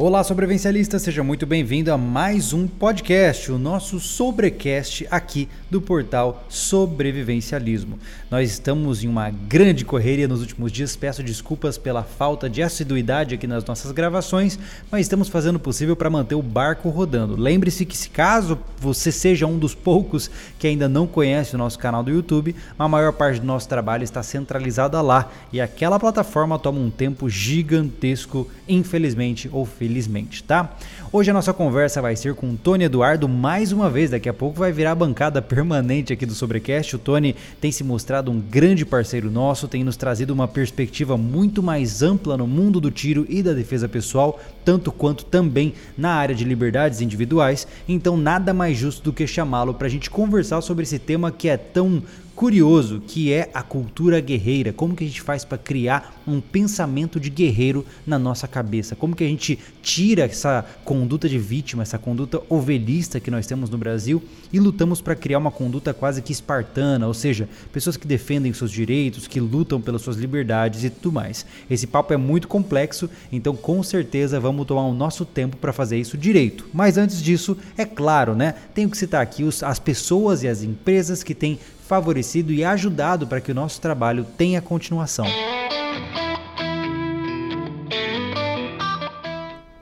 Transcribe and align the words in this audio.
Olá, 0.00 0.22
sobrevivencialista, 0.22 0.96
seja 0.96 1.24
muito 1.24 1.44
bem-vindo 1.44 1.92
a 1.92 1.98
mais 1.98 2.52
um 2.52 2.68
podcast, 2.68 3.50
o 3.50 3.58
nosso 3.58 3.98
sobrecast 3.98 5.04
aqui 5.10 5.48
do 5.68 5.80
portal 5.80 6.44
Sobrevivencialismo. 6.48 7.98
Nós 8.30 8.48
estamos 8.48 9.02
em 9.02 9.08
uma 9.08 9.28
grande 9.28 9.84
correria 9.84 10.28
nos 10.28 10.40
últimos 10.40 10.70
dias, 10.70 10.94
peço 10.94 11.20
desculpas 11.20 11.76
pela 11.76 12.04
falta 12.04 12.48
de 12.48 12.62
assiduidade 12.62 13.34
aqui 13.34 13.48
nas 13.48 13.64
nossas 13.64 13.90
gravações, 13.90 14.56
mas 14.88 15.00
estamos 15.00 15.28
fazendo 15.28 15.56
o 15.56 15.58
possível 15.60 15.96
para 15.96 16.08
manter 16.08 16.36
o 16.36 16.42
barco 16.42 16.90
rodando. 16.90 17.34
Lembre-se 17.34 17.84
que 17.84 17.96
se 17.96 18.08
caso 18.08 18.56
você 18.80 19.10
seja 19.10 19.48
um 19.48 19.58
dos 19.58 19.74
poucos 19.74 20.30
que 20.60 20.68
ainda 20.68 20.88
não 20.88 21.08
conhece 21.08 21.56
o 21.56 21.58
nosso 21.58 21.76
canal 21.76 22.04
do 22.04 22.12
YouTube, 22.12 22.54
a 22.78 22.86
maior 22.86 23.12
parte 23.12 23.40
do 23.40 23.46
nosso 23.48 23.68
trabalho 23.68 24.04
está 24.04 24.22
centralizada 24.22 25.02
lá 25.02 25.28
e 25.52 25.60
aquela 25.60 25.98
plataforma 25.98 26.56
toma 26.56 26.78
um 26.78 26.88
tempo 26.88 27.28
gigantesco, 27.28 28.48
infelizmente 28.68 29.50
ou 29.52 29.66
felizmente 29.66 29.87
felizmente, 29.88 30.44
tá? 30.44 30.76
Hoje 31.10 31.30
a 31.30 31.34
nossa 31.34 31.54
conversa 31.54 32.02
vai 32.02 32.14
ser 32.14 32.34
com 32.34 32.50
o 32.50 32.56
Tony 32.56 32.84
Eduardo 32.84 33.26
mais 33.26 33.72
uma 33.72 33.88
vez, 33.88 34.10
daqui 34.10 34.28
a 34.28 34.34
pouco 34.34 34.58
vai 34.58 34.70
virar 34.70 34.92
a 34.92 34.94
bancada 34.94 35.40
permanente 35.40 36.12
aqui 36.12 36.26
do 36.26 36.34
Sobrecast. 36.34 36.96
O 36.96 36.98
Tony 36.98 37.34
tem 37.58 37.72
se 37.72 37.82
mostrado 37.82 38.30
um 38.30 38.38
grande 38.38 38.84
parceiro 38.84 39.30
nosso, 39.30 39.66
tem 39.66 39.82
nos 39.82 39.96
trazido 39.96 40.34
uma 40.34 40.46
perspectiva 40.46 41.16
muito 41.16 41.62
mais 41.62 42.02
ampla 42.02 42.36
no 42.36 42.46
mundo 42.46 42.80
do 42.80 42.90
tiro 42.90 43.24
e 43.30 43.42
da 43.42 43.54
defesa 43.54 43.88
pessoal, 43.88 44.38
tanto 44.62 44.92
quanto 44.92 45.24
também 45.24 45.72
na 45.96 46.10
área 46.10 46.34
de 46.34 46.44
liberdades 46.44 47.00
individuais. 47.00 47.66
Então 47.88 48.16
nada 48.16 48.52
mais 48.52 48.76
justo 48.76 49.02
do 49.02 49.12
que 49.12 49.26
chamá-lo 49.26 49.72
para 49.72 49.86
a 49.86 49.90
gente 49.90 50.10
conversar 50.10 50.60
sobre 50.60 50.82
esse 50.82 50.98
tema 50.98 51.32
que 51.32 51.48
é 51.48 51.56
tão 51.56 52.02
curioso 52.38 53.02
que 53.04 53.32
é 53.32 53.50
a 53.52 53.64
cultura 53.64 54.20
guerreira. 54.20 54.72
Como 54.72 54.94
que 54.94 55.02
a 55.02 55.06
gente 55.08 55.20
faz 55.20 55.44
para 55.44 55.58
criar 55.58 56.22
um 56.24 56.40
pensamento 56.40 57.18
de 57.18 57.28
guerreiro 57.28 57.84
na 58.06 58.16
nossa 58.16 58.46
cabeça? 58.46 58.94
Como 58.94 59.16
que 59.16 59.24
a 59.24 59.26
gente 59.26 59.58
tira 59.82 60.22
essa 60.22 60.64
conduta 60.84 61.28
de 61.28 61.36
vítima, 61.36 61.82
essa 61.82 61.98
conduta 61.98 62.40
ovelhista 62.48 63.18
que 63.18 63.28
nós 63.28 63.44
temos 63.44 63.68
no 63.70 63.76
Brasil 63.76 64.22
e 64.52 64.60
lutamos 64.60 65.00
para 65.00 65.16
criar 65.16 65.38
uma 65.38 65.50
conduta 65.50 65.92
quase 65.92 66.22
que 66.22 66.30
espartana, 66.30 67.08
ou 67.08 67.12
seja, 67.12 67.48
pessoas 67.72 67.96
que 67.96 68.06
defendem 68.06 68.52
seus 68.52 68.70
direitos, 68.70 69.26
que 69.26 69.40
lutam 69.40 69.80
pelas 69.80 70.02
suas 70.02 70.16
liberdades 70.16 70.84
e 70.84 70.90
tudo 70.90 71.14
mais. 71.14 71.44
Esse 71.68 71.88
papo 71.88 72.14
é 72.14 72.16
muito 72.16 72.46
complexo, 72.46 73.10
então 73.32 73.56
com 73.56 73.82
certeza 73.82 74.38
vamos 74.38 74.64
tomar 74.64 74.86
o 74.86 74.94
nosso 74.94 75.24
tempo 75.24 75.56
para 75.56 75.72
fazer 75.72 75.98
isso 75.98 76.16
direito. 76.16 76.68
Mas 76.72 76.98
antes 76.98 77.20
disso, 77.20 77.58
é 77.76 77.84
claro, 77.84 78.36
né? 78.36 78.54
Tenho 78.72 78.88
que 78.88 78.96
citar 78.96 79.22
aqui 79.22 79.42
os, 79.42 79.60
as 79.64 79.80
pessoas 79.80 80.44
e 80.44 80.48
as 80.48 80.62
empresas 80.62 81.24
que 81.24 81.34
têm 81.34 81.58
favorecido 81.88 82.52
e 82.52 82.62
ajudado 82.62 83.26
para 83.26 83.40
que 83.40 83.50
o 83.50 83.54
nosso 83.54 83.80
trabalho 83.80 84.24
tenha 84.36 84.60
continuação. 84.60 85.26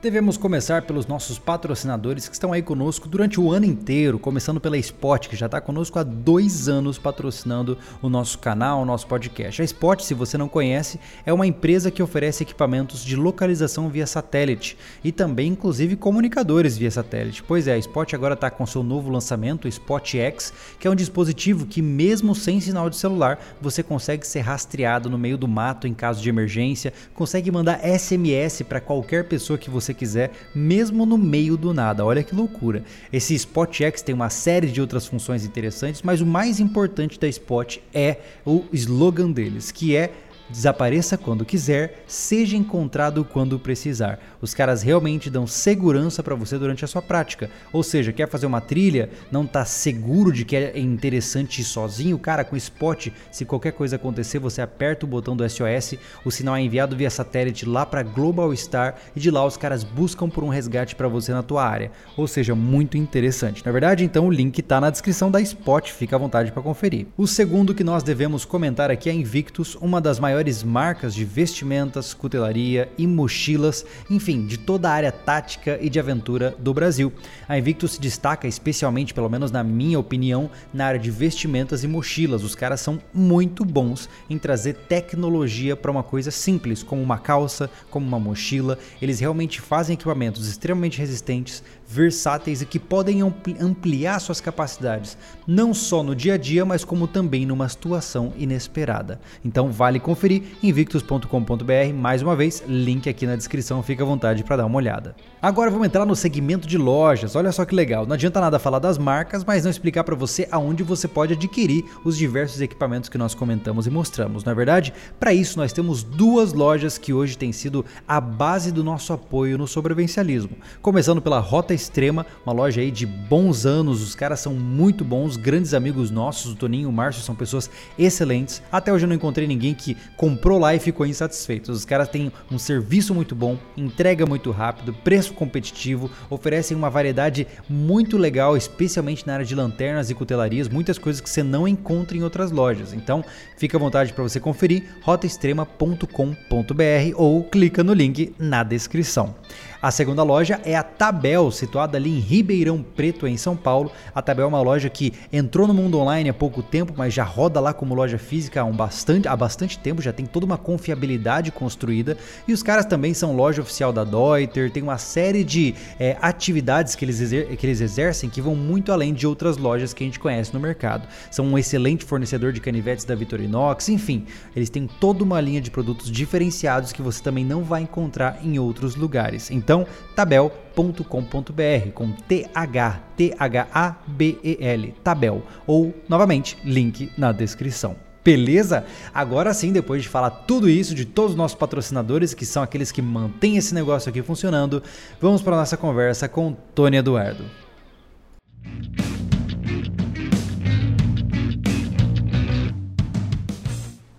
Devemos 0.07 0.37
começar 0.37 0.83
pelos 0.83 1.05
nossos 1.05 1.37
patrocinadores 1.37 2.29
que 2.29 2.33
estão 2.33 2.53
aí 2.53 2.61
conosco 2.61 3.09
durante 3.09 3.41
o 3.41 3.51
ano 3.51 3.65
inteiro, 3.65 4.17
começando 4.17 4.57
pela 4.57 4.77
Spot, 4.77 5.27
que 5.27 5.35
já 5.35 5.47
está 5.47 5.59
conosco 5.59 5.99
há 5.99 6.03
dois 6.03 6.69
anos 6.69 6.97
patrocinando 6.97 7.77
o 8.01 8.07
nosso 8.07 8.39
canal, 8.39 8.81
o 8.81 8.85
nosso 8.85 9.05
podcast. 9.05 9.61
A 9.61 9.65
Spot, 9.65 9.99
se 9.99 10.13
você 10.13 10.37
não 10.37 10.47
conhece, 10.47 10.97
é 11.25 11.33
uma 11.33 11.45
empresa 11.45 11.91
que 11.91 12.01
oferece 12.01 12.43
equipamentos 12.43 13.03
de 13.03 13.17
localização 13.17 13.89
via 13.89 14.07
satélite 14.07 14.77
e 15.03 15.11
também, 15.11 15.49
inclusive, 15.51 15.97
comunicadores 15.97 16.77
via 16.77 16.89
satélite. 16.89 17.43
Pois 17.43 17.67
é, 17.67 17.73
a 17.73 17.77
Spot 17.77 18.13
agora 18.13 18.33
está 18.33 18.49
com 18.49 18.65
seu 18.65 18.83
novo 18.83 19.11
lançamento, 19.11 19.65
o 19.65 19.67
Spot 19.67 20.15
X, 20.15 20.53
que 20.79 20.87
é 20.87 20.89
um 20.89 20.95
dispositivo 20.95 21.65
que, 21.65 21.81
mesmo 21.81 22.33
sem 22.33 22.61
sinal 22.61 22.89
de 22.89 22.95
celular, 22.95 23.39
você 23.59 23.83
consegue 23.83 24.25
ser 24.25 24.39
rastreado 24.39 25.09
no 25.09 25.17
meio 25.17 25.37
do 25.37 25.49
mato 25.49 25.85
em 25.85 25.93
caso 25.93 26.23
de 26.23 26.29
emergência, 26.29 26.93
consegue 27.13 27.51
mandar 27.51 27.81
SMS 27.81 28.61
para 28.61 28.79
qualquer 28.79 29.27
pessoa 29.27 29.59
que 29.59 29.69
você 29.69 29.96
quiser, 29.97 30.31
mesmo 30.53 31.05
no 31.05 31.17
meio 31.17 31.57
do 31.57 31.73
nada. 31.73 32.05
Olha 32.05 32.23
que 32.23 32.35
loucura. 32.35 32.83
Esse 33.11 33.33
Spot 33.35 33.73
X 33.81 34.01
tem 34.01 34.15
uma 34.15 34.29
série 34.29 34.67
de 34.67 34.79
outras 34.79 35.05
funções 35.05 35.43
interessantes, 35.43 36.01
mas 36.01 36.21
o 36.21 36.25
mais 36.25 36.59
importante 36.59 37.19
da 37.19 37.27
Spot 37.27 37.77
é 37.93 38.17
o 38.45 38.63
slogan 38.71 39.31
deles, 39.31 39.71
que 39.71 39.95
é 39.95 40.11
Desapareça 40.49 41.17
quando 41.17 41.43
quiser, 41.43 42.03
seja 42.07 42.55
encontrado 42.55 43.25
quando 43.25 43.59
precisar. 43.59 44.19
Os 44.41 44.53
caras 44.53 44.81
realmente 44.81 45.29
dão 45.29 45.45
segurança 45.45 46.23
para 46.23 46.35
você 46.35 46.57
durante 46.57 46.85
a 46.85 46.87
sua 46.87 47.01
prática. 47.01 47.49
Ou 47.73 47.83
seja, 47.83 48.13
quer 48.13 48.29
fazer 48.29 48.45
uma 48.45 48.61
trilha, 48.61 49.09
não 49.29 49.45
tá 49.45 49.65
seguro 49.65 50.31
de 50.31 50.45
que 50.45 50.55
é 50.55 50.79
interessante 50.79 51.61
ir 51.61 51.65
sozinho, 51.65 52.17
cara, 52.17 52.45
com 52.45 52.55
Spot, 52.55 53.09
se 53.29 53.45
qualquer 53.45 53.73
coisa 53.73 53.97
acontecer, 53.97 54.39
você 54.39 54.61
aperta 54.61 55.05
o 55.05 55.09
botão 55.09 55.35
do 55.35 55.47
SOS, 55.47 55.95
o 56.23 56.31
sinal 56.31 56.55
é 56.55 56.61
enviado 56.61 56.95
via 56.95 57.09
satélite 57.09 57.65
lá 57.65 57.85
para 57.85 58.01
Global 58.01 58.55
Star 58.55 58.95
e 59.15 59.19
de 59.19 59.29
lá 59.29 59.45
os 59.45 59.57
caras 59.57 59.83
buscam 59.83 60.29
por 60.29 60.43
um 60.43 60.49
resgate 60.49 60.95
para 60.95 61.07
você 61.07 61.33
na 61.33 61.43
tua 61.43 61.65
área. 61.65 61.91
Ou 62.15 62.27
seja, 62.27 62.55
muito 62.55 62.97
interessante. 62.97 63.65
Na 63.65 63.71
verdade, 63.71 64.05
então 64.05 64.27
o 64.27 64.31
link 64.31 64.61
tá 64.61 64.79
na 64.79 64.89
descrição 64.89 65.29
da 65.29 65.41
Spot, 65.41 65.91
fica 65.91 66.15
à 66.15 66.19
vontade 66.19 66.51
para 66.51 66.63
conferir. 66.63 67.07
O 67.17 67.27
segundo 67.27 67.75
que 67.75 67.83
nós 67.83 68.01
devemos 68.01 68.45
comentar 68.45 68.89
aqui 68.89 69.09
é 69.09 69.13
Invictus, 69.13 69.75
uma 69.75 69.99
das 69.99 70.19
maiores 70.19 70.36
maiores 70.37 70.61
marcas 70.61 71.15
de 71.15 71.25
vestimentas, 71.25 72.13
cutelaria 72.13 72.87
e 72.95 73.07
mochilas, 73.07 73.83
enfim, 74.07 74.45
de 74.45 74.55
toda 74.55 74.87
a 74.87 74.93
área 74.93 75.11
tática 75.11 75.79
e 75.81 75.89
de 75.89 75.99
aventura 75.99 76.55
do 76.59 76.75
Brasil. 76.75 77.11
A 77.49 77.57
Invictus 77.57 77.93
se 77.93 78.01
destaca 78.01 78.47
especialmente, 78.47 79.15
pelo 79.15 79.29
menos 79.29 79.49
na 79.49 79.63
minha 79.63 79.97
opinião, 79.97 80.47
na 80.71 80.85
área 80.85 80.99
de 80.99 81.09
vestimentas 81.09 81.83
e 81.83 81.87
mochilas. 81.87 82.43
Os 82.43 82.53
caras 82.53 82.81
são 82.81 83.01
muito 83.11 83.65
bons 83.65 84.07
em 84.29 84.37
trazer 84.37 84.73
tecnologia 84.73 85.75
para 85.75 85.89
uma 85.89 86.03
coisa 86.03 86.29
simples, 86.29 86.83
como 86.83 87.01
uma 87.01 87.17
calça, 87.17 87.67
como 87.89 88.05
uma 88.05 88.19
mochila. 88.19 88.77
Eles 89.01 89.19
realmente 89.19 89.59
fazem 89.59 89.95
equipamentos 89.95 90.47
extremamente 90.47 90.99
resistentes, 90.99 91.63
versáteis 91.87 92.61
e 92.61 92.65
que 92.65 92.77
podem 92.77 93.21
ampliar 93.59 94.19
suas 94.19 94.41
capacidades, 94.41 95.17
não 95.47 95.73
só 95.73 96.03
no 96.03 96.13
dia 96.13 96.33
a 96.33 96.37
dia, 96.37 96.65
mas 96.65 96.83
como 96.83 97.07
também 97.07 97.45
numa 97.45 97.69
situação 97.69 98.33
inesperada. 98.37 99.21
Então 99.43 99.71
vale 99.71 99.99
conferir 99.99 100.43
invictus.com.br, 100.61 101.93
mais 101.95 102.21
uma 102.21 102.35
vez, 102.35 102.63
link 102.67 103.07
aqui 103.09 103.25
na 103.25 103.35
descrição, 103.35 103.81
fica 103.81 104.03
à 104.03 104.05
vontade 104.05 104.43
para 104.43 104.57
dar 104.57 104.65
uma 104.65 104.77
olhada. 104.77 105.15
Agora 105.41 105.71
vamos 105.71 105.87
entrar 105.87 106.05
no 106.05 106.15
segmento 106.15 106.67
de 106.67 106.77
lojas. 106.77 107.35
Olha 107.35 107.51
só 107.51 107.63
que 107.63 107.75
legal. 107.75 108.05
Não 108.05 108.15
adianta 108.15 108.41
nada 108.41 108.59
falar 108.59 108.79
das 108.79 108.97
marcas, 108.97 109.43
mas 109.43 109.63
não 109.63 109.71
explicar 109.71 110.03
para 110.03 110.15
você 110.15 110.47
aonde 110.51 110.83
você 110.83 111.07
pode 111.07 111.33
adquirir 111.33 111.85
os 112.03 112.17
diversos 112.17 112.59
equipamentos 112.59 113.07
que 113.07 113.17
nós 113.17 113.33
comentamos 113.33 113.87
e 113.87 113.89
mostramos. 113.89 114.43
Na 114.43 114.51
é 114.51 114.55
verdade, 114.55 114.93
para 115.19 115.33
isso 115.33 115.57
nós 115.57 115.71
temos 115.71 116.03
duas 116.03 116.53
lojas 116.53 116.97
que 116.97 117.13
hoje 117.13 117.37
têm 117.37 117.51
sido 117.51 117.85
a 118.07 118.19
base 118.19 118.71
do 118.71 118.83
nosso 118.83 119.13
apoio 119.13 119.57
no 119.57 119.67
sobrevivencialismo. 119.67 120.57
Começando 120.81 121.21
pela 121.21 121.39
Rota 121.39 121.76
Extrema, 121.77 122.25
uma 122.45 122.53
loja 122.53 122.81
aí 122.81 122.91
de 122.91 123.05
bons 123.05 123.65
anos, 123.65 124.01
os 124.01 124.15
caras 124.15 124.39
são 124.39 124.53
muito 124.53 125.05
bons, 125.05 125.37
grandes 125.37 125.73
amigos 125.73 126.11
nossos, 126.11 126.51
o 126.51 126.55
Toninho 126.55 126.83
e 126.83 126.85
o 126.87 126.91
Márcio 126.91 127.21
são 127.21 127.35
pessoas 127.35 127.69
excelentes. 127.97 128.61
Até 128.71 128.91
hoje 128.91 129.05
eu 129.05 129.07
não 129.07 129.15
encontrei 129.15 129.47
ninguém 129.47 129.73
que 129.73 129.95
comprou 130.17 130.59
lá 130.59 130.75
e 130.75 130.79
ficou 130.79 131.05
insatisfeito. 131.05 131.71
Os 131.71 131.85
caras 131.85 132.09
têm 132.09 132.31
um 132.51 132.57
serviço 132.57 133.13
muito 133.13 133.35
bom, 133.35 133.57
entrega 133.77 134.25
muito 134.25 134.51
rápido, 134.51 134.93
preço 134.93 135.33
competitivo, 135.33 136.09
oferecem 136.29 136.75
uma 136.75 136.89
variedade 136.89 137.47
muito 137.69 138.17
legal, 138.17 138.57
especialmente 138.57 139.25
na 139.25 139.33
área 139.33 139.45
de 139.45 139.55
lanternas 139.55 140.09
e 140.09 140.15
cutelarias, 140.15 140.67
muitas 140.67 140.97
coisas 140.97 141.21
que 141.21 141.29
você 141.29 141.43
não 141.43 141.67
encontra 141.67 142.17
em 142.17 142.23
outras 142.23 142.51
lojas. 142.51 142.93
Então, 142.93 143.23
fica 143.57 143.77
à 143.77 143.79
vontade 143.79 144.13
para 144.13 144.23
você 144.23 144.39
conferir 144.39 144.83
rotaextrema.com.br 145.01 147.13
ou 147.15 147.43
clica 147.43 147.83
no 147.83 147.93
link 147.93 148.33
na 148.39 148.63
descrição. 148.63 149.35
A 149.79 149.91
segunda 149.91 150.23
loja 150.23 150.59
é 150.65 150.75
a 150.75 150.81
Tabel, 150.81 151.51
situada 151.51 151.97
ali 151.97 152.09
em 152.09 152.19
Ribeirão 152.19 152.81
Preto, 152.81 153.27
em 153.27 153.37
São 153.37 153.55
Paulo. 153.55 153.91
A 154.13 154.23
Tabel 154.23 154.45
é 154.45 154.47
uma 154.47 154.61
loja 154.61 154.89
que 154.89 155.13
entrou 155.31 155.67
no 155.67 155.73
mundo 155.73 155.99
online 155.99 156.29
há 156.29 156.33
pouco 156.33 156.63
tempo, 156.63 156.93
mas 156.97 157.13
já 157.13 157.23
roda 157.23 157.59
lá 157.59 157.73
como 157.73 157.93
loja 157.93 158.17
física 158.17 158.61
há, 158.61 158.63
um 158.63 158.75
bastante, 158.75 159.27
há 159.27 159.35
bastante 159.35 159.77
tempo, 159.77 160.01
já 160.01 160.11
tem 160.11 160.25
toda 160.25 160.47
uma 160.47 160.57
confiabilidade 160.57 161.51
construída. 161.51 162.17
E 162.47 162.53
os 162.53 162.63
caras 162.63 162.85
também 162.85 163.13
são 163.13 163.35
loja 163.35 163.61
oficial 163.61 163.93
da 163.93 164.03
Deuter, 164.03 164.71
tem 164.71 164.81
uma 164.81 164.97
série 164.97 165.43
de 165.43 165.75
é, 165.99 166.17
atividades 166.21 166.95
que 166.95 167.05
eles, 167.05 167.19
que 167.19 167.65
eles 167.65 167.79
exercem 167.79 168.31
que 168.31 168.41
vão 168.41 168.55
muito 168.55 168.91
além 168.91 169.13
de 169.13 169.27
outras 169.27 169.57
lojas 169.57 169.93
que 169.93 170.03
a 170.03 170.07
gente 170.07 170.19
conhece 170.19 170.51
no 170.55 170.59
mercado. 170.59 171.07
São 171.29 171.45
um 171.45 171.55
excelente 171.57 172.03
fornecedor 172.03 172.51
de 172.51 172.59
canivetes 172.59 173.05
da 173.05 173.13
Vitorinox, 173.13 173.89
enfim, 173.89 174.25
eles 174.55 174.71
têm 174.71 174.87
toda 174.87 175.23
uma 175.23 175.39
linha 175.39 175.61
de 175.61 175.69
produtos 175.69 176.09
diferenciados 176.09 176.91
que 176.91 177.01
você 177.01 177.21
também 177.21 177.45
não 177.45 177.63
vai 177.63 177.83
encontrar 177.83 178.39
em 178.43 178.57
outros 178.57 178.95
lugares. 178.95 179.51
Então, 179.51 179.76
tabel.com.br 180.15 181.91
com 181.93 182.11
T 182.11 182.47
H 182.53 182.99
T 183.15 183.35
H 183.37 183.67
A 183.73 183.95
B 184.07 184.37
E 184.43 184.57
L, 184.61 184.93
tabel 185.03 185.43
ou 185.65 185.93
novamente 186.07 186.57
link 186.63 187.11
na 187.17 187.31
descrição. 187.31 187.95
Beleza? 188.23 188.85
Agora 189.13 189.53
sim, 189.53 189.71
depois 189.71 190.03
de 190.03 190.09
falar 190.09 190.29
tudo 190.29 190.69
isso 190.69 190.93
de 190.93 191.05
todos 191.05 191.31
os 191.31 191.37
nossos 191.37 191.57
patrocinadores, 191.57 192.33
que 192.33 192.45
são 192.45 192.61
aqueles 192.61 192.91
que 192.91 193.01
mantêm 193.01 193.55
esse 193.55 193.73
negócio 193.73 194.09
aqui 194.09 194.21
funcionando, 194.21 194.83
vamos 195.21 195.41
para 195.41 195.55
a 195.55 195.59
nossa 195.59 195.77
conversa 195.77 196.27
com 196.27 196.51
Tony 196.75 196.97
Eduardo. 196.97 197.45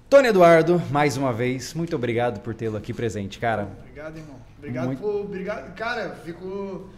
Tony 0.09 0.29
Eduardo, 0.29 0.83
mais 0.91 1.19
uma 1.19 1.35
vez, 1.35 1.75
muito 1.75 1.95
obrigado 1.95 2.41
por 2.41 2.55
tê-lo 2.55 2.79
aqui 2.79 2.95
presente, 2.95 3.39
cara. 3.39 3.69
Obrigado, 3.79 4.17
irmão. 4.17 4.38
Obrigado 4.59 4.87
Muito... 4.87 5.01
por. 5.01 5.25
Obrigado. 5.25 5.75
Cara, 5.75 6.03
eu 6.03 6.17
fico. 6.17 6.91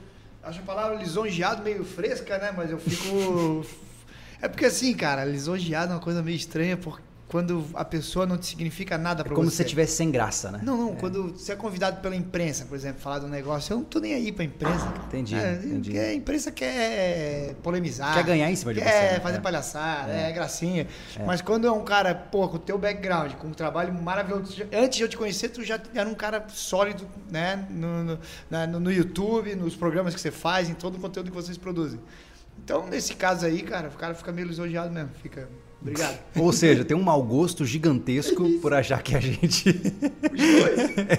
Acho 0.42 0.60
a 0.60 0.62
palavra 0.62 0.96
lisonjeado 0.96 1.62
meio 1.62 1.84
fresca, 1.84 2.38
né? 2.38 2.52
Mas 2.56 2.70
eu 2.70 2.78
fico. 2.78 3.64
é 4.40 4.48
porque 4.48 4.64
assim, 4.64 4.94
cara, 4.94 5.24
lisonjeado 5.24 5.92
é 5.92 5.96
uma 5.96 6.02
coisa 6.02 6.22
meio 6.22 6.36
estranha, 6.36 6.76
porque 6.76 7.02
quando 7.30 7.64
a 7.74 7.84
pessoa 7.84 8.26
não 8.26 8.36
te 8.36 8.46
significa 8.46 8.98
nada 8.98 9.22
para 9.22 9.32
é 9.32 9.36
como 9.36 9.48
você. 9.48 9.58
se 9.58 9.62
você 9.62 9.68
tivesse 9.68 9.96
sem 9.96 10.10
graça, 10.10 10.50
né? 10.50 10.60
Não, 10.64 10.76
não. 10.76 10.92
É. 10.94 10.96
Quando 10.96 11.30
você 11.30 11.52
é 11.52 11.56
convidado 11.56 12.00
pela 12.00 12.16
imprensa, 12.16 12.64
por 12.64 12.74
exemplo, 12.74 13.00
falar 13.00 13.20
de 13.20 13.26
um 13.26 13.28
negócio, 13.28 13.72
eu 13.72 13.76
não 13.78 13.84
tô 13.84 14.00
nem 14.00 14.14
aí 14.14 14.32
pra 14.32 14.44
imprensa. 14.44 14.86
Cara. 14.86 15.04
Entendi, 15.06 15.36
é, 15.36 15.52
entendi. 15.52 15.96
A 15.96 16.12
imprensa 16.12 16.50
quer 16.50 17.54
polemizar. 17.62 18.14
Quer 18.14 18.24
ganhar 18.24 18.50
em 18.50 18.56
cima 18.56 18.74
de 18.74 18.80
quer 18.80 18.86
você. 18.86 18.92
Quer 18.92 19.12
né? 19.12 19.20
fazer 19.20 19.36
é. 19.36 19.40
palhaçada, 19.40 20.12
é, 20.12 20.32
gracinha. 20.32 20.88
É. 21.16 21.24
Mas 21.24 21.40
quando 21.40 21.68
é 21.68 21.70
um 21.70 21.84
cara, 21.84 22.16
pô, 22.16 22.48
com 22.48 22.56
o 22.56 22.58
teu 22.58 22.76
background, 22.76 23.34
com 23.34 23.46
um 23.46 23.54
trabalho 23.54 23.94
maravilhoso. 23.94 24.66
Antes 24.72 24.96
de 24.96 25.04
eu 25.04 25.08
te 25.08 25.16
conhecer, 25.16 25.50
tu 25.50 25.62
já 25.62 25.80
era 25.94 26.08
um 26.08 26.14
cara 26.14 26.44
sólido, 26.48 27.06
né? 27.30 27.64
No, 27.70 28.02
no, 28.02 28.18
no, 28.50 28.80
no 28.80 28.92
YouTube, 28.92 29.54
nos 29.54 29.76
programas 29.76 30.16
que 30.16 30.20
você 30.20 30.32
faz, 30.32 30.68
em 30.68 30.74
todo 30.74 30.96
o 30.96 31.00
conteúdo 31.00 31.30
que 31.30 31.36
vocês 31.36 31.56
produzem. 31.56 32.00
Então, 32.58 32.88
nesse 32.88 33.14
caso 33.14 33.46
aí, 33.46 33.62
cara, 33.62 33.88
o 33.88 33.92
cara 33.92 34.14
fica 34.14 34.32
meio 34.32 34.48
lisonjeado 34.48 34.90
mesmo. 34.92 35.10
Fica 35.22 35.48
Obrigado. 35.80 36.18
Ou 36.36 36.52
seja, 36.52 36.84
tem 36.84 36.96
um 36.96 37.02
mau 37.02 37.22
gosto 37.22 37.64
gigantesco 37.64 38.48
por 38.60 38.74
achar 38.74 39.02
que 39.02 39.16
a 39.16 39.20
gente. 39.20 39.68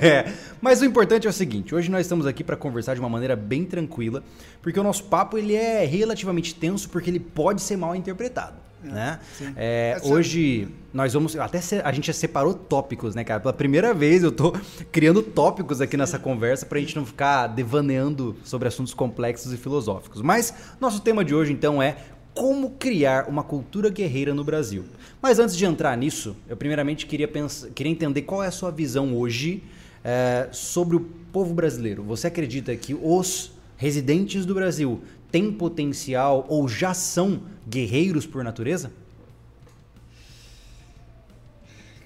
é. 0.01 0.31
Mas 0.61 0.81
o 0.81 0.85
importante 0.85 1.25
é 1.25 1.29
o 1.29 1.33
seguinte: 1.33 1.73
hoje 1.73 1.89
nós 1.89 2.01
estamos 2.01 2.27
aqui 2.27 2.43
para 2.43 2.55
conversar 2.55 2.93
de 2.93 2.99
uma 2.99 3.09
maneira 3.09 3.35
bem 3.35 3.65
tranquila, 3.65 4.23
porque 4.61 4.79
o 4.79 4.83
nosso 4.83 5.05
papo 5.05 5.37
ele 5.37 5.55
é 5.55 5.83
relativamente 5.85 6.53
tenso, 6.53 6.89
porque 6.89 7.09
ele 7.09 7.19
pode 7.19 7.61
ser 7.61 7.75
mal 7.75 7.95
interpretado. 7.95 8.55
É, 8.83 8.87
né? 8.87 9.19
É, 9.55 10.01
hoje 10.03 10.67
nós 10.93 11.13
vamos. 11.13 11.35
Até 11.35 11.59
a 11.83 11.91
gente 11.91 12.07
já 12.07 12.13
separou 12.13 12.53
tópicos, 12.53 13.15
né, 13.15 13.23
cara? 13.23 13.39
Pela 13.39 13.53
primeira 13.53 13.93
vez 13.93 14.23
eu 14.23 14.31
tô 14.31 14.53
criando 14.91 15.21
tópicos 15.21 15.81
aqui 15.81 15.95
nessa 15.95 16.17
conversa 16.17 16.65
pra 16.65 16.79
gente 16.79 16.95
não 16.95 17.05
ficar 17.05 17.47
devaneando 17.47 18.35
sobre 18.43 18.67
assuntos 18.67 18.93
complexos 18.93 19.53
e 19.53 19.57
filosóficos. 19.57 20.21
Mas 20.21 20.53
nosso 20.79 21.01
tema 21.01 21.23
de 21.23 21.33
hoje 21.33 21.53
então 21.53 21.81
é 21.81 21.95
como 22.33 22.71
criar 22.71 23.27
uma 23.27 23.43
cultura 23.43 23.89
guerreira 23.89 24.33
no 24.33 24.43
Brasil. 24.43 24.85
Mas 25.21 25.39
antes 25.39 25.55
de 25.55 25.65
entrar 25.65 25.95
nisso, 25.97 26.35
eu 26.47 26.55
primeiramente 26.55 27.05
queria, 27.05 27.27
pensar, 27.27 27.69
queria 27.69 27.91
entender 27.91 28.21
qual 28.23 28.43
é 28.43 28.47
a 28.47 28.51
sua 28.51 28.71
visão 28.71 29.15
hoje 29.15 29.63
é, 30.03 30.47
sobre 30.51 30.95
o 30.95 31.01
povo 31.31 31.53
brasileiro. 31.53 32.03
Você 32.03 32.27
acredita 32.27 32.75
que 32.75 32.93
os 32.93 33.51
residentes 33.77 34.45
do 34.45 34.53
Brasil 34.53 35.01
têm 35.31 35.51
potencial 35.51 36.45
ou 36.47 36.67
já 36.67 36.93
são 36.93 37.43
guerreiros 37.67 38.25
por 38.25 38.43
natureza? 38.43 38.91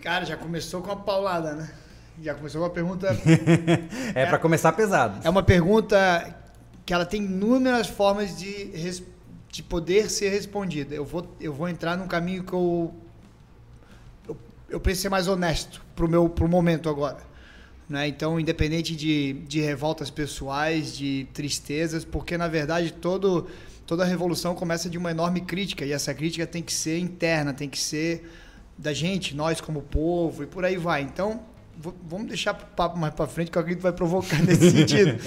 Cara, 0.01 0.25
já 0.25 0.37
começou 0.37 0.81
com 0.81 0.89
uma 0.89 0.97
paulada, 0.97 1.53
né? 1.53 1.71
Já 2.21 2.35
começou 2.35 2.61
com 2.61 2.67
uma 2.67 2.73
pergunta. 2.73 3.07
é, 4.13 4.21
é 4.21 4.25
para 4.25 4.37
começar 4.37 4.71
pesado. 4.73 5.19
É 5.23 5.29
uma 5.29 5.43
pergunta 5.43 6.35
que 6.85 6.93
ela 6.93 7.05
tem 7.05 7.23
inúmeras 7.23 7.87
formas 7.87 8.37
de 8.37 8.65
responder 8.65 9.14
de 9.55 9.63
poder 9.63 10.09
ser 10.09 10.27
respondida. 10.27 10.93
Eu 10.93 11.05
vou, 11.05 11.25
eu 11.39 11.53
vou 11.53 11.69
entrar 11.69 11.95
num 11.95 12.09
caminho 12.09 12.43
que 12.43 12.51
eu, 12.51 12.93
eu, 14.27 14.37
eu 14.67 14.81
penso 14.81 15.03
ser 15.03 15.07
mais 15.07 15.29
honesto 15.29 15.81
pro 15.95 16.09
meu 16.09 16.27
pro 16.27 16.45
momento 16.45 16.89
agora. 16.89 17.19
Né? 17.87 18.05
Então, 18.09 18.37
independente 18.37 18.93
de, 18.93 19.31
de 19.47 19.61
revoltas 19.61 20.09
pessoais, 20.09 20.93
de 20.97 21.25
tristezas, 21.33 22.03
porque 22.03 22.37
na 22.37 22.49
verdade 22.49 22.91
todo, 22.91 23.47
toda 23.87 24.03
revolução 24.03 24.53
começa 24.55 24.89
de 24.89 24.97
uma 24.97 25.09
enorme 25.09 25.39
crítica 25.39 25.85
e 25.85 25.93
essa 25.93 26.13
crítica 26.13 26.45
tem 26.45 26.61
que 26.61 26.73
ser 26.73 26.99
interna, 26.99 27.53
tem 27.53 27.69
que 27.69 27.79
ser 27.79 28.29
da 28.77 28.91
gente, 28.91 29.33
nós 29.33 29.61
como 29.61 29.83
povo 29.83 30.43
e 30.43 30.47
por 30.47 30.65
aí 30.65 30.75
vai. 30.75 31.01
Então, 31.01 31.39
vamos 32.05 32.27
deixar 32.27 32.51
o 32.51 32.75
papo 32.75 32.97
mais 32.97 33.13
para 33.13 33.25
frente 33.25 33.51
que 33.51 33.57
eu 33.57 33.61
acredito 33.61 33.79
que 33.79 33.83
vai 33.83 33.93
provocar 33.93 34.43
nesse 34.43 34.71
sentido. 34.75 35.17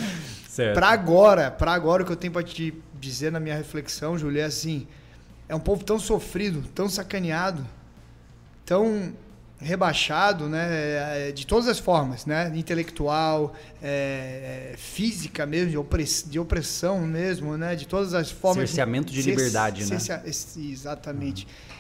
Para 0.75 0.88
agora, 0.88 1.50
para 1.50 1.72
agora 1.72 2.02
o 2.02 2.06
que 2.06 2.12
eu 2.12 2.16
tenho 2.16 2.32
para 2.32 2.42
te 2.42 2.75
dizer 3.00 3.33
na 3.33 3.41
minha 3.41 3.56
reflexão, 3.56 4.19
Júlia, 4.19 4.43
é 4.43 4.47
assim: 4.47 4.87
é 5.49 5.55
um 5.55 5.61
povo 5.61 5.85
tão 5.85 5.99
sofrido, 5.99 6.62
tão 6.75 6.89
sacaneado, 6.89 7.67
tão 8.65 9.15
rebaixado, 9.61 10.49
né, 10.49 11.29
é, 11.29 11.33
de 11.33 11.47
todas 11.47 11.67
as 11.67 11.79
formas, 11.79 12.25
né, 12.25 12.53
intelectual, 12.55 13.55
é, 13.83 14.73
é, 14.73 14.77
física 14.77 15.45
mesmo, 15.45 15.71
de, 15.71 15.79
opress, 15.79 16.25
de 16.29 16.39
opressão 16.39 17.00
mesmo, 17.00 17.56
né, 17.56 17.75
de 17.75 17.87
todas 17.87 18.15
as 18.15 18.31
formas. 18.31 18.71
Cerceamento 18.71 19.12
de, 19.12 19.21
de 19.21 19.31
liberdade, 19.31 19.85
né? 19.85 19.99
Exatamente. 20.56 21.45
Uhum. 21.45 21.79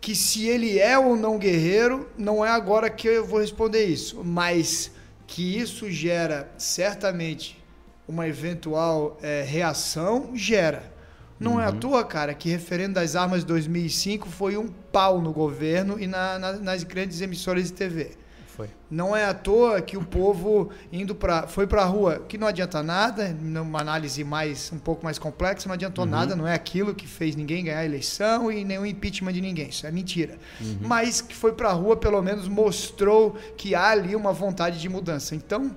Que 0.00 0.16
se 0.16 0.48
ele 0.48 0.80
é 0.80 0.98
ou 0.98 1.14
não 1.14 1.38
guerreiro, 1.38 2.10
não 2.18 2.44
é 2.44 2.50
agora 2.50 2.90
que 2.90 3.06
eu 3.06 3.24
vou 3.24 3.40
responder 3.40 3.84
isso, 3.84 4.24
mas 4.24 4.90
que 5.28 5.56
isso 5.56 5.88
gera 5.88 6.50
certamente 6.58 7.61
uma 8.06 8.26
eventual 8.26 9.18
é, 9.22 9.42
reação, 9.42 10.30
gera. 10.34 10.92
Não 11.38 11.54
uhum. 11.54 11.60
é 11.60 11.66
à 11.66 11.70
uhum. 11.70 11.80
toa, 11.80 12.04
cara, 12.04 12.34
que 12.34 12.48
referendo 12.48 12.94
das 12.94 13.16
armas 13.16 13.40
de 13.40 13.46
2005 13.46 14.28
foi 14.28 14.56
um 14.56 14.68
pau 14.68 15.20
no 15.20 15.32
governo 15.32 15.98
e 15.98 16.06
na, 16.06 16.38
na, 16.38 16.52
nas 16.52 16.84
grandes 16.84 17.20
emissoras 17.20 17.64
de 17.64 17.72
TV. 17.72 18.12
Foi. 18.46 18.68
Não 18.90 19.16
é 19.16 19.24
à 19.24 19.32
toa 19.32 19.80
que 19.80 19.96
o 19.96 20.04
povo 20.04 20.70
indo 20.92 21.14
para 21.14 21.46
foi 21.46 21.66
para 21.66 21.82
a 21.82 21.86
rua, 21.86 22.22
que 22.28 22.36
não 22.36 22.46
adianta 22.46 22.82
nada, 22.82 23.34
numa 23.40 23.80
análise 23.80 24.22
mais 24.22 24.70
um 24.70 24.78
pouco 24.78 25.02
mais 25.02 25.18
complexa, 25.18 25.66
não 25.66 25.74
adiantou 25.74 26.04
uhum. 26.04 26.10
nada, 26.10 26.36
não 26.36 26.46
é 26.46 26.52
aquilo 26.52 26.94
que 26.94 27.08
fez 27.08 27.34
ninguém 27.34 27.64
ganhar 27.64 27.78
a 27.78 27.84
eleição 27.84 28.52
e 28.52 28.62
nenhum 28.62 28.84
impeachment 28.84 29.32
de 29.32 29.40
ninguém, 29.40 29.70
isso 29.70 29.86
é 29.86 29.90
mentira. 29.90 30.38
Uhum. 30.60 30.80
Mas 30.82 31.22
que 31.22 31.34
foi 31.34 31.52
para 31.52 31.70
a 31.70 31.72
rua, 31.72 31.96
pelo 31.96 32.20
menos 32.20 32.46
mostrou 32.46 33.34
que 33.56 33.74
há 33.74 33.88
ali 33.88 34.14
uma 34.14 34.34
vontade 34.34 34.78
de 34.78 34.88
mudança. 34.88 35.34
Então, 35.34 35.74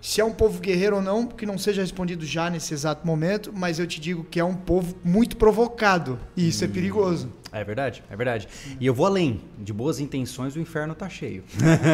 se 0.00 0.20
é 0.20 0.24
um 0.24 0.32
povo 0.32 0.60
guerreiro 0.60 0.96
ou 0.96 1.02
não, 1.02 1.26
que 1.26 1.44
não 1.44 1.58
seja 1.58 1.82
respondido 1.82 2.24
já 2.24 2.48
nesse 2.48 2.72
exato 2.72 3.06
momento, 3.06 3.52
mas 3.54 3.78
eu 3.78 3.86
te 3.86 4.00
digo 4.00 4.24
que 4.24 4.38
é 4.38 4.44
um 4.44 4.54
povo 4.54 4.94
muito 5.02 5.36
provocado. 5.36 6.18
E 6.36 6.48
isso 6.48 6.62
é 6.62 6.66
hum. 6.66 6.70
é 6.70 6.72
perigoso. 6.72 7.32
É 7.52 7.64
verdade, 7.64 8.04
é 8.10 8.14
verdade. 8.14 8.48
E 8.78 8.86
eu 8.86 8.92
vou 8.92 9.06
além. 9.06 9.40
De 9.58 9.72
boas 9.72 9.98
intenções, 9.98 10.54
o 10.54 10.60
inferno 10.60 10.92
está 10.92 11.08
cheio. 11.08 11.42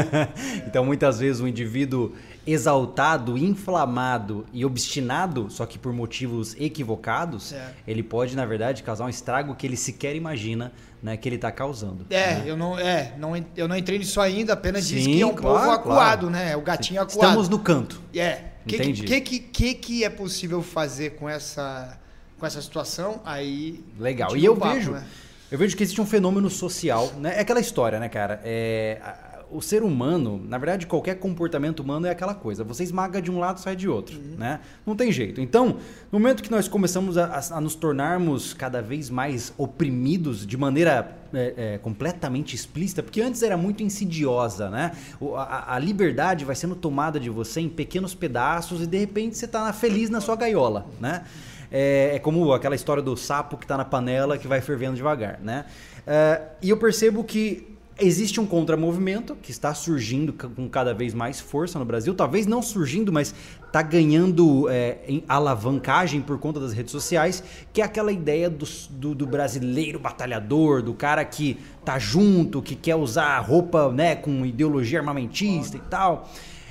então, 0.67 0.85
muitas 0.85 1.21
vezes, 1.21 1.41
o 1.41 1.47
indivíduo 1.47 2.13
exaltado, 2.47 3.39
inflamado 3.39 4.45
e 4.53 4.65
obstinado, 4.65 5.49
só 5.49 5.65
que 5.65 5.79
por 5.79 5.93
motivos 5.93 6.57
equivocados, 6.59 7.53
é. 7.53 7.73
ele 7.87 8.03
pode, 8.03 8.35
na 8.35 8.45
verdade, 8.45 8.83
causar 8.83 9.05
um 9.05 9.09
estrago 9.09 9.55
que 9.55 9.67
ele 9.67 9.77
sequer 9.77 10.17
imagina 10.17 10.73
né, 11.03 11.17
que 11.17 11.29
ele 11.29 11.37
está 11.37 11.51
causando. 11.51 12.07
É, 12.09 12.35
né? 12.35 12.43
eu, 12.47 12.57
não, 12.57 12.79
é 12.79 13.13
não, 13.19 13.33
eu 13.57 13.67
não 13.67 13.77
entrei 13.77 13.99
nisso 13.99 14.21
ainda, 14.21 14.53
apenas 14.53 14.85
Sim, 14.85 14.97
disse 14.97 15.09
que 15.09 15.21
é 15.21 15.27
um 15.27 15.35
claro, 15.35 15.59
povo 15.59 15.71
acuado, 15.71 16.21
claro. 16.21 16.31
né? 16.31 16.57
O 16.57 16.61
gatinho 16.61 17.01
Sim. 17.01 17.07
acuado. 17.07 17.29
Estamos 17.29 17.49
no 17.49 17.59
canto. 17.59 18.01
É. 18.15 18.53
O 18.65 18.69
que, 18.69 18.79
que, 18.79 19.21
que, 19.21 19.39
que, 19.41 19.75
que 19.75 20.05
é 20.05 20.09
possível 20.09 20.63
fazer 20.63 21.17
com 21.17 21.29
essa, 21.29 21.99
com 22.39 22.47
essa 22.47 22.63
situação? 22.63 23.21
Aí. 23.25 23.85
Legal. 23.99 24.37
E 24.37 24.45
eu 24.45 24.57
papo, 24.57 24.75
vejo. 24.75 24.93
Né? 24.93 25.05
Eu 25.51 25.59
vejo 25.59 25.77
que 25.77 25.83
existe 25.83 26.01
um 26.01 26.07
fenômeno 26.07 26.49
social, 26.49 27.13
né? 27.19 27.35
É 27.37 27.41
aquela 27.41 27.61
história, 27.61 27.99
né, 27.99 28.09
cara? 28.09 28.41
É, 28.45 29.01
o 29.53 29.61
ser 29.61 29.83
humano, 29.83 30.43
na 30.49 30.59
verdade, 30.59 30.87
qualquer 30.87 31.17
comportamento 31.17 31.81
humano 31.81 32.07
é 32.07 32.11
aquela 32.11 32.35
coisa. 32.35 32.65
Você 32.65 32.83
esmaga 32.83 33.21
de 33.21 33.31
um 33.31 33.39
lado, 33.39 33.61
sai 33.61 33.77
de 33.77 33.89
outro, 33.89 34.17
uhum. 34.17 34.37
né? 34.39 34.61
Não 34.87 34.97
tem 34.97 35.13
jeito. 35.13 35.41
Então, 35.41 35.77
no 36.11 36.19
momento 36.19 36.43
que 36.43 36.51
nós 36.51 36.69
começamos 36.69 37.19
a, 37.19 37.41
a 37.51 37.61
nos 37.61 37.75
tornarmos 37.75 38.55
cada 38.55 38.81
vez 38.81 39.11
mais 39.11 39.53
oprimidos 39.59 40.47
de 40.47 40.57
maneira 40.57 41.19
é, 41.35 41.55
é, 41.57 41.79
completamente 41.79 42.55
explícita, 42.55 43.03
porque 43.03 43.21
antes 43.21 43.43
era 43.43 43.57
muito 43.57 43.83
insidiosa, 43.83 44.69
né? 44.71 44.93
O, 45.21 45.35
a, 45.37 45.75
a, 45.75 45.79
liberdade 45.79 46.45
vai 46.45 46.55
sendo 46.55 46.75
tomada 46.75 47.19
de 47.19 47.31
você 47.31 47.61
em 47.61 47.69
pequenos 47.69 48.15
pedaços 48.15 48.83
e 48.83 48.87
de 48.87 48.99
repente 48.99 49.37
você 49.37 49.45
está 49.45 49.73
feliz 49.73 50.11
na 50.11 50.21
sua 50.21 50.37
gaiola, 50.37 50.87
né? 51.01 51.25
É, 51.71 52.17
é, 52.17 52.19
como 52.19 52.53
aquela 52.53 52.75
história 52.75 53.03
do 53.03 53.17
sapo 53.17 53.57
que 53.57 53.65
está 53.65 53.79
na 53.79 53.85
panela 53.85 54.37
que 54.37 54.47
vai 54.47 54.61
fervendo 54.61 54.95
devagar, 54.95 55.41
né? 55.41 55.65
É, 56.07 56.43
e 56.61 56.69
eu 56.69 56.77
percebo 56.77 57.25
que 57.25 57.72
Existe 58.01 58.41
um 58.41 58.47
contramovimento 58.47 59.37
que 59.37 59.51
está 59.51 59.75
surgindo 59.75 60.33
com 60.33 60.69
cada 60.69 60.95
vez 60.95 61.13
mais 61.13 61.41
força 61.41 61.79
no 61.79 61.85
Brasil, 61.85 62.15
talvez 62.15 62.47
não 62.47 62.63
surgindo, 62.63 63.13
mas 63.13 63.35
está 63.67 63.83
ganhando 63.83 64.67
é, 64.71 65.21
alavancagem 65.29 66.23
por 66.23 66.39
conta 66.39 66.59
das 66.59 66.73
redes 66.73 66.91
sociais, 66.91 67.45
que 67.71 67.83
é 67.83 67.85
aquela 67.85 68.11
ideia 68.11 68.49
do, 68.49 68.67
do, 68.91 69.15
do, 69.15 69.27
brasileiro 69.27 69.99
batalhador, 69.99 70.83
do 70.83 70.95
cara 70.95 71.23
que 71.25 71.59
tá 71.85 71.99
junto, 71.99 72.63
que 72.63 72.75
quer 72.75 72.97
usar 72.97 73.39
roupa 73.41 73.93
né, 73.93 74.17
com 74.17 74.45
ideologia 74.47 74.99
armamentista 74.99 75.77
e 75.77 75.81
tal. 75.81 76.31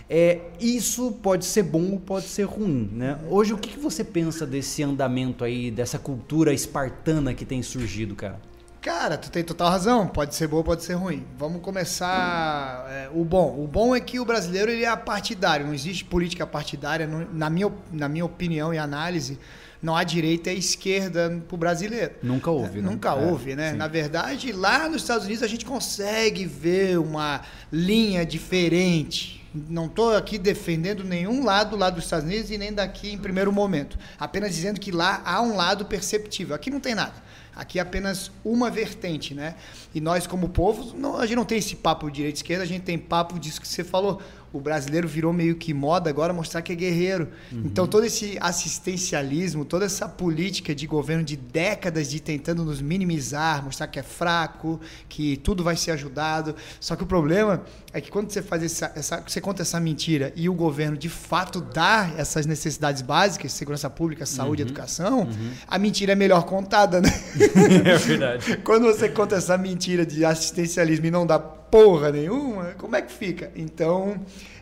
É, 0.10 0.40
isso 0.60 1.12
pode 1.24 1.46
ser 1.46 1.64
bom 1.64 1.92
ou 1.92 2.00
pode 2.00 2.26
ser 2.26 2.44
ruim. 2.44 2.90
Né? 2.92 3.18
Hoje, 3.30 3.54
o 3.54 3.58
que, 3.58 3.70
que 3.70 3.80
você 3.80 4.04
pensa 4.04 4.46
desse 4.46 4.82
andamento 4.82 5.44
aí, 5.44 5.70
dessa 5.70 6.00
cultura 6.00 6.52
espartana 6.52 7.34
que 7.34 7.46
tem 7.46 7.62
surgido, 7.62 8.16
cara? 8.16 8.51
Cara, 8.82 9.16
tu 9.16 9.30
tem 9.30 9.44
total 9.44 9.70
razão. 9.70 10.08
Pode 10.08 10.34
ser 10.34 10.48
boa, 10.48 10.64
pode 10.64 10.84
ser 10.84 10.96
ruim. 10.96 11.24
Vamos 11.38 11.62
começar 11.62 12.88
é, 12.90 13.10
o 13.14 13.24
bom. 13.24 13.64
O 13.64 13.68
bom 13.68 13.96
é 13.96 14.00
que 14.00 14.20
o 14.20 14.26
brasileiro 14.26 14.72
ele 14.72 14.84
é 14.84 14.96
partidário. 14.96 15.68
Não 15.68 15.74
existe 15.74 16.04
política 16.04 16.48
partidária. 16.48 17.08
na, 17.32 17.50
minha, 17.50 17.72
na 17.92 18.10
minha 18.10 18.26
opinião 18.26 18.74
e 18.74 18.80
análise, 18.80 19.38
não 19.84 19.96
há 19.96 20.04
direita 20.04 20.52
e 20.52 20.58
esquerda 20.58 21.44
para 21.48 21.56
o 21.56 21.58
brasileiro. 21.58 22.14
Nunca 22.24 22.50
houve, 22.50 22.80
é, 22.80 22.82
né? 22.82 22.90
Nunca 22.90 23.10
é, 23.10 23.14
houve, 23.14 23.56
né? 23.56 23.72
Sim. 23.72 23.78
Na 23.78 23.88
verdade, 23.88 24.52
lá 24.52 24.90
nos 24.90 25.04
Estados 25.04 25.26
Unidos 25.26 25.44
a 25.44 25.48
gente 25.48 25.64
consegue 25.64 26.46
ver 26.46 26.98
uma 26.98 27.42
linha 27.72 28.26
diferente 28.26 29.46
Não 29.54 29.86
estou 29.86 30.16
aqui 30.16 30.40
defendendo 30.40 31.04
nenhum 31.04 31.46
lado 31.46 31.78
lá 31.78 31.92
dos 31.92 32.06
Estados 32.06 32.26
Unidos 32.26 32.50
e 32.50 32.58
nem 32.58 32.74
daqui 32.74 33.12
em 33.12 33.18
primeiro 33.18 33.52
momento. 33.52 33.96
Apenas 34.20 34.56
dizendo 34.56 34.80
que 34.80 34.92
lá 34.92 35.22
há 35.24 35.40
um 35.40 35.56
lado 35.56 35.86
perceptível. 35.86 36.56
Aqui 36.56 36.72
não 36.72 36.80
tem 36.80 36.96
nada. 36.96 37.30
Aqui 37.62 37.78
é 37.78 37.82
apenas 37.84 38.32
uma 38.44 38.72
vertente, 38.72 39.36
né? 39.36 39.54
E 39.94 40.02
nós, 40.02 40.26
como 40.26 40.50
povo, 40.50 40.98
não, 40.98 41.18
a 41.18 41.28
gente 41.28 41.36
não 41.36 41.46
tem 41.46 41.60
esse 41.60 41.76
papo 41.76 42.08
de 42.10 42.16
direita 42.16 42.36
e 42.36 42.40
esquerda, 42.40 42.64
a 42.64 42.68
gente 42.68 42.82
tem 42.82 42.98
papo 42.98 43.38
disso 43.38 43.62
que 43.62 43.68
você 43.68 43.84
falou 43.84 44.20
o 44.54 44.60
brasileiro 44.60 45.08
virou 45.08 45.32
meio 45.32 45.56
que 45.56 45.74
moda 45.74 46.10
agora 46.10 46.34
mostrar 46.34 46.62
que 46.62 46.74
é 46.74 46.76
guerreiro. 46.76 47.30
Uhum. 47.52 47.64
Então 47.66 47.88
todo 47.88 48.06
esse 48.06 48.38
assistencialismo, 48.42 49.64
toda 49.64 49.86
essa 49.86 50.08
política 50.10 50.76
de 50.76 50.86
governo 50.86 51.24
de 51.24 51.38
décadas 51.38 52.10
de 52.10 52.20
tentando 52.20 52.66
nos 52.66 52.82
minimizar, 52.82 53.64
mostrar 53.64 53.88
que 53.88 54.00
é 54.00 54.04
fraco, 54.04 54.80
que 55.08 55.38
tudo 55.38 55.64
vai 55.64 55.76
ser 55.76 55.92
ajudado. 55.92 56.56
Só 56.80 56.96
que 56.96 57.04
o 57.04 57.06
problema 57.06 57.64
é 57.94 58.02
que 58.02 58.12
quando 58.12 58.30
você 58.30 58.42
faz 58.42 58.64
essa, 58.64 58.92
essa 58.96 59.24
você 59.26 59.40
conta 59.40 59.62
essa 59.62 59.80
mentira 59.80 60.34
e 60.36 60.50
o 60.50 60.54
governo 60.54 60.98
de 60.98 61.10
fato 61.10 61.62
dá 61.62 62.12
essas 62.18 62.46
necessidades 62.46 63.02
básicas, 63.02 63.52
segurança 63.54 63.90
pública, 63.90 64.26
saúde, 64.26 64.64
uhum. 64.64 64.68
educação, 64.68 65.20
uhum. 65.22 65.52
a 65.68 65.78
mentira 65.78 66.12
é 66.12 66.16
melhor 66.16 66.44
contada, 66.44 67.00
né? 67.00 67.10
é 67.86 67.98
verdade. 67.98 68.58
quando 68.64 68.86
você 68.86 69.08
conta 69.08 69.36
essa 69.36 69.58
mentira 69.58 70.06
de 70.06 70.26
assistencialismo 70.26 71.06
e 71.06 71.12
não 71.12 71.26
dá 71.26 71.40
porra 71.72 72.12
nenhuma, 72.12 72.76
como 72.78 72.96
é 72.96 73.02
que 73.02 73.12
fica? 73.12 73.50
Então, 73.56 74.20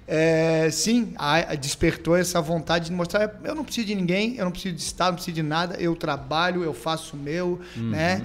é, 0.07 0.69
sim, 0.71 1.13
a, 1.17 1.51
a 1.51 1.55
despertou 1.55 2.15
essa 2.15 2.39
vontade 2.39 2.85
de 2.85 2.91
mostrar, 2.91 3.41
eu 3.43 3.55
não 3.55 3.65
preciso 3.65 3.87
de 3.87 3.95
ninguém, 3.95 4.35
eu 4.37 4.45
não 4.45 4.51
preciso 4.51 4.75
de 4.75 4.81
Estado, 4.81 5.09
não 5.09 5.15
preciso 5.15 5.35
de 5.35 5.43
nada, 5.43 5.75
eu 5.79 5.95
trabalho, 5.95 6.63
eu 6.63 6.73
faço 6.73 7.15
o 7.15 7.19
meu, 7.19 7.59
uhum. 7.75 7.89
né? 7.89 8.21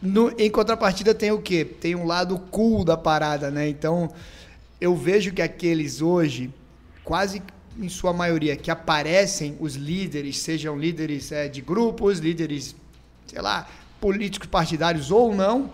No, 0.00 0.30
em 0.38 0.50
contrapartida 0.50 1.14
tem 1.14 1.30
o 1.30 1.40
quê? 1.40 1.64
Tem 1.64 1.94
um 1.94 2.06
lado 2.06 2.38
cool 2.50 2.84
da 2.84 2.96
parada, 2.96 3.50
né? 3.50 3.68
Então, 3.68 4.10
eu 4.80 4.94
vejo 4.94 5.32
que 5.32 5.40
aqueles 5.40 6.02
hoje, 6.02 6.52
quase 7.02 7.42
em 7.78 7.88
sua 7.88 8.12
maioria, 8.12 8.56
que 8.56 8.70
aparecem 8.70 9.56
os 9.60 9.74
líderes, 9.74 10.38
sejam 10.38 10.78
líderes 10.78 11.32
é, 11.32 11.48
de 11.48 11.60
grupos, 11.60 12.18
líderes, 12.18 12.74
sei 13.26 13.40
lá, 13.40 13.68
políticos 14.00 14.48
partidários 14.48 15.10
ou 15.10 15.34
não, 15.34 15.70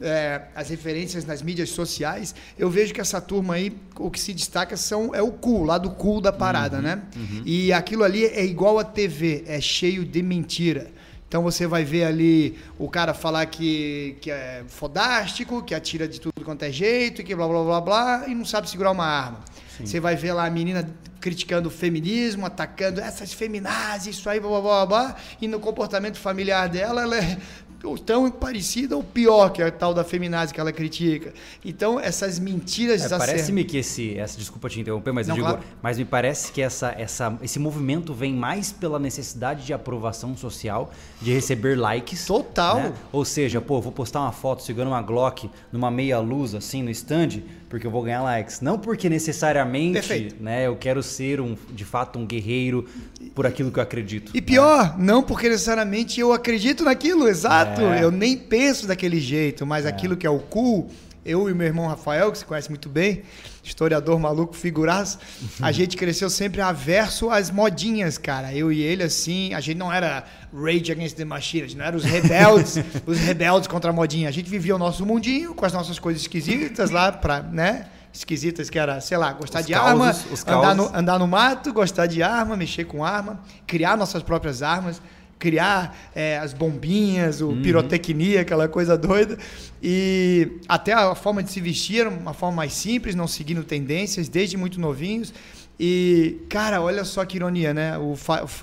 é, 0.00 0.42
as 0.54 0.68
referências 0.68 1.24
nas 1.24 1.42
mídias 1.42 1.70
sociais, 1.70 2.34
eu 2.58 2.68
vejo 2.68 2.92
que 2.92 3.00
essa 3.00 3.20
turma 3.20 3.54
aí, 3.54 3.76
o 3.98 4.10
que 4.10 4.20
se 4.20 4.32
destaca 4.32 4.76
são, 4.76 5.14
é 5.14 5.22
o 5.22 5.30
cool, 5.30 5.64
lá 5.64 5.78
do 5.78 5.90
cool 5.90 6.20
da 6.20 6.32
parada, 6.32 6.76
uhum, 6.76 6.82
né? 6.82 7.02
Uhum. 7.16 7.42
E 7.44 7.72
aquilo 7.72 8.04
ali 8.04 8.24
é 8.24 8.44
igual 8.44 8.78
a 8.78 8.84
TV, 8.84 9.44
é 9.46 9.60
cheio 9.60 10.04
de 10.04 10.22
mentira. 10.22 10.90
Então 11.28 11.42
você 11.42 11.66
vai 11.66 11.84
ver 11.84 12.04
ali 12.04 12.56
o 12.78 12.88
cara 12.88 13.12
falar 13.12 13.44
que, 13.46 14.16
que 14.20 14.30
é 14.30 14.62
fodástico, 14.68 15.62
que 15.62 15.74
atira 15.74 16.06
de 16.06 16.20
tudo 16.20 16.44
quanto 16.44 16.62
é 16.62 16.70
jeito, 16.70 17.24
que 17.24 17.34
blá 17.34 17.48
blá 17.48 17.64
blá 17.64 17.80
blá, 17.80 18.24
e 18.28 18.34
não 18.34 18.44
sabe 18.44 18.70
segurar 18.70 18.92
uma 18.92 19.06
arma. 19.06 19.40
Sim. 19.76 19.86
Você 19.86 19.98
vai 19.98 20.14
ver 20.14 20.32
lá 20.32 20.46
a 20.46 20.50
menina 20.50 20.88
criticando 21.20 21.68
o 21.68 21.72
feminismo, 21.72 22.46
atacando 22.46 23.00
essas 23.00 23.32
feminazes, 23.32 24.16
isso 24.16 24.30
aí, 24.30 24.38
blá 24.38 24.48
blá 24.48 24.60
blá 24.60 24.86
blá, 24.86 25.16
e 25.40 25.48
no 25.48 25.58
comportamento 25.58 26.16
familiar 26.16 26.68
dela, 26.68 27.02
ela 27.02 27.16
é 27.16 27.38
ou 27.82 27.98
tão 27.98 28.30
parecida 28.30 28.96
ou 28.96 29.02
pior 29.02 29.50
que 29.50 29.62
a 29.62 29.70
tal 29.70 29.92
da 29.92 30.04
feminazi 30.04 30.52
que 30.52 30.60
ela 30.60 30.72
critica. 30.72 31.32
Então, 31.64 32.00
essas 32.00 32.38
mentiras 32.38 33.10
é, 33.10 33.18
Parece-me 33.18 33.64
que 33.64 33.78
esse, 33.78 34.16
essa 34.18 34.38
desculpa 34.38 34.68
te 34.68 34.80
interromper, 34.80 35.12
mas 35.12 35.28
Não, 35.28 35.34
eu 35.34 35.42
digo, 35.42 35.48
claro. 35.48 35.64
mas 35.82 35.98
me 35.98 36.04
parece 36.04 36.52
que 36.52 36.60
essa, 36.60 36.94
essa, 36.96 37.36
esse 37.42 37.58
movimento 37.58 38.12
vem 38.12 38.34
mais 38.34 38.72
pela 38.72 38.98
necessidade 38.98 39.64
de 39.64 39.72
aprovação 39.72 40.36
social, 40.36 40.90
de 41.20 41.32
receber 41.32 41.76
likes. 41.76 42.26
Total. 42.26 42.76
Né? 42.76 42.92
Ou 43.12 43.24
seja, 43.24 43.60
pô, 43.60 43.80
vou 43.80 43.92
postar 43.92 44.20
uma 44.20 44.32
foto 44.32 44.62
segurando 44.62 44.88
uma 44.88 45.02
Glock 45.02 45.50
numa 45.72 45.90
meia 45.90 46.18
luz 46.18 46.54
assim 46.54 46.82
no 46.82 46.90
stand, 46.90 47.42
porque 47.68 47.86
eu 47.86 47.90
vou 47.90 48.02
ganhar 48.02 48.22
likes. 48.22 48.60
Não 48.60 48.78
porque 48.78 49.08
necessariamente, 49.08 50.36
né, 50.40 50.66
eu 50.66 50.76
quero 50.76 51.02
ser 51.02 51.40
um, 51.40 51.56
de 51.70 51.84
fato 51.84 52.18
um 52.18 52.26
guerreiro 52.26 52.86
por 53.34 53.46
aquilo 53.46 53.70
que 53.70 53.78
eu 53.78 53.82
acredito. 53.82 54.32
E 54.34 54.40
pior, 54.40 54.96
né? 54.96 55.04
não 55.04 55.22
porque 55.22 55.48
necessariamente 55.48 56.20
eu 56.20 56.32
acredito 56.32 56.84
naquilo, 56.84 57.28
exato. 57.28 57.80
É. 57.82 58.02
Eu 58.02 58.10
nem 58.10 58.36
penso 58.36 58.86
daquele 58.86 59.20
jeito, 59.20 59.66
mas 59.66 59.84
é. 59.84 59.88
aquilo 59.88 60.16
que 60.16 60.26
é 60.26 60.30
o 60.30 60.38
cool, 60.38 60.88
eu 61.24 61.50
e 61.50 61.54
meu 61.54 61.66
irmão 61.66 61.88
Rafael, 61.88 62.30
que 62.30 62.38
você 62.38 62.44
conhece 62.44 62.68
muito 62.68 62.88
bem, 62.88 63.22
historiador 63.64 64.18
maluco, 64.18 64.54
figuraço, 64.54 65.18
a 65.60 65.70
gente 65.72 65.96
cresceu 65.96 66.30
sempre 66.30 66.60
averso 66.60 67.30
às 67.30 67.50
modinhas, 67.50 68.16
cara. 68.16 68.54
Eu 68.54 68.70
e 68.70 68.80
ele, 68.80 69.02
assim, 69.02 69.52
a 69.52 69.60
gente 69.60 69.76
não 69.76 69.92
era 69.92 70.24
Rage 70.56 70.90
Against 70.90 71.16
the 71.16 71.24
Machine, 71.24 71.64
a 71.64 71.66
gente 71.66 71.78
não 71.78 71.84
era 71.84 71.96
os 71.96 72.04
rebeldes, 72.04 72.78
os 73.06 73.18
rebeldes 73.18 73.68
contra 73.68 73.90
a 73.90 73.92
modinha. 73.92 74.28
A 74.28 74.32
gente 74.32 74.48
vivia 74.48 74.74
o 74.74 74.78
nosso 74.78 75.04
mundinho 75.04 75.54
com 75.54 75.64
as 75.64 75.72
nossas 75.72 75.98
coisas 75.98 76.22
esquisitas 76.22 76.90
lá, 76.90 77.12
pra, 77.12 77.42
né? 77.42 77.86
esquisitas 78.16 78.70
que 78.70 78.78
era, 78.78 79.00
sei 79.00 79.18
lá, 79.18 79.32
gostar 79.32 79.60
os 79.60 79.66
de 79.66 79.72
causos, 79.74 80.34
arma, 80.46 80.58
andar 80.58 80.74
no, 80.74 80.96
andar 80.96 81.18
no 81.18 81.28
mato, 81.28 81.72
gostar 81.72 82.06
de 82.06 82.22
arma, 82.22 82.56
mexer 82.56 82.84
com 82.84 83.04
arma, 83.04 83.40
criar 83.66 83.96
nossas 83.96 84.22
próprias 84.22 84.62
armas, 84.62 85.02
criar 85.38 85.96
é, 86.14 86.38
as 86.38 86.52
bombinhas, 86.52 87.40
o 87.40 87.48
uhum. 87.48 87.62
pirotecnia, 87.62 88.40
aquela 88.40 88.68
coisa 88.68 88.96
doida. 88.96 89.38
E 89.82 90.60
até 90.68 90.92
a 90.92 91.14
forma 91.14 91.42
de 91.42 91.50
se 91.50 91.60
vestir 91.60 92.06
uma 92.06 92.32
forma 92.32 92.56
mais 92.56 92.72
simples, 92.72 93.14
não 93.14 93.26
seguindo 93.26 93.62
tendências, 93.62 94.28
desde 94.28 94.56
muito 94.56 94.80
novinhos. 94.80 95.32
E, 95.78 96.40
cara, 96.48 96.80
olha 96.80 97.04
só 97.04 97.24
que 97.24 97.36
ironia, 97.36 97.74
né? 97.74 97.98
O, 97.98 98.14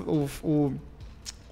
o, 0.08 0.30
o, 0.44 0.74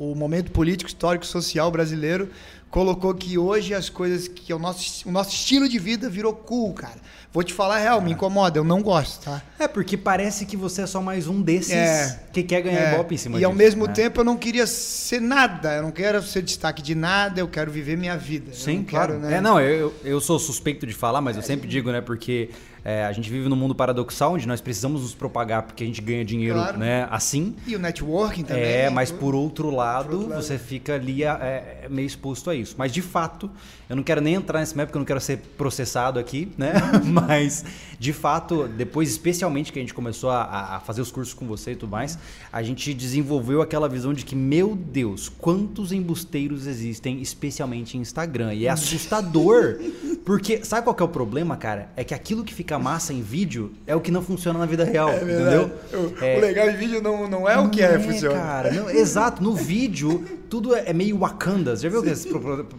o 0.02 0.16
momento 0.16 0.52
político, 0.52 0.90
histórico, 0.90 1.26
social 1.26 1.70
brasileiro 1.70 2.30
colocou 2.72 3.14
que 3.14 3.38
hoje 3.38 3.74
as 3.74 3.90
coisas 3.90 4.28
que 4.28 4.52
é 4.52 4.56
o 4.56 4.60
nosso, 4.60 5.08
o 5.08 5.12
nosso 5.12 5.32
estilo 5.32 5.68
de 5.68 5.78
vida 5.78 6.10
virou 6.10 6.34
cool, 6.34 6.74
cara. 6.74 6.96
Vou 7.34 7.44
te 7.44 7.54
falar 7.54 7.76
a 7.76 7.80
real, 7.80 8.02
me 8.02 8.12
incomoda, 8.12 8.58
eu 8.58 8.64
não 8.64 8.82
gosto, 8.82 9.24
tá? 9.24 9.42
É, 9.60 9.68
porque 9.68 9.96
parece 9.96 10.46
que 10.46 10.58
você 10.58 10.82
é 10.82 10.88
só 10.88 11.02
mais 11.02 11.28
um 11.28 11.42
desses 11.42 11.74
é, 11.74 12.20
que 12.34 12.44
quer 12.44 12.62
ganhar 12.62 12.80
é, 12.80 12.96
golpe 12.96 13.16
em 13.16 13.18
cima 13.18 13.36
E 13.36 13.40
disso, 13.40 13.50
ao 13.50 13.56
mesmo 13.56 13.88
né? 13.88 13.94
tempo 13.94 14.20
eu 14.22 14.24
não 14.24 14.36
queria 14.38 14.66
ser 14.66 15.22
nada, 15.22 15.76
eu 15.76 15.84
não 15.84 15.92
quero 15.92 16.22
ser 16.24 16.42
destaque 16.42 16.82
de 16.82 16.96
nada, 16.96 17.40
eu 17.40 17.48
quero 17.48 17.72
viver 17.72 17.98
minha 17.98 18.18
vida. 18.18 18.54
Sim, 18.54 18.84
claro. 18.84 19.14
Quero, 19.14 19.26
né? 19.26 19.38
É, 19.38 19.42
não, 19.42 19.60
eu, 19.62 19.94
eu 20.04 20.20
sou 20.20 20.40
suspeito 20.40 20.88
de 20.88 20.94
falar, 20.94 21.22
mas 21.22 21.38
eu 21.38 21.44
sempre 21.44 21.68
digo, 21.68 21.92
né, 21.92 22.02
porque 22.02 22.50
é, 22.84 23.06
a 23.06 23.12
gente 23.12 23.30
vive 23.30 23.48
num 23.48 23.56
mundo 23.56 23.76
paradoxal 23.76 24.34
onde 24.34 24.48
nós 24.48 24.60
precisamos 24.60 25.02
nos 25.02 25.14
propagar 25.14 25.64
porque 25.64 25.84
a 25.84 25.88
gente 25.88 26.02
ganha 26.02 26.26
dinheiro 26.26 26.56
claro. 26.56 26.78
né, 26.80 27.08
assim. 27.12 27.56
E 27.68 27.76
o 27.76 27.80
networking 27.80 28.44
também. 28.44 28.64
É, 28.64 28.90
mas 28.90 29.12
por 29.12 29.36
outro 29.36 29.70
lado, 29.70 30.10
por 30.10 30.16
outro 30.16 30.30
lado. 30.32 30.42
você 30.42 30.58
fica 30.58 30.96
ali 30.96 31.24
é, 31.24 31.28
é, 31.28 31.88
meio 31.90 32.06
exposto 32.06 32.50
a 32.50 32.56
isso. 32.56 32.76
Mas 32.78 32.92
de 32.92 33.02
fato, 33.02 33.50
eu 33.88 33.96
não 33.96 34.04
quero 34.04 34.20
nem 34.20 34.34
entrar 34.34 34.60
nesse 34.60 34.76
mapa 34.76 34.88
porque 34.88 34.98
eu 34.98 35.02
não 35.02 35.06
quero 35.06 35.22
ser 35.22 35.38
processado 35.58 36.20
aqui, 36.20 36.52
né? 36.58 36.74
mas 37.06 37.64
de 38.02 38.14
fato, 38.14 38.68
depois, 38.68 39.12
especialmente 39.12 39.72
que 39.72 39.78
a 39.78 39.82
gente 39.82 39.94
começou 39.94 40.32
a, 40.32 40.78
a 40.78 40.80
fazer 40.80 41.02
os 41.02 41.12
cursos 41.12 41.36
com 41.36 41.46
você 41.46 41.74
e 41.74 41.76
tudo 41.76 41.92
mais, 41.92 42.18
a 42.52 42.64
gente 42.64 42.96
desenvolveu 42.96 43.62
aquela 43.62 43.88
visão 43.88 44.12
de 44.12 44.26
que, 44.26 44.36
meu 44.36 44.76
Deus, 44.76 45.30
quantos 45.30 45.92
embusteiros 45.92 46.66
existem, 46.66 47.22
especialmente 47.22 48.00
em 48.00 48.02
Instagram. 48.02 48.56
E 48.56 48.66
é 48.66 48.70
assustador. 48.72 49.78
Porque, 50.26 50.66
sabe 50.66 50.84
qual 50.84 50.96
que 50.96 51.04
é 51.04 51.06
o 51.06 51.10
problema, 51.10 51.56
cara? 51.56 51.90
É 51.96 52.04
que 52.04 52.16
aquilo 52.16 52.44
que 52.44 52.56
fica 52.56 52.80
massa 52.80 53.14
em 53.14 53.22
vídeo 53.22 53.72
é 53.86 53.96
o 53.96 54.02
que 54.02 54.10
não 54.10 54.24
funciona 54.24 54.58
na 54.58 54.66
vida 54.66 54.84
real, 54.84 55.10
é 55.12 55.18
entendeu? 55.18 55.72
O, 55.94 56.26
é, 56.26 56.38
o 56.40 56.42
legal 56.42 56.72
em 56.72 56.78
vídeo 56.78 57.04
não, 57.04 57.30
não 57.30 57.48
é 57.48 57.60
o 57.60 57.70
que 57.70 57.84
é, 57.84 57.94
é 57.94 58.00
funciona. 58.00 58.34
Cara, 58.34 58.74
não, 58.74 58.90
exato. 58.90 59.44
No 59.44 59.56
vídeo, 59.56 60.26
tudo 60.50 60.76
é, 60.76 60.86
é 60.88 60.94
meio 60.94 61.20
Wakanda. 61.20 61.76
Você 61.76 61.84
já 61.84 61.90
viu 61.90 62.04
essas 62.12 62.26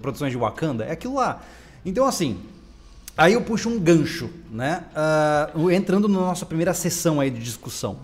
produções 0.03 0.33
de 0.33 0.37
Wakanda? 0.37 0.85
É 0.85 0.91
aquilo 0.91 1.15
lá. 1.15 1.43
Então, 1.85 2.07
assim, 2.07 2.39
aí 3.17 3.33
eu 3.35 3.43
puxo 3.43 3.69
um 3.69 3.79
gancho, 3.79 4.31
né? 4.51 4.85
Uh, 5.55 5.71
entrando 5.71 6.09
na 6.09 6.19
nossa 6.19 6.47
primeira 6.47 6.75
sessão 6.75 7.21
aí 7.21 7.31
de 7.31 7.41
discussão. 7.41 7.99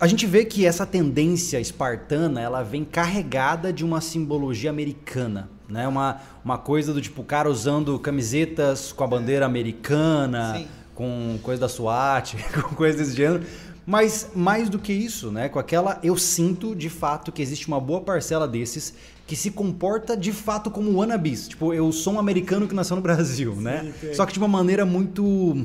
A 0.00 0.06
gente 0.06 0.26
vê 0.26 0.44
que 0.44 0.66
essa 0.66 0.84
tendência 0.84 1.60
espartana, 1.60 2.40
ela 2.40 2.62
vem 2.62 2.84
carregada 2.84 3.72
de 3.72 3.84
uma 3.84 4.00
simbologia 4.00 4.70
americana 4.70 5.48
né? 5.72 5.88
Uma, 5.88 6.20
uma 6.44 6.58
coisa 6.58 6.92
do 6.92 7.00
tipo, 7.00 7.22
o 7.22 7.24
cara 7.24 7.50
usando 7.50 7.98
camisetas 7.98 8.92
com 8.92 9.02
a 9.02 9.06
bandeira 9.06 9.46
americana, 9.46 10.58
Sim. 10.58 10.68
com 10.94 11.38
coisa 11.42 11.62
da 11.62 11.68
SWAT, 11.68 12.36
com 12.52 12.76
coisa 12.76 12.98
desse 12.98 13.16
gênero. 13.16 13.42
Mas 13.84 14.30
mais 14.34 14.68
do 14.68 14.78
que 14.78 14.92
isso, 14.92 15.32
né? 15.32 15.48
Com 15.48 15.58
aquela, 15.58 15.98
eu 16.02 16.16
sinto 16.16 16.76
de 16.76 16.88
fato 16.90 17.32
que 17.32 17.42
existe 17.42 17.66
uma 17.66 17.80
boa 17.80 18.02
parcela 18.02 18.46
desses 18.46 18.94
que 19.32 19.36
se 19.36 19.50
comporta 19.50 20.14
de 20.14 20.30
fato 20.30 20.70
como 20.70 20.98
wannabes. 20.98 21.48
Tipo, 21.48 21.72
eu 21.72 21.90
sou 21.90 22.12
um 22.12 22.18
americano 22.18 22.68
que 22.68 22.74
nasceu 22.74 22.96
no 22.96 23.00
Brasil, 23.00 23.54
Sim, 23.54 23.62
né? 23.62 23.94
Só 24.12 24.26
que 24.26 24.34
de 24.34 24.38
uma 24.38 24.46
maneira 24.46 24.84
muito, 24.84 25.64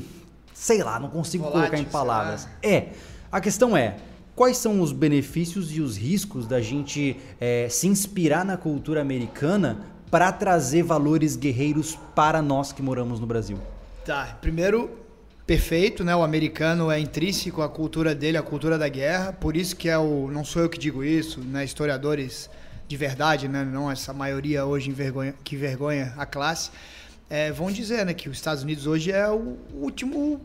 sei 0.53 0.81
lá, 0.81 0.97
não 0.97 1.09
consigo 1.09 1.43
Volátil, 1.43 1.71
colocar 1.71 1.77
em 1.77 1.91
palavras. 1.91 2.47
É. 2.63 2.91
A 3.29 3.41
questão 3.41 3.75
é, 3.75 3.97
quais 4.33 4.55
são 4.55 4.79
os 4.79 4.93
benefícios 4.93 5.75
e 5.75 5.81
os 5.81 5.97
riscos 5.97 6.47
da 6.47 6.62
gente 6.62 7.17
é, 7.41 7.67
se 7.69 7.89
inspirar 7.89 8.45
na 8.45 8.55
cultura 8.55 9.01
americana 9.01 9.81
para 10.09 10.31
trazer 10.31 10.83
valores 10.83 11.36
guerreiros 11.36 12.00
para 12.15 12.41
nós 12.41 12.71
que 12.71 12.81
moramos 12.81 13.19
no 13.19 13.27
Brasil? 13.27 13.57
Tá, 14.05 14.38
primeiro, 14.39 14.89
perfeito, 15.45 16.05
né? 16.05 16.15
O 16.15 16.24
americano 16.24 16.89
é 16.89 17.01
intrínseco 17.01 17.62
à 17.62 17.67
cultura 17.67 18.15
dele, 18.15 18.38
à 18.38 18.41
cultura 18.41 18.77
da 18.77 18.88
guerra, 18.88 19.33
por 19.33 19.57
isso 19.57 19.75
que 19.75 19.89
é 19.89 19.97
o, 19.97 20.29
não 20.31 20.45
sou 20.45 20.62
eu 20.62 20.69
que 20.69 20.79
digo 20.79 21.03
isso, 21.03 21.41
né? 21.41 21.65
Historiadores 21.65 22.50
de 22.88 22.98
verdade, 22.98 23.48
né? 23.48 23.63
Não 23.63 23.91
essa 23.91 24.13
maioria 24.13 24.65
hoje 24.65 24.89
envergonha, 24.89 25.34
que 25.44 25.56
vergonha 25.56 26.13
a 26.17 26.25
classe, 26.25 26.72
é, 27.29 27.51
vão 27.51 27.72
dizer, 27.72 28.06
né? 28.06 28.13
Que 28.13 28.29
os 28.29 28.38
Estados 28.38 28.63
Unidos 28.63 28.88
hoje 28.88 29.12
é 29.12 29.27
o 29.29 29.58
último 29.74 30.41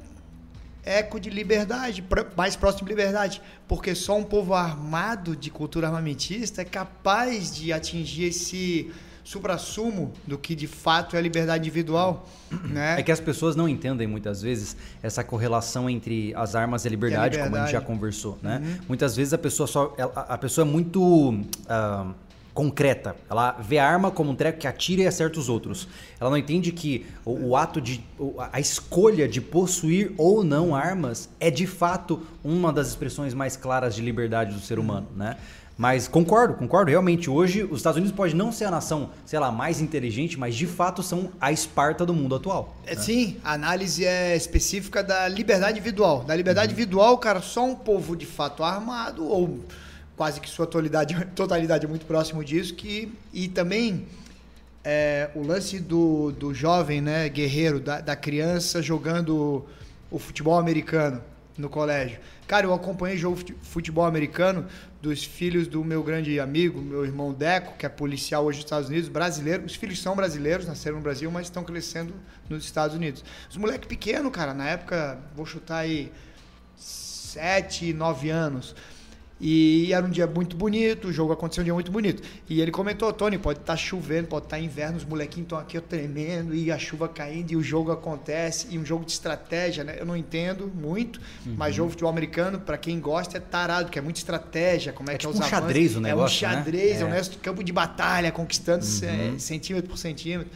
eco 0.85 1.21
de 1.21 1.31
liberdade, 1.31 2.05
mais 2.37 2.57
próximo 2.57 2.89
de 2.89 2.93
liberdade, 2.93 3.41
porque 3.69 3.95
só 3.95 4.17
um 4.17 4.25
povo 4.25 4.53
armado 4.53 5.37
de 5.37 5.51
cultura 5.51 5.87
armamentista 5.87 6.63
é 6.63 6.65
capaz 6.65 7.55
de 7.55 7.73
atingir 7.73 8.25
esse 8.25 8.91
supra-sumo 9.25 10.13
do 10.27 10.37
que 10.37 10.55
de 10.55 10.67
fato 10.67 11.15
é 11.15 11.19
a 11.19 11.23
liberdade 11.23 11.63
individual. 11.63 12.29
Né? 12.51 12.99
É 12.99 13.03
que 13.03 13.13
as 13.13 13.21
pessoas 13.21 13.55
não 13.55 13.69
entendem 13.69 14.07
muitas 14.07 14.43
vezes 14.43 14.77
essa 15.03 15.23
correlação 15.23 15.89
entre 15.89 16.35
as 16.35 16.55
armas 16.55 16.85
e 16.85 16.89
a 16.89 16.91
liberdade, 16.91 17.37
e 17.37 17.41
a 17.41 17.45
liberdade. 17.45 17.51
como 17.51 17.57
a 17.57 17.67
gente 17.67 17.73
já 17.73 17.81
conversou. 17.81 18.39
Né? 18.43 18.61
Uhum. 18.63 18.79
Muitas 18.89 19.17
vezes 19.17 19.33
a 19.33 19.39
pessoa 19.39 19.67
só. 19.67 19.95
A, 20.15 20.37
pessoa 20.37 20.67
é 20.67 20.71
muito. 20.71 21.01
Uh, 21.01 22.15
concreta. 22.55 23.17
Ela 23.31 23.53
vê 23.53 23.79
a 23.79 23.89
arma 23.89 24.11
como 24.11 24.31
um 24.31 24.35
treco 24.35 24.59
que 24.59 24.67
atira 24.67 25.03
e 25.03 25.07
acerta 25.07 25.39
os 25.39 25.49
outros. 25.49 25.89
Ela 26.21 26.31
não 26.31 26.37
entende 26.37 26.73
que 26.73 27.07
o, 27.25 27.49
o 27.49 27.57
ato 27.57 27.81
de. 27.81 28.05
a 28.53 28.61
escolha 28.61 29.29
de 29.29 29.41
possuir 29.41 30.13
ou 30.17 30.45
não 30.45 30.75
armas 30.75 31.29
é 31.41 31.51
de 31.51 31.67
fato 31.67 32.21
uma 32.45 32.73
das 32.73 32.89
expressões 32.89 33.35
mais 33.35 33.57
claras 33.57 33.95
de 33.95 34.03
liberdade 34.03 34.55
do 34.55 34.61
ser 34.61 34.79
humano, 34.79 35.09
né? 35.17 35.37
Mas 35.77 36.07
concordo, 36.07 36.55
concordo. 36.55 36.91
Realmente, 36.91 37.31
hoje 37.31 37.65
os 37.65 37.79
Estados 37.79 37.97
Unidos 37.97 38.15
pode 38.15 38.37
não 38.37 38.53
ser 38.53 38.67
a 38.67 38.71
nação, 38.71 39.11
sei 39.25 39.39
lá, 39.39 39.51
mais 39.51 39.81
inteligente, 39.81 40.39
mas 40.39 40.55
de 40.55 40.67
fato 40.67 41.03
são 41.03 41.33
a 41.41 41.51
Esparta 41.51 42.05
do 42.05 42.15
mundo 42.15 42.35
atual. 42.35 42.77
É, 42.87 42.95
né? 42.95 43.01
Sim, 43.01 43.37
a 43.43 43.55
análise 43.55 44.05
é 44.05 44.37
específica 44.37 45.03
da 45.03 45.27
liberdade 45.29 45.73
individual. 45.73 46.25
Da 46.25 46.37
liberdade 46.37 46.69
uhum. 46.69 46.73
individual, 46.75 47.19
cara, 47.19 47.41
só 47.41 47.65
um 47.65 47.75
povo 47.75 48.15
de 48.15 48.27
fato 48.27 48.63
armado 48.63 49.27
ou 49.27 49.61
quase 50.23 50.41
que 50.41 50.49
sua 50.49 50.69
totalidade, 50.69 51.17
totalidade 51.35 51.85
é 51.85 51.89
muito 51.89 52.07
próximo 52.07 52.45
disso. 52.45 52.77
Que, 52.77 53.13
e 53.33 53.49
também 53.49 54.07
é, 54.85 55.29
o 55.35 55.43
lance 55.45 55.81
do, 55.81 56.31
do 56.31 56.55
jovem 56.55 57.01
né, 57.01 57.29
guerreiro, 57.29 57.81
da, 57.81 58.01
da 58.01 58.15
criança 58.15 58.81
jogando 58.81 59.67
o 60.13 60.21
futebol 60.21 60.57
americano 60.57 61.21
no 61.59 61.69
colégio. 61.69 62.21
Cara, 62.47 62.67
eu 62.67 62.73
acompanhei 62.73 63.19
jogo 63.19 63.37
futebol 63.63 64.05
americano 64.05 64.65
dos 65.01 65.25
filhos 65.25 65.67
do 65.67 65.85
meu 65.85 66.05
grande 66.05 66.39
amigo, 66.39 66.81
meu 66.81 67.05
irmão 67.05 67.33
Deco, 67.33 67.77
que 67.77 67.85
é 67.85 67.89
policial 67.89 68.45
hoje 68.45 68.59
nos 68.59 68.67
Estados 68.67 68.89
Unidos, 68.91 69.09
brasileiro. 69.09 69.65
Os 69.65 69.75
filhos 69.75 70.01
são 70.01 70.15
brasileiros, 70.15 70.69
nasceram 70.69 70.99
no 70.99 71.03
Brasil, 71.03 71.29
mas 71.33 71.49
estão 71.49 71.65
crescendo 71.65 72.15
nos 72.49 72.65
Estados 72.65 72.95
Unidos. 72.95 73.25
Os 73.51 73.57
moleques 73.57 73.89
pequenos, 73.89 74.31
cara, 74.31 74.55
na 74.55 74.69
época, 74.69 75.19
vou 75.35 75.45
chutar 75.45 75.79
aí, 75.79 76.13
7, 76.77 77.93
9 77.93 78.31
anos. 78.31 78.77
E 79.45 79.93
era 79.93 80.07
um 80.07 80.09
dia 80.09 80.25
muito 80.25 80.57
bonito, 80.57 81.09
o 81.09 81.13
jogo 81.13 81.33
aconteceu 81.33 81.63
um 81.63 81.65
dia 81.65 81.75
muito 81.75 81.91
bonito. 81.91 82.23
E 82.49 82.61
ele 82.61 82.71
comentou, 82.71 83.13
Tony, 83.13 83.37
pode 83.37 83.59
estar 83.59 83.73
tá 83.73 83.77
chovendo, 83.77 84.29
pode 84.29 84.47
estar 84.47 84.57
tá 84.57 84.63
inverno, 84.63 84.97
os 84.97 85.05
molequinhos 85.05 85.47
estão 85.47 85.59
aqui 85.59 85.81
tremendo 85.81 86.55
e 86.55 86.71
a 86.71 86.79
chuva 86.79 87.09
caindo 87.09 87.51
e 87.51 87.57
o 87.57 87.63
jogo 87.63 87.91
acontece. 87.91 88.69
E 88.71 88.79
um 88.79 88.87
jogo 88.87 89.05
de 89.05 89.11
estratégia, 89.11 89.83
né? 89.83 89.97
Eu 89.99 90.07
não 90.07 90.17
entendo 90.17 90.71
muito, 90.73 91.21
uhum. 91.45 91.57
mas 91.57 91.75
jogo 91.75 91.89
de 91.89 91.95
futebol 91.95 92.13
americano, 92.13 92.61
para 92.61 92.79
quem 92.79 93.01
gosta, 93.01 93.39
é 93.39 93.41
tarado, 93.41 93.91
que 93.91 93.99
é 93.99 94.03
muita 94.03 94.21
estratégia, 94.21 94.93
como 94.93 95.11
é, 95.11 95.15
é 95.15 95.17
que 95.17 95.27
tipo 95.27 95.33
é 95.33 95.41
os 95.41 95.45
um 95.45 95.49
xadrez 95.49 95.97
o 95.97 96.01
negócio, 96.01 96.47
É 96.47 96.49
um 96.49 96.53
xadrez, 96.53 97.01
né? 97.01 97.03
é 97.03 97.05
um 97.05 97.13
é. 97.13 97.23
campo 97.43 97.65
de 97.65 97.73
batalha, 97.73 98.31
conquistando 98.31 98.85
uhum. 98.85 99.39
centímetro 99.41 99.91
por 99.91 99.99
centímetro. 99.99 100.53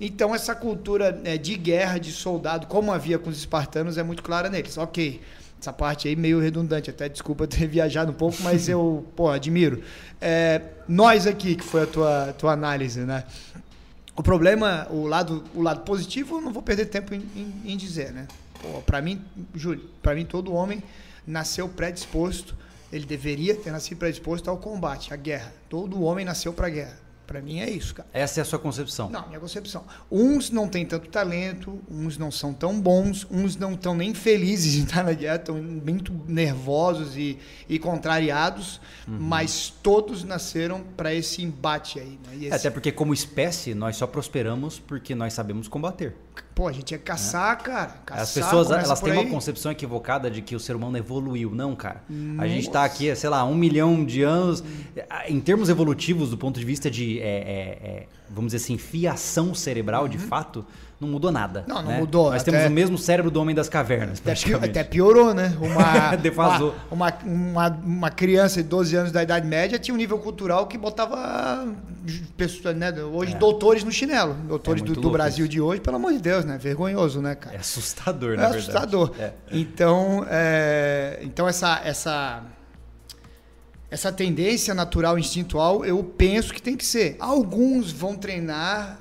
Então, 0.00 0.32
essa 0.32 0.54
cultura 0.54 1.20
é, 1.24 1.36
de 1.36 1.56
guerra, 1.56 1.98
de 1.98 2.12
soldado, 2.12 2.68
como 2.68 2.92
havia 2.92 3.18
com 3.18 3.30
os 3.30 3.36
espartanos, 3.36 3.98
é 3.98 4.02
muito 4.04 4.22
clara 4.22 4.48
neles. 4.48 4.78
Ok, 4.78 5.20
essa 5.60 5.72
parte 5.72 6.08
aí 6.08 6.16
meio 6.16 6.40
redundante, 6.40 6.90
até 6.90 7.08
desculpa 7.08 7.46
ter 7.46 7.66
viajado 7.68 8.10
um 8.12 8.14
pouco, 8.14 8.36
mas 8.42 8.68
eu, 8.68 9.06
pô, 9.16 9.28
admiro. 9.28 9.82
É, 10.20 10.62
nós 10.86 11.26
aqui, 11.26 11.56
que 11.56 11.64
foi 11.64 11.82
a 11.82 11.86
tua, 11.86 12.34
tua 12.38 12.52
análise, 12.52 13.00
né? 13.00 13.24
O 14.16 14.22
problema, 14.22 14.86
o 14.90 15.06
lado, 15.06 15.44
o 15.54 15.62
lado 15.62 15.82
positivo, 15.82 16.40
não 16.40 16.52
vou 16.52 16.62
perder 16.62 16.86
tempo 16.86 17.14
em, 17.14 17.20
em, 17.36 17.72
em 17.72 17.76
dizer, 17.76 18.12
né? 18.12 18.26
Para 18.84 19.00
mim, 19.00 19.24
Júlio, 19.54 19.88
para 20.02 20.14
mim 20.14 20.24
todo 20.24 20.52
homem 20.52 20.82
nasceu 21.24 21.68
predisposto, 21.68 22.56
ele 22.92 23.04
deveria 23.04 23.54
ter 23.54 23.70
nascido 23.70 23.98
predisposto 23.98 24.50
ao 24.50 24.56
combate, 24.56 25.14
à 25.14 25.16
guerra. 25.16 25.52
Todo 25.68 26.02
homem 26.02 26.24
nasceu 26.24 26.52
para 26.52 26.68
guerra. 26.68 26.98
Para 27.28 27.42
mim 27.42 27.60
é 27.60 27.68
isso, 27.68 27.94
cara. 27.94 28.08
Essa 28.10 28.40
é 28.40 28.42
a 28.42 28.44
sua 28.44 28.58
concepção? 28.58 29.10
Não, 29.10 29.28
minha 29.28 29.38
concepção. 29.38 29.84
Uns 30.10 30.48
não 30.50 30.66
têm 30.66 30.86
tanto 30.86 31.10
talento, 31.10 31.78
uns 31.86 32.16
não 32.16 32.30
são 32.30 32.54
tão 32.54 32.80
bons, 32.80 33.26
uns 33.30 33.54
não 33.54 33.74
estão 33.74 33.94
nem 33.94 34.14
felizes 34.14 34.72
de 34.72 34.84
estar 34.84 35.04
na 35.04 35.12
guerra, 35.12 35.36
estão 35.36 35.56
muito 35.56 36.10
nervosos 36.26 37.18
e, 37.18 37.38
e 37.68 37.78
contrariados, 37.78 38.80
uhum. 39.06 39.18
mas 39.20 39.68
todos 39.82 40.24
nasceram 40.24 40.80
para 40.96 41.12
esse 41.12 41.42
embate 41.42 42.00
aí. 42.00 42.18
Né? 42.26 42.46
Esse... 42.46 42.54
Até 42.54 42.70
porque, 42.70 42.90
como 42.90 43.12
espécie, 43.12 43.74
nós 43.74 43.96
só 43.96 44.06
prosperamos 44.06 44.78
porque 44.78 45.14
nós 45.14 45.34
sabemos 45.34 45.68
combater. 45.68 46.16
Pô, 46.54 46.66
a 46.66 46.72
gente 46.72 46.92
ia 46.92 46.98
caçar, 46.98 47.58
é. 47.60 47.62
cara. 47.62 47.94
Caçar, 48.04 48.22
As 48.22 48.32
pessoas 48.32 48.70
elas 48.70 49.00
têm 49.00 49.12
uma 49.12 49.26
concepção 49.26 49.70
equivocada 49.70 50.30
de 50.30 50.42
que 50.42 50.56
o 50.56 50.60
ser 50.60 50.74
humano 50.74 50.96
evoluiu. 50.96 51.54
Não, 51.54 51.76
cara. 51.76 52.02
Nossa. 52.08 52.42
A 52.42 52.48
gente 52.48 52.66
está 52.66 52.84
aqui, 52.84 53.14
sei 53.14 53.30
lá, 53.30 53.44
um 53.44 53.54
milhão 53.54 54.04
de 54.04 54.22
anos. 54.22 54.62
Em 55.28 55.40
termos 55.40 55.68
evolutivos, 55.68 56.30
do 56.30 56.38
ponto 56.38 56.58
de 56.58 56.66
vista 56.66 56.90
de, 56.90 57.20
é, 57.20 57.22
é, 57.22 57.88
é 57.88 58.06
vamos 58.28 58.52
dizer 58.52 58.64
assim, 58.64 58.76
fiação 58.76 59.54
cerebral, 59.54 60.02
uhum. 60.04 60.08
de 60.08 60.18
fato, 60.18 60.64
não 61.00 61.08
mudou 61.08 61.30
nada. 61.30 61.64
Não, 61.66 61.76
não 61.76 61.90
né? 61.92 61.98
mudou. 61.98 62.32
Nós 62.32 62.42
até, 62.42 62.50
temos 62.50 62.66
o 62.66 62.70
mesmo 62.70 62.98
cérebro 62.98 63.30
do 63.30 63.40
homem 63.40 63.54
das 63.54 63.68
cavernas. 63.68 64.20
Até, 64.20 64.32
até 64.54 64.84
piorou, 64.84 65.32
né? 65.32 65.56
Uma, 65.60 66.16
Defasou. 66.18 66.74
Uma, 66.90 67.12
uma, 67.24 67.68
uma, 67.68 68.10
criança 68.10 68.60
de 68.62 68.68
12 68.68 68.96
anos 68.96 69.12
da 69.12 69.22
Idade 69.22 69.46
Média 69.46 69.78
tinha 69.78 69.94
um 69.94 69.98
nível 69.98 70.18
cultural 70.18 70.66
que 70.66 70.76
botava 70.76 71.68
pessoas, 72.36 72.74
né? 72.76 72.92
Hoje, 72.92 73.34
é. 73.34 73.38
doutores 73.38 73.84
no 73.84 73.92
chinelo. 73.92 74.34
Doutores 74.34 74.82
é 74.82 74.86
do, 74.86 74.94
do 74.94 75.10
Brasil 75.10 75.44
isso. 75.44 75.52
de 75.52 75.60
hoje, 75.60 75.80
pelo 75.80 75.96
amor 75.96 76.12
de 76.12 76.18
Deus, 76.18 76.44
né? 76.44 76.58
Vergonhoso, 76.58 77.20
né, 77.20 77.36
cara? 77.36 77.54
É 77.54 77.60
assustador, 77.60 78.36
na 78.36 78.46
é 78.46 78.50
verdade. 78.50 78.58
Assustador. 78.58 79.14
É 79.18 79.24
assustador. 79.24 79.38
Então, 79.52 80.26
é, 80.28 81.20
então 81.22 81.46
essa, 81.46 81.80
essa 81.84 82.42
essa 83.90 84.12
tendência 84.12 84.74
natural, 84.74 85.18
instintual, 85.18 85.84
eu 85.84 86.04
penso 86.04 86.52
que 86.52 86.60
tem 86.60 86.76
que 86.76 86.84
ser. 86.84 87.16
Alguns 87.18 87.90
vão 87.90 88.14
treinar, 88.14 89.00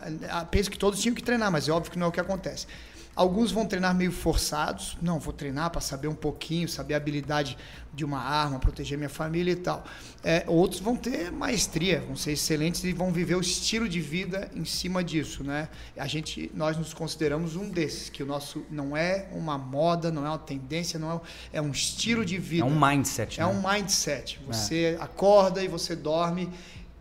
penso 0.50 0.71
que 0.71 0.78
todos 0.78 1.02
tinham 1.02 1.13
que 1.13 1.23
treinar, 1.23 1.52
mas 1.52 1.67
é 1.67 1.71
óbvio 1.71 1.91
que 1.91 2.00
não 2.00 2.06
é 2.06 2.10
o 2.10 2.12
que 2.12 2.21
acontece. 2.21 2.67
Alguns 3.13 3.52
vão 3.52 3.65
treinar 3.65 3.95
meio 3.95 4.12
forçados. 4.12 4.95
Não, 5.02 5.19
vou 5.19 5.34
treinar 5.34 5.71
para 5.71 5.82
saber 5.82 6.08
um 6.08 6.15
pouquinho, 6.15 6.69
saber 6.69 6.93
a 6.93 6.97
habilidade 6.97 7.58
de 7.97 8.05
uma 8.05 8.19
arma, 8.19 8.60
proteger 8.60 8.95
minha 8.95 9.10
família 9.10 9.51
e 9.51 9.55
tal. 9.55 9.83
É, 10.23 10.43
outros 10.47 10.79
vão 10.79 10.95
ter 10.95 11.31
maestria, 11.31 12.03
vão 12.05 12.15
ser 12.15 12.33
excelentes 12.33 12.83
e 12.83 12.93
vão 12.93 13.12
viver 13.12 13.36
o 13.36 13.41
estilo 13.41 13.89
de 13.89 13.99
vida 13.99 14.51
em 14.55 14.63
cima 14.65 15.03
disso, 15.03 15.43
né? 15.43 15.67
A 15.97 16.05
gente, 16.05 16.51
nós 16.53 16.77
nos 16.77 16.93
consideramos 16.93 17.55
um 17.55 17.69
desses, 17.69 18.07
que 18.07 18.21
o 18.21 18.25
nosso 18.25 18.63
não 18.69 18.95
é 18.95 19.27
uma 19.31 19.57
moda, 19.57 20.12
não 20.12 20.25
é 20.25 20.29
uma 20.29 20.38
tendência, 20.38 20.99
não 20.99 21.13
é, 21.13 21.57
é 21.57 21.62
um 21.62 21.71
estilo 21.71 22.23
de 22.23 22.38
vida. 22.38 22.63
É 22.63 22.69
um 22.69 22.79
mindset. 22.79 23.41
É 23.41 23.43
né? 23.43 23.49
um 23.49 23.67
mindset. 23.67 24.39
Você 24.45 24.95
é. 24.99 25.01
acorda 25.01 25.63
e 25.63 25.67
você 25.67 25.95
dorme 25.95 26.49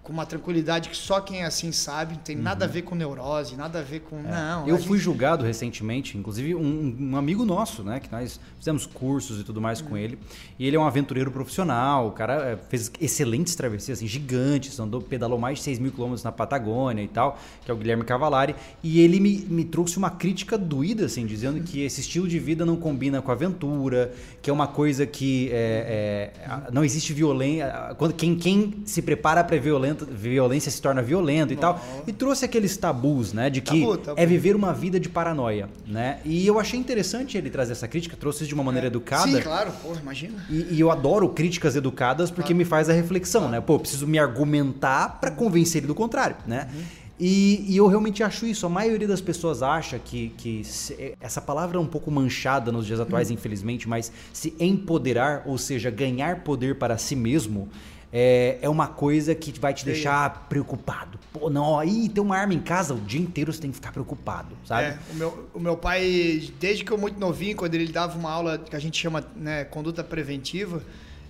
com 0.06 0.12
uma 0.12 0.24
tranquilidade 0.24 0.88
que 0.88 0.96
só 0.96 1.20
quem 1.20 1.42
é 1.42 1.46
assim 1.46 1.72
sabe, 1.72 2.14
não 2.14 2.20
tem 2.20 2.36
uhum. 2.36 2.42
nada 2.42 2.64
a 2.64 2.68
ver 2.68 2.82
com 2.82 2.94
neurose, 2.94 3.56
nada 3.56 3.80
a 3.80 3.82
ver 3.82 4.02
com. 4.02 4.20
É. 4.20 4.22
Não. 4.22 4.68
Eu 4.68 4.78
fui 4.78 4.98
gente... 4.98 5.04
julgado 5.04 5.44
recentemente, 5.44 6.16
inclusive 6.16 6.54
um, 6.54 6.96
um, 7.00 7.16
amigo 7.16 7.44
nosso, 7.44 7.82
né? 7.82 7.98
Que 7.98 8.12
nós 8.12 8.38
fizemos 8.56 8.86
cursos 8.86 9.40
e 9.40 9.42
tudo 9.42 9.60
mais 9.60 9.80
uhum. 9.80 9.88
com 9.88 9.96
ele. 9.96 10.16
E 10.60 10.64
ele 10.64 10.76
é 10.76 10.78
um 10.78 10.86
aventureiro 10.86 11.32
profissional, 11.32 12.06
o 12.06 12.12
cara 12.12 12.34
é, 12.52 12.56
fez 12.56 12.88
excelentes 13.00 13.56
travessias, 13.56 13.98
assim, 13.98 14.06
gigantes, 14.06 14.78
andou, 14.78 15.00
pedalou 15.00 15.40
mais 15.40 15.58
de 15.58 15.64
6 15.64 15.80
mil 15.80 15.90
quilômetros 15.90 16.22
na 16.22 16.30
Patagônia 16.30 17.02
e 17.02 17.08
tal, 17.08 17.36
que 17.64 17.68
é 17.68 17.74
o 17.74 17.76
Guilherme 17.76 18.04
Cavalari. 18.04 18.54
E 18.84 19.00
ele 19.00 19.18
me, 19.18 19.38
me 19.38 19.64
trouxe 19.64 19.98
uma 19.98 20.10
crítica 20.10 20.56
doída, 20.56 21.06
assim, 21.06 21.26
dizendo 21.26 21.60
que 21.64 21.82
esse 21.82 22.00
estilo 22.00 22.28
de 22.28 22.38
vida 22.38 22.64
não 22.64 22.76
combina 22.76 23.20
com 23.20 23.32
a 23.32 23.34
aventura, 23.34 24.14
que 24.40 24.48
é 24.48 24.52
uma 24.52 24.68
coisa 24.68 25.04
que 25.04 25.50
é, 25.50 26.32
é, 26.38 26.70
não 26.70 26.84
existe 26.84 27.12
violência. 27.12 27.92
Quando, 27.98 28.14
quem, 28.14 28.36
quem 28.36 28.82
se 28.84 29.02
prepara 29.02 29.42
para 29.42 29.56
violência 29.58 29.95
violência 30.04 30.70
se 30.70 30.80
torna 30.80 31.02
violento 31.02 31.52
e 31.52 31.56
tal. 31.56 31.80
E 32.06 32.12
trouxe 32.12 32.44
aqueles 32.44 32.76
tabus, 32.76 33.32
né? 33.32 33.48
De 33.48 33.60
que 33.60 33.80
tabu, 33.80 33.96
tabu. 33.96 34.20
é 34.20 34.26
viver 34.26 34.54
uma 34.54 34.72
vida 34.72 34.98
de 35.00 35.08
paranoia, 35.08 35.68
né? 35.86 36.18
E 36.24 36.46
eu 36.46 36.58
achei 36.58 36.78
interessante 36.78 37.38
ele 37.38 37.50
trazer 37.50 37.72
essa 37.72 37.88
crítica, 37.88 38.16
trouxe 38.16 38.40
isso 38.40 38.48
de 38.48 38.54
uma 38.54 38.64
maneira 38.64 38.86
é. 38.86 38.88
educada. 38.88 39.30
Sim, 39.30 39.40
claro, 39.40 39.72
pô, 39.82 39.94
imagina. 39.94 40.44
E, 40.50 40.74
e, 40.74 40.80
eu 40.80 40.90
adoro 40.90 41.28
críticas 41.28 41.76
educadas 41.76 42.30
porque 42.30 42.48
claro. 42.48 42.58
me 42.58 42.64
faz 42.64 42.88
a 42.88 42.92
reflexão, 42.92 43.42
claro. 43.42 43.56
né? 43.56 43.60
Pô, 43.60 43.78
preciso 43.78 44.06
me 44.06 44.18
argumentar 44.18 45.20
para 45.20 45.30
convencer 45.30 45.80
ele 45.80 45.86
do 45.86 45.94
contrário, 45.94 46.36
né? 46.46 46.68
Uhum. 46.72 47.06
E, 47.18 47.64
e, 47.72 47.76
eu 47.76 47.86
realmente 47.86 48.22
acho 48.22 48.46
isso. 48.46 48.66
A 48.66 48.68
maioria 48.68 49.08
das 49.08 49.20
pessoas 49.20 49.62
acha 49.62 49.98
que, 49.98 50.30
que 50.36 50.62
se, 50.64 51.14
essa 51.18 51.40
palavra 51.40 51.78
é 51.78 51.80
um 51.80 51.86
pouco 51.86 52.10
manchada 52.10 52.70
nos 52.70 52.86
dias 52.86 53.00
atuais, 53.00 53.30
hum. 53.30 53.34
infelizmente, 53.34 53.88
mas 53.88 54.12
se 54.32 54.54
empoderar, 54.60 55.42
ou 55.46 55.56
seja, 55.56 55.90
ganhar 55.90 56.44
poder 56.44 56.76
para 56.76 56.98
si 56.98 57.16
mesmo, 57.16 57.68
é, 58.18 58.56
é 58.62 58.68
uma 58.68 58.86
coisa 58.86 59.34
que 59.34 59.52
vai 59.60 59.74
te 59.74 59.84
deixar 59.84 60.46
preocupado. 60.48 61.18
Pô, 61.30 61.50
não, 61.50 61.78
aí 61.78 62.08
tem 62.08 62.22
uma 62.22 62.34
arma 62.34 62.54
em 62.54 62.60
casa, 62.60 62.94
o 62.94 62.98
dia 62.98 63.20
inteiro 63.20 63.52
você 63.52 63.60
tem 63.60 63.68
que 63.68 63.76
ficar 63.76 63.92
preocupado, 63.92 64.56
sabe? 64.64 64.86
É, 64.86 64.98
o, 65.12 65.14
meu, 65.16 65.48
o 65.52 65.60
meu 65.60 65.76
pai, 65.76 66.50
desde 66.58 66.82
que 66.82 66.90
eu 66.90 66.96
muito 66.96 67.20
novinho, 67.20 67.54
quando 67.54 67.74
ele 67.74 67.92
dava 67.92 68.18
uma 68.18 68.30
aula 68.30 68.56
que 68.56 68.74
a 68.74 68.78
gente 68.78 68.98
chama 68.98 69.22
né, 69.36 69.64
conduta 69.64 70.02
preventiva, 70.02 70.82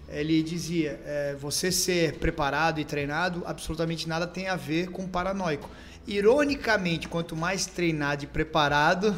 ele 0.09 0.41
dizia: 0.45 1.01
é, 1.05 1.35
você 1.41 1.73
ser 1.73 2.19
preparado 2.19 2.79
e 2.79 2.85
treinado, 2.85 3.43
absolutamente 3.45 4.09
nada 4.09 4.25
tem 4.25 4.47
a 4.47 4.55
ver 4.55 4.91
com 4.91 5.09
paranoico. 5.09 5.69
Ironicamente, 6.07 7.09
quanto 7.09 7.35
mais 7.35 7.67
treinado 7.67 8.23
e 8.23 8.29
preparado, 8.29 9.13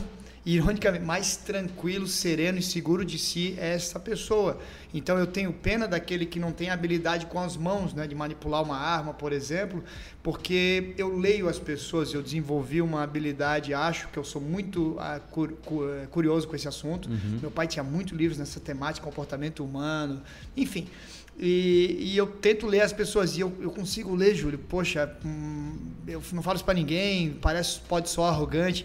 ironicamente, 0.55 1.05
mais 1.05 1.37
tranquilo, 1.37 2.07
sereno 2.07 2.59
e 2.59 2.63
seguro 2.63 3.05
de 3.05 3.19
si 3.19 3.55
é 3.59 3.75
essa 3.75 4.01
pessoa. 4.01 4.59
Então 4.95 5.19
eu 5.19 5.27
tenho 5.27 5.53
pena 5.53 5.87
daquele 5.87 6.25
que 6.25 6.41
não 6.41 6.53
tem 6.53 6.71
habilidade 6.71 7.27
com 7.27 7.39
as 7.39 7.55
mãos, 7.55 7.93
né, 7.93 8.07
de 8.07 8.15
manipular 8.15 8.63
uma 8.63 8.79
arma, 8.79 9.13
por 9.13 9.31
exemplo, 9.31 9.85
porque 10.23 10.95
eu 10.97 11.15
leio 11.15 11.51
as 11.51 11.59
pessoas, 11.59 12.15
eu 12.15 12.23
desenvolvi 12.23 12.81
uma 12.81 13.03
habilidade, 13.03 13.75
acho 13.75 14.09
que 14.09 14.19
eu 14.19 14.25
sou 14.25 14.41
muito 14.41 14.97
ah, 14.99 15.21
eh, 15.21 16.07
curioso 16.11 16.49
com 16.49 16.57
esse 16.57 16.67
assunto. 16.67 17.11
Uhum. 17.11 17.41
Meu 17.43 17.51
pai 17.51 17.67
tinha 17.67 17.83
muitos 17.83 18.17
livros 18.17 18.39
nessa 18.39 18.59
temática, 18.59 19.05
comportamento 19.05 19.63
humano, 19.63 20.23
enfim. 20.57 20.89
E, 21.39 21.99
e, 22.01 22.17
eu 22.17 22.27
tento 22.27 22.67
ler 22.67 22.81
as 22.81 22.93
pessoas 22.93 23.37
e 23.37 23.41
eu, 23.41 23.53
eu 23.61 23.71
consigo 23.71 24.15
ler, 24.15 24.35
Júlio. 24.35 24.59
Poxa, 24.59 25.15
hum, 25.25 25.77
eu 26.07 26.21
não 26.33 26.43
falo 26.43 26.57
isso 26.57 26.65
para 26.65 26.75
ninguém, 26.75 27.37
parece 27.41 27.79
pode 27.81 28.09
soar 28.09 28.33
arrogante, 28.33 28.85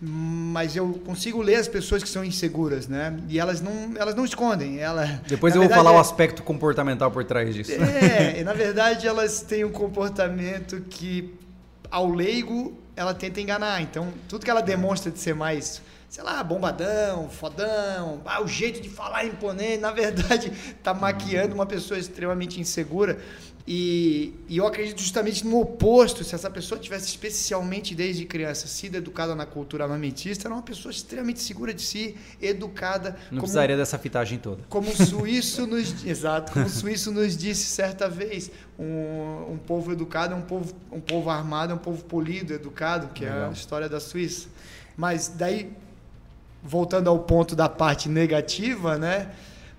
mas 0.00 0.76
eu 0.76 1.00
consigo 1.06 1.40
ler 1.40 1.56
as 1.56 1.68
pessoas 1.68 2.02
que 2.02 2.08
são 2.08 2.24
inseguras, 2.24 2.86
né? 2.86 3.18
E 3.28 3.38
elas 3.38 3.62
não, 3.62 3.92
elas 3.96 4.14
não 4.14 4.24
escondem. 4.24 4.78
Ela, 4.78 5.06
Depois 5.26 5.54
eu 5.54 5.60
verdade, 5.60 5.78
vou 5.78 5.84
falar 5.84 5.96
é, 5.96 5.98
o 5.98 6.00
aspecto 6.00 6.42
comportamental 6.42 7.10
por 7.10 7.24
trás 7.24 7.54
disso. 7.54 7.72
É, 7.72 8.44
na 8.44 8.52
verdade 8.52 9.06
elas 9.06 9.40
têm 9.40 9.64
um 9.64 9.72
comportamento 9.72 10.80
que 10.90 11.34
ao 11.90 12.10
leigo 12.10 12.76
ela 12.94 13.14
tenta 13.14 13.40
enganar. 13.40 13.80
Então, 13.82 14.12
tudo 14.28 14.44
que 14.44 14.50
ela 14.50 14.62
demonstra 14.62 15.10
de 15.10 15.18
ser 15.18 15.34
mais, 15.34 15.82
sei 16.08 16.24
lá, 16.24 16.42
bombadão, 16.42 17.28
fodão, 17.28 18.22
ah, 18.24 18.42
o 18.42 18.48
jeito 18.48 18.80
de 18.80 18.88
falar 18.88 19.24
imponente, 19.26 19.78
na 19.78 19.90
verdade, 19.92 20.50
tá 20.82 20.94
maquiando 20.94 21.54
uma 21.54 21.66
pessoa 21.66 21.98
extremamente 21.98 22.60
insegura. 22.60 23.18
E, 23.66 24.32
e, 24.48 24.58
eu 24.58 24.66
acredito 24.66 25.00
justamente 25.00 25.44
no 25.44 25.60
oposto. 25.60 26.22
Se 26.22 26.34
essa 26.36 26.48
pessoa 26.48 26.78
tivesse 26.80 27.06
especialmente 27.06 27.96
desde 27.96 28.24
criança 28.24 28.68
sido 28.68 28.94
educada 28.94 29.34
na 29.34 29.44
cultura 29.44 29.82
armamentista, 29.84 30.46
era 30.46 30.54
uma 30.54 30.62
pessoa 30.62 30.92
extremamente 30.92 31.40
segura 31.40 31.74
de 31.74 31.82
si, 31.82 32.16
educada. 32.40 33.10
Não 33.10 33.30
como, 33.30 33.40
precisaria 33.40 33.76
dessa 33.76 33.98
fitagem 33.98 34.38
toda. 34.38 34.62
Como 34.68 34.88
o 34.88 34.94
suíço 34.94 35.66
nos, 35.66 35.92
exato, 36.06 36.52
como 36.52 36.64
o 36.64 36.68
suíço 36.70 37.10
nos 37.10 37.36
disse 37.36 37.66
certa 37.66 38.08
vez, 38.08 38.52
um, 38.78 39.54
um 39.54 39.58
povo 39.58 39.90
educado 39.90 40.32
é 40.32 40.36
um 40.36 40.42
povo, 40.42 40.72
um 40.92 41.00
povo 41.00 41.28
armado, 41.28 41.72
é 41.72 41.74
um 41.74 41.78
povo 41.78 42.04
polido, 42.04 42.54
educado, 42.54 43.08
que 43.08 43.24
Legal. 43.24 43.38
é 43.38 43.48
a 43.48 43.50
história 43.50 43.88
da 43.88 43.98
Suíça. 43.98 44.48
Mas 44.96 45.26
daí, 45.26 45.72
voltando 46.62 47.10
ao 47.10 47.18
ponto 47.18 47.56
da 47.56 47.68
parte 47.68 48.08
negativa, 48.08 48.96
né? 48.96 49.32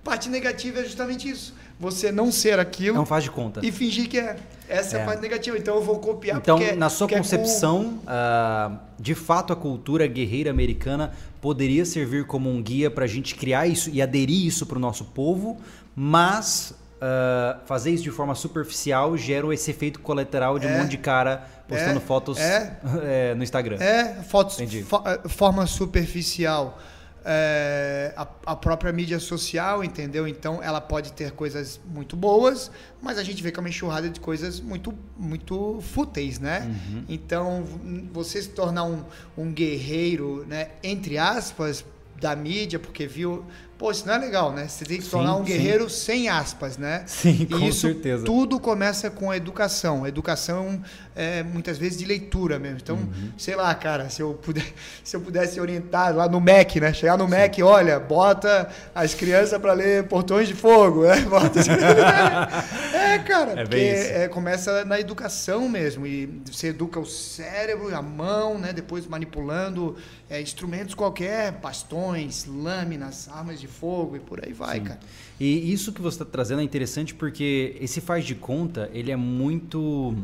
Parte 0.04 0.28
negativa 0.28 0.80
é 0.80 0.84
justamente 0.84 1.28
isso 1.28 1.54
você 1.78 2.10
não 2.10 2.32
ser 2.32 2.58
aquilo. 2.58 2.96
Não 2.96 3.06
faz 3.06 3.24
de 3.24 3.30
conta. 3.30 3.60
E 3.64 3.70
fingir 3.70 4.08
que 4.08 4.18
é. 4.18 4.36
Essa 4.68 4.96
é, 4.96 5.00
é 5.00 5.02
a 5.02 5.06
parte 5.06 5.22
negativa. 5.22 5.56
Então 5.56 5.76
eu 5.76 5.82
vou 5.82 5.98
copiar 5.98 6.38
Então, 6.38 6.58
na 6.76 6.90
sua 6.90 7.08
concepção, 7.08 8.00
é 8.06 8.70
uh, 8.70 8.78
de 8.98 9.14
fato 9.14 9.52
a 9.52 9.56
cultura 9.56 10.06
guerreira 10.06 10.50
americana 10.50 11.12
poderia 11.40 11.84
servir 11.84 12.26
como 12.26 12.50
um 12.50 12.60
guia 12.60 12.90
para 12.90 13.04
a 13.04 13.08
gente 13.08 13.34
criar 13.34 13.66
isso 13.66 13.88
e 13.90 14.02
aderir 14.02 14.46
isso 14.46 14.66
para 14.66 14.76
o 14.76 14.80
nosso 14.80 15.04
povo, 15.06 15.56
mas 15.94 16.74
uh, 16.96 17.58
fazer 17.64 17.92
isso 17.92 18.02
de 18.02 18.10
forma 18.10 18.34
superficial 18.34 19.16
gera 19.16 19.52
esse 19.54 19.70
efeito 19.70 20.00
colateral 20.00 20.58
de 20.58 20.66
um 20.66 20.70
é. 20.70 20.78
monte 20.80 20.90
de 20.90 20.98
cara 20.98 21.46
postando 21.66 21.98
é. 21.98 22.00
fotos 22.00 22.38
é. 22.38 23.34
no 23.36 23.42
Instagram. 23.42 23.76
É, 23.76 24.22
fotos 24.22 24.58
fo 24.84 25.00
forma 25.28 25.66
superficial 25.66 26.78
é, 27.24 28.12
a, 28.16 28.26
a, 28.46 28.56
própria 28.56 28.92
mídia 28.92 29.18
social, 29.18 29.82
entendeu? 29.84 30.26
Então 30.26 30.62
ela 30.62 30.80
pode 30.80 31.12
ter 31.12 31.32
coisas 31.32 31.80
muito 31.86 32.16
boas, 32.16 32.70
mas 33.02 33.18
a 33.18 33.22
gente 33.22 33.42
vê 33.42 33.50
que 33.50 33.58
é 33.58 33.60
uma 33.60 33.68
enxurrada 33.68 34.08
de 34.08 34.20
coisas 34.20 34.60
muito, 34.60 34.94
muito 35.16 35.80
fúteis, 35.80 36.38
né? 36.38 36.66
Uhum. 36.66 37.04
Então 37.08 37.64
você 38.12 38.42
se 38.42 38.50
tornar 38.50 38.84
um, 38.84 39.04
um 39.36 39.52
guerreiro, 39.52 40.44
né? 40.48 40.70
Entre 40.82 41.18
aspas, 41.18 41.84
da 42.20 42.34
mídia, 42.34 42.78
porque 42.78 43.06
viu 43.06 43.44
Pô, 43.78 43.92
isso 43.92 44.04
não 44.04 44.14
é 44.14 44.18
legal, 44.18 44.52
né? 44.52 44.66
Você 44.66 44.84
tem 44.84 44.98
que 44.98 45.04
sim, 45.04 45.10
tornar 45.10 45.36
um 45.36 45.44
guerreiro 45.44 45.88
sim. 45.88 46.04
sem 46.04 46.28
aspas, 46.28 46.76
né? 46.76 47.04
Sim, 47.06 47.46
com 47.46 47.60
e 47.60 47.68
isso 47.68 47.82
certeza. 47.82 48.24
Tudo 48.24 48.58
começa 48.58 49.08
com 49.08 49.30
a 49.30 49.36
educação. 49.36 50.02
A 50.02 50.08
educação, 50.08 50.82
é, 51.14 51.44
muitas 51.44 51.78
vezes, 51.78 51.96
de 51.96 52.04
leitura 52.04 52.58
mesmo. 52.58 52.78
Então, 52.82 52.96
uhum. 52.96 53.30
sei 53.38 53.54
lá, 53.54 53.72
cara, 53.76 54.10
se 54.10 54.20
eu, 54.20 54.34
puder, 54.34 54.66
se 55.04 55.14
eu 55.14 55.20
pudesse 55.20 55.60
orientar 55.60 56.12
lá 56.12 56.28
no 56.28 56.40
MEC, 56.40 56.80
né? 56.80 56.92
Chegar 56.92 57.16
no 57.16 57.26
sim. 57.26 57.30
MEC, 57.30 57.62
olha, 57.62 58.00
bota 58.00 58.68
as 58.92 59.14
crianças 59.14 59.56
para 59.60 59.74
ler 59.74 60.08
Portões 60.08 60.48
de 60.48 60.54
Fogo, 60.54 61.04
né? 61.04 61.20
Bota... 61.30 61.60
é, 61.60 63.18
cara, 63.20 63.52
é 63.52 63.62
porque 63.62 63.76
é, 63.76 64.26
começa 64.26 64.84
na 64.84 64.98
educação 64.98 65.68
mesmo. 65.68 66.04
E 66.04 66.26
você 66.50 66.68
educa 66.68 66.98
o 66.98 67.06
cérebro, 67.06 67.94
a 67.94 68.02
mão, 68.02 68.58
né? 68.58 68.72
Depois 68.72 69.06
manipulando 69.06 69.96
é, 70.28 70.40
instrumentos 70.40 70.96
qualquer, 70.96 71.52
bastões, 71.52 72.44
lâminas, 72.44 73.28
armas 73.28 73.60
de 73.60 73.67
fogo 73.68 74.16
e 74.16 74.20
por 74.20 74.44
aí 74.44 74.52
vai, 74.52 74.78
Sim. 74.78 74.84
cara. 74.84 75.00
E 75.38 75.72
isso 75.72 75.92
que 75.92 76.02
você 76.02 76.16
está 76.16 76.24
trazendo 76.24 76.60
é 76.60 76.64
interessante 76.64 77.14
porque 77.14 77.76
esse 77.80 78.00
faz 78.00 78.24
de 78.24 78.34
conta, 78.34 78.90
ele 78.92 79.12
é 79.12 79.16
muito 79.16 80.16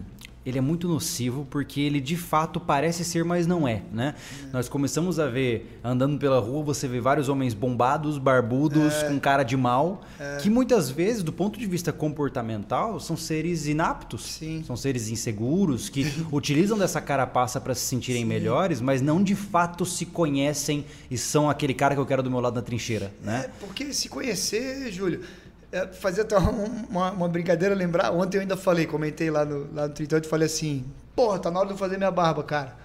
ele 0.45 0.59
é 0.59 0.61
muito 0.61 0.87
nocivo 0.87 1.47
porque 1.49 1.81
ele 1.81 2.01
de 2.01 2.17
fato 2.17 2.61
parece 2.61 3.05
ser, 3.05 3.25
mas 3.25 3.47
não 3.47 3.67
é, 3.67 3.83
né? 3.93 4.15
É. 4.43 4.53
Nós 4.53 4.69
começamos 4.69 5.19
a 5.19 5.27
ver, 5.27 5.79
andando 5.83 6.19
pela 6.19 6.39
rua, 6.39 6.63
você 6.63 6.87
vê 6.87 7.01
vários 7.01 7.29
homens 7.29 7.55
bombados, 7.55 8.19
barbudos, 8.19 8.93
é. 8.95 9.09
com 9.09 9.19
cara 9.19 9.43
de 9.43 9.57
mal, 9.57 10.03
é. 10.19 10.39
que 10.39 10.51
muitas 10.51 10.91
vezes, 10.91 11.23
do 11.23 11.33
ponto 11.33 11.59
de 11.59 11.67
vista 11.67 11.93
comportamental, 11.93 13.01
são 13.01 13.17
seres 13.17 13.67
inaptos, 13.67 14.25
Sim. 14.35 14.63
são 14.67 14.77
seres 14.77 15.09
inseguros, 15.09 15.89
que 15.89 16.07
utilizam 16.31 16.77
dessa 16.77 17.01
carapaça 17.01 17.61
para 17.61 17.75
se 17.75 17.83
sentirem 17.83 18.23
Sim. 18.23 18.29
melhores, 18.29 18.81
mas 18.81 19.01
não 19.01 19.23
de 19.23 19.35
fato 19.35 19.87
se 19.87 20.05
conhecem 20.05 20.85
e 21.11 21.17
são 21.17 21.49
aquele 21.49 21.75
cara 21.75 21.95
que 21.95 22.01
eu 22.01 22.07
quero 22.07 22.23
do 22.23 22.31
meu 22.31 22.41
lado 22.41 22.55
na 22.55 22.63
trincheira, 22.63 23.13
né? 23.23 23.47
É, 23.47 23.51
porque 23.61 23.93
se 23.93 24.09
conhecer, 24.09 24.93
Júlio 24.93 25.23
é, 25.75 25.89
fazer 25.89 26.21
até 26.21 26.39
uma, 26.39 27.11
uma, 27.11 27.29
brincadeira, 27.29 27.75
lembrar. 27.75 28.13
Ontem 28.13 28.37
eu 28.37 28.43
ainda 28.43 28.57
falei, 28.57 28.87
comentei 28.87 29.29
lá 29.29 29.45
no, 29.45 29.67
lá 29.75 29.89
no 29.89 29.93
Twitter, 29.93 30.21
e 30.23 30.29
falei 30.29 30.47
assim: 30.47 30.85
Porra, 31.17 31.41
tá 31.41 31.51
na 31.51 31.59
hora 31.59 31.67
de 31.67 31.75
eu 31.75 31.79
fazer 31.79 31.97
minha 31.97 32.13
barba, 32.13 32.45
cara. 32.45 32.77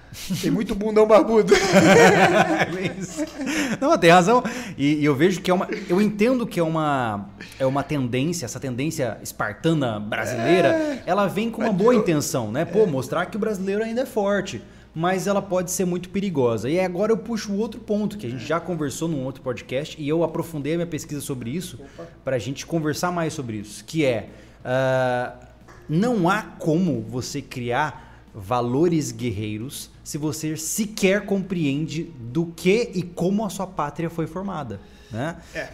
Tem 0.42 0.50
muito 0.50 0.74
bundão 0.74 1.06
barbudo. 1.06 1.54
Não, 3.80 3.96
tem 3.96 4.10
razão. 4.10 4.44
E, 4.76 4.96
e, 4.96 5.06
eu 5.06 5.14
vejo 5.14 5.40
que 5.40 5.52
é 5.52 5.54
uma. 5.54 5.68
Eu 5.88 6.02
entendo 6.02 6.48
que 6.48 6.60
é 6.60 6.64
uma, 6.64 7.30
é 7.60 7.66
uma 7.68 7.84
tendência, 7.84 8.46
essa 8.46 8.60
tendência 8.60 9.20
espartana 9.22 10.00
brasileira, 10.00 10.70
é, 10.70 11.04
ela 11.06 11.28
vem 11.28 11.52
com 11.52 11.62
uma 11.62 11.72
boa 11.72 11.94
eu, 11.94 12.00
intenção, 12.00 12.52
né? 12.52 12.66
Pô, 12.66 12.80
é. 12.80 12.86
mostrar 12.88 13.28
que 13.28 13.38
o 13.38 13.40
brasileiro 13.40 13.84
ainda 13.84 14.02
é 14.02 14.06
forte 14.08 14.64
mas 14.94 15.28
ela 15.28 15.42
pode 15.42 15.72
ser 15.72 15.86
muito 15.86 16.10
perigosa. 16.10 16.70
E 16.70 16.80
agora 16.80 17.12
eu 17.12 17.18
puxo 17.18 17.54
outro 17.54 17.80
ponto 17.80 18.18
que 18.18 18.26
a 18.26 18.30
gente 18.30 18.46
já 18.46 18.60
conversou 18.60 19.08
num 19.08 19.24
outro 19.24 19.42
podcast 19.42 20.00
e 20.02 20.08
eu 20.08 20.24
aprofundei 20.24 20.74
a 20.74 20.78
minha 20.78 20.88
pesquisa 20.88 21.22
sobre 21.22 21.52
isso 21.52 21.80
para 22.24 22.36
a 22.36 22.40
gente 22.40 22.66
conversar 22.66 23.12
mais 23.12 23.34
sobre 23.34 23.58
isso, 23.58 23.84
que 23.86 24.06
é 24.06 24.30
uh, 24.60 25.46
não 25.88 26.30
há 26.30 26.42
como 26.42 27.02
você 27.02 27.42
criar 27.42 28.08
valores 28.34 29.12
guerreiros 29.12 29.90
se 30.04 30.18
você 30.18 30.56
sequer 30.56 31.26
compreende 31.26 32.04
do 32.04 32.48
que 32.48 32.92
e 32.94 33.04
como 33.04 33.46
a 33.46 33.50
sua 33.50 33.68
pátria 33.68 34.10
foi 34.10 34.28
formada, 34.28 34.80
né? 35.12 35.38
É. 35.54 35.70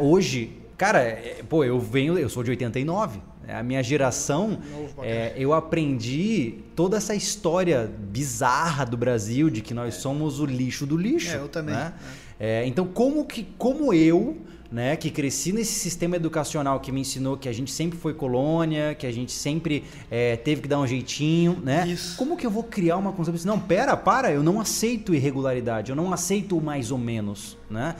Uh, 0.00 0.04
hoje, 0.04 0.58
cara, 0.76 1.00
é, 1.00 1.42
pô, 1.48 1.64
eu 1.64 1.80
venho, 1.80 2.18
eu 2.18 2.28
sou 2.28 2.42
de 2.42 2.50
89. 2.50 3.20
A 3.48 3.62
minha 3.62 3.82
geração, 3.82 4.58
é, 5.02 5.34
eu 5.36 5.52
aprendi 5.52 6.54
toda 6.74 6.96
essa 6.96 7.14
história 7.14 7.90
bizarra 7.98 8.84
do 8.84 8.96
Brasil 8.96 9.50
de 9.50 9.60
que 9.60 9.74
nós 9.74 9.94
somos 9.96 10.40
o 10.40 10.46
lixo 10.46 10.86
do 10.86 10.96
lixo. 10.96 11.36
É, 11.36 11.36
eu 11.36 11.48
também. 11.48 11.74
Né? 11.74 11.92
É. 12.38 12.66
então, 12.66 12.86
como 12.86 13.24
que, 13.24 13.46
como 13.58 13.92
eu, 13.92 14.36
né, 14.74 14.96
que 14.96 15.08
cresci 15.08 15.52
nesse 15.52 15.72
sistema 15.72 16.16
educacional 16.16 16.80
que 16.80 16.90
me 16.90 17.00
ensinou 17.00 17.36
que 17.36 17.48
a 17.48 17.52
gente 17.52 17.70
sempre 17.70 17.96
foi 17.96 18.12
colônia, 18.12 18.92
que 18.92 19.06
a 19.06 19.12
gente 19.12 19.30
sempre 19.30 19.84
é, 20.10 20.34
teve 20.34 20.62
que 20.62 20.68
dar 20.68 20.80
um 20.80 20.86
jeitinho, 20.86 21.60
né? 21.62 21.86
Isso. 21.86 22.16
Como 22.16 22.36
que 22.36 22.44
eu 22.44 22.50
vou 22.50 22.64
criar 22.64 22.96
uma 22.96 23.12
concepção? 23.12 23.54
Não, 23.54 23.60
pera, 23.60 23.96
para, 23.96 24.32
eu 24.32 24.42
não 24.42 24.60
aceito 24.60 25.14
irregularidade, 25.14 25.90
eu 25.90 25.96
não 25.96 26.12
aceito 26.12 26.60
mais 26.60 26.90
ou 26.90 26.98
menos, 26.98 27.56
né? 27.70 27.94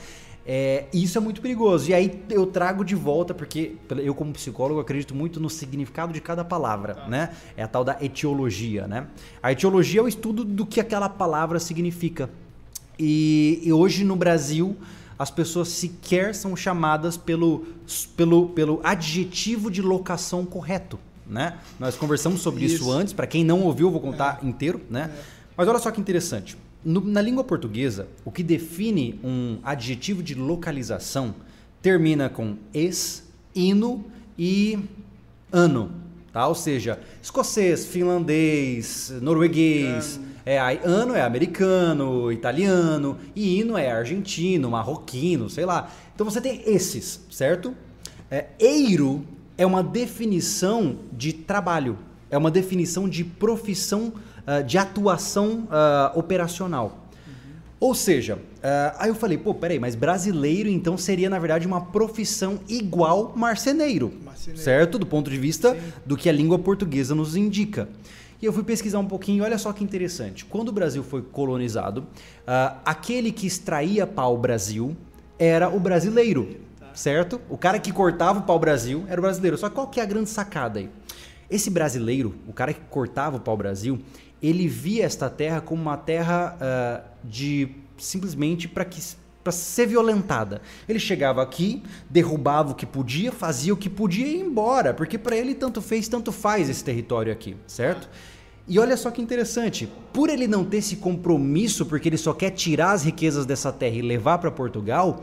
É, 0.46 0.85
isso 0.92 1.16
é 1.16 1.20
muito 1.20 1.40
perigoso. 1.40 1.90
E 1.90 1.94
aí 1.94 2.22
eu 2.28 2.46
trago 2.46 2.85
de 2.85 2.94
volta, 2.94 3.33
porque 3.33 3.76
eu, 4.02 4.14
como 4.14 4.33
psicólogo, 4.33 4.78
acredito 4.80 5.14
muito 5.14 5.40
no 5.40 5.48
significado 5.48 6.12
de 6.12 6.20
cada 6.20 6.44
palavra, 6.44 6.94
tá. 6.94 7.09
né? 7.09 7.30
É 7.57 7.62
a 7.62 7.68
tal 7.68 7.83
da 7.83 7.96
etiologia, 8.00 8.87
né? 8.87 9.07
A 9.42 9.52
etiologia 9.52 10.00
é 10.00 10.02
o 10.02 10.09
estudo 10.09 10.44
do 10.44 10.66
que 10.66 10.80
aquela 10.80 11.09
palavra 11.09 11.59
significa. 11.59 12.28
E, 12.98 13.61
e 13.62 13.72
hoje 13.72 14.04
no 14.04 14.16
Brasil, 14.16 14.76
as 15.18 15.30
pessoas 15.30 15.68
sequer 15.68 16.35
são 16.35 16.54
chamadas 16.54 17.16
pelo, 17.16 17.64
pelo, 18.16 18.48
pelo 18.50 18.80
adjetivo 18.85 19.70
de 19.70 19.80
locação 19.80 20.44
correto, 20.44 20.98
né? 21.26 21.59
Nós 21.80 21.96
conversamos 21.96 22.42
sobre 22.42 22.66
isso, 22.66 22.76
isso 22.76 22.92
antes. 22.92 23.12
Para 23.14 23.26
quem 23.26 23.44
não 23.44 23.62
ouviu, 23.62 23.87
eu 23.87 23.92
vou 23.92 24.00
contar 24.00 24.40
é. 24.42 24.46
inteiro, 24.46 24.83
né? 24.90 25.11
É. 25.12 25.35
Mas 25.57 25.68
olha 25.68 25.78
só 25.78 25.90
que 25.90 26.00
interessante. 26.00 26.57
No, 26.85 27.01
na 27.01 27.20
língua 27.20 27.42
portuguesa, 27.42 28.07
o 28.25 28.31
que 28.31 28.42
define 28.42 29.18
um 29.25 29.59
adjetivo 29.62 30.23
de 30.23 30.35
localização 30.35 31.35
termina 31.81 32.29
com 32.29 32.57
es, 32.73 33.25
ino 33.55 34.05
e 34.38 34.79
ano. 35.51 35.90
Tá? 36.33 36.47
Ou 36.47 36.55
seja, 36.55 36.99
escocês, 37.23 37.87
finlandês, 37.87 39.12
norueguês, 39.20 40.20
É, 40.47 40.59
ano 40.85 41.14
é 41.14 41.23
americano, 41.23 42.31
italiano, 42.31 43.16
e 43.35 43.59
hino 43.61 43.79
é 43.79 43.90
argentino, 43.90 44.70
marroquino, 44.70 45.49
sei 45.49 45.64
lá. 45.64 45.90
Então 46.14 46.23
você 46.23 46.38
tem 46.38 46.61
esses, 46.66 47.18
certo? 47.31 47.75
É, 48.31 48.49
eiro 48.59 49.25
é 49.57 49.64
uma 49.64 49.83
definição 49.83 50.99
de 51.11 51.33
trabalho, 51.33 51.97
é 52.31 52.37
uma 52.37 52.51
definição 52.51 53.09
de 53.09 53.25
profissão, 53.25 54.12
uh, 54.46 54.62
de 54.64 54.78
atuação 54.78 55.68
uh, 55.68 56.18
operacional. 56.18 57.00
Ou 57.80 57.94
seja, 57.94 58.37
uh, 58.37 58.96
aí 58.98 59.11
eu 59.11 59.14
falei, 59.14 59.37
pô, 59.37 59.52
peraí, 59.52 59.78
mas 59.78 59.94
brasileiro 59.94 60.68
então 60.68 60.96
seria 60.96 61.28
na 61.28 61.38
verdade 61.38 61.66
uma 61.66 61.80
profissão 61.80 62.61
igual 62.66 63.35
marceneiro, 63.37 64.12
marceneiro. 64.24 64.62
certo? 64.62 64.98
Do 64.98 65.04
ponto 65.04 65.28
de 65.30 65.37
vista 65.37 65.74
Sim. 65.74 65.80
do 66.07 66.16
que 66.16 66.28
a 66.28 66.33
língua 66.33 66.59
portuguesa 66.59 67.14
nos 67.14 67.37
indica. 67.37 67.88
E 68.40 68.46
eu 68.46 68.52
fui 68.52 68.62
pesquisar 68.62 68.98
um 68.98 69.07
pouquinho, 69.07 69.44
olha 69.44 69.59
só 69.59 69.72
que 69.72 69.85
interessante. 69.85 70.44
Quando 70.44 70.68
o 70.68 70.72
Brasil 70.72 71.02
foi 71.02 71.22
colonizado, 71.22 72.07
aquele 72.85 73.33
que 73.33 73.46
extraía 73.46 74.07
pau-brasil 74.07 74.94
era 75.38 75.68
o 75.68 75.80
brasileiro, 75.80 76.57
certo? 76.92 77.40
O 77.48 77.57
cara 77.57 77.78
que 77.78 77.90
cortava 77.90 78.40
o 78.40 78.42
pau-brasil 78.42 79.04
era 79.09 79.18
o 79.18 79.22
brasileiro. 79.22 79.57
Só 79.57 79.68
que 79.68 79.74
qual 79.74 79.87
que 79.87 79.98
é 79.98 80.02
a 80.02 80.07
grande 80.07 80.28
sacada 80.28 80.78
aí? 80.78 80.90
Esse 81.48 81.70
brasileiro, 81.70 82.35
o 82.46 82.52
cara 82.52 82.72
que 82.72 82.80
cortava 82.90 83.37
o 83.37 83.40
pau-brasil, 83.40 84.00
ele 84.48 84.68
via 84.68 85.04
esta 85.04 85.30
terra 85.30 85.61
como 85.61 85.80
uma 85.80 85.96
terra 85.96 86.57
uh, 86.61 87.09
de 87.26 87.68
simplesmente 87.96 88.68
para 88.68 88.85
que 88.85 89.00
para 89.42 89.52
ser 89.52 89.87
violentada. 89.87 90.62
Ele 90.88 90.98
chegava 90.98 91.42
aqui, 91.42 91.83
derrubava 92.09 92.72
o 92.72 92.74
que 92.74 92.87
podia, 92.87 93.30
fazia 93.30 93.74
o 93.74 93.76
que 93.76 93.90
podia 93.90 94.26
e 94.26 94.37
ia 94.37 94.42
embora, 94.42 94.94
porque 94.94 95.18
para 95.18 95.37
ele 95.37 95.54
tanto 95.54 95.83
fez, 95.83 96.09
tanto 96.09 96.33
faz 96.33 96.70
esse 96.70 96.83
território 96.83 97.30
aqui, 97.30 97.54
certo? 97.66 98.09
E 98.66 98.78
olha 98.78 98.96
só 98.96 99.11
que 99.11 99.20
interessante, 99.20 99.87
por 100.14 100.30
ele 100.30 100.48
não 100.48 100.64
ter 100.64 100.78
esse 100.78 100.96
compromisso, 100.96 101.85
porque 101.85 102.09
ele 102.09 102.16
só 102.16 102.33
quer 102.33 102.52
tirar 102.52 102.92
as 102.92 103.04
riquezas 103.04 103.44
dessa 103.44 103.70
terra 103.70 103.96
e 103.96 104.02
levar 104.02 104.38
para 104.38 104.50
Portugal, 104.50 105.22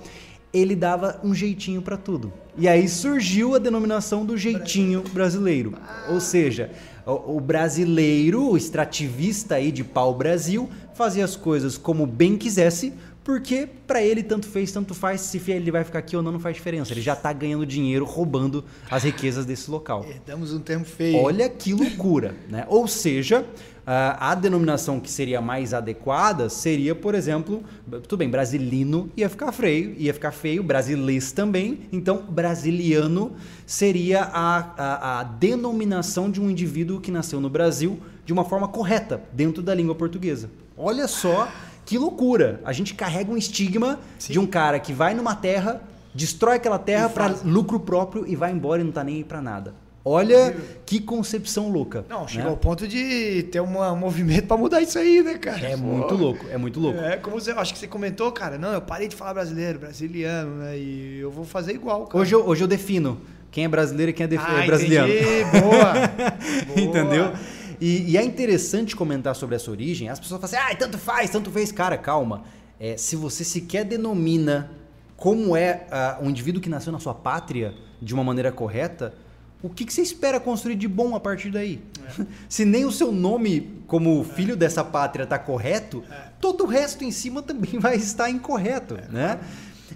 ele 0.53 0.75
dava 0.75 1.19
um 1.23 1.33
jeitinho 1.33 1.81
para 1.81 1.97
tudo. 1.97 2.31
E 2.55 2.67
aí 2.67 2.87
surgiu 2.87 3.55
a 3.55 3.59
denominação 3.59 4.23
do 4.23 4.37
jeitinho 4.37 5.03
brasileiro. 5.13 5.73
Ou 6.09 6.19
seja, 6.19 6.69
o, 7.05 7.39
brasileiro, 7.39 8.49
o 8.49 8.57
extrativista 8.57 9.55
aí 9.55 9.71
de 9.71 9.83
pau-brasil, 9.83 10.69
fazia 10.93 11.25
as 11.25 11.35
coisas 11.35 11.77
como 11.77 12.05
bem 12.05 12.37
quisesse, 12.37 12.93
porque 13.23 13.67
para 13.85 14.01
ele 14.01 14.23
tanto 14.23 14.47
fez, 14.47 14.71
tanto 14.71 14.93
faz, 14.93 15.21
se 15.21 15.41
ele 15.51 15.69
vai 15.69 15.83
ficar 15.83 15.99
aqui 15.99 16.15
ou 16.15 16.23
não, 16.23 16.31
não 16.31 16.39
faz 16.39 16.55
diferença. 16.55 16.91
Ele 16.91 17.01
já 17.01 17.13
está 17.13 17.31
ganhando 17.31 17.65
dinheiro 17.65 18.03
roubando 18.03 18.63
as 18.89 19.03
riquezas 19.03 19.45
desse 19.45 19.69
local. 19.69 20.05
Damos 20.25 20.53
um 20.53 20.59
termo 20.59 20.85
feio. 20.85 21.17
Olha 21.17 21.47
que 21.47 21.73
loucura, 21.73 22.35
né? 22.49 22.65
Ou 22.67 22.87
seja, 22.87 23.45
a 23.85 24.35
denominação 24.35 24.99
que 24.99 25.09
seria 25.09 25.41
mais 25.41 25.73
adequada 25.73 26.49
seria, 26.49 26.93
por 26.93 27.15
exemplo, 27.15 27.63
tudo 28.07 28.17
bem, 28.17 28.29
brasilino 28.29 29.09
ia 29.17 29.27
ficar 29.27 29.51
feio, 29.51 29.95
ia 29.97 30.13
ficar 30.13 30.31
feio, 30.31 30.63
brasilês 30.63 31.31
também, 31.31 31.81
então 31.91 32.23
brasiliano 32.29 33.33
seria 33.65 34.21
a, 34.21 34.73
a, 34.77 35.19
a 35.19 35.23
denominação 35.23 36.29
de 36.29 36.39
um 36.39 36.49
indivíduo 36.49 37.01
que 37.01 37.11
nasceu 37.11 37.41
no 37.41 37.49
Brasil 37.49 37.99
de 38.25 38.31
uma 38.31 38.45
forma 38.45 38.67
correta, 38.67 39.21
dentro 39.33 39.63
da 39.63 39.73
língua 39.73 39.95
portuguesa. 39.95 40.49
Olha 40.77 41.07
só 41.07 41.47
que 41.85 41.97
loucura! 41.97 42.61
A 42.63 42.71
gente 42.71 42.93
carrega 42.93 43.31
um 43.31 43.37
estigma 43.37 43.99
Sim. 44.19 44.33
de 44.33 44.39
um 44.39 44.45
cara 44.45 44.79
que 44.79 44.93
vai 44.93 45.13
numa 45.13 45.35
terra, 45.35 45.81
destrói 46.13 46.57
aquela 46.57 46.79
terra 46.79 47.09
para 47.09 47.35
lucro 47.43 47.79
próprio 47.79 48.25
e 48.27 48.35
vai 48.35 48.51
embora 48.51 48.81
e 48.81 48.83
não 48.83 48.91
está 48.91 49.03
nem 49.03 49.17
aí 49.17 49.23
para 49.23 49.41
nada. 49.41 49.73
Olha 50.03 50.55
que 50.85 50.99
concepção 50.99 51.69
louca. 51.69 52.03
Não, 52.09 52.27
chegou 52.27 52.45
né? 52.45 52.51
ao 52.51 52.57
ponto 52.57 52.87
de 52.87 53.43
ter 53.51 53.61
um 53.61 53.95
movimento 53.95 54.47
para 54.47 54.57
mudar 54.57 54.81
isso 54.81 54.97
aí, 54.97 55.21
né, 55.21 55.37
cara? 55.37 55.59
É 55.59 55.77
Pô. 55.77 55.83
muito 55.83 56.15
louco, 56.15 56.45
é 56.49 56.57
muito 56.57 56.79
louco. 56.79 56.99
É, 56.99 57.17
como 57.17 57.39
você, 57.39 57.51
acho 57.51 57.71
que 57.73 57.79
você 57.79 57.87
comentou, 57.87 58.31
cara, 58.31 58.57
não, 58.57 58.73
eu 58.73 58.81
parei 58.81 59.07
de 59.07 59.15
falar 59.15 59.35
brasileiro, 59.35 59.77
brasiliano, 59.77 60.55
né? 60.55 60.77
E 60.77 61.19
eu 61.19 61.29
vou 61.29 61.45
fazer 61.45 61.73
igual, 61.73 62.07
cara. 62.07 62.17
Hoje 62.17 62.33
eu, 62.33 62.47
hoje 62.47 62.63
eu 62.63 62.67
defino 62.67 63.21
quem 63.51 63.65
é 63.65 63.67
brasileiro 63.67 64.09
e 64.09 64.13
quem 64.13 64.25
é, 64.25 64.29
ah, 64.37 64.63
é 64.63 64.65
brasiliano. 64.65 65.13
Entendi. 65.13 65.61
Boa. 65.61 65.93
Boa. 66.65 66.81
Entendeu? 66.81 67.33
E, 67.79 68.11
e, 68.11 68.17
é 68.17 68.23
interessante 68.23 68.95
comentar 68.95 69.35
sobre 69.35 69.55
essa 69.55 69.69
origem. 69.69 70.09
As 70.09 70.19
pessoas 70.19 70.39
falam 70.41 70.55
assim, 70.55 70.73
ah, 70.73 70.75
tanto 70.75 70.97
faz, 70.97 71.29
tanto 71.29 71.51
fez. 71.51 71.71
Cara, 71.71 71.97
calma. 71.97 72.43
É, 72.79 72.97
se 72.97 73.15
você 73.15 73.43
sequer 73.43 73.83
denomina 73.83 74.71
como 75.17 75.55
é 75.55 75.85
uh, 76.19 76.25
um 76.25 76.29
indivíduo 76.29 76.59
que 76.61 76.69
nasceu 76.69 76.91
na 76.91 76.99
sua 76.99 77.13
pátria 77.13 77.75
de 78.01 78.13
uma 78.13 78.23
maneira 78.23 78.51
correta, 78.51 79.13
o 79.63 79.69
que, 79.69 79.85
que, 79.85 79.93
você 79.93 80.01
espera 80.01 80.39
construir 80.39 80.75
de 80.75 80.87
bom 80.87 81.15
a 81.15 81.19
partir 81.19 81.51
daí? 81.51 81.79
É. 82.19 82.25
Se 82.49 82.65
nem 82.65 82.85
o 82.85 82.91
seu 82.91 83.11
nome 83.11 83.81
como 83.87 84.23
filho 84.23 84.53
é. 84.53 84.55
dessa 84.55 84.83
pátria 84.83 85.23
está 85.23 85.37
correto, 85.37 86.03
é. 86.09 86.29
todo 86.39 86.63
o 86.63 86.67
resto 86.67 87.03
em 87.03 87.11
cima 87.11 87.41
também 87.41 87.79
vai 87.79 87.95
estar 87.95 88.29
incorreto, 88.29 88.95
é, 88.95 89.07
né? 89.09 89.39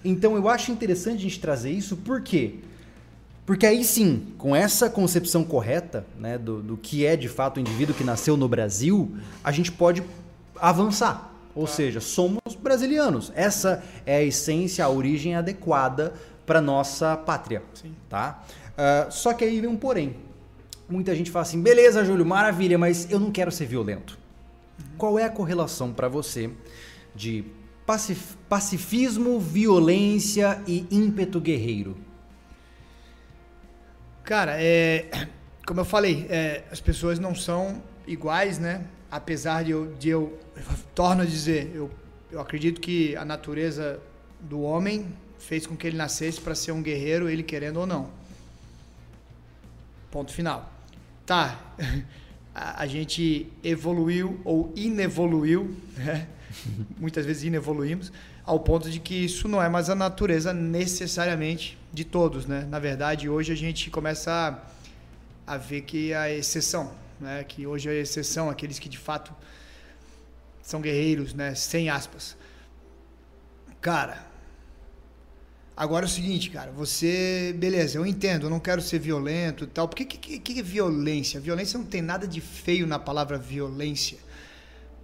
Então 0.03 0.35
eu 0.35 0.47
acho 0.49 0.71
interessante 0.71 1.17
a 1.17 1.21
gente 1.21 1.39
trazer 1.39 1.71
isso, 1.71 1.95
por 1.97 2.21
quê? 2.21 2.55
Porque 3.45 3.65
aí 3.65 3.83
sim, 3.83 4.33
com 4.37 4.55
essa 4.55 4.89
concepção 4.89 5.43
correta 5.43 6.05
né, 6.19 6.37
do, 6.37 6.61
do 6.61 6.77
que 6.77 7.05
é 7.05 7.15
de 7.15 7.29
fato 7.29 7.57
o 7.57 7.59
indivíduo 7.59 7.95
que 7.95 8.03
nasceu 8.03 8.35
no 8.35 8.47
Brasil, 8.49 9.15
a 9.43 9.51
gente 9.51 9.71
pode 9.71 10.03
avançar. 10.59 11.31
Ou 11.53 11.67
seja, 11.67 12.01
somos 12.01 12.41
brasilianos. 12.61 13.31
Essa 13.35 13.83
é 14.05 14.17
a 14.17 14.23
essência, 14.23 14.83
a 14.83 14.89
origem 14.89 15.35
adequada 15.35 16.13
para 16.45 16.59
nossa 16.59 17.15
pátria. 17.15 17.63
Sim. 17.73 17.95
Tá? 18.09 18.43
Uh, 18.75 19.11
só 19.11 19.33
que 19.33 19.43
aí 19.43 19.59
vem 19.61 19.69
um 19.69 19.77
porém. 19.77 20.15
Muita 20.87 21.15
gente 21.15 21.31
fala 21.31 21.43
assim: 21.43 21.61
beleza, 21.61 22.03
Júlio, 22.03 22.25
maravilha, 22.25 22.77
mas 22.77 23.09
eu 23.09 23.19
não 23.19 23.31
quero 23.31 23.51
ser 23.51 23.65
violento. 23.65 24.17
Qual 24.97 25.17
é 25.17 25.23
a 25.23 25.29
correlação 25.29 25.93
para 25.93 26.07
você 26.07 26.49
de 27.15 27.45
pacif 27.85 28.35
pacifismo, 28.49 29.39
violência 29.39 30.61
e 30.67 30.85
ímpeto 30.91 31.39
guerreiro? 31.39 31.95
Cara, 34.23 34.61
é, 34.61 35.09
como 35.65 35.79
eu 35.79 35.85
falei, 35.85 36.25
é, 36.29 36.63
as 36.71 36.81
pessoas 36.81 37.19
não 37.19 37.33
são 37.33 37.81
iguais, 38.05 38.59
né? 38.59 38.85
Apesar 39.09 39.63
de 39.63 39.71
eu, 39.71 39.93
de 39.95 40.09
eu, 40.09 40.37
eu 40.55 40.63
torno 40.93 41.21
a 41.21 41.25
dizer, 41.25 41.71
eu, 41.73 41.89
eu 42.31 42.41
acredito 42.41 42.81
que 42.81 43.15
a 43.15 43.23
natureza 43.23 43.99
do 44.39 44.61
homem 44.61 45.07
fez 45.39 45.65
com 45.65 45.75
que 45.75 45.87
ele 45.87 45.97
nascesse 45.97 46.41
para 46.41 46.55
ser 46.55 46.71
um 46.71 46.81
guerreiro, 46.81 47.29
ele 47.29 47.43
querendo 47.43 47.77
ou 47.77 47.85
não. 47.85 48.09
Ponto 50.15 50.31
final. 50.31 50.71
Tá, 51.25 51.59
a, 52.55 52.87
gente 52.87 53.51
evoluiu 53.61 54.39
ou 54.45 54.71
inevoluiu, 54.73 55.75
né? 55.97 56.29
muitas 56.97 57.25
vezes 57.25 57.43
inevoluímos, 57.43 58.13
ao 58.45 58.57
ponto 58.61 58.89
de 58.89 59.01
que 59.01 59.25
isso 59.25 59.49
não 59.49 59.61
é 59.61 59.67
mais 59.67 59.89
a 59.89 59.93
natureza 59.93 60.53
necessariamente 60.53 61.77
de 61.91 62.05
todos. 62.05 62.45
Né? 62.45 62.65
Na 62.69 62.79
verdade, 62.79 63.27
hoje 63.27 63.51
a 63.51 63.57
gente 63.57 63.89
começa 63.89 64.63
a, 65.45 65.55
a 65.55 65.57
ver 65.57 65.81
que 65.81 66.13
a 66.13 66.31
exceção, 66.31 66.93
né? 67.19 67.43
que 67.43 67.67
hoje 67.67 67.89
a 67.89 67.93
exceção, 67.93 68.49
aqueles 68.49 68.79
que 68.79 68.87
de 68.87 68.97
fato 68.97 69.35
são 70.61 70.79
guerreiros, 70.79 71.33
né? 71.33 71.53
sem 71.55 71.89
aspas. 71.89 72.37
Cara, 73.81 74.25
Agora 75.77 76.05
é 76.05 76.07
o 76.07 76.09
seguinte, 76.09 76.49
cara, 76.49 76.71
você, 76.71 77.53
beleza, 77.57 77.97
eu 77.97 78.05
entendo, 78.05 78.45
eu 78.45 78.49
não 78.49 78.61
quero 78.61 78.81
ser 78.81 78.97
violento 78.99 79.65
e 79.65 79.67
tal. 79.67 79.89
Por 79.89 79.95
que, 79.97 80.05
que, 80.05 80.39
que 80.39 80.59
é 80.59 80.63
violência? 80.63 81.37
Violência 81.39 81.77
não 81.77 81.85
tem 81.85 82.01
nada 82.01 82.25
de 82.25 82.39
feio 82.39 82.87
na 82.87 82.97
palavra 82.97 83.37
violência. 83.37 84.17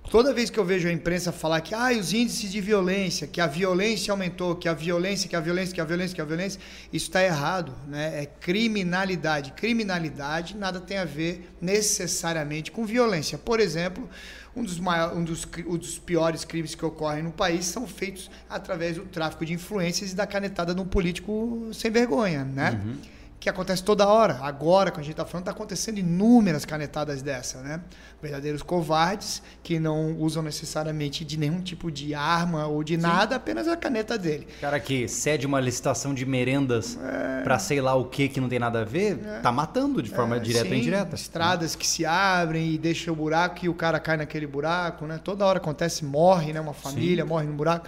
Toda 0.10 0.34
vez 0.34 0.50
que 0.50 0.58
eu 0.58 0.66
vejo 0.66 0.88
a 0.88 0.92
imprensa 0.92 1.32
falar 1.32 1.62
que 1.62 1.76
ah, 1.76 1.92
os 1.92 2.12
índices 2.12 2.52
de 2.52 2.60
violência, 2.60 3.28
que 3.28 3.40
a 3.40 3.48
violência 3.48 4.12
aumentou, 4.12 4.56
que 4.56 4.68
a 4.68 4.74
violência, 4.74 5.30
que 5.30 5.36
a 5.36 5.40
violência, 5.40 5.76
que 5.76 5.80
a 5.80 5.86
violência, 5.86 6.16
que 6.16 6.22
a 6.22 6.26
violência, 6.26 6.60
isso 6.92 7.06
está 7.06 7.24
errado, 7.24 7.74
né? 7.88 8.24
É 8.24 8.26
criminalidade. 8.26 9.52
Criminalidade 9.54 10.58
nada 10.58 10.82
tem 10.82 10.98
a 10.98 11.06
ver 11.06 11.50
necessariamente 11.62 12.72
com 12.72 12.86
violência. 12.86 13.38
Por 13.38 13.60
exemplo, 13.60 14.10
um 14.56 14.64
dos, 14.64 14.80
maiores, 14.80 15.18
um, 15.18 15.24
dos, 15.24 15.48
um 15.66 15.78
dos 15.78 15.98
piores 15.98 16.44
crimes 16.44 16.76
que 16.76 16.86
ocorrem 16.86 17.24
no 17.24 17.32
país 17.32 17.66
são 17.66 17.88
feitos 17.88 18.30
através 18.50 18.98
do 18.98 19.06
tráfico 19.06 19.46
de 19.46 19.54
influências 19.54 20.12
e 20.12 20.16
da 20.16 20.28
canetada 20.28 20.74
de 20.74 20.82
um 20.82 20.86
político 20.86 21.70
sem 21.74 21.90
vergonha, 21.90 22.44
né? 22.44 22.82
Uhum. 22.84 22.98
Que 23.42 23.50
acontece 23.50 23.84
toda 23.84 24.08
hora. 24.08 24.38
Agora, 24.44 24.92
quando 24.92 25.00
a 25.00 25.04
gente 25.04 25.14
está 25.14 25.26
falando, 25.26 25.48
está 25.48 25.52
acontecendo 25.52 25.98
inúmeras 25.98 26.64
canetadas 26.64 27.24
dessa, 27.24 27.60
né? 27.62 27.82
Verdadeiros 28.22 28.62
covardes 28.62 29.42
que 29.64 29.80
não 29.80 30.16
usam 30.20 30.44
necessariamente 30.44 31.26
de 31.26 31.38
nenhum 31.38 31.60
tipo 31.60 31.90
de 31.90 32.14
arma 32.14 32.68
ou 32.68 32.84
de 32.84 32.94
Sim. 32.94 33.02
nada, 33.02 33.38
apenas 33.38 33.68
a 33.68 33.76
caneta 33.76 34.16
dele. 34.16 34.48
Cara 34.62 34.80
que 34.80 35.08
cede 35.08 35.48
uma 35.48 35.60
licitação 35.60 36.14
de 36.14 36.24
merendas 36.24 37.00
é... 37.02 37.42
para 37.42 37.58
sei 37.58 37.82
lá 37.82 37.96
o 37.96 38.06
que 38.06 38.30
que 38.30 38.40
não 38.40 38.48
tem 38.48 38.60
nada 38.60 38.82
a 38.82 38.86
ver, 38.86 39.20
é... 39.26 39.40
tá 39.40 39.52
matando 39.52 40.04
de 40.04 40.12
forma 40.12 40.36
é, 40.36 40.40
direta 40.40 40.66
sim, 40.66 40.72
ou 40.74 40.78
indireta. 40.78 41.16
Estradas 41.16 41.76
que 41.76 41.88
se 41.88 42.06
abrem 42.06 42.74
e 42.74 42.78
deixam 42.78 43.12
o 43.12 43.18
buraco 43.18 43.66
e 43.66 43.70
o 43.70 43.74
cara 43.74 44.00
cai 44.00 44.18
naquele 44.18 44.46
buraco, 44.46 45.08
né? 45.08 45.20
Toda 45.24 45.48
hora 45.48 45.58
acontece, 45.58 46.06
morre, 46.06 46.54
né? 46.54 46.62
Uma 46.62 46.76
família 46.76 47.24
sim. 47.24 47.30
morre 47.30 47.48
no 47.48 47.54
buraco. 47.54 47.88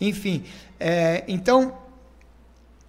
Enfim, 0.00 0.42
é, 0.80 1.22
então, 1.28 1.78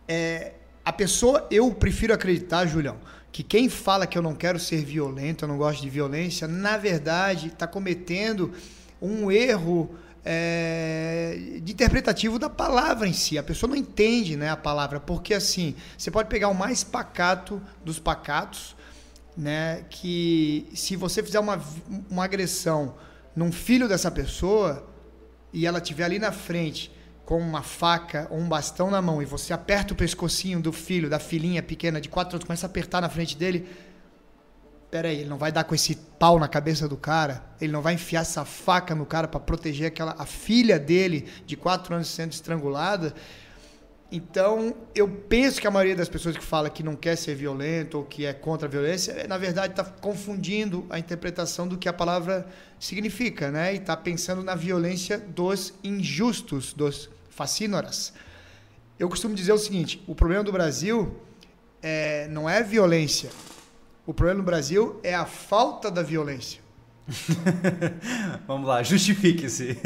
é, 0.08 0.54
a 0.90 0.92
pessoa, 0.92 1.46
eu 1.52 1.72
prefiro 1.72 2.12
acreditar, 2.12 2.66
Julião, 2.66 2.98
que 3.32 3.44
quem 3.44 3.70
fala 3.70 4.08
que 4.08 4.18
eu 4.18 4.24
não 4.24 4.34
quero 4.34 4.60
ser 4.60 4.84
violento, 4.84 5.46
eu 5.46 5.48
não 5.48 5.56
gosto 5.56 5.84
de 5.84 5.88
violência, 5.88 6.48
na 6.48 6.78
verdade 6.78 7.50
está 7.50 7.68
cometendo 7.68 8.52
um 9.00 9.32
erro 9.32 9.96
é, 10.26 11.60
de 11.62 11.74
interpretativo 11.74 12.40
da 12.40 12.50
palavra 12.50 13.08
em 13.08 13.14
si. 13.14 13.38
A 13.38 13.44
pessoa 13.44 13.70
não 13.70 13.76
entende 13.76 14.36
né, 14.36 14.50
a 14.50 14.58
palavra, 14.58 15.00
porque 15.00 15.36
assim, 15.36 15.76
você 15.96 16.10
pode 16.10 16.28
pegar 16.28 16.48
o 16.48 16.56
mais 16.56 16.84
pacato 16.84 17.62
dos 17.86 18.00
pacatos, 18.00 18.76
né, 19.38 19.86
que 19.92 20.68
se 20.74 20.96
você 20.96 21.22
fizer 21.22 21.40
uma, 21.40 21.62
uma 22.10 22.24
agressão 22.24 22.96
num 23.36 23.52
filho 23.52 23.88
dessa 23.88 24.10
pessoa 24.10 24.90
e 25.54 25.68
ela 25.68 25.78
estiver 25.78 26.06
ali 26.06 26.18
na 26.18 26.32
frente 26.32 26.92
com 27.30 27.38
uma 27.38 27.62
faca 27.62 28.26
ou 28.32 28.40
um 28.40 28.50
bastão 28.50 28.90
na 28.90 29.04
mão 29.04 29.22
e 29.22 29.26
você 29.26 29.54
aperta 29.54 29.94
o 29.94 29.96
pescocinho 29.96 30.60
do 30.60 30.72
filho, 30.72 31.08
da 31.08 31.20
filhinha 31.20 31.62
pequena 31.62 32.02
de 32.02 32.10
quatro 32.10 32.36
anos, 32.36 32.44
começa 32.44 32.66
a 32.66 32.70
apertar 32.70 33.02
na 33.02 33.08
frente 33.08 33.38
dele, 33.38 33.70
peraí, 34.90 35.20
ele 35.20 35.30
não 35.30 35.38
vai 35.38 35.52
dar 35.52 35.64
com 35.64 35.76
esse 35.76 35.94
pau 35.94 36.40
na 36.40 36.48
cabeça 36.48 36.88
do 36.88 36.98
cara, 36.98 37.44
ele 37.62 37.72
não 37.72 37.84
vai 37.84 37.94
enfiar 37.94 38.22
essa 38.22 38.44
faca 38.46 38.96
no 38.96 39.06
cara 39.06 39.28
para 39.28 39.40
proteger 39.40 39.90
aquela 39.90 40.16
a 40.18 40.26
filha 40.26 40.80
dele 40.80 41.30
de 41.46 41.56
quatro 41.56 41.94
anos 41.94 42.08
sendo 42.08 42.32
estrangulada. 42.32 43.14
Então, 44.12 44.76
eu 44.96 45.08
penso 45.08 45.62
que 45.62 45.68
a 45.68 45.72
maioria 45.72 45.96
das 45.96 46.10
pessoas 46.10 46.36
que 46.36 46.44
fala 46.44 46.68
que 46.68 46.82
não 46.82 46.96
quer 46.96 47.16
ser 47.16 47.36
violento 47.36 48.00
ou 48.00 48.06
que 48.06 48.26
é 48.26 48.34
contra 48.34 48.68
a 48.68 48.72
violência, 48.72 49.28
na 49.28 49.38
verdade 49.38 49.74
está 49.74 49.84
confundindo 49.84 50.88
a 50.90 50.98
interpretação 50.98 51.68
do 51.68 51.78
que 51.78 51.88
a 51.88 51.94
palavra 51.94 52.48
significa, 52.80 53.52
né? 53.52 53.76
E 53.76 53.78
está 53.78 53.96
pensando 53.96 54.42
na 54.42 54.56
violência 54.56 55.20
dos 55.20 55.76
injustos, 55.84 56.74
dos 56.74 57.08
facínoras. 57.40 58.12
Eu 59.00 59.08
costumo 59.08 59.34
dizer 59.34 59.54
o 59.54 59.58
seguinte: 59.58 60.04
o 60.06 60.14
problema 60.14 60.44
do 60.44 60.52
Brasil 60.52 61.16
é, 61.82 62.28
não 62.28 62.50
é 62.50 62.62
violência, 62.62 63.30
o 64.06 64.14
problema 64.14 64.40
no 64.40 64.46
Brasil 64.46 65.00
é 65.02 65.16
a 65.16 65.26
falta 65.26 65.90
da 65.90 66.04
violência. 66.04 66.60
Vamos 68.46 68.68
lá, 68.68 68.84
justifique-se. 68.84 69.78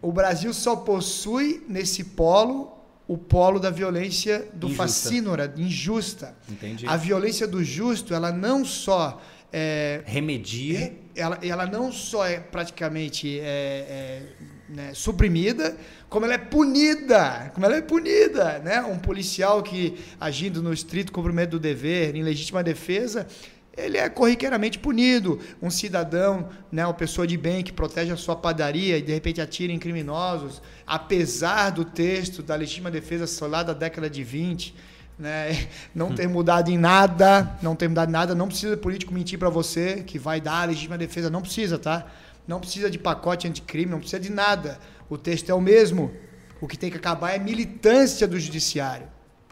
o 0.00 0.12
Brasil 0.12 0.54
só 0.54 0.76
possui 0.76 1.64
nesse 1.68 2.04
polo 2.04 2.78
o 3.08 3.18
polo 3.18 3.58
da 3.58 3.68
violência 3.68 4.48
do 4.54 4.68
injusta. 4.68 4.82
facínora, 4.84 5.54
injusta. 5.56 6.36
Entendi. 6.48 6.86
A 6.86 6.96
violência 6.96 7.46
do 7.48 7.62
justo, 7.62 8.14
ela 8.14 8.30
não 8.30 8.64
só 8.64 9.20
é, 9.52 10.02
remedia, 10.06 10.94
ela, 11.14 11.38
ela 11.42 11.66
não 11.66 11.92
só 11.92 12.24
é 12.24 12.38
praticamente 12.38 13.38
é, 13.40 13.44
é, 13.44 14.22
né, 14.68 14.94
suprimida, 14.94 15.76
como 16.12 16.26
ela 16.26 16.34
é 16.34 16.38
punida, 16.38 17.50
como 17.54 17.64
ela 17.64 17.74
é 17.74 17.80
punida, 17.80 18.58
né? 18.58 18.82
Um 18.82 18.98
policial 18.98 19.62
que 19.62 19.98
agindo 20.20 20.62
no 20.62 20.70
estrito 20.70 21.10
cumprimento 21.10 21.52
do 21.52 21.58
dever, 21.58 22.14
em 22.14 22.22
legítima 22.22 22.62
defesa, 22.62 23.26
ele 23.74 23.96
é 23.96 24.10
corriqueiramente 24.10 24.78
punido. 24.78 25.40
Um 25.62 25.70
cidadão, 25.70 26.50
né, 26.70 26.84
uma 26.84 26.92
pessoa 26.92 27.26
de 27.26 27.38
bem 27.38 27.62
que 27.62 27.72
protege 27.72 28.12
a 28.12 28.16
sua 28.18 28.36
padaria 28.36 28.98
e 28.98 29.02
de 29.02 29.10
repente 29.10 29.40
atira 29.40 29.72
em 29.72 29.78
criminosos, 29.78 30.60
apesar 30.86 31.70
do 31.70 31.82
texto 31.82 32.42
da 32.42 32.56
legítima 32.56 32.90
defesa 32.90 33.46
lá 33.46 33.62
da 33.62 33.72
década 33.72 34.10
de 34.10 34.22
20, 34.22 34.74
né, 35.18 35.66
não 35.94 36.14
ter 36.14 36.28
mudado 36.28 36.70
em 36.70 36.76
nada, 36.76 37.56
não 37.62 37.74
ter 37.74 37.88
mudado 37.88 38.10
em 38.10 38.12
nada, 38.12 38.34
não 38.34 38.48
precisa 38.48 38.76
político 38.76 39.14
mentir 39.14 39.38
para 39.38 39.48
você 39.48 40.02
que 40.02 40.18
vai 40.18 40.42
dar 40.42 40.60
a 40.60 40.64
legítima 40.66 40.98
defesa, 40.98 41.30
não 41.30 41.40
precisa, 41.40 41.78
tá? 41.78 42.06
Não 42.46 42.60
precisa 42.60 42.90
de 42.90 42.98
pacote 42.98 43.48
anticrime, 43.48 43.90
não 43.90 44.00
precisa 44.00 44.20
de 44.20 44.30
nada. 44.30 44.78
O 45.12 45.18
texto 45.18 45.50
é 45.50 45.54
o 45.54 45.60
mesmo. 45.60 46.10
O 46.58 46.66
que 46.66 46.74
tem 46.74 46.90
que 46.90 46.96
acabar 46.96 47.32
é 47.32 47.36
a 47.36 47.38
militância 47.38 48.26
do 48.26 48.40
judiciário. 48.40 49.06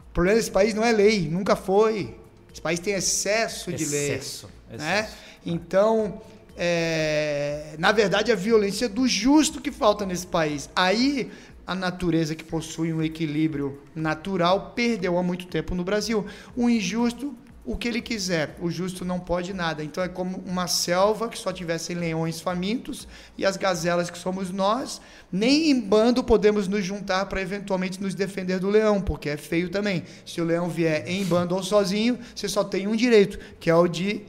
O 0.09 0.11
problema 0.11 0.35
desse 0.35 0.49
país 0.49 0.73
não 0.73 0.83
é 0.83 0.91
lei, 0.91 1.29
nunca 1.29 1.55
foi. 1.55 2.15
Esse 2.51 2.59
país 2.59 2.79
tem 2.79 2.95
excesso 2.95 3.71
de 3.71 3.85
lei. 3.85 4.13
Excesso. 4.15 4.49
Né? 4.71 5.07
Então, 5.45 6.19
é, 6.57 7.75
na 7.77 7.91
verdade, 7.91 8.31
a 8.31 8.35
violência 8.35 8.89
do 8.89 9.07
justo 9.07 9.61
que 9.61 9.71
falta 9.71 10.03
nesse 10.03 10.25
país. 10.25 10.67
Aí, 10.75 11.31
a 11.67 11.75
natureza 11.75 12.33
que 12.33 12.43
possui 12.43 12.91
um 12.91 13.03
equilíbrio 13.03 13.79
natural 13.93 14.71
perdeu 14.75 15.15
há 15.15 15.21
muito 15.21 15.45
tempo 15.45 15.75
no 15.75 15.83
Brasil. 15.83 16.25
O 16.55 16.71
injusto 16.71 17.35
o 17.63 17.77
que 17.77 17.87
ele 17.87 18.01
quiser. 18.01 18.55
O 18.59 18.71
justo 18.71 19.05
não 19.05 19.19
pode 19.19 19.53
nada. 19.53 19.83
Então 19.83 20.03
é 20.03 20.07
como 20.07 20.37
uma 20.45 20.67
selva 20.67 21.29
que 21.29 21.37
só 21.37 21.53
tivessem 21.53 21.95
leões 21.95 22.41
famintos 22.41 23.07
e 23.37 23.45
as 23.45 23.55
gazelas 23.55 24.09
que 24.09 24.17
somos 24.17 24.51
nós. 24.51 24.99
Nem 25.31 25.69
em 25.69 25.79
bando 25.79 26.23
podemos 26.23 26.67
nos 26.67 26.83
juntar 26.83 27.25
para 27.27 27.41
eventualmente 27.41 28.01
nos 28.01 28.15
defender 28.15 28.59
do 28.59 28.69
leão, 28.69 28.99
porque 28.99 29.29
é 29.29 29.37
feio 29.37 29.69
também. 29.69 30.03
Se 30.25 30.41
o 30.41 30.43
leão 30.43 30.69
vier 30.69 31.07
em 31.07 31.23
bando 31.23 31.55
ou 31.55 31.61
sozinho, 31.61 32.17
você 32.35 32.49
só 32.49 32.63
tem 32.63 32.87
um 32.87 32.95
direito, 32.95 33.37
que 33.59 33.69
é 33.69 33.75
o 33.75 33.87
de 33.87 34.21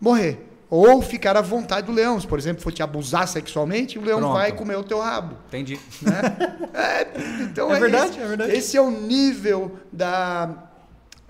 morrer. 0.00 0.44
Ou 0.68 1.00
ficar 1.00 1.36
à 1.36 1.40
vontade 1.40 1.86
do 1.86 1.92
leão. 1.92 2.20
Se, 2.20 2.26
por 2.26 2.38
exemplo, 2.38 2.60
for 2.60 2.72
te 2.72 2.82
abusar 2.82 3.26
sexualmente, 3.28 3.98
o 3.98 4.02
leão 4.02 4.18
Pronto. 4.18 4.34
vai 4.34 4.52
comer 4.52 4.76
o 4.76 4.82
teu 4.82 5.00
rabo. 5.00 5.36
Entendi. 5.46 5.78
Né? 6.02 6.20
é, 6.74 7.42
então 7.42 7.72
é, 7.72 7.76
é 7.76 7.80
verdade, 7.80 8.10
esse, 8.10 8.20
é 8.20 8.26
verdade. 8.26 8.52
Esse 8.52 8.76
é 8.76 8.80
o 8.80 8.90
nível 8.90 9.78
da 9.92 10.66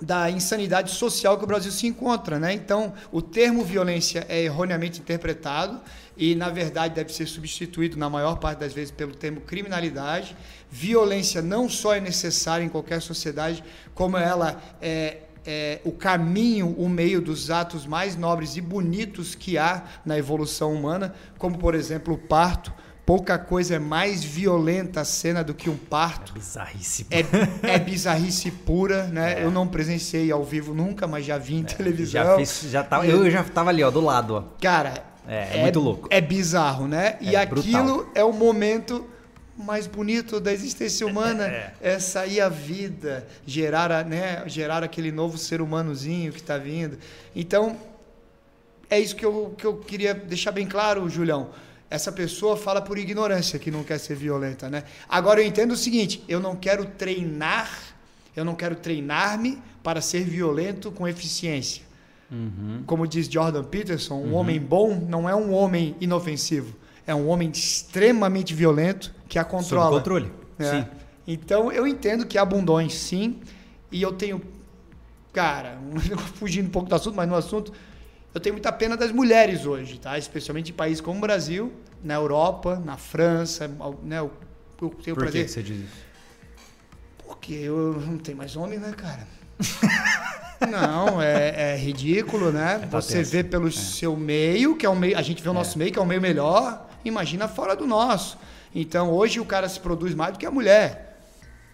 da 0.01 0.31
insanidade 0.31 0.91
social 0.91 1.39
que 1.39 1.45
o 1.45 1.47
Brasil 1.47 1.73
se 1.73 1.87
encontra, 1.87 2.39
né? 2.39 2.53
Então, 2.53 2.93
o 3.11 3.23
termo 3.23 3.65
violência 3.65 4.27
é 4.29 4.43
erroneamente 4.43 5.01
interpretado 5.01 5.81
e, 6.17 6.35
na 6.35 6.51
verdade, 6.51 6.95
deve 6.95 7.13
ser 7.13 7.27
substituído 7.27 7.97
na 7.97 8.11
maior 8.11 8.37
parte 8.37 8.59
das 8.59 8.73
vezes 8.73 8.91
pelo 8.91 9.15
termo 9.15 9.41
criminalidade. 9.41 10.37
Violência 10.71 11.41
não 11.41 11.69
só 11.69 11.95
é 11.95 12.01
necessária 12.01 12.65
em 12.65 12.69
qualquer 12.69 13.01
sociedade, 13.01 13.65
como 13.95 14.19
ela 14.19 14.61
é, 14.83 15.23
é 15.47 15.81
o 15.83 15.93
caminho, 15.93 16.75
o 16.77 16.89
meio 16.89 17.23
dos 17.23 17.51
atos 17.51 17.87
mais 17.87 18.17
nobres 18.17 18.57
e 18.57 18.61
bonitos 18.61 19.35
que 19.35 19.57
há 19.57 19.85
na 20.05 20.19
evolução 20.19 20.75
humana, 20.75 21.15
como, 21.39 21.57
por 21.57 21.75
exemplo, 21.75 22.15
o 22.15 22.19
parto 22.19 22.73
pouca 23.07 23.39
coisa 23.39 23.77
é 23.77 23.79
mais 23.79 24.25
violenta 24.25 25.03
a 25.03 25.05
cena 25.05 25.45
do 25.45 25.55
que 25.55 25.71
um 25.71 25.77
parto. 25.77 26.33
É 26.33 26.35
bizarrice. 26.35 27.07
É, 27.09 27.75
é 27.75 27.79
bizarrice 27.79 28.51
pura, 28.51 29.05
né? 29.05 29.41
É. 29.41 29.45
Eu 29.45 29.51
não 29.53 29.69
presenciei 29.69 30.31
ao 30.33 30.43
vivo 30.43 30.75
nunca, 30.75 31.07
mas 31.07 31.25
já 31.25 31.39
vi 31.39 31.55
em 31.55 31.63
é, 31.63 31.65
televisão. 31.65 32.25
Já 32.25 32.37
fiz, 32.37 32.63
já 32.69 32.83
tava, 32.83 33.07
eu 33.07 33.31
já 33.31 33.43
estava 33.43 33.71
ali, 33.71 33.85
ó, 33.85 33.91
do 33.93 34.01
lado, 34.01 34.35
ó. 34.35 34.43
Cara, 34.61 35.05
é, 35.27 35.59
é 35.59 35.63
muito 35.63 35.79
louco. 35.79 36.09
É 36.11 36.21
bizarro, 36.21 36.89
né? 36.89 37.17
e 37.21 37.37
é 37.37 37.41
aquilo 37.41 37.99
brutal. 37.99 38.11
é 38.13 38.25
o 38.25 38.33
momento 38.33 39.09
mais 39.57 39.87
bonito 39.87 40.39
da 40.39 40.53
existência 40.53 41.07
humana 41.07 41.47
é. 41.47 41.73
é 41.81 41.99
sair 41.99 42.41
a 42.41 42.49
vida, 42.49 43.27
gerar, 43.47 43.91
a, 43.91 44.05
né, 44.05 44.43
gerar 44.47 44.83
aquele 44.83 45.11
novo 45.11 45.39
ser 45.39 45.63
humanozinho 45.63 46.33
que 46.33 46.41
está 46.41 46.59
vindo. 46.59 46.99
Então, 47.35 47.77
é 48.91 48.99
isso 48.99 49.17
que 49.17 49.25
eu, 49.25 49.55
que 49.57 49.65
eu 49.65 49.77
queria 49.79 50.13
deixar 50.13 50.51
bem 50.51 50.67
claro, 50.67 51.09
Julião 51.09 51.51
essa 51.89 52.11
pessoa 52.11 52.57
fala 52.57 52.83
por 52.83 52.99
ignorância 52.99 53.59
que 53.59 53.71
não 53.71 53.85
quer 53.85 53.99
ser 53.99 54.17
violenta, 54.17 54.69
né? 54.69 54.85
Agora 55.09 55.41
eu 55.41 55.47
entendo 55.47 55.73
o 55.73 55.77
seguinte, 55.77 56.23
eu 56.29 56.41
não 56.41 56.57
quero 56.57 56.85
treinar, 56.85 57.71
eu 58.35 58.45
não 58.45 58.55
quero 58.55 58.75
treinar-me 58.77 59.63
para 59.83 60.01
ser 60.01 60.25
violento 60.25 60.91
com 60.91 61.07
eficiência. 61.07 61.83
Uhum. 62.31 62.83
Como 62.87 63.07
diz 63.07 63.29
Jordan 63.29 63.63
Peterson, 63.63 64.17
um 64.17 64.29
uhum. 64.29 64.35
homem 64.35 64.61
bom 64.61 65.07
não 65.09 65.29
é 65.29 65.35
um 65.35 65.53
homem 65.53 65.95
inofensivo, 66.01 66.75
é 67.07 67.15
um 67.15 67.29
homem 67.29 67.51
extremamente 67.51 68.53
violento 68.53 69.15
que 69.29 69.39
a 69.39 69.45
controla. 69.45 69.85
Sob 69.85 69.97
controle. 69.99 70.33
É. 70.59 70.71
Sim. 70.71 70.87
Então 71.27 71.71
eu 71.71 71.87
entendo 71.87 72.27
que 72.27 72.37
há 72.37 72.45
bundões, 72.45 72.95
sim, 72.95 73.39
e 73.93 74.03
eu 74.03 74.13
tenho, 74.13 74.43
cara, 75.33 75.79
fugindo 76.35 76.67
um 76.67 76.71
pouco 76.71 76.89
do 76.89 76.95
assunto, 76.97 77.15
mas 77.15 77.29
no 77.29 77.37
assunto, 77.37 77.73
eu 78.37 78.41
tenho 78.41 78.55
muita 78.55 78.71
pena 78.71 78.99
das 78.99 79.11
mulheres 79.13 79.65
hoje, 79.65 79.99
tá? 79.99 80.19
Especialmente 80.19 80.71
em 80.71 80.75
países 80.75 81.01
como 81.01 81.17
o 81.17 81.21
Brasil, 81.23 81.73
na 82.05 82.13
Europa, 82.13 82.79
na 82.85 82.99
França, 82.99 83.67
né? 84.03 84.19
Eu, 84.19 84.31
eu 84.83 84.91
tenho 84.91 85.17
Por 85.17 85.23
prazer. 85.23 85.47
que 85.47 85.51
você 85.51 85.63
diz 85.63 85.79
isso? 85.79 86.05
Porque 87.17 87.55
eu 87.55 87.99
não 88.07 88.19
tenho 88.19 88.37
mais 88.37 88.55
homem, 88.55 88.79
né, 88.79 88.93
cara? 88.95 89.27
Não, 90.71 91.21
é, 91.21 91.75
é, 91.75 91.77
ridículo, 91.77 92.51
né? 92.51 92.81
É 92.83 92.87
Você 92.87 93.23
vê 93.23 93.45
pelo 93.45 93.69
é. 93.69 93.71
seu 93.71 94.17
meio, 94.17 94.75
que 94.75 94.87
é 94.87 94.89
o 94.89 94.97
meio. 94.97 95.17
A 95.19 95.21
gente 95.21 95.43
vê 95.43 95.51
o 95.51 95.53
nosso 95.53 95.77
é. 95.77 95.79
meio, 95.81 95.93
que 95.93 95.99
é 95.99 96.03
o 96.03 96.07
meio 96.07 96.21
melhor. 96.21 96.89
Imagina 97.05 97.47
fora 97.47 97.77
do 97.77 97.87
nosso. 97.87 98.39
Então, 98.75 99.11
hoje 99.11 99.39
o 99.39 99.45
cara 99.45 99.69
se 99.69 99.79
produz 99.79 100.15
mais 100.15 100.33
do 100.33 100.39
que 100.39 100.47
a 100.47 100.51
mulher. 100.51 101.21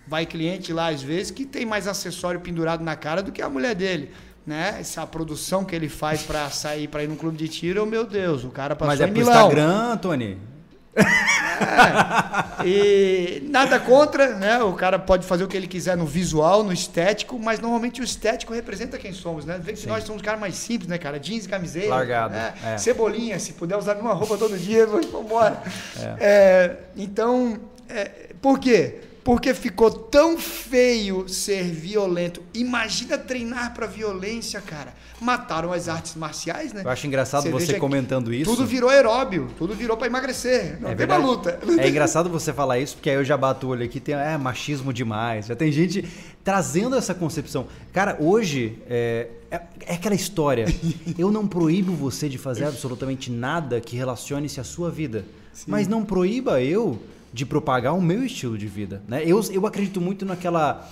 Vai 0.04 0.26
cliente 0.26 0.72
lá, 0.72 0.88
às 0.88 1.00
vezes, 1.00 1.30
que 1.30 1.44
tem 1.44 1.64
mais 1.64 1.86
acessório 1.86 2.40
pendurado 2.40 2.82
na 2.82 2.96
cara 2.96 3.22
do 3.22 3.30
que 3.30 3.40
a 3.40 3.48
mulher 3.48 3.76
dele 3.76 4.12
né? 4.46 4.76
Essa 4.80 5.06
produção 5.06 5.64
que 5.64 5.74
ele 5.74 5.88
faz 5.88 6.22
para 6.22 6.50
sair 6.50 6.88
para 6.88 7.04
ir 7.04 7.08
num 7.08 7.16
clube 7.16 7.36
de 7.36 7.48
tiro, 7.48 7.86
meu 7.86 8.04
Deus, 8.04 8.44
o 8.44 8.50
cara 8.50 8.74
passou 8.74 8.92
Mas 8.92 9.00
é 9.00 9.08
em 9.08 9.12
pro 9.12 9.22
Instagram, 9.22 9.96
Tony. 9.98 10.38
É, 10.94 12.66
e 12.66 13.42
nada 13.48 13.80
contra, 13.80 14.34
né? 14.34 14.62
O 14.62 14.74
cara 14.74 14.98
pode 14.98 15.26
fazer 15.26 15.44
o 15.44 15.48
que 15.48 15.56
ele 15.56 15.66
quiser 15.66 15.96
no 15.96 16.04
visual, 16.04 16.62
no 16.62 16.72
estético, 16.72 17.38
mas 17.38 17.60
normalmente 17.60 18.00
o 18.00 18.04
estético 18.04 18.52
representa 18.52 18.98
quem 18.98 19.12
somos, 19.12 19.44
né? 19.44 19.58
Vê 19.62 19.72
que 19.72 19.86
nós 19.86 20.04
somos 20.04 20.20
caras 20.20 20.40
mais 20.40 20.54
simples, 20.54 20.88
né, 20.88 20.98
cara? 20.98 21.18
Jeans 21.18 21.46
camiseta. 21.46 21.88
Largado. 21.88 22.34
Né? 22.34 22.52
É. 22.64 22.78
Cebolinha, 22.78 23.38
se 23.38 23.54
puder 23.54 23.76
usar 23.76 23.96
uma 23.96 24.12
roupa 24.12 24.36
todo 24.36 24.56
dia, 24.58 24.84
vamos 24.88 25.06
embora. 25.06 25.62
É. 25.98 26.16
É, 26.20 26.76
então, 26.96 27.58
é, 27.88 28.30
por 28.40 28.58
quê? 28.58 29.00
Porque 29.24 29.54
ficou 29.54 29.90
tão 29.90 30.36
feio 30.36 31.28
ser 31.28 31.64
violento. 31.64 32.42
Imagina 32.52 33.16
treinar 33.16 33.72
pra 33.72 33.86
violência, 33.86 34.60
cara. 34.60 34.92
Mataram 35.20 35.72
as 35.72 35.88
artes 35.88 36.16
marciais, 36.16 36.72
né? 36.72 36.82
Eu 36.84 36.90
acho 36.90 37.06
engraçado 37.06 37.48
você, 37.48 37.74
que 37.74 37.78
comentando 37.78 38.34
isso. 38.34 38.50
Tudo 38.50 38.66
virou 38.66 38.90
aeróbio, 38.90 39.48
tudo 39.56 39.74
virou 39.74 39.96
pra 39.96 40.08
emagrecer. 40.08 40.76
Não 40.80 40.90
É 40.90 40.94
tem 40.96 41.06
uma 41.06 41.16
luta. 41.16 41.60
É 41.78 41.88
engraçado 41.88 42.28
você 42.28 42.52
falar 42.52 42.80
isso, 42.80 42.96
porque 42.96 43.10
aí 43.10 43.16
eu 43.16 43.24
já 43.24 43.36
bato 43.36 43.68
o 43.68 43.70
olho 43.70 43.84
aqui, 43.84 44.00
tem 44.00 44.16
é, 44.16 44.36
machismo 44.36 44.92
demais. 44.92 45.46
Já 45.46 45.54
tem 45.54 45.70
gente 45.70 46.04
trazendo 46.42 46.96
essa 46.96 47.14
concepção. 47.14 47.68
Cara, 47.92 48.16
hoje 48.18 48.78
é, 48.90 49.28
é, 49.52 49.60
é 49.86 49.94
aquela 49.94 50.16
história. 50.16 50.66
Eu 51.16 51.30
não 51.30 51.46
proíbo 51.46 51.92
você 51.92 52.28
de 52.28 52.38
fazer 52.38 52.64
absolutamente 52.64 53.30
nada 53.30 53.80
que 53.80 53.96
relacione-se 53.96 54.58
à 54.58 54.64
sua 54.64 54.90
vida. 54.90 55.24
Mas 55.66 55.86
não 55.86 56.04
proíba 56.04 56.62
eu 56.62 56.98
de 57.32 57.46
propagar 57.46 57.94
o 57.96 58.02
meu 58.02 58.24
estilo 58.24 58.56
de 58.58 58.66
vida. 58.66 59.02
Né? 59.08 59.22
Eu, 59.24 59.40
eu 59.50 59.66
acredito 59.66 60.00
muito 60.00 60.24
naquela. 60.24 60.88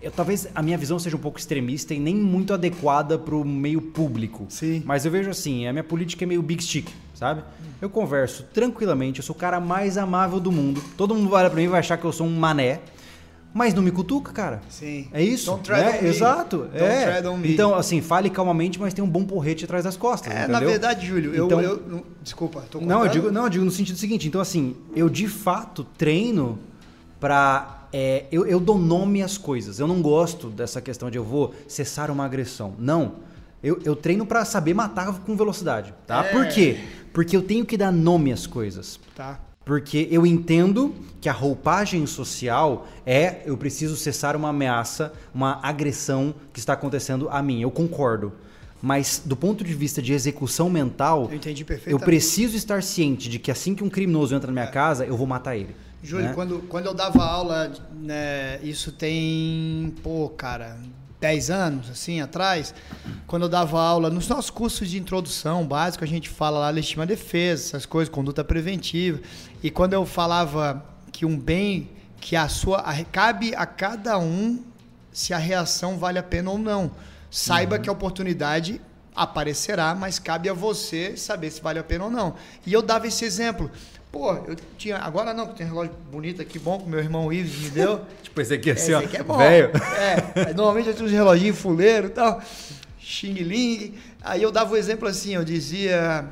eu- 0.00 0.10
talvez 0.10 0.48
a 0.54 0.62
minha 0.62 0.78
visão 0.78 0.98
seja 0.98 1.16
um 1.16 1.20
pouco 1.20 1.38
extremista 1.38 1.92
e 1.94 1.98
nem 2.00 2.14
muito 2.14 2.52
adequada 2.54 3.18
para 3.18 3.34
o 3.34 3.44
meio 3.44 3.80
público. 3.80 4.46
Sim. 4.48 4.82
Mas 4.84 5.04
eu 5.04 5.10
vejo 5.10 5.30
assim, 5.30 5.66
a 5.66 5.72
minha 5.72 5.84
política 5.84 6.24
é 6.24 6.26
meio 6.26 6.42
big 6.42 6.62
stick, 6.62 6.88
sabe? 7.14 7.42
Eu 7.80 7.90
converso 7.90 8.44
tranquilamente, 8.54 9.18
eu 9.18 9.24
sou 9.24 9.34
o 9.34 9.38
cara 9.38 9.58
mais 9.60 9.98
amável 9.98 10.38
do 10.38 10.52
mundo. 10.52 10.82
Todo 10.96 11.14
mundo 11.14 11.28
vai 11.30 11.40
olhar 11.40 11.50
pra 11.50 11.58
mim 11.58 11.64
e 11.64 11.68
vai 11.68 11.80
achar 11.80 11.96
que 11.96 12.04
eu 12.04 12.12
sou 12.12 12.26
um 12.26 12.36
mané. 12.38 12.80
Mas 13.54 13.74
não 13.74 13.82
me 13.82 13.90
cutuca, 13.90 14.32
cara. 14.32 14.62
Sim. 14.68 15.08
É 15.12 15.22
isso. 15.22 15.46
Don't 15.46 15.62
tread 15.62 15.84
né? 15.84 15.98
on 15.98 16.02
me. 16.02 16.08
Exato. 16.08 16.56
Don't 16.58 16.76
é. 16.76 17.04
tread 17.04 17.26
on 17.26 17.36
me. 17.36 17.52
Então, 17.52 17.74
assim, 17.74 18.00
fale 18.00 18.30
calmamente, 18.30 18.80
mas 18.80 18.94
tem 18.94 19.04
um 19.04 19.08
bom 19.08 19.24
porrete 19.24 19.64
atrás 19.64 19.84
das 19.84 19.96
costas. 19.96 20.32
É, 20.32 20.44
entendeu? 20.44 20.60
na 20.60 20.60
verdade, 20.60 21.06
Júlio, 21.06 21.34
eu, 21.34 21.46
Então- 21.46 21.60
eu- 21.60 21.82
não- 21.86 22.02
Desculpa, 22.22 22.64
tô 22.70 22.80
Não, 22.80 23.04
eu 23.04 23.10
digo, 23.10 23.30
não, 23.30 23.44
eu 23.44 23.50
digo 23.50 23.64
no 23.64 23.70
sentido 23.70 23.98
seguinte. 23.98 24.26
Então, 24.28 24.40
assim, 24.40 24.76
eu 24.94 25.08
de 25.08 25.26
fato 25.28 25.84
treino 25.98 26.58
pra. 27.20 27.86
é, 27.92 28.24
eu, 28.32 28.46
eu 28.46 28.58
dou 28.58 28.78
nome 28.78 29.22
às 29.22 29.36
coisas. 29.36 29.78
Eu 29.78 29.86
não 29.86 30.00
gosto 30.00 30.48
dessa 30.48 30.80
questão 30.80 31.10
de 31.10 31.18
eu 31.18 31.24
vou 31.24 31.54
cessar 31.68 32.10
uma 32.10 32.24
agressão. 32.24 32.74
Não. 32.78 33.16
Eu, 33.62 33.80
eu 33.84 33.94
treino 33.94 34.26
pra 34.26 34.44
saber 34.44 34.74
matar 34.74 35.12
com 35.20 35.36
velocidade, 35.36 35.94
tá? 36.06 36.24
É. 36.24 36.32
Por 36.32 36.48
quê? 36.48 36.80
Porque 37.12 37.36
eu 37.36 37.42
tenho 37.42 37.64
que 37.64 37.76
dar 37.76 37.92
nome 37.92 38.32
às 38.32 38.46
coisas. 38.46 38.98
Tá. 39.14 39.38
Porque 39.64 40.08
eu 40.10 40.26
entendo 40.26 40.94
que 41.20 41.28
a 41.28 41.32
roupagem 41.32 42.04
social 42.06 42.86
é 43.06 43.42
eu 43.46 43.56
preciso 43.56 43.96
cessar 43.96 44.34
uma 44.34 44.48
ameaça, 44.48 45.12
uma 45.34 45.60
agressão 45.62 46.34
que 46.52 46.58
está 46.58 46.72
acontecendo 46.72 47.28
a 47.30 47.42
mim. 47.42 47.62
Eu 47.62 47.70
concordo. 47.70 48.32
Mas 48.82 49.22
do 49.24 49.36
ponto 49.36 49.62
de 49.62 49.72
vista 49.72 50.02
de 50.02 50.12
execução 50.12 50.68
mental, 50.68 51.30
Eu 51.86 51.92
eu 51.92 52.00
preciso 52.00 52.56
estar 52.56 52.82
ciente 52.82 53.28
de 53.28 53.38
que 53.38 53.50
assim 53.50 53.76
que 53.76 53.84
um 53.84 53.88
criminoso 53.88 54.34
entra 54.34 54.48
na 54.48 54.52
minha 54.52 54.66
casa, 54.66 55.06
eu 55.06 55.16
vou 55.16 55.26
matar 55.26 55.56
ele. 55.56 55.76
Júlio, 56.02 56.26
né? 56.26 56.32
quando, 56.34 56.58
quando 56.68 56.86
eu 56.86 56.94
dava 56.94 57.24
aula, 57.24 57.72
né, 57.94 58.58
isso 58.60 58.90
tem, 58.90 59.94
pô, 60.02 60.28
cara, 60.30 60.76
10 61.22 61.50
anos, 61.50 61.88
assim, 61.88 62.20
atrás, 62.20 62.74
quando 63.28 63.42
eu 63.44 63.48
dava 63.48 63.80
aula, 63.80 64.10
nos 64.10 64.26
nossos 64.26 64.50
cursos 64.50 64.90
de 64.90 64.98
introdução 64.98 65.64
básico, 65.64 66.02
a 66.02 66.06
gente 66.06 66.28
fala 66.28 66.58
lá 66.58 66.68
legítima 66.68 67.06
defesa, 67.06 67.68
essas 67.68 67.86
coisas, 67.86 68.12
conduta 68.12 68.42
preventiva, 68.42 69.20
e 69.62 69.70
quando 69.70 69.92
eu 69.92 70.04
falava 70.04 70.84
que 71.12 71.24
um 71.24 71.38
bem, 71.38 71.88
que 72.20 72.34
a 72.34 72.48
sua, 72.48 72.78
a- 72.80 73.04
cabe 73.04 73.54
a 73.54 73.64
cada 73.64 74.18
um 74.18 74.64
se 75.12 75.32
a 75.32 75.38
reação 75.38 75.96
vale 75.96 76.18
a 76.18 76.22
pena 76.24 76.50
ou 76.50 76.58
não. 76.58 76.90
Saiba 77.30 77.78
que 77.78 77.88
a 77.88 77.92
oportunidade 77.92 78.80
aparecerá, 79.14 79.94
mas 79.94 80.18
cabe 80.18 80.48
a 80.48 80.52
você 80.52 81.16
saber 81.16 81.50
se 81.52 81.62
vale 81.62 81.78
a 81.78 81.84
pena 81.84 82.04
ou 82.06 82.10
não. 82.10 82.34
E 82.66 82.72
eu 82.72 82.82
dava 82.82 83.06
esse 83.06 83.24
exemplo. 83.24 83.70
Pô, 84.12 84.34
eu 84.34 84.54
tinha. 84.76 84.98
Agora 84.98 85.32
não, 85.32 85.46
que 85.46 85.54
tem 85.56 85.64
um 85.66 85.70
relógio 85.70 85.94
bonito 86.12 86.42
aqui, 86.42 86.58
bom, 86.58 86.78
que 86.78 86.88
meu 86.88 86.98
irmão 87.00 87.32
Ives 87.32 87.58
me 87.58 87.70
deu. 87.70 88.02
Tipo, 88.22 88.40
esse 88.42 88.54
aqui 88.54 88.70
Esse 88.70 88.94
aqui 88.94 89.16
é 89.16 89.22
bom. 89.22 89.38
velho. 89.38 89.70
É, 90.36 90.52
normalmente 90.52 90.88
eu 90.90 90.94
tinha 90.94 91.06
uns 91.06 91.12
reloginhos 91.12 91.58
fuleiro 91.58 92.08
e 92.08 92.10
tal. 92.10 92.40
Xing 93.00 93.32
Ling. 93.32 93.94
Aí 94.22 94.42
eu 94.42 94.52
dava 94.52 94.74
o 94.74 94.76
exemplo 94.76 95.08
assim, 95.08 95.34
eu 95.34 95.44
dizia. 95.44 96.26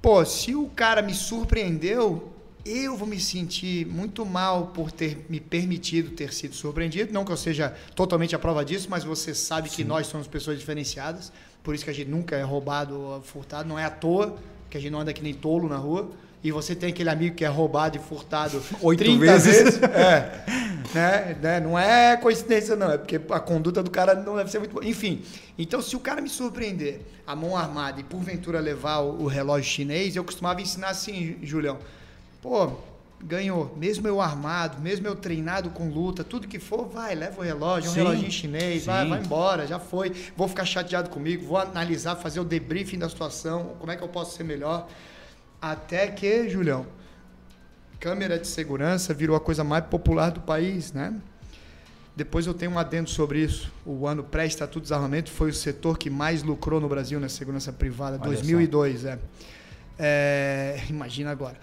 Pô, 0.00 0.24
se 0.26 0.54
o 0.54 0.66
cara 0.68 1.00
me 1.00 1.14
surpreendeu, 1.14 2.30
eu 2.64 2.96
vou 2.96 3.08
me 3.08 3.18
sentir 3.18 3.86
muito 3.86 4.24
mal 4.26 4.66
por 4.68 4.92
ter 4.92 5.24
me 5.28 5.40
permitido 5.40 6.10
ter 6.10 6.32
sido 6.32 6.54
surpreendido. 6.54 7.12
Não 7.12 7.24
que 7.24 7.32
eu 7.32 7.36
seja 7.36 7.74
totalmente 7.94 8.36
a 8.36 8.38
prova 8.38 8.62
disso, 8.64 8.88
mas 8.90 9.04
você 9.04 9.34
sabe 9.34 9.70
que 9.70 9.82
nós 9.84 10.06
somos 10.06 10.26
pessoas 10.26 10.58
diferenciadas. 10.58 11.32
Por 11.62 11.74
isso 11.74 11.84
que 11.84 11.90
a 11.90 11.94
gente 11.94 12.10
nunca 12.10 12.36
é 12.36 12.42
roubado 12.42 13.00
ou 13.00 13.22
furtado. 13.22 13.66
Não 13.66 13.78
é 13.78 13.84
à 13.86 13.90
toa 13.90 14.36
que 14.68 14.76
a 14.76 14.80
gente 14.80 14.92
não 14.92 15.00
anda 15.00 15.12
que 15.12 15.22
nem 15.22 15.32
tolo 15.32 15.68
na 15.68 15.76
rua. 15.78 16.10
E 16.44 16.52
você 16.52 16.74
tem 16.74 16.90
aquele 16.90 17.08
amigo 17.08 17.34
que 17.34 17.42
é 17.42 17.48
roubado 17.48 17.96
e 17.96 18.00
furtado 18.00 18.62
Oito 18.82 19.02
30 19.02 19.38
vezes. 19.38 19.80
É. 19.94 20.44
Né? 20.94 21.36
né? 21.40 21.60
Não 21.60 21.78
é 21.78 22.16
coincidência, 22.18 22.76
não. 22.76 22.92
É 22.92 22.98
porque 22.98 23.18
a 23.30 23.40
conduta 23.40 23.82
do 23.82 23.90
cara 23.90 24.14
não 24.14 24.36
deve 24.36 24.50
ser 24.50 24.58
muito 24.58 24.74
boa. 24.74 24.84
Enfim. 24.84 25.22
Então, 25.58 25.80
se 25.80 25.96
o 25.96 26.00
cara 26.00 26.20
me 26.20 26.28
surpreender, 26.28 27.00
a 27.26 27.34
mão 27.34 27.56
armada 27.56 27.98
e 28.00 28.04
porventura 28.04 28.60
levar 28.60 28.98
o, 28.98 29.22
o 29.22 29.26
relógio 29.26 29.68
chinês, 29.68 30.14
eu 30.14 30.22
costumava 30.22 30.60
ensinar 30.60 30.90
assim, 30.90 31.36
Julião. 31.42 31.78
Pô, 32.42 32.72
ganhou. 33.22 33.74
Mesmo 33.76 34.06
eu 34.06 34.20
armado, 34.20 34.80
mesmo 34.80 35.06
eu 35.06 35.16
treinado 35.16 35.70
com 35.70 35.88
luta, 35.88 36.22
tudo 36.22 36.46
que 36.46 36.58
for, 36.58 36.86
vai, 36.86 37.14
leva 37.14 37.40
o 37.40 37.42
relógio, 37.42 37.88
é 37.88 37.90
um 37.90 37.94
reloginho 37.94 38.30
chinês, 38.30 38.84
vai, 38.84 39.04
sim. 39.04 39.10
vai 39.10 39.20
embora, 39.20 39.66
já 39.66 39.78
foi. 39.78 40.12
Vou 40.36 40.46
ficar 40.46 40.66
chateado 40.66 41.08
comigo, 41.08 41.46
vou 41.46 41.56
analisar, 41.56 42.16
fazer 42.16 42.40
o 42.40 42.44
debriefing 42.44 42.98
da 42.98 43.08
situação, 43.08 43.76
como 43.80 43.90
é 43.90 43.96
que 43.96 44.02
eu 44.02 44.08
posso 44.08 44.36
ser 44.36 44.44
melhor. 44.44 44.86
Até 45.64 46.08
que, 46.08 46.46
Julião, 46.50 46.84
câmera 47.98 48.38
de 48.38 48.46
segurança 48.46 49.14
virou 49.14 49.34
a 49.34 49.40
coisa 49.40 49.64
mais 49.64 49.82
popular 49.86 50.30
do 50.30 50.40
país, 50.40 50.92
né? 50.92 51.14
Depois 52.14 52.46
eu 52.46 52.52
tenho 52.52 52.72
um 52.72 52.78
adendo 52.78 53.08
sobre 53.08 53.38
isso. 53.38 53.72
O 53.82 54.06
ano 54.06 54.22
pré-estatuto 54.22 54.80
de 54.80 54.82
desarmamento 54.82 55.30
foi 55.30 55.48
o 55.48 55.54
setor 55.54 55.96
que 55.96 56.10
mais 56.10 56.42
lucrou 56.42 56.82
no 56.82 56.86
Brasil 56.86 57.18
na 57.18 57.30
segurança 57.30 57.72
privada, 57.72 58.18
Olha 58.20 58.32
2002, 58.32 59.06
é. 59.06 59.18
É, 59.98 60.82
Imagina 60.90 61.30
agora. 61.30 61.56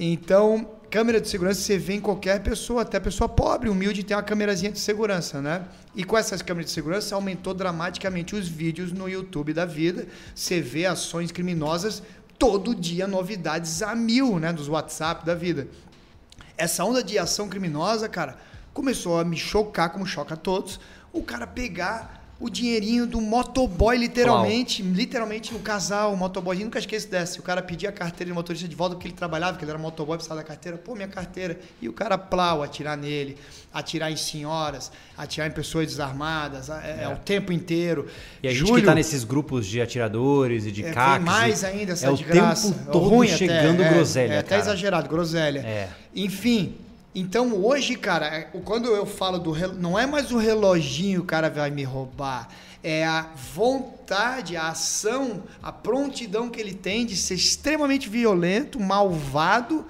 Então, 0.00 0.68
câmera 0.90 1.20
de 1.20 1.28
segurança 1.28 1.60
você 1.60 1.78
vê 1.78 1.94
em 1.94 2.00
qualquer 2.00 2.42
pessoa, 2.42 2.82
até 2.82 2.98
pessoa 2.98 3.28
pobre, 3.28 3.68
humilde, 3.68 4.02
tem 4.02 4.16
uma 4.16 4.22
câmerazinha 4.24 4.72
de 4.72 4.80
segurança, 4.80 5.40
né? 5.40 5.64
E 5.94 6.02
com 6.02 6.18
essas 6.18 6.42
câmeras 6.42 6.70
de 6.70 6.72
segurança 6.72 7.14
aumentou 7.14 7.54
dramaticamente 7.54 8.34
os 8.34 8.48
vídeos 8.48 8.90
no 8.90 9.08
YouTube 9.08 9.52
da 9.52 9.64
vida. 9.64 10.08
Você 10.34 10.60
vê 10.60 10.86
ações 10.86 11.30
criminosas 11.30 12.02
todo 12.38 12.74
dia, 12.74 13.06
novidades 13.06 13.82
a 13.82 13.94
mil, 13.94 14.38
né? 14.38 14.52
Dos 14.52 14.68
WhatsApp 14.68 15.24
da 15.24 15.34
vida. 15.34 15.68
Essa 16.56 16.84
onda 16.84 17.02
de 17.02 17.18
ação 17.18 17.48
criminosa, 17.48 18.08
cara, 18.08 18.38
começou 18.72 19.18
a 19.18 19.24
me 19.24 19.36
chocar, 19.36 19.90
como 19.90 20.06
choca 20.06 20.34
a 20.34 20.36
todos, 20.36 20.80
o 21.12 21.22
cara 21.22 21.46
pegar 21.46 22.23
o 22.44 22.50
dinheirinho 22.50 23.06
do 23.06 23.22
motoboy, 23.22 23.96
literalmente, 23.96 24.82
literalmente 24.82 25.50
no 25.54 25.60
casal, 25.60 26.12
o 26.12 26.16
motoboy, 26.16 26.62
nunca 26.62 26.78
esqueço 26.78 27.08
dessa. 27.08 27.40
O 27.40 27.42
cara 27.42 27.62
pedia 27.62 27.88
a 27.88 27.92
carteira 27.92 28.26
de 28.30 28.34
motorista 28.34 28.68
de 28.68 28.76
volta 28.76 28.94
porque 28.94 29.08
ele 29.08 29.14
trabalhava, 29.14 29.52
porque 29.52 29.64
ele 29.64 29.70
era 29.70 29.78
motoboy, 29.78 30.18
precisava 30.18 30.42
da 30.42 30.46
carteira. 30.46 30.76
Pô, 30.76 30.94
minha 30.94 31.08
carteira. 31.08 31.58
E 31.80 31.88
o 31.88 31.92
cara 31.94 32.18
plau, 32.18 32.62
atirar 32.62 32.98
nele, 32.98 33.38
atirar 33.72 34.12
em 34.12 34.16
senhoras, 34.16 34.92
atirar 35.16 35.48
em 35.48 35.52
pessoas 35.52 35.86
desarmadas, 35.86 36.68
é, 36.68 37.04
é 37.04 37.08
o 37.08 37.16
tempo 37.16 37.50
inteiro. 37.50 38.08
E 38.42 38.48
a 38.48 38.50
gente 38.50 38.58
Júlio, 38.60 38.82
que 38.82 38.82
tá 38.82 38.94
nesses 38.94 39.24
grupos 39.24 39.66
de 39.66 39.80
atiradores 39.80 40.66
e 40.66 40.70
de 40.70 40.84
é, 40.84 40.92
tem 40.92 41.20
mais 41.20 41.64
ainda 41.64 41.92
essa 41.92 42.08
é 42.08 42.10
o 42.10 42.14
desgraça. 42.14 42.74
tempo 42.74 42.92
todo 42.92 43.08
Ruim 43.08 43.28
chegando 43.28 43.80
até, 43.80 43.88
é, 43.88 43.94
groselha, 43.94 44.32
É, 44.34 44.38
até 44.40 44.58
exagerado, 44.58 45.08
groselha. 45.08 45.60
É. 45.60 45.88
Enfim, 46.14 46.74
então 47.14 47.54
hoje, 47.64 47.94
cara, 47.96 48.26
é- 48.26 48.42
quando 48.64 48.88
eu 48.88 49.06
falo 49.06 49.38
do 49.38 49.54
não 49.74 49.98
é 49.98 50.06
mais 50.06 50.32
o 50.32 50.38
reloginho 50.38 51.20
o 51.20 51.24
cara 51.24 51.48
vai 51.48 51.70
me 51.70 51.84
roubar, 51.84 52.48
é 52.86 53.04
a 53.06 53.26
vontade, 53.54 54.56
a 54.56 54.68
ação, 54.68 55.42
a 55.62 55.72
prontidão 55.72 56.50
que 56.50 56.60
ele 56.60 56.74
tem 56.74 57.06
de 57.06 57.16
ser 57.16 57.34
extremamente 57.34 58.08
violento, 58.10 58.78
malvado, 58.78 59.86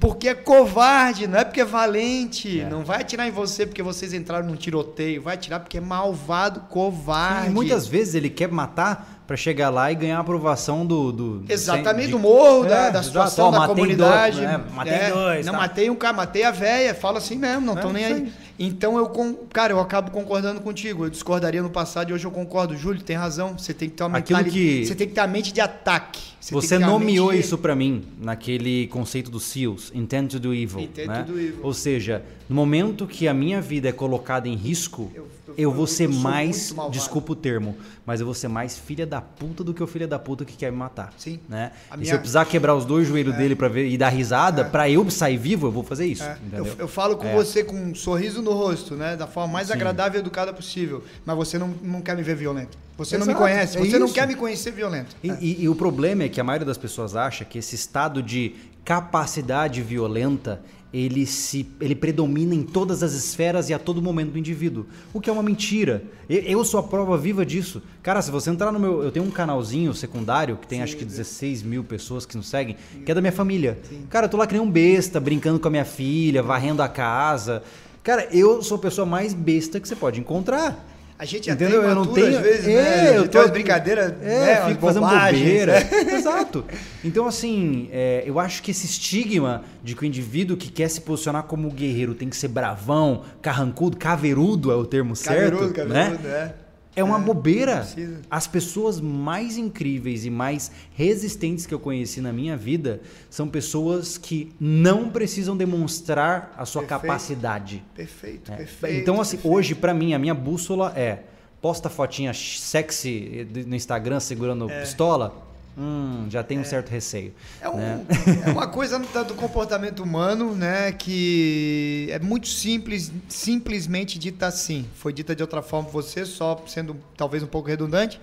porque 0.00 0.28
é 0.28 0.34
covarde, 0.34 1.26
não 1.28 1.38
é 1.38 1.44
porque 1.44 1.60
é 1.60 1.64
valente, 1.64 2.58
Uhum. 2.58 2.66
É. 2.66 2.68
não 2.70 2.84
vai 2.84 3.00
atirar 3.02 3.26
em 3.28 3.30
você 3.30 3.64
porque 3.64 3.82
vocês 3.82 4.12
entraram 4.12 4.46
num 4.46 4.56
tiroteio, 4.56 5.22
vai 5.22 5.34
atirar 5.34 5.60
porque 5.60 5.78
é 5.78 5.80
malvado, 5.80 6.60
covarde. 6.68 7.46
E 7.48 7.50
muitas 7.50 7.86
vezes 7.86 8.14
ele 8.14 8.28
quer 8.30 8.48
matar 8.50 9.22
pra 9.26 9.36
chegar 9.36 9.70
lá 9.70 9.90
e 9.90 9.94
ganhar 9.94 10.18
a 10.18 10.20
aprovação 10.20 10.84
do. 10.84 11.10
do 11.12 11.44
Exatamente, 11.48 12.06
de- 12.06 12.12
do 12.12 12.18
morro, 12.18 12.64
da, 12.64 12.76
É, 12.76 12.82
da 12.82 12.88
exato. 12.98 13.06
situação 13.06 13.46
Ó, 13.46 13.50
da 13.52 13.66
comunidade. 13.68 14.36
dois, 14.36 14.46
né? 14.50 14.64
Matei 14.74 14.92
É, 14.92 15.10
dois, 15.10 15.46
Não, 15.46 15.52
tá. 15.54 15.58
matei 15.60 15.88
um 15.90 15.94
cara, 15.96 16.12
matei 16.12 16.42
a 16.44 16.50
véia. 16.50 16.94
Fala 16.94 17.18
assim 17.18 17.36
mesmo, 17.36 17.64
não 17.64 17.72
É, 17.72 17.76
estão 17.76 17.92
nem 17.92 18.04
isso 18.04 18.12
aí. 18.14 18.20
aí. 18.22 18.32
Então 18.58 18.96
eu, 18.98 19.06
cara, 19.52 19.72
eu 19.72 19.80
acabo 19.80 20.10
concordando 20.10 20.60
contigo. 20.60 21.04
Eu 21.06 21.10
discordaria 21.10 21.62
no 21.62 21.70
passado 21.70 22.10
e 22.10 22.12
hoje 22.12 22.24
eu 22.24 22.30
concordo. 22.30 22.76
Júlio, 22.76 23.02
tem 23.02 23.16
razão. 23.16 23.58
Você 23.58 23.74
tem 23.74 23.88
que 23.88 23.96
ter 23.96 24.04
uma 24.04 24.18
Aquilo 24.18 24.38
mentalidade. 24.38 24.80
que- 24.80 24.86
Você 24.86 24.94
tem 24.94 25.08
que 25.08 25.14
ter 25.14 25.20
a 25.20 25.26
mente 25.26 25.52
de 25.52 25.60
ataque. 25.60 26.22
Você 26.52 26.74
a 26.76 26.78
nomeou 26.78 27.28
mente 27.32 27.40
isso 27.40 27.56
pra 27.58 27.74
mim 27.74 28.04
naquele 28.20 28.86
conceito 28.88 29.30
dos 29.30 29.44
SEALs, 29.44 29.90
Intent 29.94 30.30
to 30.32 30.38
do 30.38 30.54
Evil. 30.54 30.80
Intent 30.80 31.06
né? 31.08 31.22
to 31.24 31.32
do 31.32 31.40
evil. 31.40 31.60
Ou 31.62 31.72
seja, 31.72 32.22
no 32.48 32.54
momento 32.54 33.06
que 33.06 33.26
a 33.26 33.32
minha 33.32 33.60
vida 33.62 33.88
é 33.88 33.92
colocada 33.92 34.46
em 34.46 34.54
risco, 34.54 35.10
Eu- 35.14 35.26
eu 35.56 35.70
vou 35.72 35.86
ser 35.86 36.08
mais, 36.08 36.74
desculpa 36.90 37.32
o 37.32 37.36
termo, 37.36 37.76
mas 38.06 38.20
eu 38.20 38.26
vou 38.26 38.34
ser 38.34 38.48
mais 38.48 38.76
filha 38.78 39.06
da 39.06 39.20
puta 39.20 39.62
do 39.64 39.72
que 39.74 39.82
o 39.82 39.86
filho 39.86 40.06
da 40.08 40.18
puta 40.18 40.44
que 40.44 40.56
quer 40.56 40.70
me 40.72 40.78
matar. 40.78 41.12
Sim. 41.16 41.38
Né? 41.48 41.72
A 41.90 41.94
E 41.94 41.98
minha- 41.98 42.08
se 42.10 42.14
eu 42.14 42.18
precisar 42.18 42.44
quebrar 42.46 42.74
os 42.74 42.84
dois 42.84 43.06
joelhos 43.08 43.34
dele 43.36 43.54
para 43.56 43.68
ver 43.68 43.88
e 43.88 43.96
dar 43.98 44.08
risada, 44.08 44.64
pra 44.64 44.88
eu 44.90 45.08
sair 45.10 45.36
vivo, 45.36 45.66
eu 45.66 45.72
vou 45.72 45.82
fazer 45.82 46.06
isso. 46.06 46.22
É, 46.24 46.36
eu, 46.52 46.66
eu 46.78 46.88
falo 46.88 47.16
com 47.16 47.26
É. 47.26 47.34
você 47.34 47.62
com 47.64 47.74
um 47.76 47.94
sorriso 47.94 48.42
no 48.42 48.52
rosto, 48.52 48.94
né? 48.94 49.16
Da 49.16 49.26
forma 49.26 49.52
mais 49.52 49.70
agradável 49.70 50.18
e 50.18 50.20
educada 50.20 50.52
possível. 50.52 51.02
Mas 51.24 51.36
você 51.36 51.58
não, 51.58 51.68
não 51.82 52.00
quer 52.00 52.16
me 52.16 52.22
ver 52.22 52.36
violento. 52.36 52.76
Você 52.96 53.18
não 53.18 53.26
me 53.26 53.32
Exato, 53.32 53.44
conhece. 53.44 53.76
é 53.76 53.80
Você 53.80 53.98
não 53.98 54.08
quer 54.12 54.26
me 54.28 54.36
conhecer 54.36 54.70
violento. 54.70 55.16
E, 55.22 55.28
e- 55.40 55.62
e 55.64 55.68
o 55.68 55.74
problema 55.74 56.22
é 56.22 56.28
que 56.28 56.40
a 56.40 56.44
maioria 56.44 56.64
das 56.66 56.78
pessoas 56.78 57.16
acha 57.16 57.44
que 57.44 57.58
esse 57.58 57.74
estado 57.74 58.22
de 58.22 58.54
capacidade 58.84 59.82
violenta 59.82 60.60
ele 60.94 61.26
se 61.26 61.66
ele 61.80 61.96
predomina 61.96 62.54
em 62.54 62.62
todas 62.62 63.02
as 63.02 63.14
esferas 63.14 63.68
e 63.68 63.74
a 63.74 63.80
todo 63.80 64.00
momento 64.00 64.30
do 64.30 64.38
indivíduo, 64.38 64.86
o 65.12 65.20
que 65.20 65.28
é 65.28 65.32
uma 65.32 65.42
mentira. 65.42 66.04
Eu 66.28 66.64
sou 66.64 66.78
a 66.78 66.82
prova 66.84 67.18
viva 67.18 67.44
disso. 67.44 67.82
Cara, 68.00 68.22
se 68.22 68.30
você 68.30 68.48
entrar 68.48 68.70
no 68.70 68.78
meu, 68.78 69.02
eu 69.02 69.10
tenho 69.10 69.26
um 69.26 69.30
canalzinho 69.30 69.92
secundário 69.92 70.56
que 70.56 70.68
tem 70.68 70.82
acho 70.82 70.96
que 70.96 71.04
16 71.04 71.64
mil 71.64 71.82
pessoas 71.82 72.24
que 72.24 72.36
nos 72.36 72.46
seguem, 72.46 72.76
que 73.04 73.10
é 73.10 73.14
da 73.14 73.20
minha 73.20 73.32
família. 73.32 73.76
Cara, 74.08 74.26
eu 74.26 74.30
tô 74.30 74.36
lá 74.36 74.46
que 74.46 74.52
nem 74.52 74.62
um 74.62 74.70
besta, 74.70 75.18
brincando 75.18 75.58
com 75.58 75.66
a 75.66 75.70
minha 75.70 75.84
filha, 75.84 76.44
varrendo 76.44 76.80
a 76.80 76.88
casa. 76.88 77.64
Cara, 78.04 78.28
eu 78.30 78.62
sou 78.62 78.76
a 78.76 78.80
pessoa 78.80 79.04
mais 79.04 79.34
besta 79.34 79.80
que 79.80 79.88
você 79.88 79.96
pode 79.96 80.20
encontrar. 80.20 80.93
A 81.24 81.26
gente 81.26 81.50
Entendeu? 81.50 81.80
tem 81.80 81.88
Eu 81.88 81.94
não 81.94 82.04
tenho. 82.04 82.36
às 82.36 82.42
vezes, 82.42 82.68
é, 82.68 82.72
né? 83.12 83.16
eu 83.18 83.26
tô 83.28 83.38
umas 83.38 83.50
brincadeiras, 83.50 84.12
É, 84.22 84.60
né? 84.60 84.64
fico 84.68 84.80
fazendo 84.86 85.06
bobeira. 85.06 85.72
né? 85.72 85.88
Exato. 86.18 86.66
Então, 87.02 87.26
assim, 87.26 87.88
é, 87.90 88.22
eu 88.26 88.38
acho 88.38 88.62
que 88.62 88.72
esse 88.72 88.84
estigma 88.84 89.62
de 89.82 89.94
que 89.96 90.02
o 90.02 90.04
indivíduo 90.04 90.54
que 90.54 90.70
quer 90.70 90.88
se 90.90 91.00
posicionar 91.00 91.44
como 91.44 91.70
guerreiro 91.70 92.14
tem 92.14 92.28
que 92.28 92.36
ser 92.36 92.48
bravão, 92.48 93.22
carrancudo, 93.40 93.96
caveirudo 93.96 94.70
é 94.70 94.76
o 94.76 94.84
termo 94.84 95.16
certo, 95.16 95.72
Cabeludo, 95.72 95.88
né? 95.94 96.18
é. 96.60 96.63
É 96.96 97.02
uma 97.02 97.18
bobeira. 97.18 97.78
precisa. 97.78 98.20
As 98.30 98.46
pessoas 98.46 99.00
mais 99.00 99.56
incríveis 99.56 100.24
e 100.24 100.30
mais 100.30 100.70
resistentes 100.94 101.66
que 101.66 101.74
eu 101.74 101.78
conheci 101.80 102.20
na 102.20 102.32
minha 102.32 102.56
vida 102.56 103.00
são 103.28 103.48
pessoas 103.48 104.16
que 104.16 104.52
não 104.60 105.10
precisam 105.10 105.56
demonstrar 105.56 106.54
a 106.56 106.64
sua 106.64 106.82
Perfeito. 106.82 107.02
capacidade. 107.02 107.84
Perfeito, 107.94 108.52
É. 108.52 108.56
perfeito. 108.56 109.00
então, 109.00 109.20
assim, 109.20 109.36
perfeito. 109.36 109.54
hoje, 109.56 109.74
pra 109.74 109.92
mim, 109.92 110.14
a 110.14 110.18
minha 110.18 110.34
bússola 110.34 110.92
é 110.96 111.20
posta 111.60 111.88
fotinha 111.88 112.32
sexy 112.34 113.46
no 113.66 113.74
Instagram 113.74 114.20
segurando 114.20 114.66
pistola. 114.68 115.34
Hum, 115.76 116.26
já 116.30 116.42
tem 116.42 116.58
um 116.58 116.64
certo 116.64 116.88
receio. 116.88 117.34
É, 117.60 117.68
um- 117.68 117.76
né? 117.76 118.04
é 118.46 118.50
uma 118.50 118.68
coisa 118.68 118.98
do 118.98 119.34
comportamento 119.34 120.02
humano, 120.02 120.54
né, 120.54 120.92
que 120.92 122.08
é 122.10 122.18
muito 122.18 122.46
simples, 122.46 123.10
simplesmente 123.28 124.18
dita 124.18 124.46
assim. 124.46 124.86
Foi 124.94 125.12
dita 125.12 125.34
de 125.34 125.42
outra 125.42 125.62
forma 125.62 125.88
por 125.88 126.02
você, 126.02 126.24
só 126.24 126.62
sendo 126.66 126.96
talvez 127.16 127.42
um 127.42 127.46
pouco 127.48 127.68
redundante. 127.68 128.20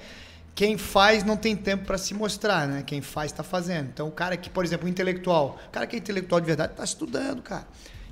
Quem 0.54 0.78
faz 0.78 1.24
não 1.24 1.38
tem 1.38 1.56
tempo 1.56 1.86
para 1.86 1.98
se 1.98 2.14
mostrar, 2.14 2.68
né? 2.68 2.84
Quem 2.86 3.02
faz 3.02 3.32
está 3.32 3.42
fazendo. 3.42 3.88
Então, 3.94 4.10
o 4.10 4.12
cara 4.12 4.36
que, 4.36 4.50
por 4.50 4.66
exemplo, 4.66 4.86
o 4.86 4.90
intelectual, 4.90 5.58
o 5.68 5.72
cara 5.72 5.88
que 5.88 5.96
é 5.96 6.00
intelectual 6.00 6.42
de 6.42 6.48
verdade 6.48 6.74
está 6.74 6.84
estudando, 6.84 7.42
cara. 7.42 7.66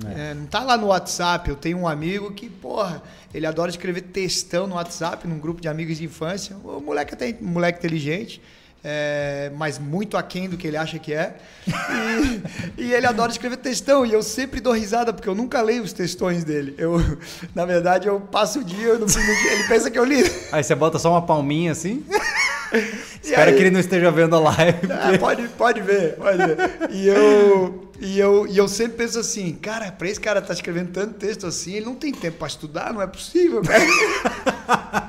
É, 0.08 0.34
não 0.34 0.46
tá 0.46 0.62
lá 0.64 0.78
no 0.78 0.88
WhatsApp. 0.88 1.50
Eu 1.50 1.58
tenho 1.58 1.78
um 1.80 1.88
amigo 1.88 2.32
que, 2.32 2.50
porra, 2.50 3.04
ele 3.34 3.46
adora 3.46 3.70
escrever 3.70 4.02
textão 4.04 4.66
no 4.66 4.76
WhatsApp, 4.76 5.28
num 5.28 5.38
grupo 5.38 5.60
de 5.60 5.68
amigos 5.68 5.98
de 5.98 6.06
infância. 6.06 6.56
O 6.64 6.80
moleque 6.80 7.14
até 7.14 7.36
moleque 7.42 7.80
inteligente 7.80 8.42
é, 8.84 9.52
mas 9.56 9.78
muito 9.78 10.16
aquém 10.16 10.50
do 10.50 10.58
que 10.58 10.68
ele 10.68 10.78
acha 10.78 10.98
que 11.00 11.14
é. 11.14 11.38
E, 12.78 12.82
e 12.84 12.94
ele 12.94 13.06
adora 13.06 13.32
escrever 13.32 13.58
textão, 13.58 14.06
e 14.06 14.14
eu 14.14 14.24
sempre 14.24 14.60
dou 14.60 14.74
risada, 14.74 15.12
porque 15.12 15.28
eu 15.28 15.36
nunca 15.36 15.62
leio 15.62 15.84
os 15.84 15.94
textões 15.94 16.44
dele. 16.44 16.76
Eu, 16.78 16.98
na 17.54 17.66
verdade, 17.66 18.08
eu 18.08 18.20
passo 18.20 18.60
o 18.60 18.64
dia, 18.64 18.98
no 18.98 19.06
ele 19.06 19.64
pensa 19.68 19.92
que 19.92 20.00
eu 20.00 20.06
li. 20.06 20.24
Aí 20.52 20.64
você 20.64 20.76
bota 20.76 20.98
só 21.00 21.12
uma 21.12 21.22
palminha 21.22 21.72
assim. 21.72 22.06
Espero 23.24 23.50
aí- 23.52 23.56
que 23.56 23.62
ele 23.64 23.72
não 23.72 23.80
esteja 23.80 24.12
vendo 24.12 24.36
a 24.36 24.40
live. 24.40 24.80
É, 25.14 25.18
pode, 25.18 25.48
pode 25.50 25.82
ver, 25.82 26.16
pode 26.16 26.38
ver. 26.38 26.58
E 26.92 27.08
eu, 27.08 27.90
e, 28.00 28.20
eu, 28.20 28.48
e 28.48 28.58
eu 28.58 28.68
sempre 28.68 28.98
penso 28.98 29.20
assim, 29.20 29.54
cara, 29.54 29.92
pra 29.92 30.08
esse 30.08 30.20
cara 30.20 30.40
estar 30.40 30.54
escrevendo 30.54 30.92
tanto 30.92 31.14
texto 31.16 31.48
assim, 31.48 31.74
ele 31.74 31.86
não 31.86 31.96
tem 31.96 32.12
tempo 32.14 32.38
pra 32.38 32.48
estudar, 32.48 32.94
não 32.94 33.02
é 33.02 33.08
possível, 33.08 33.62
cara. 33.62 33.84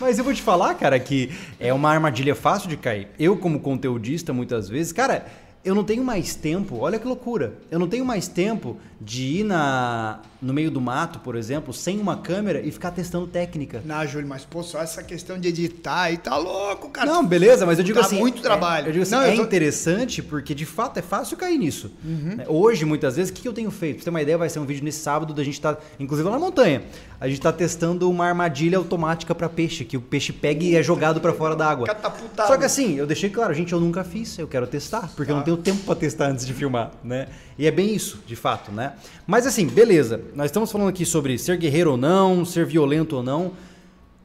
Mas 0.00 0.18
eu 0.18 0.24
vou 0.24 0.34
te 0.34 0.42
falar, 0.42 0.74
cara, 0.74 0.98
que 0.98 1.30
é 1.58 1.72
uma 1.72 1.90
armadilha 1.90 2.34
fácil 2.34 2.68
de 2.68 2.76
cair. 2.76 3.08
Eu, 3.18 3.36
como 3.36 3.60
conteudista, 3.60 4.32
muitas 4.32 4.68
vezes, 4.68 4.92
cara, 4.92 5.26
eu 5.64 5.74
não 5.74 5.84
tenho 5.84 6.04
mais 6.04 6.34
tempo, 6.34 6.78
olha 6.78 6.98
que 6.98 7.06
loucura. 7.06 7.54
Eu 7.70 7.78
não 7.78 7.88
tenho 7.88 8.04
mais 8.04 8.28
tempo 8.28 8.76
de 9.00 9.40
ir 9.40 9.44
na, 9.44 10.20
no 10.46 10.54
meio 10.54 10.70
do 10.70 10.80
mato, 10.80 11.18
por 11.18 11.34
exemplo, 11.36 11.74
sem 11.74 11.98
uma 12.00 12.16
câmera 12.16 12.60
e 12.60 12.70
ficar 12.70 12.90
testando 12.92 13.26
técnica. 13.26 13.82
Não, 13.84 14.06
Júlio, 14.06 14.28
mas 14.28 14.44
pô, 14.44 14.62
só 14.62 14.80
essa 14.80 15.02
questão 15.02 15.38
de 15.38 15.48
editar 15.48 16.02
aí 16.02 16.16
tá 16.16 16.36
louco, 16.36 16.88
cara. 16.88 17.06
Não, 17.10 17.26
beleza, 17.26 17.66
mas 17.66 17.78
eu 17.78 17.84
digo 17.84 17.98
Dá 17.98 18.06
assim. 18.06 18.18
muito 18.18 18.40
trabalho. 18.40 18.86
é- 18.86 18.88
eu 18.88 18.92
digo 18.92 19.02
assim, 19.02 19.14
Não, 19.14 19.22
eu 19.22 19.32
é 19.32 19.36
tô- 19.36 19.42
interessante 19.42 20.22
porque 20.22 20.54
de 20.54 20.64
fato 20.64 20.98
é 20.98 21.02
fácil 21.02 21.36
cair 21.36 21.58
nisso. 21.58 21.90
Né? 22.04 22.44
Hoje, 22.48 22.84
muitas 22.84 23.16
vezes, 23.16 23.30
o 23.30 23.34
que 23.34 23.46
eu 23.46 23.52
tenho 23.52 23.70
feito? 23.70 23.96
Pra 23.96 24.00
você 24.00 24.04
ter 24.04 24.10
uma 24.10 24.22
ideia, 24.22 24.38
vai 24.38 24.48
ser 24.48 24.58
um 24.60 24.64
vídeo 24.64 24.84
nesse 24.84 25.00
sábado 25.00 25.34
da 25.34 25.42
gente 25.42 25.60
tá, 25.60 25.76
inclusive 25.98 26.28
lá 26.28 26.34
na 26.36 26.40
montanha. 26.40 26.82
A 27.20 27.28
gente 27.28 27.40
tá 27.40 27.52
testando 27.52 28.08
uma 28.10 28.26
armadilha 28.26 28.78
automática 28.78 29.34
para 29.34 29.48
peixe, 29.48 29.84
que 29.84 29.96
o 29.96 30.00
peixe 30.00 30.32
pega 30.32 30.62
e 30.62 30.76
é 30.76 30.82
jogado 30.82 31.20
para 31.20 31.32
fora 31.32 31.56
da 31.56 31.66
água. 31.68 31.86
Catapultado. 31.86 32.46
Só 32.48 32.56
que 32.56 32.64
assim, 32.64 32.94
eu 32.96 33.06
deixei 33.06 33.30
claro, 33.30 33.52
gente, 33.54 33.72
eu 33.72 33.80
nunca 33.80 34.04
fiz, 34.04 34.38
eu 34.38 34.46
quero 34.46 34.66
testar, 34.66 35.10
porque 35.16 35.30
eu 35.32 35.34
não 35.34 35.42
Tá. 35.42 35.46
tenho 35.46 35.56
tempo 35.56 35.82
para 35.84 35.94
testar 35.96 36.26
antes 36.28 36.46
de 36.46 36.52
filmar, 36.52 36.92
né? 37.02 37.26
E 37.58 37.66
é 37.66 37.70
bem 37.70 37.94
isso, 37.94 38.20
de 38.26 38.36
fato, 38.36 38.70
né? 38.70 38.92
Mas 39.26 39.46
assim, 39.46 39.66
beleza. 39.66 40.20
Nós 40.36 40.46
estamos 40.50 40.70
falando 40.70 40.88
aqui 40.88 41.06
sobre 41.06 41.38
ser 41.38 41.56
guerreiro 41.56 41.92
ou 41.92 41.96
não, 41.96 42.44
ser 42.44 42.66
violento 42.66 43.16
ou 43.16 43.22
não. 43.22 43.52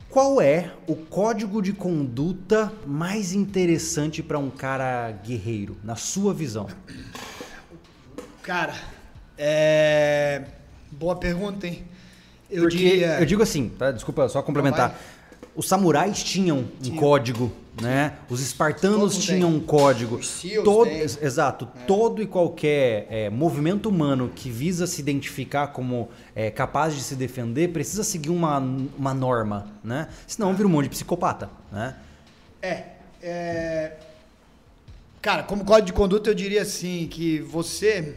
Qual 0.10 0.42
é 0.42 0.74
o 0.86 0.94
código 0.94 1.62
de 1.62 1.72
conduta 1.72 2.70
mais 2.86 3.32
interessante 3.32 4.22
para 4.22 4.38
um 4.38 4.50
cara 4.50 5.10
guerreiro, 5.26 5.78
na 5.82 5.96
sua 5.96 6.34
visão? 6.34 6.68
Cara, 8.44 8.76
é. 9.38 10.44
Boa 10.92 11.16
pergunta, 11.16 11.66
hein? 11.66 11.86
Eu 12.50 12.64
Porque 12.64 12.76
diria. 12.76 13.18
eu 13.18 13.26
digo 13.26 13.42
assim, 13.42 13.70
tá? 13.70 13.90
Desculpa, 13.94 14.28
só 14.28 14.42
complementar. 14.42 15.00
Os 15.56 15.66
samurais 15.66 16.22
tinham 16.22 16.58
um 16.58 16.68
Tinha. 16.82 17.00
código, 17.00 17.50
né? 17.80 18.18
Os 18.30 18.42
espartanos 18.42 19.18
tinham 19.18 19.50
um 19.50 19.60
código. 19.60 20.20
Todo, 20.64 20.90
Exato. 20.90 21.68
Todo 21.88 22.22
e 22.22 22.28
qualquer 22.28 23.08
é, 23.10 23.30
movimento 23.30 23.88
humano 23.88 24.32
que 24.36 24.50
visa 24.50 24.86
se 24.86 25.00
identificar 25.00 25.68
como 25.68 26.10
é, 26.36 26.52
capaz 26.52 26.96
de 26.96 27.02
se 27.02 27.16
defender 27.16 27.70
precisa 27.70 28.04
seguir 28.04 28.30
uma, 28.30 28.58
uma 28.98 29.14
norma, 29.14 29.68
né? 29.84 30.10
Senão 30.28 30.54
vira 30.54 30.68
um 30.68 30.72
monte 30.72 30.86
de 30.86 30.90
psicopata, 30.90 31.50
né? 31.72 31.96
É, 32.62 32.84
é. 33.22 33.98
Cara, 35.22 35.44
como 35.44 35.64
código 35.64 35.86
de 35.86 35.94
conduta, 35.94 36.30
eu 36.30 36.34
diria 36.34 36.64
assim: 36.64 37.08
que 37.08 37.40
você 37.40 38.16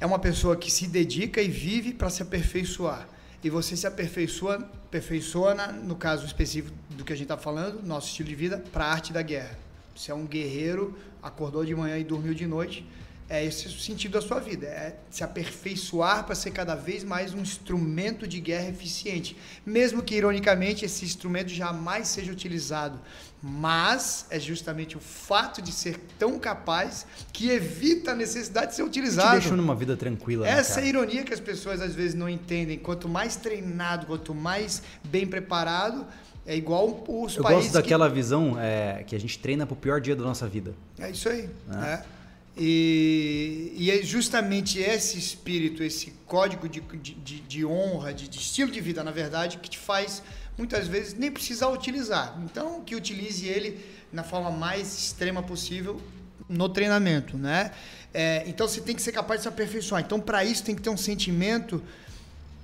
é 0.00 0.06
uma 0.06 0.18
pessoa 0.18 0.56
que 0.56 0.70
se 0.70 0.86
dedica 0.86 1.42
e 1.42 1.48
vive 1.48 1.92
para 1.92 2.08
se 2.08 2.22
aperfeiçoar. 2.22 3.06
E 3.42 3.50
você 3.50 3.76
se 3.76 3.86
aperfeiçoa, 3.86 4.68
aperfeiçoa 4.90 5.54
no 5.54 5.94
caso 5.94 6.26
específico 6.26 6.76
do 6.90 7.04
que 7.04 7.12
a 7.12 7.16
gente 7.16 7.26
está 7.26 7.36
falando, 7.36 7.80
nosso 7.80 8.08
estilo 8.08 8.28
de 8.28 8.34
vida, 8.34 8.62
para 8.72 8.84
a 8.84 8.90
arte 8.90 9.12
da 9.12 9.22
guerra. 9.22 9.56
Você 9.94 10.10
é 10.10 10.14
um 10.14 10.26
guerreiro, 10.26 10.98
acordou 11.22 11.64
de 11.64 11.72
manhã 11.76 11.96
e 11.96 12.02
dormiu 12.02 12.34
de 12.34 12.44
noite. 12.44 12.84
É 13.32 13.44
esse 13.44 13.68
o 13.68 13.70
sentido 13.70 14.14
da 14.14 14.20
sua 14.20 14.40
vida, 14.40 14.66
é 14.66 14.96
se 15.08 15.22
aperfeiçoar 15.22 16.24
para 16.26 16.34
ser 16.34 16.50
cada 16.50 16.74
vez 16.74 17.04
mais 17.04 17.32
um 17.32 17.38
instrumento 17.38 18.26
de 18.26 18.40
guerra 18.40 18.68
eficiente. 18.70 19.36
Mesmo 19.64 20.02
que, 20.02 20.16
ironicamente, 20.16 20.84
esse 20.84 21.04
instrumento 21.04 21.48
jamais 21.50 22.08
seja 22.08 22.32
utilizado. 22.32 22.98
Mas 23.40 24.26
é 24.30 24.40
justamente 24.40 24.96
o 24.96 25.00
fato 25.00 25.62
de 25.62 25.70
ser 25.70 25.96
tão 26.18 26.40
capaz 26.40 27.06
que 27.32 27.50
evita 27.50 28.10
a 28.10 28.14
necessidade 28.16 28.70
de 28.70 28.74
ser 28.74 28.82
Te 28.82 28.88
utilizado. 28.88 29.38
deixou 29.38 29.56
numa 29.56 29.76
vida 29.76 29.96
tranquila, 29.96 30.44
né, 30.44 30.50
Essa 30.50 30.72
é 30.72 30.74
cara? 30.74 30.86
a 30.86 30.88
ironia 30.88 31.22
que 31.22 31.32
as 31.32 31.38
pessoas 31.40 31.80
às 31.80 31.94
vezes 31.94 32.16
não 32.16 32.28
entendem. 32.28 32.80
Quanto 32.80 33.08
mais 33.08 33.36
treinado, 33.36 34.06
quanto 34.06 34.34
mais 34.34 34.82
bem 35.04 35.24
preparado, 35.24 36.04
é 36.44 36.56
igual 36.56 37.04
os 37.08 37.36
Eu 37.36 37.44
países 37.44 37.66
gosto 37.66 37.74
daquela 37.74 38.08
visão 38.08 38.56
é, 38.58 39.04
que 39.06 39.14
a 39.14 39.20
gente 39.20 39.38
treina 39.38 39.64
pro 39.64 39.76
pior 39.76 40.00
dia 40.00 40.16
da 40.16 40.24
nossa 40.24 40.48
vida. 40.48 40.74
que... 40.96 41.02
É 41.04 41.10
isso 41.12 41.28
aí. 41.28 41.48
né? 41.68 42.02
E, 42.56 43.72
e 43.76 43.90
é 43.90 44.02
justamente 44.02 44.78
esse 44.78 45.18
espírito, 45.18 45.82
esse 45.82 46.12
código 46.26 46.68
de, 46.68 46.80
de, 46.80 47.40
de- 47.40 47.64
honra, 47.64 48.12
de, 48.12 48.28
de 48.28 48.38
estilo 48.38 48.70
de 48.70 48.80
vida, 48.80 49.02
na 49.04 49.10
verdade, 49.10 49.58
que 49.58 49.70
te 49.70 49.78
faz 49.78 50.22
muitas 50.58 50.86
vezes 50.86 51.14
nem 51.14 51.30
precisar 51.30 51.68
utilizar. 51.68 52.38
Então, 52.44 52.82
que 52.82 52.94
utilize 52.94 53.46
ele 53.46 53.80
na 54.12 54.22
forma 54.22 54.50
mais 54.50 54.98
extrema 54.98 55.42
possível 55.42 56.00
no 56.48 56.68
treinamento, 56.68 57.38
né? 57.38 57.72
É, 58.12 58.42
então, 58.46 58.66
você 58.66 58.80
tem 58.80 58.94
que 58.94 59.02
ser 59.02 59.12
capaz 59.12 59.40
de 59.40 59.42
se 59.44 59.48
aperfeiçoar. 59.48 60.02
Então, 60.02 60.20
para 60.20 60.44
isso, 60.44 60.64
tem 60.64 60.74
que 60.74 60.82
ter 60.82 60.90
um 60.90 60.96
sentimento 60.96 61.82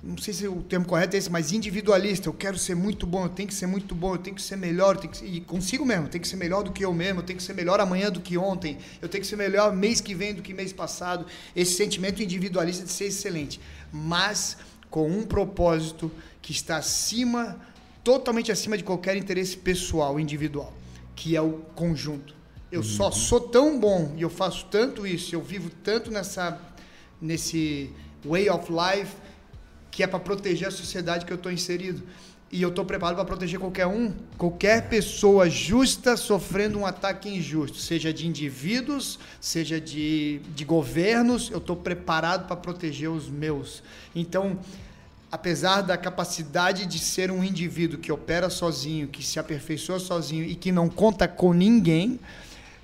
não 0.07 0.17
sei 0.17 0.33
se 0.33 0.47
o 0.47 0.61
termo 0.61 0.85
correto 0.85 1.17
é 1.17 1.19
esse, 1.19 1.29
mas 1.29 1.51
individualista. 1.51 2.29
Eu 2.29 2.33
quero 2.33 2.57
ser 2.57 2.75
muito 2.75 3.05
bom, 3.05 3.25
eu 3.25 3.29
tenho 3.29 3.49
que 3.49 3.53
ser 3.53 3.67
muito 3.67 3.93
bom, 3.93 4.13
eu 4.13 4.17
tenho 4.17 4.37
que 4.37 4.41
ser 4.41 4.55
melhor, 4.55 4.95
eu 4.95 5.01
tenho 5.01 5.11
que 5.11 5.17
ser, 5.17 5.25
e 5.25 5.41
consigo 5.41 5.85
mesmo, 5.85 6.05
eu 6.05 6.09
tenho 6.09 6.21
que 6.21 6.27
ser 6.29 6.37
melhor 6.37 6.63
do 6.63 6.71
que 6.71 6.85
eu 6.85 6.93
mesmo, 6.93 7.19
eu 7.19 7.23
tenho 7.23 7.35
que 7.35 7.43
ser 7.43 7.53
melhor 7.53 7.81
amanhã 7.81 8.09
do 8.09 8.21
que 8.21 8.37
ontem, 8.37 8.77
eu 9.01 9.09
tenho 9.09 9.21
que 9.21 9.27
ser 9.27 9.35
melhor 9.35 9.75
mês 9.75 9.99
que 9.99 10.15
vem 10.15 10.33
do 10.33 10.41
que 10.41 10.53
mês 10.53 10.71
passado. 10.71 11.25
Esse 11.53 11.73
sentimento 11.73 12.23
individualista 12.23 12.85
de 12.85 12.91
ser 12.91 13.07
excelente. 13.07 13.59
Mas 13.91 14.55
com 14.89 15.09
um 15.09 15.23
propósito 15.23 16.09
que 16.41 16.53
está 16.53 16.77
acima, 16.77 17.59
totalmente 18.01 18.49
acima 18.49 18.77
de 18.77 18.85
qualquer 18.85 19.17
interesse 19.17 19.57
pessoal, 19.57 20.17
individual, 20.17 20.73
que 21.17 21.35
é 21.35 21.41
o 21.41 21.59
conjunto. 21.75 22.33
Eu 22.71 22.79
uhum. 22.79 22.85
só 22.85 23.11
sou 23.11 23.41
tão 23.41 23.77
bom 23.77 24.13
e 24.15 24.21
eu 24.21 24.29
faço 24.29 24.67
tanto 24.71 25.05
isso, 25.05 25.35
eu 25.35 25.41
vivo 25.41 25.69
tanto 25.83 26.09
nessa 26.09 26.61
nesse 27.19 27.89
way 28.23 28.49
of 28.49 28.71
life 28.71 29.13
que 29.97 30.03
é 30.03 30.05
para 30.05 30.19
proteger 30.19 30.67
a 30.67 30.71
sociedade 30.71 31.25
que 31.25 31.33
eu 31.33 31.37
estou 31.37 31.51
inserido. 31.51 32.03
E 32.51 32.61
eu 32.61 32.69
estou 32.69 32.85
preparado 32.85 33.15
para 33.15 33.25
proteger 33.25 33.59
qualquer 33.59 33.87
um, 33.87 34.13
qualquer 34.37 34.87
pessoa 34.89 35.49
justa 35.49 36.15
sofrendo 36.15 36.77
um 36.77 36.85
ataque 36.85 37.27
injusto, 37.27 37.79
seja 37.79 38.13
de 38.13 38.27
indivíduos, 38.27 39.17
seja 39.41 39.81
de, 39.81 40.39
de 40.53 40.63
governos, 40.63 41.49
eu 41.49 41.57
estou 41.57 41.75
preparado 41.75 42.45
para 42.45 42.55
proteger 42.55 43.09
os 43.09 43.27
meus. 43.27 43.81
Então, 44.15 44.59
apesar 45.31 45.81
da 45.81 45.97
capacidade 45.97 46.85
de 46.85 46.99
ser 46.99 47.31
um 47.31 47.43
indivíduo 47.43 47.97
que 47.97 48.11
opera 48.11 48.51
sozinho, 48.51 49.07
que 49.07 49.25
se 49.25 49.39
aperfeiçoa 49.39 49.97
sozinho 49.97 50.43
e 50.43 50.53
que 50.53 50.71
não 50.71 50.89
conta 50.89 51.27
com 51.27 51.53
ninguém, 51.53 52.19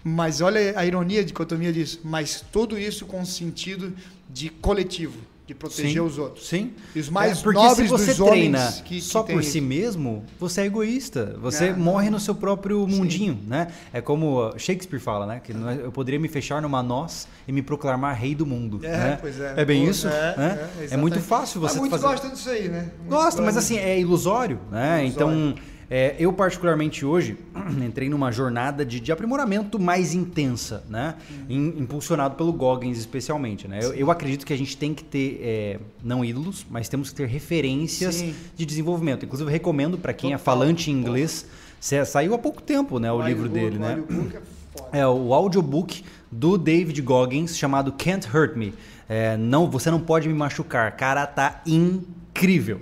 mas 0.03 0.41
olha 0.41 0.73
a 0.75 0.83
ironia 0.83 1.19
de 1.19 1.27
dicotomia 1.27 1.71
disso, 1.71 1.99
mas 2.03 2.43
tudo 2.51 2.75
isso 2.75 3.05
com 3.05 3.23
sentido 3.23 3.93
de 4.27 4.49
coletivo 4.49 5.31
de 5.45 5.53
proteger 5.53 5.91
sim, 5.91 5.99
os 5.99 6.17
outros. 6.17 6.47
Sim. 6.47 6.71
E 6.95 6.99
os 6.99 7.09
mais 7.09 7.39
é, 7.39 7.41
porque 7.41 7.59
nobres 7.59 7.75
se 7.75 7.87
você 7.87 8.15
treina 8.15 8.71
que, 8.71 8.95
que 8.95 9.01
só 9.01 9.23
por 9.23 9.43
si 9.43 9.59
mesmo, 9.59 10.23
você 10.39 10.61
é 10.61 10.65
egoísta. 10.65 11.37
Você 11.41 11.65
é. 11.65 11.73
morre 11.73 12.09
no 12.09 12.19
seu 12.19 12.33
próprio 12.33 12.87
mundinho, 12.87 13.33
sim. 13.33 13.47
né? 13.47 13.67
É 13.91 13.99
como 13.99 14.53
Shakespeare 14.57 15.01
fala, 15.01 15.25
né? 15.25 15.41
Que 15.43 15.51
eu 15.51 15.91
poderia 15.91 16.19
me 16.19 16.29
fechar 16.29 16.61
numa 16.61 16.81
noz 16.81 17.27
e 17.45 17.51
me 17.51 17.61
proclamar 17.61 18.15
rei 18.15 18.33
do 18.33 18.45
mundo. 18.45 18.79
É, 18.83 18.89
né? 18.89 19.17
pois 19.19 19.39
é. 19.39 19.53
É 19.57 19.65
bem 19.65 19.83
Pô, 19.83 19.91
isso? 19.91 20.07
É, 20.07 20.37
né? 20.37 20.69
é, 20.79 20.93
é, 20.93 20.97
muito 20.97 21.19
fácil 21.19 21.59
você 21.59 21.79
mas 21.79 21.89
fazer. 21.89 22.03
gostam 22.03 22.31
disso 22.31 22.49
aí, 22.49 22.69
né? 22.69 22.91
Gosta, 23.07 23.41
mas 23.41 23.57
assim, 23.57 23.77
é 23.77 23.99
ilusório, 23.99 24.59
né? 24.71 25.05
Ilusório. 25.05 25.49
Então 25.53 25.72
é, 25.95 26.15
eu, 26.17 26.33
particularmente 26.33 27.05
hoje, 27.05 27.37
entrei 27.85 28.09
numa 28.09 28.31
jornada 28.31 28.83
de, 28.83 28.99
de 28.99 29.11
aprimoramento 29.11 29.79
mais 29.79 30.15
intensa, 30.15 30.83
né? 30.89 31.13
Uhum. 31.47 31.75
impulsionado 31.77 32.33
pelo 32.33 32.51
Goggins, 32.51 32.97
especialmente. 32.97 33.67
Né? 33.67 33.77
Eu, 33.79 33.93
eu, 33.93 34.09
acredito 34.09 34.43
que 34.43 34.51
a 34.51 34.57
gente 34.57 34.75
tem 34.75 34.91
que 34.91 35.03
ter, 35.03 35.39
é, 35.43 35.79
não 36.03 36.25
ídolos, 36.25 36.65
mas 36.67 36.89
temos 36.89 37.11
que 37.11 37.15
ter 37.17 37.27
referências 37.27 38.15
Sim. 38.15 38.33
de 38.55 38.65
desenvolvimento. 38.65 39.23
Inclusive, 39.23 39.47
eu 39.47 39.51
recomendo 39.51 39.95
para 39.95 40.13
quem 40.13 40.33
é 40.33 40.37
Total. 40.37 40.41
é 40.41 40.57
falante 40.57 40.89
em 40.89 40.95
inglês. 40.95 41.45
Saiu 41.79 42.33
há 42.33 42.39
pouco 42.39 42.59
tempo 42.59 42.97
né, 42.97 43.11
o, 43.11 43.17
o 43.17 43.21
livro 43.21 43.47
dele, 43.47 43.77
né? 43.77 44.03
É, 44.91 44.97
é 45.01 45.07
o 45.07 45.31
audiobook 45.31 46.03
do 46.31 46.57
David 46.57 46.99
Goggins 47.03 47.55
chamado 47.55 47.91
Can't 47.91 48.27
Hurt 48.35 48.55
Me. 48.55 48.73
É, 49.07 49.37
não, 49.37 49.69
você 49.69 49.91
não 49.91 49.99
pode 49.99 50.27
me 50.27 50.33
machucar. 50.33 50.97
Cara, 50.97 51.27
tá 51.27 51.61
incrível. 51.67 52.81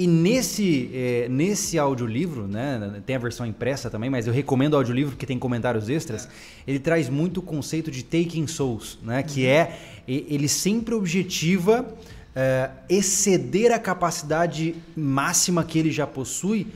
E 0.00 0.06
nesse, 0.06 0.90
é, 0.94 1.28
nesse 1.28 1.78
audiolivro, 1.78 2.48
né, 2.48 3.02
tem 3.04 3.16
a 3.16 3.18
versão 3.18 3.44
impressa 3.44 3.90
também, 3.90 4.08
mas 4.08 4.26
eu 4.26 4.32
recomendo 4.32 4.72
o 4.72 4.76
audiolivro 4.78 5.12
porque 5.12 5.26
tem 5.26 5.38
comentários 5.38 5.90
extras, 5.90 6.26
ele 6.66 6.78
traz 6.78 7.10
muito 7.10 7.40
o 7.40 7.42
conceito 7.42 7.90
de 7.90 8.02
taking 8.02 8.46
souls, 8.46 8.98
né, 9.02 9.22
que 9.22 9.42
uhum. 9.42 9.50
é, 9.50 9.76
ele 10.08 10.48
sempre 10.48 10.94
objetiva 10.94 11.86
é, 12.34 12.70
exceder 12.88 13.72
a 13.72 13.78
capacidade 13.78 14.74
máxima 14.96 15.62
que 15.62 15.78
ele 15.78 15.92
já 15.92 16.06
possui 16.06 16.68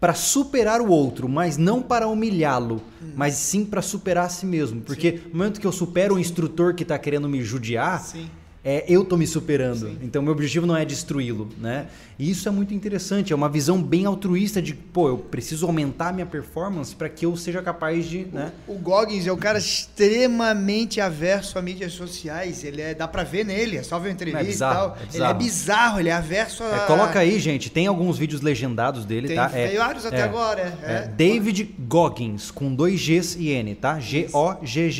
para 0.00 0.12
superar 0.12 0.80
o 0.80 0.88
outro, 0.88 1.28
mas 1.28 1.56
não 1.56 1.80
para 1.80 2.08
humilhá-lo, 2.08 2.82
uhum. 3.00 3.12
mas 3.14 3.34
sim 3.34 3.64
para 3.64 3.80
superar 3.80 4.26
a 4.26 4.28
si 4.28 4.44
mesmo. 4.44 4.80
Porque 4.80 5.18
sim. 5.18 5.28
no 5.30 5.38
momento 5.38 5.60
que 5.60 5.66
eu 5.68 5.70
supero 5.70 6.16
o 6.16 6.18
instrutor 6.18 6.74
que 6.74 6.82
está 6.82 6.98
querendo 6.98 7.28
me 7.28 7.42
judiar, 7.42 8.00
sim 8.00 8.28
é, 8.64 8.84
eu 8.86 9.04
tô 9.04 9.16
me 9.16 9.26
superando. 9.26 9.88
Sim. 9.88 9.98
Então, 10.02 10.22
meu 10.22 10.32
objetivo 10.32 10.66
não 10.66 10.76
é 10.76 10.84
destruí-lo, 10.84 11.48
né? 11.58 11.88
E 12.16 12.30
isso 12.30 12.48
é 12.48 12.52
muito 12.52 12.72
interessante. 12.72 13.32
É 13.32 13.36
uma 13.36 13.48
visão 13.48 13.82
bem 13.82 14.04
altruísta 14.06 14.62
de, 14.62 14.72
pô, 14.72 15.08
eu 15.08 15.18
preciso 15.18 15.66
aumentar 15.66 16.10
a 16.10 16.12
minha 16.12 16.26
performance 16.26 16.94
para 16.94 17.08
que 17.08 17.26
eu 17.26 17.36
seja 17.36 17.60
capaz 17.60 18.06
de, 18.06 18.28
o, 18.30 18.36
né? 18.36 18.52
O 18.68 18.74
Goggins 18.74 19.26
é 19.26 19.32
um 19.32 19.36
cara 19.36 19.58
extremamente 19.58 21.00
averso 21.00 21.58
a 21.58 21.62
mídias 21.62 21.92
sociais. 21.94 22.62
Ele 22.62 22.80
é, 22.80 22.94
dá 22.94 23.08
para 23.08 23.24
ver 23.24 23.44
nele, 23.44 23.78
é 23.78 23.82
só 23.82 23.98
ver 23.98 24.10
a 24.10 24.12
entrevista 24.12 24.40
é 24.40 24.46
bizarro, 24.46 24.74
e 24.74 24.78
tal. 24.78 24.96
É 24.96 25.16
ele 25.16 25.24
é 25.24 25.34
bizarro, 25.34 25.98
ele 25.98 26.08
é 26.10 26.12
averso 26.12 26.62
a... 26.62 26.76
É, 26.76 26.86
coloca 26.86 27.18
aí, 27.18 27.40
gente. 27.40 27.68
Tem 27.68 27.88
alguns 27.88 28.16
vídeos 28.16 28.40
legendados 28.42 29.04
dele, 29.04 29.26
tem 29.26 29.36
tá? 29.36 29.48
Tem 29.48 29.76
vários 29.76 30.06
até 30.06 30.22
agora. 30.22 30.78
É, 30.84 31.08
David 31.08 31.74
Goggins, 31.88 32.52
com 32.52 32.72
dois 32.72 33.00
Gs 33.00 33.36
e 33.40 33.48
N, 33.48 33.74
tá? 33.74 33.98
G-O-G-G-I-N-S. 33.98 34.92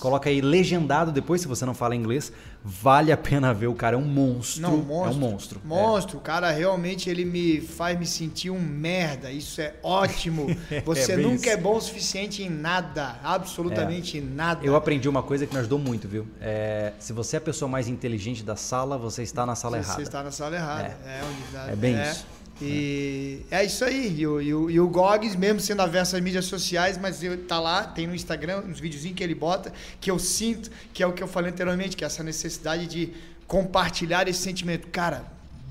Coloca 0.00 0.28
aí 0.28 0.40
legendado 0.40 1.12
depois, 1.12 1.42
se 1.42 1.46
você 1.46 1.64
não 1.64 1.74
fala 1.74 1.99
inglês, 2.00 2.32
vale 2.64 3.12
a 3.12 3.16
pena 3.16 3.52
ver. 3.54 3.66
O 3.68 3.74
cara 3.74 3.96
é 3.96 3.98
um 3.98 4.04
monstro. 4.04 4.62
Não, 4.62 4.76
monstro 4.78 5.12
é 5.12 5.14
um 5.14 5.18
monstro. 5.18 5.60
Monstro. 5.64 6.16
É. 6.16 6.20
O 6.20 6.22
cara 6.22 6.50
realmente 6.50 7.08
ele 7.08 7.24
me 7.24 7.60
faz 7.60 7.98
me 7.98 8.06
sentir 8.06 8.50
um 8.50 8.60
merda. 8.60 9.30
Isso 9.30 9.60
é 9.60 9.74
ótimo. 9.82 10.46
Você 10.84 11.12
é 11.12 11.16
nunca 11.16 11.34
isso. 11.34 11.50
é 11.50 11.56
bom 11.56 11.76
o 11.76 11.80
suficiente 11.80 12.42
em 12.42 12.50
nada. 12.50 13.16
Absolutamente 13.22 14.18
é. 14.18 14.20
nada. 14.20 14.64
Eu 14.64 14.76
aprendi 14.76 15.08
uma 15.08 15.22
coisa 15.22 15.46
que 15.46 15.52
me 15.52 15.60
ajudou 15.60 15.78
muito, 15.78 16.08
viu? 16.08 16.26
É, 16.40 16.92
se 16.98 17.12
você 17.12 17.36
é 17.36 17.38
a 17.38 17.42
pessoa 17.42 17.68
mais 17.68 17.88
inteligente 17.88 18.42
da 18.42 18.56
sala, 18.56 18.98
você 18.98 19.22
está 19.22 19.46
na 19.46 19.54
sala 19.54 19.76
você 19.76 19.84
errada. 19.84 19.96
Você 19.96 20.02
está 20.02 20.22
na 20.22 20.30
sala 20.30 20.56
errada. 20.56 20.96
É, 21.04 21.20
é, 21.68 21.72
é 21.72 21.76
bem 21.76 22.00
isso. 22.02 22.26
E 22.60 23.42
é, 23.50 23.62
é 23.62 23.64
isso 23.64 23.84
aí. 23.84 24.14
E 24.18 24.26
o, 24.26 24.40
e, 24.40 24.54
o, 24.54 24.70
e 24.70 24.80
o 24.80 24.88
Gogs, 24.88 25.36
mesmo 25.36 25.60
sendo 25.60 25.82
averso 25.82 26.16
às 26.16 26.22
mídias 26.22 26.44
sociais, 26.44 26.98
mas 26.98 27.22
ele 27.22 27.38
tá 27.38 27.58
lá, 27.58 27.84
tem 27.84 28.06
no 28.06 28.14
Instagram 28.14 28.62
uns 28.66 28.78
videozinhos 28.78 29.16
que 29.16 29.24
ele 29.24 29.34
bota, 29.34 29.72
que 30.00 30.10
eu 30.10 30.18
sinto, 30.18 30.70
que 30.92 31.02
é 31.02 31.06
o 31.06 31.12
que 31.12 31.22
eu 31.22 31.28
falei 31.28 31.50
anteriormente, 31.50 31.96
que 31.96 32.04
é 32.04 32.06
essa 32.06 32.22
necessidade 32.22 32.86
de 32.86 33.12
compartilhar 33.46 34.28
esse 34.28 34.40
sentimento. 34.40 34.88
Cara, 34.88 35.24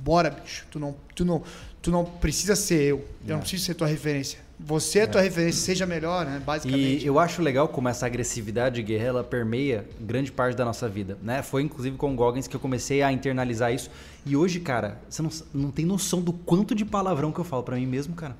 bora, 0.03 0.29
bicho. 0.29 0.65
Tu 0.71 0.79
não, 0.79 0.95
tu 1.15 1.23
não, 1.23 1.43
tu 1.81 1.91
não 1.91 2.03
precisa 2.03 2.55
ser 2.55 2.81
eu. 2.81 2.97
Eu 3.25 3.29
não 3.29 3.37
é. 3.37 3.39
preciso 3.39 3.65
ser 3.65 3.75
tua 3.75 3.87
referência. 3.87 4.48
Você 4.61 4.99
é 4.99 5.03
a 5.03 5.07
tua 5.07 5.21
é. 5.21 5.23
referência, 5.23 5.61
seja 5.61 5.85
melhor, 5.85 6.25
né? 6.25 6.41
Basicamente. 6.45 7.03
E 7.03 7.07
eu 7.07 7.17
acho 7.17 7.41
legal 7.41 7.69
como 7.69 7.87
essa 7.87 8.05
agressividade 8.05 8.83
guerra 8.83 9.05
ela 9.05 9.23
permeia 9.23 9.87
grande 10.01 10.33
parte 10.33 10.57
da 10.57 10.65
nossa 10.65 10.89
vida, 10.89 11.17
né? 11.23 11.41
Foi 11.41 11.61
inclusive 11.61 11.95
com 11.95 12.11
o 12.11 12.15
Goggins 12.15 12.45
que 12.45 12.57
eu 12.57 12.59
comecei 12.59 13.01
a 13.01 13.09
internalizar 13.09 13.73
isso. 13.73 13.89
E 14.25 14.35
hoje, 14.35 14.59
cara, 14.59 14.99
você 15.09 15.21
não, 15.21 15.29
não 15.53 15.71
tem 15.71 15.85
noção 15.85 16.19
do 16.19 16.33
quanto 16.33 16.75
de 16.75 16.83
palavrão 16.83 17.31
que 17.31 17.39
eu 17.39 17.45
falo 17.45 17.63
para 17.63 17.77
mim 17.77 17.85
mesmo, 17.85 18.13
cara. 18.15 18.35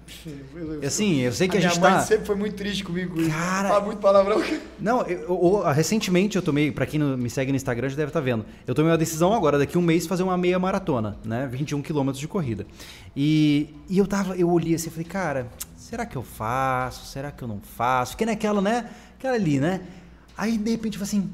Eu, 0.54 0.86
assim, 0.86 1.22
eu 1.22 1.32
sei 1.32 1.48
que 1.48 1.56
a, 1.56 1.60
a 1.60 1.62
gente 1.62 1.80
minha 1.80 1.90
mãe 1.90 2.00
tá 2.00 2.06
sempre 2.06 2.26
foi 2.26 2.36
muito 2.36 2.56
triste 2.56 2.84
comigo. 2.84 3.16
Cara, 3.30 3.70
fala 3.70 3.86
muito 3.86 4.00
palavrão. 4.00 4.44
Não, 4.78 5.02
eu, 5.04 5.22
eu, 5.22 5.72
recentemente 5.72 6.36
eu 6.36 6.42
tomei, 6.42 6.70
para 6.70 6.86
quem 6.86 7.00
me 7.00 7.30
segue 7.30 7.52
no 7.52 7.56
Instagram 7.56 7.88
já 7.88 7.96
deve 7.96 8.10
estar 8.10 8.20
tá 8.20 8.26
vendo. 8.26 8.46
Eu 8.68 8.76
tomei 8.76 8.92
uma 8.92 8.98
decisão 8.98 9.34
agora 9.34 9.58
daqui 9.58 9.78
um 9.78 9.82
mês 9.82 10.06
fazer 10.06 10.24
uma 10.24 10.38
meia 10.38 10.60
maratona, 10.60 11.18
né? 11.24 11.48
21 11.50 11.82
quilômetros 11.82 12.20
de 12.20 12.28
corrida. 12.28 12.68
E, 13.16 13.70
e 13.90 13.98
eu 13.98 14.06
tava, 14.06 14.36
eu 14.36 14.50
olhei 14.50 14.76
assim, 14.76 14.90
e 14.90 14.92
falei, 14.92 15.06
cara, 15.06 15.48
será 15.90 16.06
que 16.06 16.16
eu 16.16 16.22
faço? 16.22 17.08
Será 17.08 17.32
que 17.32 17.44
eu 17.44 17.48
não 17.48 17.60
faço? 17.60 18.12
Fiquei 18.12 18.28
naquela, 18.28 18.62
né? 18.62 18.88
Aquela 19.18 19.34
ali, 19.34 19.60
né? 19.60 19.82
Aí 20.38 20.56
de 20.56 20.70
repente 20.70 21.00
falei 21.00 21.10
assim, 21.10 21.34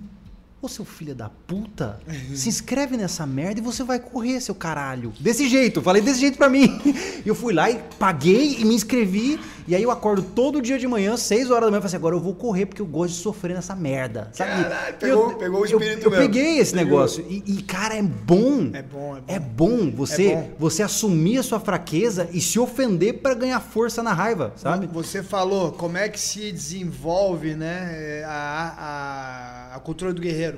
Ô 0.66 0.68
seu 0.68 0.84
filho 0.84 1.14
da 1.14 1.30
puta, 1.30 2.00
se 2.34 2.50
inscreve 2.50 2.98
nessa 2.98 3.24
merda 3.24 3.60
e 3.60 3.64
você 3.64 3.84
vai 3.84 4.00
correr, 4.00 4.42
seu 4.42 4.56
caralho. 4.56 5.14
Desse 5.20 5.48
jeito, 5.48 5.80
falei 5.80 6.02
desse 6.02 6.20
jeito 6.20 6.40
pra 6.40 6.50
mim. 6.50 6.82
Eu 7.24 7.36
fui 7.36 7.54
lá 7.54 7.70
e 7.70 7.80
paguei 8.00 8.58
e 8.60 8.66
me 8.66 8.74
inscrevi. 8.74 9.40
E 9.68 9.76
aí 9.76 9.82
eu 9.82 9.90
acordo 9.90 10.22
todo 10.22 10.62
dia 10.62 10.78
de 10.78 10.88
manhã, 10.88 11.18
6 11.18 11.50
horas 11.50 11.64
da 11.66 11.72
manhã, 11.72 11.80
e 11.80 11.82
falei 11.82 11.88
assim, 11.88 11.96
agora 11.96 12.16
eu 12.16 12.20
vou 12.20 12.36
correr 12.36 12.68
porque 12.68 12.84
eu 12.84 12.86
gosto 12.86 13.16
de 13.16 13.20
sofrer 13.20 13.56
nessa 13.56 13.76
merda. 13.76 14.30
Sabe? 14.32 14.64
Caralho, 14.64 14.96
pegou, 14.98 15.32
eu, 15.32 15.38
pegou 15.38 15.62
o 15.62 15.66
espírito 15.66 16.06
Eu, 16.06 16.12
eu 16.12 16.18
peguei 16.20 16.60
esse 16.60 16.72
pegou. 16.72 16.86
negócio. 16.86 17.26
E, 17.28 17.44
e, 17.48 17.64
cara, 17.64 17.96
é 17.96 18.04
bom. 18.04 18.70
É 18.74 18.84
bom, 18.84 19.18
é 19.18 19.22
bom. 19.22 19.24
É 19.28 19.40
bom 19.40 19.92
você, 19.92 20.28
é 20.28 20.36
bom. 20.36 20.52
você 20.60 20.84
assumir 20.84 21.40
a 21.40 21.44
sua 21.44 21.60
fraqueza 21.60 22.30
e 22.32 22.40
se 22.40 22.60
ofender 22.60 23.22
para 23.22 23.34
ganhar 23.34 23.60
força 23.60 24.04
na 24.04 24.14
raiva, 24.14 24.54
sabe? 24.56 24.86
Você 24.86 25.24
falou 25.24 25.72
como 25.72 25.98
é 25.98 26.10
que 26.10 26.20
se 26.20 26.52
desenvolve 26.52 27.56
né, 27.56 28.24
a, 28.28 29.72
a, 29.72 29.76
a 29.78 29.80
cultura 29.80 30.14
do 30.14 30.22
guerreiro 30.22 30.55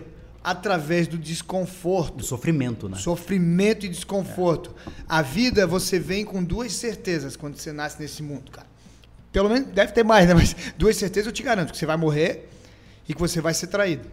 através 0.49 1.09
do 1.09 1.17
desconforto. 1.17 2.15
Do 2.15 2.23
sofrimento, 2.23 2.87
né? 2.87 2.97
Sofrimento 2.97 3.85
e 3.85 3.89
desconforto. 3.89 4.73
É. 4.87 4.91
A 5.09 5.21
vida, 5.21 5.67
você 5.67 5.99
vem 5.99 6.23
com 6.23 6.41
duas 6.41 6.71
certezas 6.71 7.35
quando 7.35 7.57
você 7.57 7.73
nasce 7.73 8.01
nesse 8.01 8.23
mundo, 8.23 8.49
cara. 8.49 8.65
Pelo 9.29 9.49
menos, 9.49 9.67
deve 9.73 9.91
ter 9.91 10.05
mais, 10.05 10.25
né? 10.25 10.33
Mas 10.33 10.55
duas 10.77 10.95
certezas 10.95 11.27
eu 11.27 11.33
te 11.33 11.43
garanto: 11.43 11.73
que 11.73 11.77
você 11.77 11.85
vai 11.85 11.97
morrer 11.97 12.47
e 13.09 13.13
que 13.13 13.19
você 13.19 13.41
vai 13.41 13.53
ser 13.53 13.67
traído. 13.67 14.07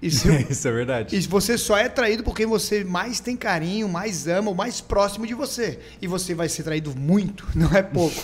Isso, 0.00 0.28
Isso 0.48 0.68
é 0.68 0.70
verdade. 0.70 1.16
E 1.16 1.20
você 1.22 1.58
só 1.58 1.76
é 1.76 1.88
traído 1.88 2.22
por 2.22 2.36
quem 2.36 2.46
você 2.46 2.84
mais 2.84 3.18
tem 3.18 3.36
carinho, 3.36 3.88
mais 3.88 4.28
ama, 4.28 4.52
o 4.52 4.54
mais 4.54 4.80
próximo 4.80 5.26
de 5.26 5.34
você. 5.34 5.80
E 6.00 6.06
você 6.06 6.36
vai 6.36 6.48
ser 6.48 6.62
traído 6.62 6.94
muito, 6.94 7.48
não 7.52 7.72
é 7.72 7.82
pouco. 7.82 8.14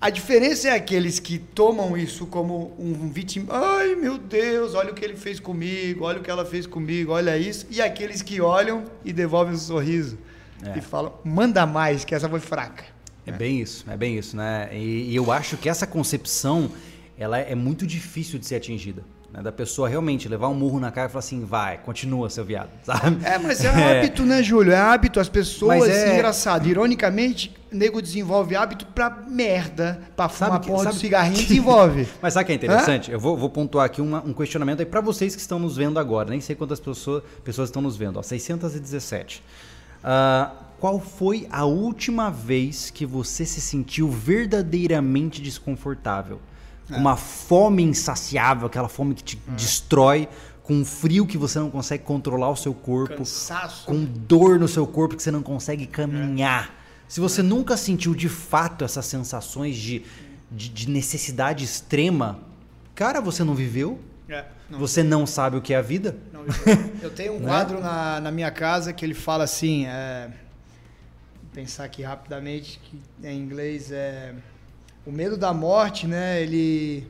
A 0.00 0.08
diferença 0.08 0.68
é 0.68 0.72
aqueles 0.72 1.18
que 1.18 1.38
tomam 1.38 1.94
isso 1.94 2.26
como 2.26 2.74
um 2.78 3.10
vítima. 3.10 3.52
Ai, 3.52 3.94
meu 3.94 4.16
Deus, 4.16 4.74
olha 4.74 4.92
o 4.92 4.94
que 4.94 5.04
ele 5.04 5.14
fez 5.14 5.38
comigo, 5.38 6.04
olha 6.04 6.20
o 6.20 6.22
que 6.22 6.30
ela 6.30 6.46
fez 6.46 6.66
comigo, 6.66 7.12
olha 7.12 7.36
isso. 7.36 7.66
E 7.68 7.82
aqueles 7.82 8.22
que 8.22 8.40
olham 8.40 8.84
e 9.04 9.12
devolvem 9.12 9.52
um 9.52 9.58
sorriso. 9.58 10.16
É. 10.62 10.78
E 10.78 10.80
falam, 10.80 11.12
manda 11.22 11.66
mais, 11.66 12.02
que 12.02 12.14
essa 12.14 12.30
foi 12.30 12.40
fraca. 12.40 12.84
É, 13.26 13.30
é. 13.30 13.32
bem 13.34 13.60
isso, 13.60 13.84
é 13.90 13.96
bem 13.96 14.16
isso, 14.16 14.34
né? 14.38 14.70
E, 14.72 15.10
e, 15.10 15.16
eu 15.16 15.30
acho 15.30 15.58
que 15.58 15.68
essa 15.68 15.86
concepção 15.86 16.70
ela 17.18 17.38
é 17.38 17.54
muito 17.54 17.86
difícil 17.86 18.38
de 18.38 18.46
ser 18.46 18.54
atingida. 18.54 19.04
Né? 19.32 19.42
Da 19.42 19.52
pessoa 19.52 19.88
realmente 19.88 20.28
levar 20.28 20.48
um 20.48 20.54
murro 20.54 20.80
na 20.80 20.90
cara 20.90 21.08
e 21.08 21.10
falar 21.10 21.20
assim, 21.20 21.44
vai, 21.44 21.78
continua, 21.78 22.28
seu 22.30 22.44
viado, 22.44 22.70
sabe? 22.82 23.24
É, 23.24 23.38
mas 23.38 23.64
é, 23.64 23.68
hábito, 24.00 24.24
né, 24.24 24.42
Júlio? 24.42 24.72
É 24.72 24.76
hábito. 24.76 25.20
As 25.20 25.28
pessoas, 25.28 25.88
é- 25.88 26.14
engraçado, 26.14 26.66
ironicamente, 26.68 27.54
nego 27.70 28.02
desenvolve 28.02 28.56
hábito 28.56 28.84
pra 28.86 29.08
merda, 29.10 30.00
pra 30.16 30.28
fumar 30.28 30.52
Sabe 30.52 30.64
que- 30.64 30.70
porra 30.70 30.84
sabe- 30.84 30.96
do 30.96 31.00
cigarrinho, 31.00 31.36
desenvolve. 31.46 32.08
Mas 32.20 32.34
sabe 32.34 32.44
o 32.44 32.46
que 32.46 32.52
é 32.52 32.54
interessante? 32.56 33.10
Eu 33.10 33.20
vou, 33.20 33.36
vou 33.36 33.48
pontuar 33.50 33.86
aqui 33.86 34.00
uma- 34.00 34.22
um 34.24 34.32
questionamento 34.32 34.80
aí 34.80 34.86
para 34.86 35.00
vocês 35.00 35.34
que 35.34 35.40
estão 35.40 35.58
nos 35.58 35.76
vendo 35.76 35.98
agora. 35.98 36.30
Nem 36.30 36.40
sei 36.40 36.56
quantas 36.56 36.80
pessoas, 36.80 37.22
pessoas 37.44 37.68
estão 37.68 37.80
nos 37.80 37.96
vendo. 37.96 38.18
Ó, 38.18 38.22
617. 38.22 39.42
Ah, 40.02 40.50
qual 40.80 40.98
foi 40.98 41.46
a 41.52 41.64
última 41.66 42.30
vez 42.30 42.90
que 42.90 43.04
você 43.04 43.44
se 43.44 43.60
sentiu 43.60 44.08
verdadeiramente 44.08 45.40
desconfortável? 45.42 46.40
Com 46.94 47.00
uma 47.00 47.16
fome 47.16 47.82
insaciável, 47.82 48.66
aquela 48.66 48.88
fome 48.88 49.14
que 49.14 49.22
te 49.22 49.36
destrói, 49.56 50.28
com 50.62 50.74
um 50.74 50.84
frio 50.84 51.26
que 51.26 51.36
você 51.38 51.58
não 51.58 51.70
consegue 51.70 52.04
controlar 52.04 52.50
o 52.50 52.56
seu 52.56 52.72
corpo, 52.72 53.16
Cansaço. 53.18 53.86
com 53.86 54.04
dor 54.04 54.58
no 54.58 54.68
seu 54.68 54.86
corpo 54.86 55.16
que 55.16 55.22
você 55.22 55.30
não 55.30 55.42
consegue 55.42 55.86
caminhar. 55.86 56.78
Se 57.08 57.18
você 57.18 57.42
nunca 57.42 57.76
sentiu 57.76 58.14
de 58.14 58.28
fato 58.28 58.84
essas 58.84 59.04
sensações 59.06 59.76
de, 59.76 60.04
de, 60.50 60.68
de 60.68 60.88
necessidade 60.88 61.64
extrema, 61.64 62.38
cara, 62.94 63.20
você 63.20 63.42
não 63.42 63.54
viveu? 63.54 63.98
É, 64.28 64.44
não. 64.70 64.78
Você 64.78 65.02
não 65.02 65.26
sabe 65.26 65.56
o 65.56 65.60
que 65.60 65.74
é 65.74 65.76
a 65.76 65.82
vida? 65.82 66.16
Não, 66.32 66.42
eu, 66.42 66.90
eu 67.02 67.10
tenho 67.10 67.32
um 67.32 67.40
Né? 67.40 67.48
quadro 67.48 67.80
na, 67.80 68.20
na 68.20 68.30
minha 68.30 68.50
casa 68.52 68.92
que 68.92 69.04
ele 69.04 69.14
fala 69.14 69.42
assim, 69.42 69.86
é, 69.86 70.28
vou 71.42 71.50
pensar 71.52 71.82
aqui 71.82 72.02
rapidamente, 72.02 72.78
que 72.84 73.26
em 73.26 73.36
inglês 73.40 73.90
é 73.90 74.34
o 75.06 75.12
medo 75.12 75.36
da 75.36 75.52
morte, 75.52 76.06
né? 76.06 76.42
Ele 76.42 77.06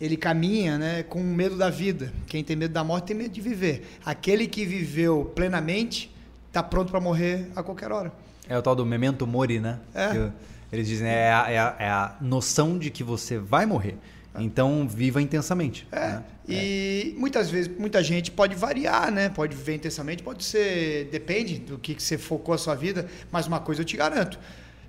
ele 0.00 0.16
caminha, 0.16 0.78
né, 0.78 1.02
com 1.02 1.20
o 1.20 1.24
medo 1.24 1.56
da 1.56 1.68
vida. 1.68 2.12
Quem 2.28 2.44
tem 2.44 2.54
medo 2.54 2.72
da 2.72 2.84
morte 2.84 3.06
tem 3.06 3.16
medo 3.16 3.32
de 3.32 3.40
viver. 3.40 3.84
Aquele 4.04 4.46
que 4.46 4.64
viveu 4.64 5.32
plenamente 5.34 6.14
está 6.46 6.62
pronto 6.62 6.90
para 6.90 7.00
morrer 7.00 7.50
a 7.56 7.64
qualquer 7.64 7.90
hora. 7.90 8.12
É 8.48 8.56
o 8.56 8.62
tal 8.62 8.76
do 8.76 8.86
memento 8.86 9.26
mori, 9.26 9.58
né? 9.58 9.80
É. 9.92 10.08
Que 10.08 10.32
eles 10.72 10.86
dizem, 10.86 11.08
é 11.08 11.32
a, 11.32 11.50
é, 11.50 11.58
a, 11.58 11.76
é 11.78 11.88
a 11.88 12.16
noção 12.20 12.78
de 12.78 12.90
que 12.90 13.02
você 13.02 13.38
vai 13.38 13.66
morrer. 13.66 13.96
Então, 14.38 14.86
viva 14.86 15.20
intensamente. 15.20 15.86
É, 15.90 15.98
né? 15.98 16.24
e 16.48 17.14
muitas 17.18 17.50
vezes, 17.50 17.68
muita 17.76 18.02
gente 18.02 18.30
pode 18.30 18.54
variar, 18.54 19.10
né? 19.10 19.28
Pode 19.28 19.56
viver 19.56 19.74
intensamente, 19.74 20.22
pode 20.22 20.44
ser. 20.44 21.08
Depende 21.10 21.58
do 21.58 21.76
que, 21.76 21.94
que 21.94 22.02
você 22.02 22.16
focou 22.16 22.54
a 22.54 22.58
sua 22.58 22.74
vida, 22.74 23.08
mas 23.32 23.46
uma 23.46 23.58
coisa 23.58 23.80
eu 23.80 23.84
te 23.84 23.96
garanto: 23.96 24.38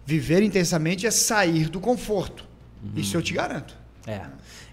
viver 0.06 0.42
intensamente 0.42 1.06
é 1.06 1.12
sair 1.12 1.70
do 1.70 1.80
conforto. 1.80 2.46
Isso 2.96 3.16
eu 3.18 3.22
te 3.22 3.34
garanto. 3.34 3.76
É. 4.08 4.22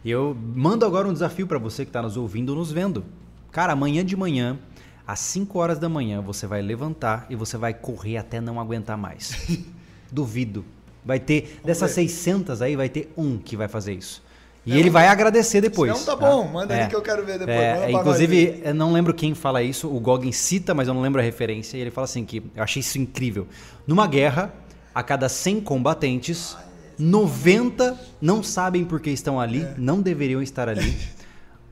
E 0.05 0.11
eu 0.11 0.37
mando 0.55 0.87
agora 0.87 1.09
um 1.09 1.13
desafio 1.13 1.47
para 1.47 1.59
você 1.59 1.85
que 1.85 1.89
está 1.89 2.01
nos 2.01 2.17
ouvindo 2.17 2.51
ou 2.51 2.57
nos 2.57 2.71
vendo. 2.71 3.05
Cara, 3.51 3.73
amanhã 3.73 4.05
de 4.05 4.17
manhã, 4.17 4.59
às 5.07 5.19
5 5.21 5.59
horas 5.59 5.79
da 5.79 5.89
manhã, 5.89 6.21
você 6.21 6.47
vai 6.47 6.63
levantar 6.63 7.27
e 7.29 7.35
você 7.35 7.57
vai 7.57 7.75
correr 7.75 8.17
até 8.17 8.41
não 8.41 8.61
aguentar 8.61 8.97
mais. 8.97 9.65
Duvido. 10.11 10.65
Vai 11.05 11.21
ter, 11.21 11.61
dessas 11.65 11.95
ver. 11.95 12.09
600 12.09 12.63
aí, 12.63 12.77
vai 12.77 12.89
ter 12.89 13.13
um 13.17 13.39
que 13.39 13.57
vai 13.57 13.69
fazer 13.69 13.95
isso. 13.95 14.23
E 14.67 14.77
ele 14.77 14.91
vai 14.91 15.07
agradecer 15.07 15.61
depois. 15.61 15.93
Não, 15.93 16.05
tá 16.05 16.17
bom, 16.17 16.49
manda 16.49 16.75
aí 16.75 16.89
que 16.89 16.97
eu 16.97 17.03
quero 17.03 17.25
ver 17.25 17.39
depois. 17.39 17.57
É, 17.57 17.91
inclusive, 17.93 18.61
eu 18.65 18.75
não 18.75 18.93
lembro 18.93 19.15
quem 19.15 19.33
fala 19.33 19.63
isso, 19.63 19.89
o 19.89 20.01
Goggins 20.01 20.37
cita, 20.37 20.75
mas 20.75 20.89
eu 20.89 20.95
não 20.95 21.01
lembro 21.01 21.21
a 21.21 21.25
referência, 21.25 21.77
e 21.77 21.81
ele 21.81 21.93
fala 21.93 22.05
assim 22.05 22.25
que 22.25 22.43
eu 22.55 22.63
achei 22.65 22.81
isso 22.81 22.99
incrível. 22.99 23.47
Numa 23.87 24.09
guerra, 24.09 24.53
a 24.97 25.03
cada 25.03 25.29
100 25.29 25.61
combatentes, 25.61 26.57
90 26.99 28.01
não 28.19 28.43
sabem 28.43 28.83
por 28.83 28.99
que 28.99 29.11
estão 29.11 29.39
ali, 29.39 29.61
É. 29.61 29.75
não 29.77 30.01
deveriam 30.01 30.41
estar 30.41 30.71
ali. 30.71 30.97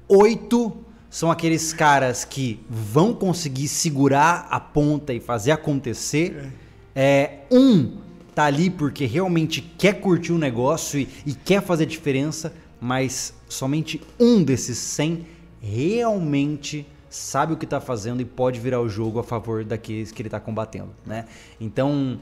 Oito 0.07 0.77
são 1.09 1.31
aqueles 1.31 1.73
caras 1.73 2.23
que 2.23 2.61
vão 2.69 3.15
conseguir 3.15 3.69
segurar 3.69 4.47
a 4.51 4.61
ponta 4.61 5.15
e 5.15 5.21
fazer 5.21 5.53
acontecer. 5.53 6.53
É, 6.95 7.39
um 7.51 7.97
tá 8.35 8.45
ali 8.45 8.69
porque 8.69 9.07
realmente 9.07 9.63
quer 9.63 10.01
curtir 10.01 10.33
o 10.33 10.39
negócio 10.39 11.01
e, 11.01 11.09
e 11.25 11.33
quer 11.33 11.63
fazer 11.63 11.87
diferença, 11.87 12.53
mas 12.79 13.33
somente 13.49 14.03
um 14.21 14.43
desses 14.45 14.77
100 14.77 15.25
realmente 15.63 16.87
sabe 17.09 17.55
o 17.55 17.57
que 17.57 17.65
está 17.65 17.81
fazendo 17.81 18.21
e 18.21 18.25
pode 18.27 18.61
virar 18.61 18.83
o 18.83 18.89
jogo 18.89 19.19
a 19.19 19.25
favor 19.25 19.65
daqueles 19.65 20.13
que 20.13 20.21
ele 20.21 20.27
está 20.27 20.39
combatendo, 20.41 20.91
né? 21.07 21.25
Então, 21.59 22.21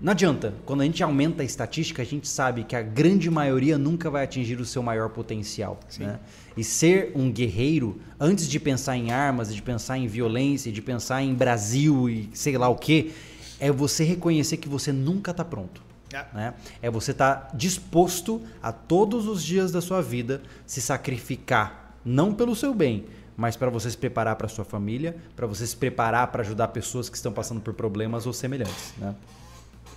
não 0.00 0.12
adianta. 0.12 0.54
Quando 0.64 0.82
a 0.82 0.84
gente 0.84 1.02
aumenta 1.02 1.42
a 1.42 1.44
estatística, 1.44 2.02
a 2.02 2.04
gente 2.04 2.28
sabe 2.28 2.62
que 2.62 2.76
a 2.76 2.82
grande 2.82 3.28
maioria 3.30 3.76
nunca 3.76 4.08
vai 4.08 4.24
atingir 4.24 4.60
o 4.60 4.64
seu 4.64 4.82
maior 4.82 5.08
potencial. 5.10 5.80
Né? 5.98 6.20
E 6.56 6.62
ser 6.62 7.12
um 7.16 7.30
guerreiro, 7.30 8.00
antes 8.18 8.48
de 8.48 8.60
pensar 8.60 8.96
em 8.96 9.10
armas, 9.10 9.52
de 9.52 9.60
pensar 9.60 9.98
em 9.98 10.06
violência, 10.06 10.70
de 10.70 10.80
pensar 10.80 11.22
em 11.22 11.34
Brasil 11.34 12.08
e 12.08 12.30
sei 12.32 12.56
lá 12.56 12.68
o 12.68 12.76
que, 12.76 13.12
é 13.58 13.72
você 13.72 14.04
reconhecer 14.04 14.56
que 14.58 14.68
você 14.68 14.92
nunca 14.92 15.32
está 15.32 15.44
pronto. 15.44 15.82
É. 16.12 16.24
Né? 16.32 16.54
É 16.80 16.90
você 16.90 17.10
estar 17.10 17.50
disposto 17.54 18.40
a 18.62 18.72
todos 18.72 19.26
os 19.26 19.42
dias 19.42 19.72
da 19.72 19.80
sua 19.80 20.00
vida 20.00 20.42
se 20.64 20.80
sacrificar, 20.80 21.98
não 22.04 22.32
pelo 22.32 22.54
seu 22.54 22.72
bem, 22.72 23.04
mas 23.36 23.56
para 23.56 23.68
você 23.68 23.90
se 23.90 23.96
preparar 23.96 24.36
para 24.36 24.48
sua 24.48 24.64
família, 24.64 25.16
para 25.36 25.46
você 25.46 25.66
se 25.66 25.76
preparar 25.76 26.28
para 26.28 26.42
ajudar 26.42 26.68
pessoas 26.68 27.08
que 27.08 27.16
estão 27.16 27.32
passando 27.32 27.60
por 27.60 27.74
problemas 27.74 28.26
ou 28.26 28.32
semelhantes. 28.32 28.94
Né? 28.96 29.14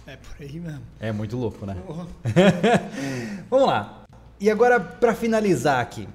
É 0.08 0.16
por 0.16 0.36
aí 0.40 0.60
mesmo. 0.60 0.82
É 1.00 1.12
muito 1.12 1.38
louco, 1.38 1.66
né? 1.66 1.78
Porra. 1.86 2.08
Vamos 3.50 3.68
lá. 3.68 4.06
E 4.40 4.50
agora, 4.50 4.80
para 4.80 5.14
finalizar 5.14 5.80
aqui, 5.80 6.08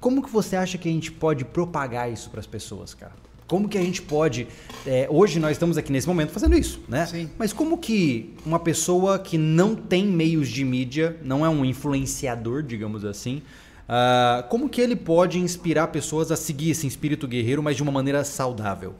como 0.00 0.22
que 0.22 0.30
você 0.30 0.56
acha 0.56 0.78
que 0.78 0.88
a 0.88 0.92
gente 0.92 1.10
pode 1.10 1.44
propagar 1.44 2.10
isso 2.10 2.30
para 2.30 2.40
as 2.40 2.46
pessoas, 2.46 2.94
cara? 2.94 3.12
Como 3.46 3.68
que 3.68 3.78
a 3.78 3.82
gente 3.82 4.02
pode. 4.02 4.48
é, 4.86 5.06
hoje 5.10 5.38
nós 5.38 5.52
estamos 5.52 5.76
aqui 5.76 5.92
nesse 5.92 6.08
momento 6.08 6.30
fazendo 6.30 6.56
isso, 6.56 6.80
né? 6.88 7.06
Sim. 7.06 7.30
Mas 7.38 7.52
como 7.52 7.78
que 7.78 8.34
uma 8.44 8.58
pessoa 8.58 9.18
que 9.18 9.38
não 9.38 9.74
tem 9.74 10.06
meios 10.06 10.48
de 10.48 10.64
mídia, 10.64 11.16
não 11.22 11.46
é 11.46 11.48
um 11.48 11.64
influenciador, 11.64 12.62
digamos 12.62 13.04
assim, 13.04 13.42
ah, 13.88 14.44
como 14.48 14.68
que 14.68 14.80
ele 14.80 14.96
pode 14.96 15.38
inspirar 15.38 15.88
pessoas 15.88 16.32
a 16.32 16.36
seguir 16.36 16.70
esse 16.70 16.86
espírito 16.86 17.28
guerreiro, 17.28 17.62
mas 17.62 17.76
de 17.76 17.82
uma 17.82 17.92
maneira 17.92 18.24
saudável? 18.24 18.94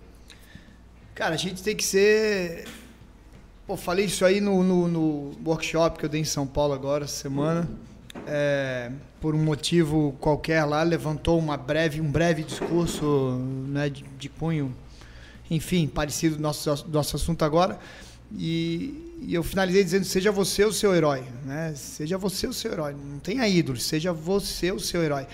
Cara, 1.14 1.34
a 1.34 1.38
gente 1.38 1.62
tem 1.62 1.74
que 1.74 1.84
ser. 1.84 2.66
Pô, 3.66 3.76
falei 3.76 4.04
isso 4.04 4.24
aí 4.24 4.40
no, 4.40 4.62
no, 4.62 4.86
no 4.86 5.32
workshop 5.44 5.98
que 5.98 6.04
eu 6.04 6.08
dei 6.08 6.20
em 6.20 6.24
São 6.24 6.46
Paulo 6.46 6.72
agora, 6.72 7.08
semana. 7.08 7.68
É, 8.24 8.92
por 9.20 9.34
um 9.34 9.42
motivo 9.42 10.16
qualquer 10.20 10.64
lá, 10.64 10.84
levantou 10.84 11.36
uma 11.36 11.56
breve, 11.56 12.00
um 12.00 12.08
breve 12.08 12.44
discurso 12.44 13.40
né, 13.66 13.90
de, 13.90 14.04
de 14.16 14.28
cunho, 14.28 14.72
enfim, 15.50 15.88
parecido 15.88 16.36
do 16.36 16.42
nosso, 16.42 16.86
nosso 16.88 17.16
assunto 17.16 17.44
agora. 17.44 17.76
E, 18.38 19.16
e 19.20 19.34
eu 19.34 19.42
finalizei 19.42 19.82
dizendo: 19.82 20.04
seja 20.04 20.30
você 20.30 20.64
o 20.64 20.72
seu 20.72 20.94
herói. 20.94 21.24
Né? 21.44 21.74
Seja 21.74 22.16
você 22.16 22.46
o 22.46 22.52
seu 22.52 22.70
herói. 22.70 22.94
Não 22.94 23.18
tenha 23.18 23.48
ídolos, 23.48 23.82
seja 23.82 24.12
você 24.12 24.70
o 24.70 24.78
seu 24.78 25.02
herói. 25.02 25.26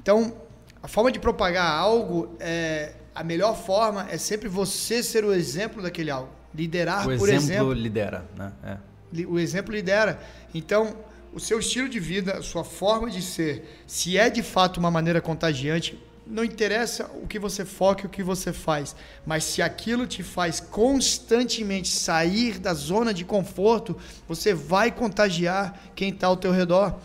Então, 0.00 0.32
a 0.80 0.86
forma 0.86 1.10
de 1.10 1.18
propagar 1.18 1.68
algo, 1.68 2.36
é, 2.38 2.92
a 3.12 3.24
melhor 3.24 3.56
forma 3.56 4.06
é 4.08 4.18
sempre 4.18 4.48
você 4.48 5.02
ser 5.02 5.24
o 5.24 5.32
exemplo 5.32 5.82
daquele 5.82 6.12
algo. 6.12 6.41
Liderar 6.54 7.08
o 7.08 7.18
por 7.18 7.28
exemplo, 7.28 7.44
exemplo. 7.44 7.72
lidera, 7.72 8.24
né? 8.36 8.52
É. 8.64 9.26
O 9.26 9.38
exemplo 9.38 9.74
lidera. 9.74 10.20
Então, 10.54 10.96
o 11.32 11.40
seu 11.40 11.58
estilo 11.58 11.88
de 11.88 11.98
vida, 11.98 12.38
a 12.38 12.42
sua 12.42 12.64
forma 12.64 13.10
de 13.10 13.22
ser, 13.22 13.82
se 13.86 14.18
é 14.18 14.28
de 14.28 14.42
fato 14.42 14.78
uma 14.78 14.90
maneira 14.90 15.20
contagiante, 15.20 15.98
não 16.26 16.44
interessa 16.44 17.10
o 17.22 17.26
que 17.26 17.38
você 17.38 17.64
foca 17.64 18.02
e 18.02 18.06
o 18.06 18.10
que 18.10 18.22
você 18.22 18.52
faz, 18.52 18.94
mas 19.26 19.44
se 19.44 19.60
aquilo 19.60 20.06
te 20.06 20.22
faz 20.22 20.60
constantemente 20.60 21.88
sair 21.88 22.58
da 22.58 22.74
zona 22.74 23.12
de 23.12 23.24
conforto, 23.24 23.96
você 24.28 24.54
vai 24.54 24.90
contagiar 24.90 25.78
quem 25.94 26.10
está 26.10 26.26
ao 26.26 26.36
teu 26.36 26.52
redor. 26.52 26.98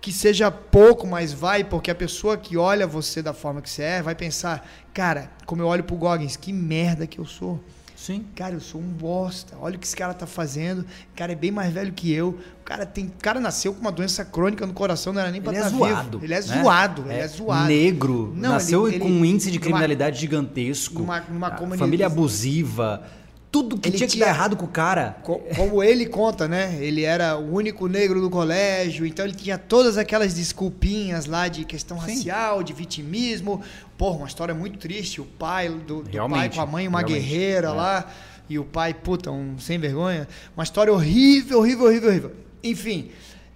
Que 0.00 0.12
seja 0.12 0.48
pouco, 0.48 1.08
mas 1.08 1.32
vai, 1.32 1.64
porque 1.64 1.90
a 1.90 1.94
pessoa 1.94 2.36
que 2.36 2.56
olha 2.56 2.86
você 2.86 3.20
da 3.20 3.34
forma 3.34 3.60
que 3.60 3.68
você 3.68 3.82
é, 3.82 4.02
vai 4.02 4.14
pensar, 4.14 4.66
cara, 4.94 5.30
como 5.44 5.60
eu 5.60 5.66
olho 5.66 5.82
pro 5.82 5.96
Goggins, 5.96 6.36
que 6.36 6.52
merda 6.52 7.04
que 7.04 7.18
eu 7.18 7.26
sou. 7.26 7.60
Sim. 8.08 8.24
Cara, 8.34 8.54
eu 8.54 8.60
sou 8.60 8.80
um 8.80 8.84
bosta. 8.88 9.54
Olha 9.60 9.76
o 9.76 9.78
que 9.78 9.86
esse 9.86 9.94
cara 9.94 10.14
tá 10.14 10.26
fazendo. 10.26 10.78
O 10.80 10.86
cara 11.14 11.32
é 11.32 11.34
bem 11.34 11.50
mais 11.50 11.70
velho 11.70 11.92
que 11.92 12.10
eu. 12.10 12.38
O 12.62 12.64
cara 12.64 12.86
tem, 12.86 13.04
o 13.06 13.12
cara 13.20 13.38
nasceu 13.38 13.74
com 13.74 13.80
uma 13.82 13.92
doença 13.92 14.24
crônica 14.24 14.66
no 14.66 14.72
coração, 14.72 15.12
não 15.12 15.20
era 15.20 15.30
nem 15.30 15.42
pra 15.42 15.52
Ele 15.52 15.60
é 15.60 15.64
estar 15.66 15.76
zoado. 15.76 16.18
vivo. 16.18 16.24
Ele 16.24 16.32
é 16.32 16.36
né? 16.36 16.42
zoado, 16.62 17.02
ele 17.02 17.12
é 17.20 17.28
zoado. 17.28 17.66
Negro, 17.68 18.32
Não, 18.34 18.52
nasceu 18.52 18.88
ele- 18.88 18.98
com 18.98 19.04
ele- 19.08 19.14
um 19.14 19.24
índice 19.26 19.50
de 19.50 19.58
numa- 19.58 19.64
criminalidade 19.64 20.18
gigantesco. 20.20 21.00
numa- 21.00 21.20
numa 21.20 21.76
Família 21.76 22.06
abusiva. 22.06 23.02
Tudo 23.50 23.78
que 23.78 23.88
Ele 23.88 23.96
tinha 23.96 24.06
que 24.06 24.12
tinha- 24.14 24.26
dar 24.26 24.32
errado 24.32 24.56
com 24.56 24.66
o 24.66 24.68
cara. 24.68 25.16
Co- 25.22 25.40
Como 25.56 25.82
ele 25.82 26.04
conta, 26.06 26.46
né? 26.46 26.76
Ele 26.80 27.02
era 27.02 27.38
o 27.38 27.50
único 27.54 27.86
negro 27.88 28.20
do 28.20 28.28
colégio, 28.28 29.06
então 29.06 29.24
ele 29.24 29.34
tinha 29.34 29.56
todas 29.56 29.96
aquelas 29.96 30.34
desculpinhas 30.34 31.24
lá 31.24 31.48
de 31.48 31.64
questão 31.64 31.98
Sim. 32.00 32.14
racial, 32.14 32.62
de 32.62 32.74
vitimismo. 32.74 33.62
Porra, 33.96 34.18
uma 34.18 34.26
história 34.28 34.54
muito 34.54 34.78
triste. 34.78 35.20
O 35.20 35.24
pai 35.24 35.70
do, 35.70 36.02
do 36.02 36.28
pai 36.28 36.50
com 36.50 36.60
a 36.60 36.66
mãe, 36.66 36.86
uma 36.86 36.98
realmente, 36.98 37.20
guerreira 37.22 37.68
é. 37.68 37.72
lá, 37.72 38.12
e 38.50 38.58
o 38.58 38.64
pai, 38.66 38.92
puta, 38.92 39.30
um 39.30 39.58
sem 39.58 39.78
vergonha. 39.78 40.28
Uma 40.54 40.62
história 40.64 40.92
horrível, 40.92 41.58
horrível, 41.60 41.86
horrível, 41.86 42.08
horrível. 42.10 42.32
Enfim, 42.62 43.10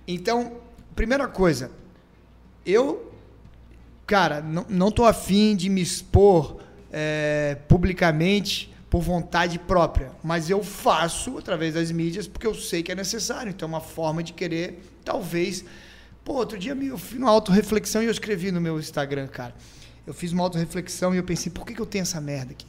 então, 0.09 0.53
primeira 0.97 1.29
coisa, 1.29 1.71
eu 2.65 3.13
cara, 4.07 4.41
não, 4.41 4.65
não 4.69 4.91
tô 4.91 5.05
afim 5.05 5.55
de 5.55 5.69
me 5.69 5.83
expor 5.83 6.57
é, 6.91 7.57
publicamente 7.69 8.72
por 8.93 9.01
vontade 9.01 9.59
própria, 9.59 10.13
mas 10.23 10.51
eu 10.51 10.63
faço 10.63 11.39
através 11.39 11.73
das 11.73 11.91
mídias 11.91 12.29
porque 12.29 12.47
eu 12.47 12.55
sei 12.55 12.83
que 12.83 12.93
é 12.93 12.95
necessário. 12.95 13.49
Então, 13.49 13.67
é 13.67 13.71
uma 13.71 13.81
forma 13.81 14.23
de 14.23 14.35
querer, 14.35 14.85
talvez. 15.03 15.65
Pô, 16.23 16.35
outro 16.35 16.59
dia 16.59 16.77
eu 16.79 16.99
fiz 16.99 17.19
uma 17.19 17.31
autorreflexão 17.31 18.03
e 18.03 18.05
eu 18.05 18.11
escrevi 18.11 18.53
no 18.53 18.61
meu 18.61 18.79
Instagram, 18.79 19.29
cara. 19.29 19.55
Eu 20.07 20.13
fiz 20.13 20.31
uma 20.33 20.43
autorreflexão 20.43 21.15
e 21.15 21.17
eu 21.17 21.25
pensei, 21.25 21.51
por 21.51 21.65
que, 21.65 21.73
que 21.73 21.81
eu 21.81 21.87
tenho 21.87 22.03
essa 22.03 22.21
merda 22.21 22.53
aqui? 22.53 22.67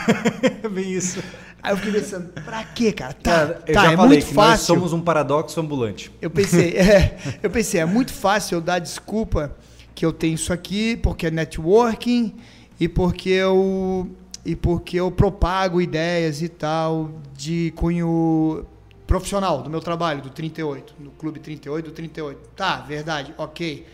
Bem 0.72 0.90
isso. 0.90 1.22
Aí 1.62 1.74
eu 1.74 1.76
fiquei 1.76 2.00
pensando, 2.00 2.28
pra 2.28 2.64
quê, 2.64 2.90
cara? 2.90 3.12
Tá, 3.12 3.30
Cara, 3.30 3.64
eu 3.66 3.74
tá, 3.74 3.82
já 3.82 3.92
é 3.92 3.96
falei 3.96 4.08
muito 4.08 4.28
que 4.28 4.34
nós 4.34 4.50
fácil. 4.52 4.66
somos 4.74 4.94
um 4.94 5.02
paradoxo 5.02 5.60
ambulante. 5.60 6.10
Eu 6.22 6.30
pensei, 6.30 6.70
é, 6.80 7.18
eu 7.42 7.50
pensei, 7.50 7.78
é 7.78 7.84
muito 7.84 8.14
fácil 8.14 8.54
eu 8.56 8.60
dar 8.62 8.78
desculpa 8.78 9.54
que 9.94 10.06
eu 10.06 10.14
tenho 10.14 10.34
isso 10.34 10.50
aqui 10.50 10.96
porque 10.96 11.26
é 11.26 11.30
networking 11.30 12.34
e 12.80 12.88
porque 12.88 13.28
eu 13.28 14.10
e 14.44 14.56
porque 14.56 14.98
eu 14.98 15.10
propago 15.10 15.80
ideias 15.80 16.42
e 16.42 16.48
tal 16.48 17.10
de 17.36 17.72
cunho 17.76 18.66
profissional 19.06 19.62
do 19.62 19.68
meu 19.68 19.80
trabalho, 19.80 20.22
do 20.22 20.30
38, 20.30 20.94
no 20.98 21.10
Clube 21.10 21.38
38, 21.38 21.84
do 21.84 21.92
38. 21.92 22.48
Tá, 22.56 22.76
verdade, 22.78 23.34
ok. 23.36 23.86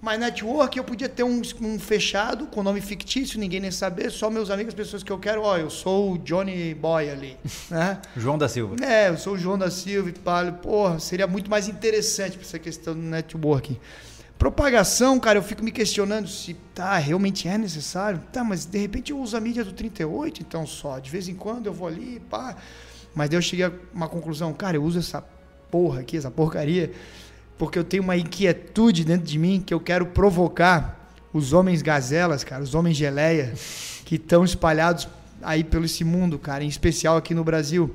Mas 0.00 0.20
network 0.20 0.76
eu 0.76 0.84
podia 0.84 1.08
ter 1.08 1.22
um, 1.22 1.40
um 1.62 1.78
fechado 1.78 2.46
com 2.46 2.62
nome 2.62 2.80
fictício, 2.80 3.40
ninguém 3.40 3.58
nem 3.58 3.70
saber, 3.70 4.10
só 4.10 4.30
meus 4.30 4.50
amigos, 4.50 4.74
as 4.74 4.76
pessoas 4.76 5.02
que 5.02 5.10
eu 5.10 5.18
quero. 5.18 5.42
Ó, 5.42 5.56
eu 5.56 5.70
sou 5.70 6.12
o 6.12 6.18
Johnny 6.18 6.74
Boy 6.74 7.10
ali, 7.10 7.36
né? 7.70 8.00
João 8.16 8.36
da 8.36 8.48
Silva. 8.48 8.76
É, 8.84 9.08
eu 9.08 9.16
sou 9.16 9.34
o 9.34 9.38
João 9.38 9.56
da 9.56 9.70
Silva 9.70 10.10
e 10.10 10.12
falo, 10.12 10.52
porra, 10.52 11.00
seria 11.00 11.26
muito 11.26 11.50
mais 11.50 11.66
interessante 11.68 12.36
para 12.36 12.46
essa 12.46 12.58
questão 12.58 12.94
do 12.94 13.00
networking. 13.00 13.78
Propagação, 14.38 15.18
cara, 15.18 15.38
eu 15.38 15.42
fico 15.42 15.64
me 15.64 15.72
questionando 15.72 16.28
se 16.28 16.54
tá, 16.74 16.98
realmente 16.98 17.48
é 17.48 17.56
necessário. 17.56 18.20
Tá, 18.32 18.44
mas 18.44 18.66
de 18.66 18.78
repente 18.78 19.10
eu 19.10 19.18
uso 19.18 19.36
a 19.36 19.40
mídia 19.40 19.64
do 19.64 19.72
38, 19.72 20.42
então 20.42 20.66
só. 20.66 20.98
De 20.98 21.10
vez 21.10 21.26
em 21.28 21.34
quando 21.34 21.66
eu 21.66 21.72
vou 21.72 21.88
ali, 21.88 22.20
pá. 22.28 22.54
Mas 23.14 23.30
daí 23.30 23.38
eu 23.38 23.42
cheguei 23.42 23.64
a 23.64 23.72
uma 23.94 24.08
conclusão, 24.08 24.52
cara, 24.52 24.76
eu 24.76 24.84
uso 24.84 24.98
essa 24.98 25.24
porra 25.70 26.00
aqui, 26.00 26.18
essa 26.18 26.30
porcaria, 26.30 26.92
porque 27.56 27.78
eu 27.78 27.84
tenho 27.84 28.02
uma 28.02 28.16
inquietude 28.16 29.04
dentro 29.04 29.26
de 29.26 29.38
mim 29.38 29.62
que 29.64 29.72
eu 29.72 29.80
quero 29.80 30.04
provocar 30.06 31.10
os 31.32 31.54
homens 31.54 31.80
gazelas, 31.80 32.44
cara, 32.44 32.62
os 32.62 32.74
homens 32.74 32.96
geleia, 32.96 33.54
que 34.04 34.16
estão 34.16 34.44
espalhados 34.44 35.08
aí 35.42 35.64
pelo 35.64 35.86
esse 35.86 36.04
mundo, 36.04 36.38
cara, 36.38 36.62
em 36.62 36.68
especial 36.68 37.16
aqui 37.16 37.34
no 37.34 37.42
Brasil. 37.42 37.94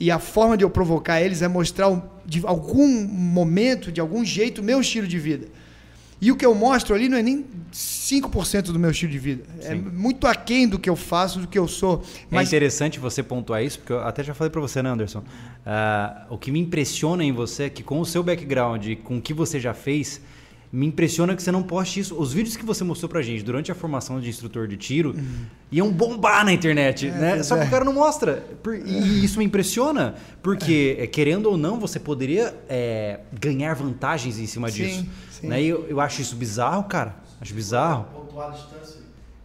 E 0.00 0.10
a 0.10 0.18
forma 0.18 0.56
de 0.56 0.64
eu 0.64 0.70
provocar 0.70 1.20
eles 1.20 1.42
é 1.42 1.48
mostrar 1.48 2.02
de 2.24 2.40
algum 2.44 3.06
momento, 3.06 3.92
de 3.92 4.00
algum 4.00 4.24
jeito, 4.24 4.62
o 4.62 4.64
meu 4.64 4.80
estilo 4.80 5.06
de 5.06 5.18
vida. 5.18 5.46
E 6.24 6.32
o 6.32 6.36
que 6.36 6.46
eu 6.46 6.54
mostro 6.54 6.94
ali 6.94 7.06
não 7.06 7.18
é 7.18 7.22
nem 7.22 7.44
5% 7.70 8.62
do 8.72 8.78
meu 8.78 8.90
estilo 8.90 9.12
de 9.12 9.18
vida. 9.18 9.44
É 9.60 9.72
Sim. 9.72 9.74
muito 9.74 10.26
aquém 10.26 10.66
do 10.66 10.78
que 10.78 10.88
eu 10.88 10.96
faço, 10.96 11.38
do 11.38 11.46
que 11.46 11.58
eu 11.58 11.68
sou. 11.68 12.02
É 12.18 12.34
Mas 12.34 12.48
interessante 12.48 12.98
você 12.98 13.22
pontuar 13.22 13.62
isso, 13.62 13.78
porque 13.80 13.92
eu 13.92 14.00
até 14.00 14.24
já 14.24 14.32
falei 14.32 14.50
pra 14.50 14.58
você, 14.58 14.82
né, 14.82 14.88
Anderson? 14.88 15.22
Ah, 15.66 16.24
o 16.30 16.38
que 16.38 16.50
me 16.50 16.58
impressiona 16.58 17.22
em 17.22 17.30
você 17.30 17.64
é 17.64 17.68
que 17.68 17.82
com 17.82 18.00
o 18.00 18.06
seu 18.06 18.22
background 18.22 18.86
e 18.86 18.96
com 18.96 19.18
o 19.18 19.20
que 19.20 19.34
você 19.34 19.60
já 19.60 19.74
fez, 19.74 20.18
me 20.74 20.86
impressiona 20.86 21.36
que 21.36 21.42
você 21.42 21.52
não 21.52 21.62
poste 21.62 22.00
isso. 22.00 22.16
Os 22.20 22.32
vídeos 22.32 22.56
que 22.56 22.64
você 22.64 22.82
mostrou 22.82 23.08
pra 23.08 23.22
gente 23.22 23.44
durante 23.44 23.70
a 23.70 23.76
formação 23.76 24.20
de 24.20 24.28
instrutor 24.28 24.66
de 24.66 24.76
tiro 24.76 25.14
iam 25.70 25.88
bombar 25.92 26.44
na 26.44 26.52
internet, 26.52 27.06
né? 27.12 27.28
Uhum. 27.28 27.34
pois 27.36 27.46
Só 27.46 27.56
que 27.56 27.62
é. 27.62 27.66
o 27.66 27.70
cara 27.70 27.84
não 27.84 27.92
mostra. 27.92 28.44
E 28.84 29.24
isso 29.24 29.38
me 29.38 29.44
impressiona, 29.44 30.16
porque, 30.42 30.96
eh, 30.98 31.06
querendo 31.06 31.46
ou 31.46 31.56
não, 31.56 31.78
você 31.78 32.00
poderia 32.00 32.52
eh, 32.68 33.20
ganhar 33.40 33.72
vantagens 33.74 34.36
em 34.40 34.46
cima 34.46 34.68
Sim, 34.68 34.82
disso. 34.82 35.06
sim. 35.30 35.46
Né? 35.46 35.62
E 35.62 35.68
eu, 35.68 35.86
eu 35.88 36.00
acho 36.00 36.20
isso 36.20 36.34
bizarro, 36.34 36.82
cara. 36.84 37.14
Acho 37.40 37.54
bizarro. 37.54 38.06
pontuar 38.12 38.48
a 38.48 38.50
distância. 38.50 39.00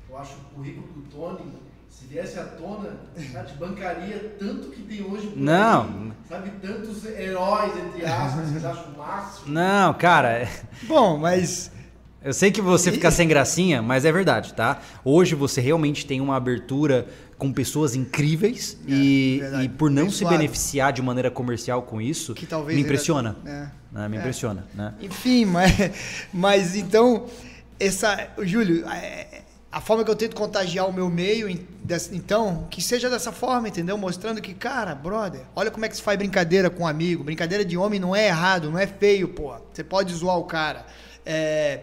Eu 0.10 0.18
acho 0.18 0.34
o 0.34 0.56
currículo 0.56 0.88
do 0.94 1.02
Tony, 1.16 1.52
viesse 2.10 2.40
à 2.40 2.44
tona, 2.44 2.90
cara, 3.32 3.46
te 3.46 3.54
bancaria 3.56 4.36
tanto 4.40 4.70
que 4.70 4.82
tem 4.82 5.04
hoje 5.04 5.28
por 5.28 5.38
Não. 5.38 5.82
aí, 5.84 6.12
sabe, 6.28 6.52
tantos 6.62 7.06
heróis, 7.06 7.72
entre 7.78 8.06
aspas, 8.06 8.48
vocês 8.50 8.66
acham 8.66 8.94
o 8.94 8.98
máximo. 8.98 9.54
Não, 9.54 9.94
cara. 9.94 10.48
Bom, 10.84 11.18
mas 11.18 11.72
Eu 12.22 12.34
sei 12.34 12.52
que 12.52 12.62
você 12.62 12.92
fica 12.92 13.10
sem 13.12 13.28
gracinha, 13.30 13.82
mas 13.82 14.04
é 14.04 14.12
verdade, 14.12 14.54
tá? 14.54 14.82
Hoje 15.06 15.36
você 15.36 15.62
realmente 15.62 16.06
tem 16.06 16.20
uma 16.20 16.36
abertura 16.36 17.08
com 17.38 17.54
pessoas 17.54 17.96
incríveis 17.96 18.78
e, 18.86 19.40
É, 19.42 19.64
e 19.64 19.70
por 19.70 19.90
não 19.90 20.10
se 20.10 20.26
Abençoado. 20.26 20.38
beneficiar 20.38 20.92
de 20.92 21.02
maneira 21.02 21.32
comercial 21.32 21.82
com 21.84 22.02
isso, 22.02 22.34
que 22.34 22.46
talvez 22.46 22.76
me 22.76 22.84
impressiona. 22.84 23.38
É. 23.46 23.68
né? 23.94 24.08
Me 24.10 24.18
É. 24.18 24.20
impressiona, 24.20 24.66
né? 24.76 24.94
Enfim, 25.00 25.46
mas, 25.46 25.72
mas 26.34 26.76
então, 26.76 27.26
essa, 27.80 28.28
Júlio, 28.42 28.86
é, 28.90 29.44
a 29.72 29.80
forma 29.80 30.04
que 30.04 30.10
eu 30.10 30.16
tento 30.16 30.36
contagiar 30.36 30.88
o 30.88 30.94
meu 30.94 31.10
meio, 31.10 31.48
então, 32.12 32.68
que 32.72 32.82
seja 32.82 33.10
dessa 33.10 33.32
forma, 33.32 33.68
entendeu? 33.68 33.98
Mostrando 33.98 34.42
que, 34.42 34.54
cara, 34.54 34.96
brother, 34.96 35.42
olha 35.56 35.70
como 35.70 35.86
é 35.86 35.90
que 35.90 35.96
se 35.96 36.02
faz 36.02 36.18
brincadeira 36.18 36.72
com 36.72 36.84
um 36.84 36.88
amigo. 36.88 37.24
Brincadeira 37.24 37.64
de 37.64 37.78
homem 37.78 38.00
não 38.00 38.16
é 38.16 38.28
errado, 38.28 38.72
não 38.72 38.80
é 38.80 38.88
feio, 38.88 39.28
pô. 39.28 39.54
Você 39.72 39.84
pode 39.84 40.12
zoar 40.14 40.38
o 40.40 40.46
cara. 40.46 40.88
É, 41.24 41.82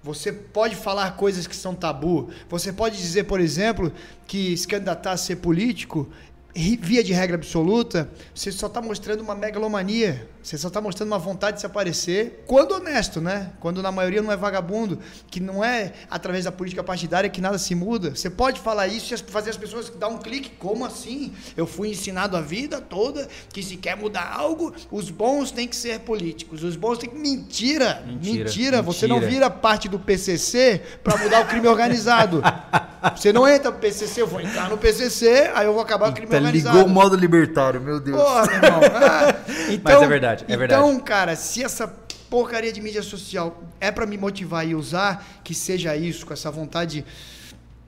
você 0.00 0.32
pode 0.32 0.76
falar 0.76 1.16
coisas 1.16 1.46
que 1.46 1.56
são 1.56 1.74
tabu. 1.74 2.30
Você 2.48 2.72
pode 2.72 2.96
dizer, 2.96 3.24
por 3.24 3.40
exemplo, 3.40 3.92
que 4.28 4.56
se 4.56 4.68
candidatar 4.68 5.12
a 5.12 5.16
ser 5.16 5.36
político, 5.36 6.08
via 6.54 7.02
de 7.02 7.12
regra 7.12 7.36
absoluta, 7.36 8.08
você 8.32 8.52
só 8.52 8.68
está 8.68 8.80
mostrando 8.80 9.20
uma 9.22 9.34
megalomania. 9.34 10.28
Você 10.40 10.58
só 10.58 10.68
está 10.68 10.80
mostrando 10.80 11.08
uma 11.08 11.18
vontade 11.18 11.56
de 11.56 11.60
se 11.60 11.66
aparecer, 11.66 12.44
quando 12.46 12.72
honesto, 12.72 13.18
né? 13.20 13.52
Quando 13.60 13.82
na 13.82 13.90
maioria 13.90 14.20
não 14.20 14.30
é 14.30 14.36
vagabundo, 14.36 14.98
que 15.30 15.40
não 15.40 15.64
é 15.64 15.92
através 16.10 16.44
da 16.44 16.52
política 16.52 16.84
partidária 16.84 17.30
que 17.30 17.40
nada 17.40 17.56
se 17.56 17.74
muda. 17.74 18.10
Você 18.14 18.28
pode 18.28 18.60
falar 18.60 18.86
isso 18.86 19.14
e 19.14 19.18
fazer 19.18 19.50
as 19.50 19.56
pessoas 19.56 19.90
dar 19.90 20.08
um 20.08 20.18
clique. 20.18 20.50
Como 20.58 20.84
assim? 20.84 21.32
Eu 21.56 21.66
fui 21.66 21.88
ensinado 21.88 22.36
a 22.36 22.42
vida 22.42 22.80
toda 22.80 23.26
que 23.52 23.62
se 23.62 23.76
quer 23.78 23.96
mudar 23.96 24.30
algo, 24.32 24.74
os 24.90 25.10
bons 25.10 25.50
têm 25.50 25.66
que 25.66 25.74
ser 25.74 26.00
políticos. 26.00 26.62
Os 26.62 26.76
bons 26.76 26.98
têm 26.98 27.08
que. 27.08 27.16
Mentira! 27.16 28.02
Mentira, 28.06 28.44
Mentira! 28.44 28.82
Você 28.82 29.06
não 29.06 29.16
mentira. 29.16 29.32
vira 29.32 29.50
parte 29.50 29.88
do 29.88 29.98
PCC 29.98 30.82
para 31.02 31.16
mudar 31.16 31.40
o 31.40 31.46
crime 31.46 31.66
organizado. 31.66 32.42
Você 33.16 33.32
não 33.32 33.46
entra 33.46 33.70
no 33.70 33.78
PCC, 33.78 34.22
eu 34.22 34.26
vou 34.26 34.40
entrar 34.40 34.70
no 34.70 34.78
PCC, 34.78 35.50
aí 35.54 35.66
eu 35.66 35.74
vou 35.74 35.82
acabar 35.82 36.10
o 36.10 36.12
crime 36.14 36.30
Tá, 36.30 36.40
organizado. 36.44 36.76
ligou 36.78 36.90
o 36.90 36.94
modo 36.94 37.16
libertário, 37.16 37.80
meu 37.80 38.00
Deus. 38.00 38.20
Porra, 38.20 38.46
meu 38.46 38.54
irmão. 38.54 38.80
Ah, 38.94 39.70
então, 39.70 40.02
é 40.02 40.06
verdade, 40.06 40.44
é 40.48 40.56
verdade. 40.56 40.82
Então, 40.82 41.00
cara, 41.00 41.36
se 41.36 41.62
essa 41.62 41.86
porcaria 42.28 42.72
de 42.72 42.80
mídia 42.80 43.02
social 43.02 43.62
é 43.80 43.90
pra 43.90 44.06
me 44.06 44.18
motivar 44.18 44.66
e 44.66 44.74
usar, 44.74 45.24
que 45.42 45.54
seja 45.54 45.96
isso, 45.96 46.26
com 46.26 46.32
essa 46.32 46.50
vontade 46.50 47.04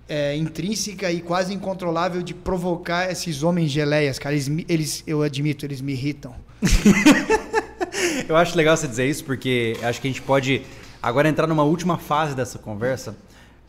é, 0.09 0.37
intrínseca 0.37 1.11
e 1.11 1.21
quase 1.21 1.53
incontrolável 1.53 2.23
de 2.23 2.33
provocar 2.35 3.11
esses 3.11 3.43
homens 3.43 3.71
geleias, 3.71 4.19
cara. 4.19 4.35
Eles, 4.35 4.51
eles, 4.69 5.05
eu 5.07 5.23
admito, 5.23 5.67
eles 5.67 5.81
me 5.81 5.93
irritam. 5.93 6.35
Eu 8.29 8.37
acho 8.37 8.57
legal 8.57 8.77
você 8.77 8.89
dizer 8.89 9.09
isso 9.09 9.25
porque 9.25 9.77
acho 9.83 10.01
que 10.01 10.09
a 10.09 10.11
gente 10.11 10.23
pode 10.23 10.63
agora 11.03 11.29
entrar 11.29 11.47
numa 11.47 11.63
última 11.63 11.97
fase 11.97 12.35
dessa 12.35 12.59
conversa 12.59 13.17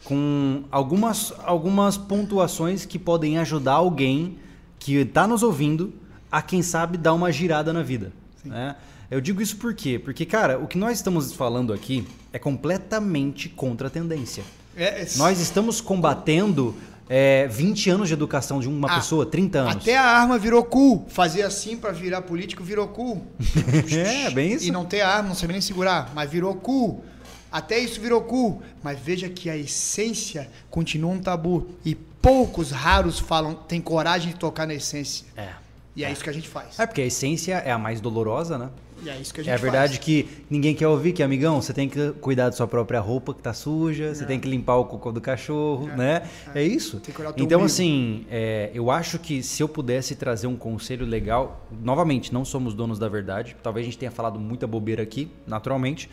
com 0.03 0.63
algumas, 0.71 1.33
algumas 1.43 1.97
pontuações 1.97 2.85
que 2.85 2.97
podem 2.97 3.37
ajudar 3.37 3.73
alguém 3.73 4.39
que 4.79 4.95
está 4.97 5.25
nos 5.27 5.43
ouvindo 5.43 5.93
a, 6.31 6.41
quem 6.41 6.61
sabe, 6.61 6.97
dar 6.97 7.13
uma 7.13 7.31
girada 7.31 7.71
na 7.73 7.81
vida. 7.83 8.11
né? 8.43 8.75
Eu 9.09 9.21
digo 9.21 9.41
isso 9.41 9.55
por 9.57 9.73
quê? 9.73 9.97
Porque, 9.97 10.25
cara, 10.25 10.59
o 10.59 10.67
que 10.67 10.77
nós 10.77 10.97
estamos 10.97 11.31
falando 11.33 11.71
aqui 11.71 12.05
é 12.33 12.37
completamente 12.39 13.47
contra 13.49 13.87
a 13.87 13.89
tendência. 13.89 14.43
É, 14.75 15.01
é- 15.03 15.07
Nós 15.15 15.39
estamos 15.39 15.79
combatendo 15.81 16.75
é, 17.09 17.47
20 17.47 17.89
anos 17.89 18.09
de 18.09 18.13
educação 18.13 18.59
de 18.59 18.67
uma 18.67 18.89
Ah, 18.91 18.95
pessoa, 18.95 19.25
30 19.25 19.59
anos. 19.59 19.75
Até 19.77 19.97
a 19.97 20.03
arma 20.03 20.37
virou 20.37 20.61
cool. 20.65 21.05
Fazer 21.07 21.43
assim 21.43 21.77
pra 21.77 21.91
virar 21.93 22.21
político 22.23 22.61
virou 22.63 22.85
cool. 22.89 23.25
É, 23.95 24.29
bem 24.29 24.51
isso. 24.53 24.65
E 24.65 24.71
não 24.71 24.83
ter 24.85 24.99
arma, 25.01 25.29
não 25.29 25.35
sabe 25.35 25.53
nem 25.53 25.61
segurar, 25.61 26.11
mas 26.13 26.29
virou 26.29 26.53
cool. 26.55 27.03
Até 27.49 27.79
isso 27.79 28.01
virou 28.01 28.19
cool. 28.21 28.61
Mas 28.83 28.99
veja 28.99 29.29
que 29.29 29.49
a 29.49 29.55
essência 29.55 30.49
continua 30.69 31.11
um 31.13 31.19
tabu. 31.19 31.69
E 31.85 31.95
poucos, 32.21 32.71
raros 32.71 33.19
falam, 33.19 33.53
têm 33.53 33.81
coragem 33.81 34.31
de 34.33 34.37
tocar 34.39 34.65
na 34.67 34.73
essência. 34.73 35.25
É. 35.35 35.49
E 35.95 36.03
é 36.03 36.11
isso 36.11 36.23
que 36.23 36.29
a 36.29 36.33
gente 36.33 36.47
faz. 36.47 36.79
É 36.79 36.85
porque 36.85 37.01
a 37.01 37.05
essência 37.05 37.55
é 37.55 37.71
a 37.71 37.77
mais 37.77 37.99
dolorosa, 37.99 38.57
né? 38.57 38.69
E 39.03 39.09
é 39.09 39.15
isso 39.17 39.31
que 39.33 39.41
a 39.41 39.43
gente 39.43 39.51
É 39.51 39.53
a 39.53 39.57
verdade 39.57 39.93
faz. 39.93 40.05
que 40.05 40.27
ninguém 40.49 40.73
quer 40.75 40.87
ouvir 40.87 41.11
que, 41.13 41.21
amigão, 41.21 41.61
você 41.61 41.71
tem 41.73 41.87
que 41.87 42.11
cuidar 42.13 42.45
da 42.49 42.51
sua 42.55 42.67
própria 42.67 42.99
roupa 42.99 43.31
que 43.33 43.41
tá 43.41 43.53
suja, 43.53 44.13
você 44.13 44.25
tem 44.25 44.39
que 44.39 44.47
limpar 44.47 44.75
o 44.77 44.85
cocô 44.85 45.11
do 45.11 45.21
cachorro, 45.21 45.87
né? 45.87 46.23
É, 46.53 46.63
isso. 46.63 46.93
Tem 46.99 47.05
que 47.05 47.11
cuidar 47.13 47.31
do 47.31 47.35
teu 47.35 47.45
Então, 47.45 47.59
umbigo. 47.59 47.65
assim, 47.71 48.25
é, 48.29 48.71
eu 48.73 48.89
acho 48.91 49.17
que 49.19 49.41
se 49.43 49.61
eu 49.61 49.67
pudesse 49.69 50.15
trazer 50.15 50.47
um 50.47 50.55
conselho 50.55 51.05
legal, 51.05 51.63
novamente, 51.81 52.33
não 52.33 52.43
somos 52.43 52.73
donos 52.73 52.97
da 52.99 53.07
verdade, 53.07 53.55
talvez 53.61 53.83
a 53.85 53.87
gente 53.87 53.97
tenha 53.99 54.11
falado 54.11 54.39
muita 54.39 54.65
bobeira 54.67 55.01
aqui, 55.03 55.29
naturalmente. 55.45 56.09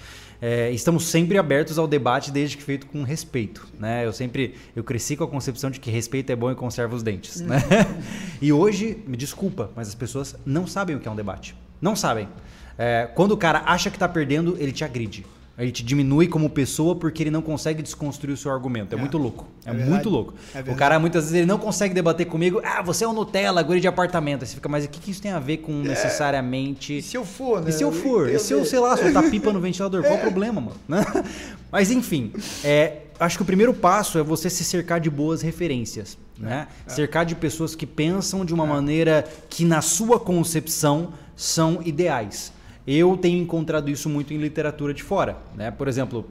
É, 0.47 0.71
estamos 0.73 1.07
sempre 1.07 1.39
abertos 1.39 1.79
ao 1.79 1.87
debate, 1.89 2.31
desde 2.31 2.59
que 2.59 2.63
feito 2.63 2.87
com 2.89 3.03
respeito, 3.03 3.67
né? 3.81 4.05
Eu 4.05 4.13
sempre, 4.13 4.55
eu 4.77 4.85
cresci 4.85 5.17
com 5.17 5.25
a 5.25 5.27
concepção 5.27 5.71
de 5.71 5.81
que 5.81 5.91
respeito 5.91 6.31
é 6.31 6.37
bom 6.37 6.51
e 6.51 6.55
conserva 6.55 6.95
os 6.95 7.03
dentes, 7.03 7.41
né? 7.41 7.57
E 8.43 8.53
hoje, 8.53 9.03
me 9.07 9.17
desculpa, 9.17 9.71
mas 9.75 9.89
as 9.89 9.95
pessoas 9.95 10.37
não 10.45 10.67
sabem 10.67 10.97
o 10.97 11.01
que 11.01 11.09
é 11.09 11.11
um 11.11 11.17
debate. 11.17 11.57
Não 11.81 11.97
sabem. 11.97 12.29
É, 12.77 13.09
quando 13.15 13.33
o 13.33 13.39
cara 13.39 13.63
acha 13.65 13.91
que 13.91 13.99
tá 13.99 14.07
perdendo, 14.07 14.55
ele 14.61 14.71
te 14.71 14.85
agride. 14.85 15.25
Ele 15.57 15.71
te 15.71 15.85
diminui 15.85 16.27
como 16.27 16.51
pessoa 16.51 16.97
porque 16.97 17.23
ele 17.23 17.31
não 17.31 17.41
consegue 17.41 17.81
desconstruir 17.81 18.33
o 18.35 18.37
seu 18.37 18.51
argumento. 18.51 18.93
É, 18.95 18.99
É. 18.99 19.01
muito 19.01 19.17
louco. 19.17 19.47
É, 19.65 19.71
É 19.71 19.73
muito 19.73 20.09
louco. 20.11 20.35
É 20.53 20.61
o 20.69 20.75
cara 20.75 20.99
muitas 20.99 21.25
vezes 21.25 21.37
ele 21.39 21.47
não 21.47 21.59
consegue 21.59 21.95
debater 21.95 22.27
comigo. 22.27 22.61
Ah, 22.65 22.83
você 22.83 23.05
é 23.05 23.09
um 23.09 23.13
Nutella, 23.13 23.63
guri 23.63 23.81
de 23.81 23.87
apartamento. 23.87 24.43
Aí 24.43 24.49
você 24.49 24.57
fica, 24.57 24.69
mas 24.69 24.85
o 24.85 24.89
que, 24.89 24.99
que 24.99 25.13
isso 25.13 25.23
tem 25.23 25.31
a 25.31 25.39
ver 25.39 25.59
com 25.59 25.73
necessariamente. 25.73 26.99
E 26.99 27.03
se 27.03 27.17
eu 27.17 27.25
for, 27.25 27.63
né? 27.63 27.71
E 27.71 27.73
se 27.73 27.83
eu 27.85 27.93
for? 27.93 28.29
E 28.29 28.39
se 28.39 28.53
eu, 28.53 28.65
sei 28.65 28.79
lá, 28.81 28.97
soltar 28.97 29.31
pipa 29.31 29.53
no 29.53 29.61
ventilador? 29.63 30.03
Qual 30.03 30.15
o 30.17 30.21
problema, 30.21 30.61
mano? 30.61 30.77
Né? 30.89 31.05
Mas 31.71 31.91
enfim, 31.91 32.33
é, 32.65 33.03
acho 33.19 33.37
que 33.37 33.43
o 33.43 33.47
primeiro 33.47 33.73
passo 33.75 34.19
é 34.19 34.23
você 34.23 34.51
se 34.51 34.65
cercar 34.65 35.01
de 35.01 35.11
boas 35.11 35.43
referências. 35.43 36.19
Né? 36.37 36.67
Cercar 36.89 37.25
de 37.25 37.37
pessoas 37.37 37.77
que 37.77 37.87
pensam 37.87 38.45
de 38.45 38.53
uma 38.53 38.67
maneira 38.67 39.25
que, 39.49 39.65
na 39.65 39.81
sua 39.81 40.19
concepção, 40.19 41.13
são 41.37 41.81
ideais. 41.85 42.53
Eu 42.87 43.17
tenho 43.17 43.39
encontrado 43.43 43.91
isso 43.91 44.09
muito 44.09 44.33
em 44.35 44.39
literatura 44.39 44.93
de 44.93 45.03
fora. 45.03 45.37
Né? 45.57 45.71
Por 45.71 45.89
exemplo, 45.89 46.27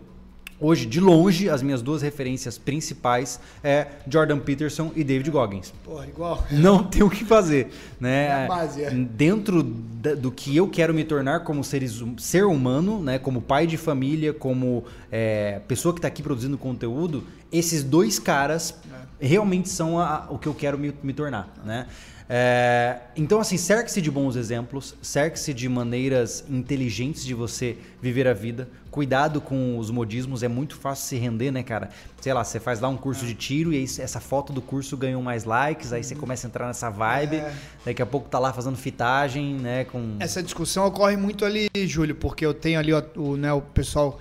hoje, 0.60 0.86
de 0.86 1.00
longe, 1.00 1.50
as 1.50 1.62
minhas 1.64 1.82
duas 1.82 2.02
referências 2.02 2.58
principais 2.58 3.40
é 3.64 3.88
Jordan 4.08 4.38
Peterson 4.40 4.92
e 4.96 5.04
David 5.04 5.32
Goggins. 5.32 5.74
Porra, 5.84 6.08
igual. 6.08 6.46
Não 6.52 6.84
tem 6.84 7.02
o 7.04 7.10
que 7.10 7.26
fazer, 7.26 7.70
né? 8.00 8.26
É 8.28 8.46
a 8.46 8.48
base, 8.48 8.84
é. 8.84 8.92
Dentro 8.92 9.64
do 9.64 10.32
que 10.32 10.56
eu 10.56 10.68
quero 10.68 10.94
me 10.94 11.04
tornar 11.04 11.40
como 11.42 11.64
seres, 11.64 12.02
hum- 12.02 12.18
ser 12.18 12.46
humano, 12.46 13.02
né? 13.02 13.18
Como 13.18 13.42
pai 13.42 13.66
de 13.66 13.78
família, 13.78 14.32
como 14.32 14.84
é, 15.12 15.60
pessoa 15.68 15.94
que 15.94 15.98
está 16.00 16.08
aqui 16.08 16.22
produzindo 16.22 16.58
conteúdo, 16.58 17.24
esses 17.52 17.84
dois 17.84 18.20
caras 18.20 18.76
É. 19.20 19.28
realmente 19.28 19.70
são 19.70 19.98
a- 20.00 20.28
o 20.30 20.38
que 20.38 20.48
eu 20.48 20.54
quero 20.54 20.78
me, 20.78 20.94
me 21.02 21.14
tornar, 21.14 21.52
né? 21.66 21.88
É, 22.36 22.98
então, 23.16 23.40
assim, 23.40 23.58
cerque-se 23.58 24.02
de 24.02 24.10
bons 24.10 24.36
exemplos, 24.36 24.96
cerque-se 25.04 25.54
de 25.54 25.70
maneiras 25.70 26.44
inteligentes 26.50 27.24
de 27.24 27.36
você 27.36 27.78
viver 28.02 28.28
a 28.28 28.34
vida. 28.34 28.68
Cuidado 28.90 29.40
com 29.40 29.78
os 29.78 29.92
modismos, 29.92 30.42
é 30.42 30.48
muito 30.48 30.76
fácil 30.76 31.06
se 31.10 31.16
render, 31.16 31.52
né, 31.52 31.62
cara? 31.62 31.92
Sei 32.20 32.34
lá, 32.34 32.44
você 32.44 32.60
faz 32.60 32.80
lá 32.80 32.90
um 32.90 32.98
curso 32.98 33.24
de 33.24 33.36
tiro 33.36 33.72
e 33.72 33.78
aí 33.78 33.84
essa 33.84 34.20
foto 34.20 34.52
do 34.52 34.64
curso 34.64 34.98
ganhou 34.98 35.22
mais 35.22 35.44
likes, 35.44 35.94
aí 35.94 36.04
você 36.04 36.16
começa 36.16 36.48
a 36.48 36.50
entrar 36.50 36.66
nessa 36.66 36.90
vibe, 36.90 37.36
É. 37.36 37.54
daqui 37.86 38.02
a 38.02 38.06
pouco 38.06 38.28
tá 38.28 38.40
lá 38.40 38.52
fazendo 38.52 38.78
fitagem, 38.78 39.54
né, 39.54 39.84
com... 39.84 40.16
Essa 40.20 40.42
discussão 40.42 40.88
ocorre 40.88 41.16
muito 41.16 41.46
ali, 41.46 41.70
Júlio, 41.86 42.16
porque 42.16 42.44
eu 42.44 42.56
tenho 42.56 42.80
ali 42.80 42.92
o, 43.16 43.38
né, 43.38 43.54
o 43.54 43.62
pessoal 43.62 44.20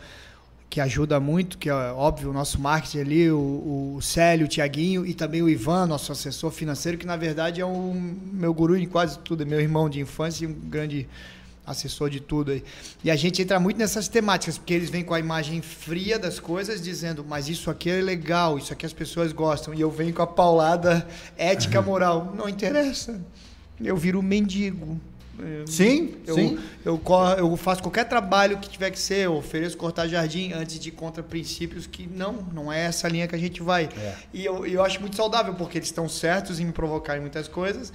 que 0.72 0.80
ajuda 0.80 1.20
muito, 1.20 1.58
que 1.58 1.68
é 1.68 1.74
óbvio, 1.74 2.30
o 2.30 2.32
nosso 2.32 2.58
marketing 2.58 3.00
ali, 3.00 3.30
o, 3.30 3.94
o 3.96 4.00
Célio, 4.00 4.46
o 4.46 4.48
Tiaguinho 4.48 5.04
e 5.04 5.12
também 5.12 5.42
o 5.42 5.48
Ivan, 5.50 5.84
nosso 5.84 6.10
assessor 6.10 6.50
financeiro, 6.50 6.96
que 6.96 7.04
na 7.04 7.14
verdade 7.14 7.60
é 7.60 7.64
o 7.66 7.92
meu 7.94 8.54
guru 8.54 8.74
em 8.74 8.86
quase 8.86 9.18
tudo, 9.18 9.42
é 9.42 9.44
meu 9.44 9.60
irmão 9.60 9.90
de 9.90 10.00
infância 10.00 10.46
e 10.46 10.48
um 10.48 10.54
grande 10.54 11.06
assessor 11.66 12.08
de 12.08 12.20
tudo 12.20 12.52
aí. 12.52 12.64
E 13.04 13.10
a 13.10 13.16
gente 13.16 13.42
entra 13.42 13.60
muito 13.60 13.76
nessas 13.76 14.08
temáticas, 14.08 14.56
porque 14.56 14.72
eles 14.72 14.88
vêm 14.88 15.04
com 15.04 15.12
a 15.12 15.20
imagem 15.20 15.60
fria 15.60 16.18
das 16.18 16.40
coisas, 16.40 16.80
dizendo, 16.80 17.22
mas 17.22 17.50
isso 17.50 17.70
aqui 17.70 17.90
é 17.90 18.00
legal, 18.00 18.56
isso 18.56 18.72
aqui 18.72 18.86
as 18.86 18.94
pessoas 18.94 19.30
gostam. 19.30 19.74
E 19.74 19.80
eu 19.82 19.90
venho 19.90 20.14
com 20.14 20.22
a 20.22 20.26
paulada 20.26 21.06
ética, 21.36 21.82
moral. 21.82 22.32
Não 22.34 22.48
interessa. 22.48 23.20
Eu 23.78 23.94
viro 23.94 24.20
um 24.20 24.22
mendigo. 24.22 24.98
Eu- 25.42 25.66
Sim, 25.66 26.14
eu, 26.26 26.34
sim. 26.34 26.58
Eu, 26.84 26.98
cor- 26.98 27.38
eu 27.38 27.56
faço 27.56 27.82
qualquer 27.82 28.04
trabalho 28.04 28.58
que 28.58 28.68
tiver 28.68 28.90
que 28.90 28.98
ser, 28.98 29.26
eu 29.26 29.34
ofereço 29.34 29.76
cortar 29.76 30.06
jardim 30.08 30.52
antes 30.52 30.78
de 30.78 30.88
ir 30.88 30.92
contra 30.92 31.22
princípios 31.22 31.86
que 31.86 32.06
não, 32.06 32.32
não 32.52 32.72
é 32.72 32.84
essa 32.84 33.08
linha 33.08 33.26
que 33.26 33.34
a 33.34 33.38
gente 33.38 33.62
vai. 33.62 33.88
É. 33.96 34.14
E 34.32 34.44
eu, 34.44 34.66
eu 34.66 34.82
acho 34.82 35.00
muito 35.00 35.16
saudável, 35.16 35.54
porque 35.54 35.78
eles 35.78 35.88
estão 35.88 36.08
certos 36.08 36.60
em 36.60 36.64
me 36.66 36.72
provocarem 36.72 37.20
muitas 37.20 37.48
coisas. 37.48 37.92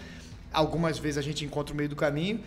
Algumas 0.52 0.98
vezes 0.98 1.18
a 1.18 1.22
gente 1.22 1.44
encontra 1.46 1.74
o 1.74 1.78
meio 1.78 1.90
do 1.90 1.96
caminho. 1.96 2.40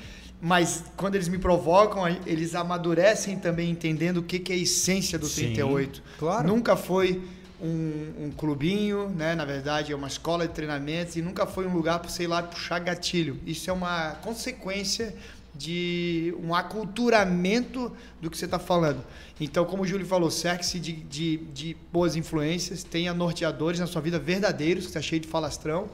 Mas 0.43 0.85
quando 0.97 1.17
eles 1.17 1.29
me 1.29 1.37
provocam, 1.39 2.09
eles 2.25 2.55
amadurecem 2.55 3.37
também 3.37 3.69
entendendo 3.71 4.19
o 4.19 4.23
que, 4.23 4.39
que 4.39 4.53
é 4.53 4.57
a 4.57 4.59
essência 4.59 5.19
do 5.19 5.27
Sim, 5.27 5.53
38. 5.53 6.03
claro. 6.19 6.49
Nunca 6.49 6.77
foi 6.77 7.23
um, 7.63 8.27
um 8.27 8.31
clubinho, 8.31 9.09
né? 9.11 9.35
Na 9.35 9.45
verdade, 9.45 9.93
é 9.93 9.97
uma 9.97 10.09
escola 10.09 10.47
de 10.47 10.55
treinamentos 10.55 11.17
e 11.17 11.23
nunca 11.23 11.47
foi 11.47 11.67
um 11.67 11.73
lugar 11.73 11.99
para, 11.99 12.11
sei 12.11 12.27
lá, 12.27 12.43
puxar 12.43 12.79
gatilho. 12.79 13.39
Isso 13.47 13.71
é 13.71 13.73
uma 13.73 14.13
consequência 14.23 15.15
de 15.55 16.35
um 16.43 16.55
aculturamento 16.55 17.93
do 18.21 18.31
que 18.31 18.39
você 18.39 18.45
está 18.45 18.59
falando. 18.59 19.05
Então, 19.41 19.65
como 19.65 19.83
o 19.83 19.87
Júlio 19.87 20.07
falou, 20.07 20.31
cerque-se 20.31 20.79
de, 20.79 20.93
de, 20.93 21.37
de 21.53 21.77
boas 21.93 22.17
influências, 22.17 22.83
tenha 22.83 23.13
norteadores 23.13 23.81
na 23.81 23.87
sua 23.87 24.01
vida 24.01 24.19
verdadeiros, 24.19 24.85
que 24.85 24.91
está 24.91 25.03
cheio 25.03 25.21
de 25.21 25.29
falastrão. 25.29 25.89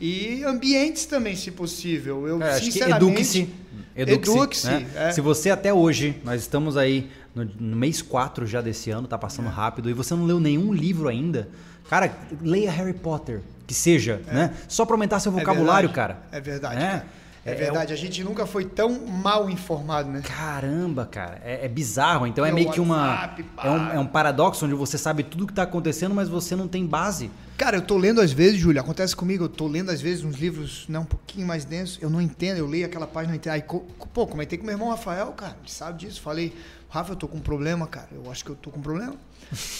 E 0.00 0.42
ambientes 0.44 1.06
também, 1.06 1.36
se 1.36 1.50
possível. 1.50 2.26
Eu, 2.26 2.42
É, 2.42 2.58
sinceramente... 2.58 3.04
eduque-se. 3.04 3.48
Eduque-se. 3.94 4.36
Eduque-se, 4.36 4.66
né? 4.66 4.86
é. 4.96 5.12
Se 5.12 5.20
você 5.20 5.50
até 5.50 5.72
hoje, 5.72 6.16
nós 6.24 6.40
estamos 6.40 6.76
aí 6.76 7.08
no, 7.34 7.44
no 7.44 7.76
mês 7.76 8.00
4 8.02 8.46
já 8.46 8.60
desse 8.60 8.90
ano, 8.90 9.06
tá 9.08 9.18
passando 9.18 9.48
rápido, 9.48 9.90
e 9.90 9.92
você 9.92 10.14
não 10.14 10.24
leu 10.24 10.38
nenhum 10.40 10.72
livro 10.72 11.08
ainda, 11.08 11.48
cara, 11.88 12.14
leia 12.40 12.70
Harry 12.70 12.94
Potter, 12.94 13.40
que 13.66 13.74
seja, 13.74 14.20
né? 14.26 14.54
Só 14.68 14.84
pra 14.84 14.94
aumentar 14.94 15.20
seu 15.20 15.32
É 15.32 15.34
vocabulário, 15.34 15.88
verdade, 15.88 16.14
cara. 16.14 16.22
É 16.32 16.40
verdade, 16.40 16.76
É. 16.76 16.86
cara. 16.86 17.06
É, 17.46 17.52
É- 17.52 17.54
verdade. 17.56 17.92
A 17.92 17.96
gente 17.96 18.24
nunca 18.24 18.46
foi 18.46 18.64
tão 18.64 19.06
mal 19.06 19.50
informado, 19.50 20.08
né? 20.10 20.22
Caramba, 20.24 21.04
cara, 21.04 21.42
é, 21.44 21.66
é 21.66 21.68
bizarro. 21.68 22.26
Então 22.26 22.42
é 22.42 22.48
Meu 22.48 22.54
meio 22.54 22.70
que 22.72 22.80
uma. 22.80 23.34
É 23.62 23.68
um, 23.68 23.88
é 23.92 23.98
um 23.98 24.06
paradoxo 24.06 24.64
onde 24.64 24.74
você 24.74 24.96
sabe 24.96 25.22
tudo 25.22 25.46
que 25.46 25.52
tá 25.52 25.64
acontecendo, 25.64 26.14
mas 26.14 26.26
você 26.26 26.56
não 26.56 26.66
tem 26.66 26.86
base. 26.86 27.30
Cara, 27.58 27.76
eu 27.76 27.82
tô 27.82 27.98
lendo 27.98 28.22
às 28.22 28.32
vezes, 28.32 28.58
Júlio, 28.58 28.80
acontece 28.80 29.14
comigo, 29.14 29.44
eu 29.44 29.48
tô 29.50 29.66
lendo 29.68 29.90
às 29.90 30.00
vezes 30.00 30.24
uns 30.24 30.36
livros 30.36 30.86
né, 30.88 30.98
um 30.98 31.04
pouquinho 31.04 31.46
mais 31.46 31.66
densos, 31.66 31.98
eu 32.00 32.08
não 32.08 32.20
entendo, 32.20 32.56
eu 32.56 32.66
leio 32.66 32.86
aquela 32.86 33.06
página, 33.06 33.32
não 33.32 33.36
entendo. 33.36 33.52
Aí, 33.52 33.62
pô, 33.62 34.26
comentei 34.26 34.56
com 34.58 34.64
meu 34.64 34.72
irmão 34.74 34.88
Rafael, 34.88 35.26
cara, 35.32 35.54
ele 35.60 35.70
sabe 35.70 35.98
disso, 35.98 36.22
falei, 36.22 36.54
Rafa, 36.94 37.10
eu 37.10 37.16
tô 37.16 37.26
com 37.26 37.38
um 37.38 37.40
problema, 37.40 37.88
cara, 37.88 38.06
eu 38.12 38.30
acho 38.30 38.44
que 38.44 38.52
eu 38.52 38.54
tô 38.54 38.70
com 38.70 38.78
um 38.78 38.82
problema. 38.82 39.16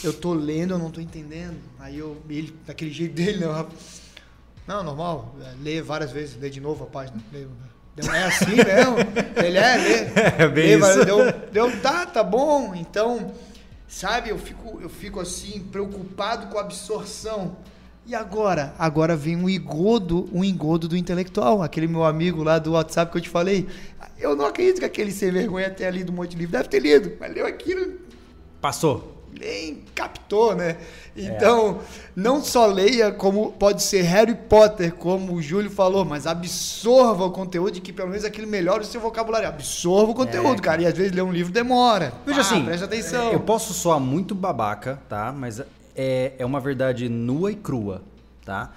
Eu 0.03 0.11
tô 0.11 0.33
lendo, 0.33 0.73
eu 0.73 0.77
não 0.77 0.91
tô 0.91 0.99
entendendo. 0.99 1.57
Aí 1.79 1.97
eu, 1.97 2.21
ele, 2.29 2.53
daquele 2.67 2.91
jeito 2.91 3.13
dele, 3.15 3.37
né, 3.37 3.45
Rafa, 3.45 3.71
não, 4.67 4.83
normal, 4.83 5.33
é, 5.41 5.53
lê 5.63 5.81
várias 5.81 6.11
vezes, 6.11 6.37
lê 6.37 6.49
de 6.49 6.59
novo 6.59 6.83
a 6.83 6.87
página. 6.87 7.17
Lê, 7.31 7.47
deu, 7.95 8.13
é 8.13 8.23
assim 8.25 8.55
mesmo? 8.57 8.97
Ele 9.41 9.57
é, 9.57 9.77
lê. 9.77 9.95
É 10.43 10.47
bem 10.49 10.75
lê, 10.75 10.89
isso. 10.89 11.05
Deu, 11.05 11.31
deu, 11.53 11.81
tá, 11.81 12.05
tá 12.05 12.21
bom, 12.21 12.75
então... 12.75 13.33
Sabe, 13.87 14.31
eu 14.31 14.37
fico, 14.37 14.81
eu 14.81 14.89
fico 14.89 15.21
assim, 15.21 15.61
preocupado 15.71 16.47
com 16.47 16.57
a 16.57 16.61
absorção. 16.61 17.55
E 18.07 18.13
agora? 18.13 18.73
Agora 18.77 19.15
vem 19.15 19.35
um 19.35 19.49
engodo, 19.49 20.29
um 20.31 20.43
engodo 20.43 20.87
do 20.87 20.95
intelectual, 20.95 21.63
aquele 21.63 21.87
meu 21.87 22.03
amigo 22.03 22.43
lá 22.43 22.59
do 22.59 22.73
WhatsApp 22.73 23.11
que 23.11 23.17
eu 23.17 23.21
te 23.21 23.29
falei. 23.29 23.67
Eu 24.19 24.35
não 24.35 24.45
acredito 24.45 24.79
que 24.79 24.85
aquele 24.85 25.11
sem 25.11 25.31
vergonha 25.31 25.69
tenha 25.71 25.89
lido 25.89 26.11
um 26.11 26.15
monte 26.15 26.31
de 26.31 26.37
livro. 26.37 26.51
Deve 26.51 26.69
ter 26.69 26.79
lido, 26.79 27.13
mas 27.19 27.33
leu 27.33 27.47
aquilo, 27.47 27.93
Passou. 28.61 29.23
nem 29.39 29.83
captou, 29.95 30.55
né? 30.55 30.77
Então, 31.17 31.79
não 32.15 32.43
só 32.43 32.67
leia 32.67 33.11
como 33.11 33.51
pode 33.53 33.81
ser 33.81 34.03
Harry 34.03 34.35
Potter, 34.35 34.93
como 34.93 35.33
o 35.33 35.41
Júlio 35.41 35.71
falou, 35.71 36.05
mas 36.05 36.27
absorva 36.27 37.25
o 37.25 37.31
conteúdo 37.31 37.77
e 37.77 37.81
que 37.81 37.91
pelo 37.91 38.09
menos 38.09 38.23
aquilo 38.23 38.47
melhore 38.47 38.83
o 38.83 38.85
seu 38.87 39.01
vocabulário. 39.01 39.47
Absorva 39.47 40.11
o 40.11 40.15
conteúdo, 40.15 40.61
cara. 40.61 40.81
E 40.83 40.85
às 40.85 40.93
vezes 40.95 41.11
ler 41.11 41.23
um 41.23 41.31
livro 41.31 41.51
demora. 41.51 42.13
Veja 42.25 42.37
Ah, 42.39 42.41
assim, 42.41 42.63
presta 42.63 42.85
atenção. 42.85 43.31
eu 43.31 43.39
posso 43.39 43.73
soar 43.73 43.99
muito 43.99 44.35
babaca, 44.35 44.99
tá? 45.09 45.31
Mas 45.35 45.59
é, 45.95 46.33
é 46.37 46.45
uma 46.45 46.59
verdade 46.59 47.07
nua 47.09 47.51
e 47.51 47.55
crua, 47.55 48.01
tá? 48.43 48.73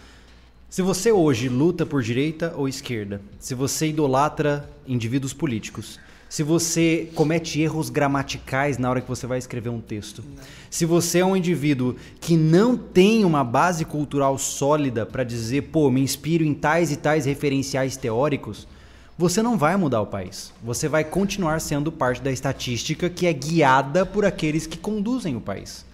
Se 0.71 0.83
você 0.83 1.11
hoje 1.11 1.49
luta 1.49 1.87
por 1.87 2.03
direita 2.03 2.53
ou 2.55 2.69
esquerda, 2.69 3.23
se 3.39 3.55
você 3.55 3.89
idolatra 3.89 4.69
indivíduos 4.87 5.33
políticos, 5.33 5.99
se 6.29 6.43
você 6.43 7.11
comete 7.15 7.59
erros 7.59 7.89
gramaticais 7.89 8.77
na 8.77 8.91
hora 8.91 9.01
que 9.01 9.09
você 9.09 9.27
vai 9.27 9.39
escrever 9.39 9.71
um 9.71 9.81
texto, 9.81 10.23
se 10.69 10.85
você 10.85 11.21
é 11.21 11.25
um 11.25 11.35
indivíduo 11.35 11.97
que 12.21 12.37
não 12.37 12.77
tem 12.77 13.25
uma 13.25 13.43
base 13.43 13.87
cultural 13.87 14.37
sólida 14.37 15.07
para 15.07 15.25
dizer, 15.25 15.63
pô, 15.63 15.91
me 15.91 16.03
inspiro 16.03 16.45
em 16.45 16.53
tais 16.53 16.93
e 16.93 16.97
tais 16.97 17.25
referenciais 17.25 17.97
teóricos, 17.97 18.69
você 19.17 19.43
não 19.43 19.57
vai 19.57 19.75
mudar 19.77 20.03
o 20.03 20.07
país. 20.07 20.53
Você 20.63 20.87
vai 20.87 21.03
continuar 21.03 21.63
sendo 21.63 21.91
parte 21.91 22.21
da 22.21 22.31
estatística 22.31 23.09
que 23.09 23.27
é 23.27 23.33
guiada 23.33 24.05
por 24.05 24.27
aqueles 24.27 24.67
que 24.67 24.77
conduzem 24.77 25.35
o 25.35 25.41
país. 25.41 25.88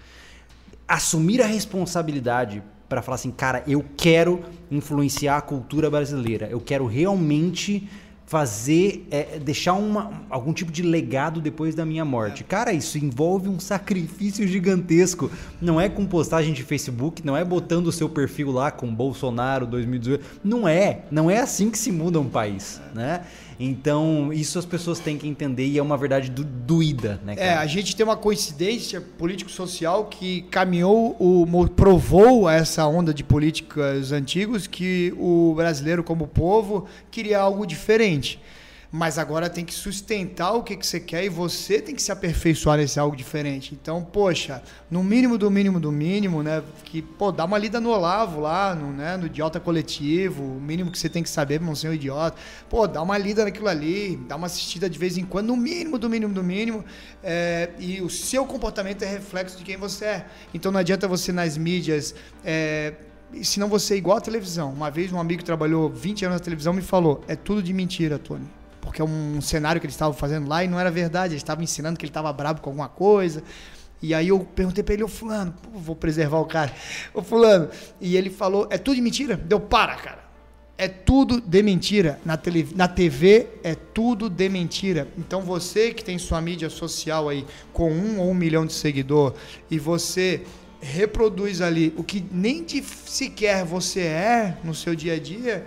Assumir 0.87 1.41
a 1.43 1.47
responsabilidade 1.47 2.62
para 2.89 3.03
falar 3.03 3.16
assim, 3.16 3.30
cara, 3.30 3.62
eu 3.66 3.85
quero 3.97 4.43
influenciar 4.70 5.39
a 5.39 5.41
cultura 5.41 5.91
brasileira. 5.91 6.47
Eu 6.51 6.61
quero 6.61 6.87
realmente 6.87 7.89
fazer, 8.26 9.07
é, 9.11 9.39
deixar 9.39 9.74
uma, 9.74 10.11
algum 10.30 10.53
tipo 10.53 10.72
de 10.72 10.82
legado 10.82 11.41
depois 11.41 11.74
da 11.74 11.85
minha 11.85 12.05
morte. 12.05 12.43
Cara, 12.43 12.72
isso 12.72 12.99
envolve 12.99 13.49
um 13.49 13.61
sacrifício 13.61 14.47
gigantesco. 14.47 15.30
Não 15.61 15.80
é 15.80 15.89
com 15.89 16.07
postagem 16.07 16.53
de 16.53 16.62
Facebook, 16.62 17.24
não 17.24 17.37
é 17.37 17.45
botando 17.45 17.89
o 17.89 17.93
seu 17.93 18.09
perfil 18.09 18.51
lá 18.51 18.70
com 18.70 18.93
Bolsonaro 18.95 19.66
2018. 19.66 20.24
Não 20.43 20.66
é. 20.66 21.03
Não 21.11 21.30
é 21.30 21.39
assim 21.39 21.70
que 21.70 21.78
se 21.78 21.93
muda 21.93 22.18
um 22.18 22.28
país, 22.28 22.80
né? 22.95 23.24
Então, 23.59 24.32
isso 24.32 24.59
as 24.59 24.64
pessoas 24.64 24.98
têm 24.98 25.16
que 25.16 25.26
entender 25.28 25.66
e 25.66 25.78
é 25.78 25.82
uma 25.82 25.96
verdade 25.96 26.30
do, 26.30 26.44
doída, 26.44 27.20
né, 27.24 27.34
É, 27.36 27.48
cara? 27.50 27.61
a 27.61 27.66
gente 27.66 27.94
tem 27.94 28.05
uma 28.05 28.16
coincidência 28.16 29.00
político-social 29.00 30.07
que 30.07 30.42
caminhou, 30.42 31.16
o, 31.18 31.68
provou 31.68 32.48
essa 32.48 32.86
onda 32.86 33.14
de 33.14 33.22
políticas 33.22 34.12
antigos 34.12 34.66
que 34.66 35.14
o 35.18 35.55
brasileiro, 35.57 36.02
como 36.02 36.26
povo, 36.26 36.86
queria 37.11 37.38
algo 37.40 37.66
diferente. 37.66 38.40
Mas 38.97 39.18
agora 39.18 39.51
tem 39.51 39.64
que 39.64 39.74
sustentar 39.74 40.53
o 40.53 40.62
que, 40.62 40.76
que 40.76 40.86
você 40.86 41.01
quer 41.01 41.24
e 41.24 41.28
você 41.28 41.82
tem 41.82 41.97
que 41.97 42.01
se 42.01 42.12
aperfeiçoar 42.12 42.78
nesse 42.78 43.01
algo 43.01 43.16
diferente. 43.16 43.74
Então, 43.74 44.05
poxa, 44.05 44.62
no 44.88 45.03
mínimo 45.03 45.36
do 45.36 45.51
mínimo 45.51 45.80
do 45.80 45.90
mínimo, 45.90 46.45
né? 46.45 46.62
Que, 46.84 47.03
pô, 47.03 47.32
dá 47.32 47.45
uma 47.45 47.59
lida 47.59 47.80
no 47.80 47.90
Olavo 47.90 48.38
lá, 48.38 48.72
no, 48.72 48.92
né, 48.92 49.16
no 49.16 49.26
idiota 49.26 49.59
coletivo, 49.59 50.45
o 50.45 50.61
mínimo 50.61 50.92
que 50.92 50.99
você 51.01 51.09
tem 51.09 51.24
que 51.24 51.28
saber 51.28 51.59
pra 51.59 51.66
não 51.66 51.74
ser 51.74 51.88
um 51.88 51.92
idiota. 51.92 52.36
Pô, 52.70 52.86
dá 52.86 53.03
uma 53.03 53.18
lida 53.18 53.42
naquilo 53.42 53.66
ali, 53.66 54.14
dá 54.28 54.36
uma 54.36 54.47
assistida 54.47 54.88
de 54.88 54.97
vez 54.97 55.18
em 55.18 55.24
quando, 55.24 55.49
no 55.49 55.57
mínimo 55.57 55.99
do 55.99 56.09
mínimo 56.09 56.32
do 56.32 56.45
mínimo. 56.45 56.84
É, 57.20 57.70
e 57.80 58.01
o 58.01 58.09
seu 58.09 58.47
comportamento 58.47 59.03
é 59.03 59.07
reflexo 59.07 59.59
de 59.59 59.64
quem 59.64 59.76
você 59.76 60.05
é. 60.05 60.26
Então 60.55 60.70
não 60.70 60.78
adianta 60.78 61.09
você 61.09 61.32
nas 61.32 61.59
mídias. 61.59 62.14
É, 62.45 62.95
senão 63.42 63.66
você 63.66 63.95
é 63.95 63.97
igual 63.97 64.18
à 64.18 64.20
televisão. 64.20 64.72
Uma 64.72 64.88
vez 64.88 65.12
um 65.12 65.18
amigo 65.18 65.40
que 65.40 65.45
trabalhou 65.45 65.90
20 65.90 66.26
anos 66.26 66.38
na 66.38 66.45
televisão 66.45 66.72
me 66.72 66.80
falou: 66.80 67.24
é 67.26 67.34
tudo 67.34 67.61
de 67.61 67.72
mentira, 67.72 68.20
Tony 68.20 68.47
porque 68.85 69.01
é 69.01 69.05
um 69.05 69.41
cenário 69.41 69.80
que 69.80 69.87
eles 69.87 69.95
estavam 69.95 70.14
fazendo 70.14 70.49
lá 70.49 70.62
e 70.62 70.68
não 70.68 70.78
era 70.78 70.91
verdade. 70.91 71.32
Eles 71.32 71.43
estavam 71.43 71.64
ensinando 71.64 71.99
que 71.99 72.05
ele 72.05 72.11
estava 72.11 72.32
brabo 72.32 72.61
com 72.61 72.70
alguma 72.70 72.89
coisa. 72.89 73.43
E 74.01 74.12
aí 74.12 74.28
eu 74.28 74.41
perguntei 74.41 74.85
para 74.85 74.95
ele, 74.95 75.03
ô 75.03 75.09
fulano, 75.09 75.55
vou 75.72 75.97
preservar 75.97 76.39
o 76.39 76.45
cara. 76.45 76.72
Ô 77.14 77.22
fulano, 77.22 77.70
e 78.01 78.16
ele 78.16 78.28
falou, 78.28 78.68
é 78.70 78.76
tudo 78.76 78.97
de 78.97 79.01
mentira? 79.01 79.37
Deu, 79.37 79.59
para, 79.59 79.95
cara. 79.97 80.24
É 80.76 80.89
tudo 80.89 81.41
de 81.41 81.62
mentira. 81.62 82.20
Na, 82.24 82.37
tele, 82.37 82.68
na 82.74 82.87
TV 82.87 83.49
é 83.62 83.74
tudo 83.74 84.28
de 84.28 84.49
mentira. 84.49 85.09
Então 85.16 85.41
você 85.41 85.95
que 85.95 86.05
tem 86.05 86.18
sua 86.18 86.41
mídia 86.41 86.68
social 86.68 87.28
aí 87.28 87.47
com 87.72 87.91
um 87.91 88.20
ou 88.20 88.30
um 88.30 88.35
milhão 88.35 88.66
de 88.66 88.72
seguidor 88.72 89.35
e 89.70 89.78
você 89.78 90.43
reproduz 90.80 91.62
ali 91.62 91.95
o 91.97 92.05
que 92.05 92.22
nem 92.30 92.62
de 92.62 92.82
sequer 92.82 93.64
você 93.64 94.01
é 94.01 94.59
no 94.62 94.74
seu 94.74 94.95
dia 94.95 95.14
a 95.14 95.18
dia, 95.18 95.66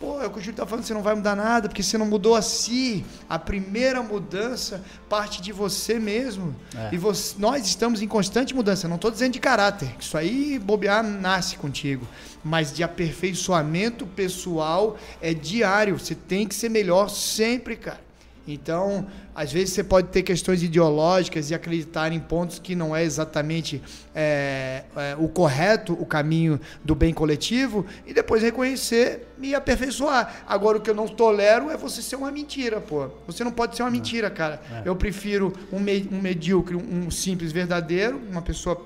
Pô, 0.00 0.18
é 0.22 0.26
o 0.26 0.30
que 0.30 0.38
o 0.38 0.40
Júlio 0.40 0.56
tá 0.56 0.64
falando, 0.64 0.82
você 0.82 0.94
não 0.94 1.02
vai 1.02 1.14
mudar 1.14 1.36
nada, 1.36 1.68
porque 1.68 1.82
você 1.82 1.98
não 1.98 2.06
mudou 2.06 2.34
a 2.34 2.40
si. 2.40 3.04
A 3.28 3.38
primeira 3.38 4.02
mudança 4.02 4.82
parte 5.10 5.42
de 5.42 5.52
você 5.52 5.98
mesmo. 5.98 6.56
É. 6.74 6.94
E 6.94 6.96
você, 6.96 7.34
nós 7.38 7.66
estamos 7.66 8.00
em 8.00 8.08
constante 8.08 8.54
mudança. 8.54 8.88
Não 8.88 8.96
estou 8.96 9.10
dizendo 9.10 9.34
de 9.34 9.38
caráter. 9.38 9.94
Isso 10.00 10.16
aí, 10.16 10.58
bobear, 10.58 11.04
nasce 11.04 11.56
contigo. 11.56 12.08
Mas 12.42 12.72
de 12.72 12.82
aperfeiçoamento 12.82 14.06
pessoal 14.06 14.96
é 15.20 15.34
diário. 15.34 15.98
Você 15.98 16.14
tem 16.14 16.48
que 16.48 16.54
ser 16.54 16.70
melhor 16.70 17.10
sempre, 17.10 17.76
cara. 17.76 18.09
Então, 18.52 19.06
às 19.34 19.52
vezes 19.52 19.74
você 19.74 19.84
pode 19.84 20.08
ter 20.08 20.22
questões 20.22 20.62
ideológicas 20.62 21.50
e 21.50 21.54
acreditar 21.54 22.12
em 22.12 22.20
pontos 22.20 22.58
que 22.58 22.74
não 22.74 22.94
é 22.94 23.04
exatamente 23.04 23.82
é, 24.14 24.84
é, 24.96 25.16
o 25.18 25.28
correto, 25.28 25.92
o 25.92 26.04
caminho 26.04 26.60
do 26.84 26.94
bem 26.94 27.12
coletivo, 27.14 27.86
e 28.06 28.12
depois 28.12 28.42
reconhecer 28.42 29.28
e 29.40 29.54
aperfeiçoar. 29.54 30.44
Agora, 30.46 30.78
o 30.78 30.80
que 30.80 30.90
eu 30.90 30.94
não 30.94 31.06
tolero 31.06 31.70
é 31.70 31.76
você 31.76 32.02
ser 32.02 32.16
uma 32.16 32.30
mentira, 32.30 32.80
pô. 32.80 33.08
Você 33.26 33.44
não 33.44 33.52
pode 33.52 33.76
ser 33.76 33.82
uma 33.82 33.90
mentira, 33.90 34.30
cara. 34.30 34.60
É. 34.72 34.82
Eu 34.88 34.96
prefiro 34.96 35.52
um, 35.72 35.78
me, 35.78 36.08
um 36.10 36.20
medíocre, 36.20 36.76
um 36.76 37.10
simples 37.10 37.52
verdadeiro, 37.52 38.20
uma 38.30 38.42
pessoa 38.42 38.84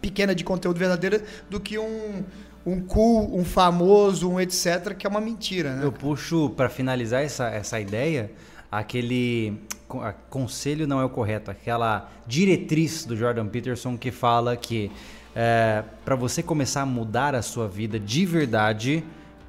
pequena 0.00 0.34
de 0.34 0.42
conteúdo 0.42 0.78
verdadeiro, 0.78 1.22
do 1.48 1.60
que 1.60 1.78
um 1.78 2.24
um 2.64 2.80
cool, 2.80 3.36
um 3.36 3.44
famoso, 3.44 4.30
um 4.30 4.40
etc, 4.40 4.94
que 4.96 5.06
é 5.06 5.10
uma 5.10 5.20
mentira, 5.20 5.74
né? 5.74 5.84
Eu 5.84 5.92
puxo 5.92 6.50
para 6.50 6.68
finalizar 6.68 7.22
essa, 7.22 7.48
essa 7.48 7.80
ideia 7.80 8.30
aquele 8.72 9.60
conselho 10.30 10.86
não 10.86 10.98
é 10.98 11.04
o 11.04 11.10
correto, 11.10 11.50
aquela 11.50 12.10
diretriz 12.26 13.04
do 13.04 13.14
Jordan 13.14 13.46
Peterson 13.46 13.98
que 13.98 14.10
fala 14.10 14.56
que 14.56 14.90
é, 15.36 15.84
para 16.02 16.16
você 16.16 16.42
começar 16.42 16.80
a 16.80 16.86
mudar 16.86 17.34
a 17.34 17.42
sua 17.42 17.68
vida 17.68 18.00
de 18.00 18.24
verdade, 18.24 19.04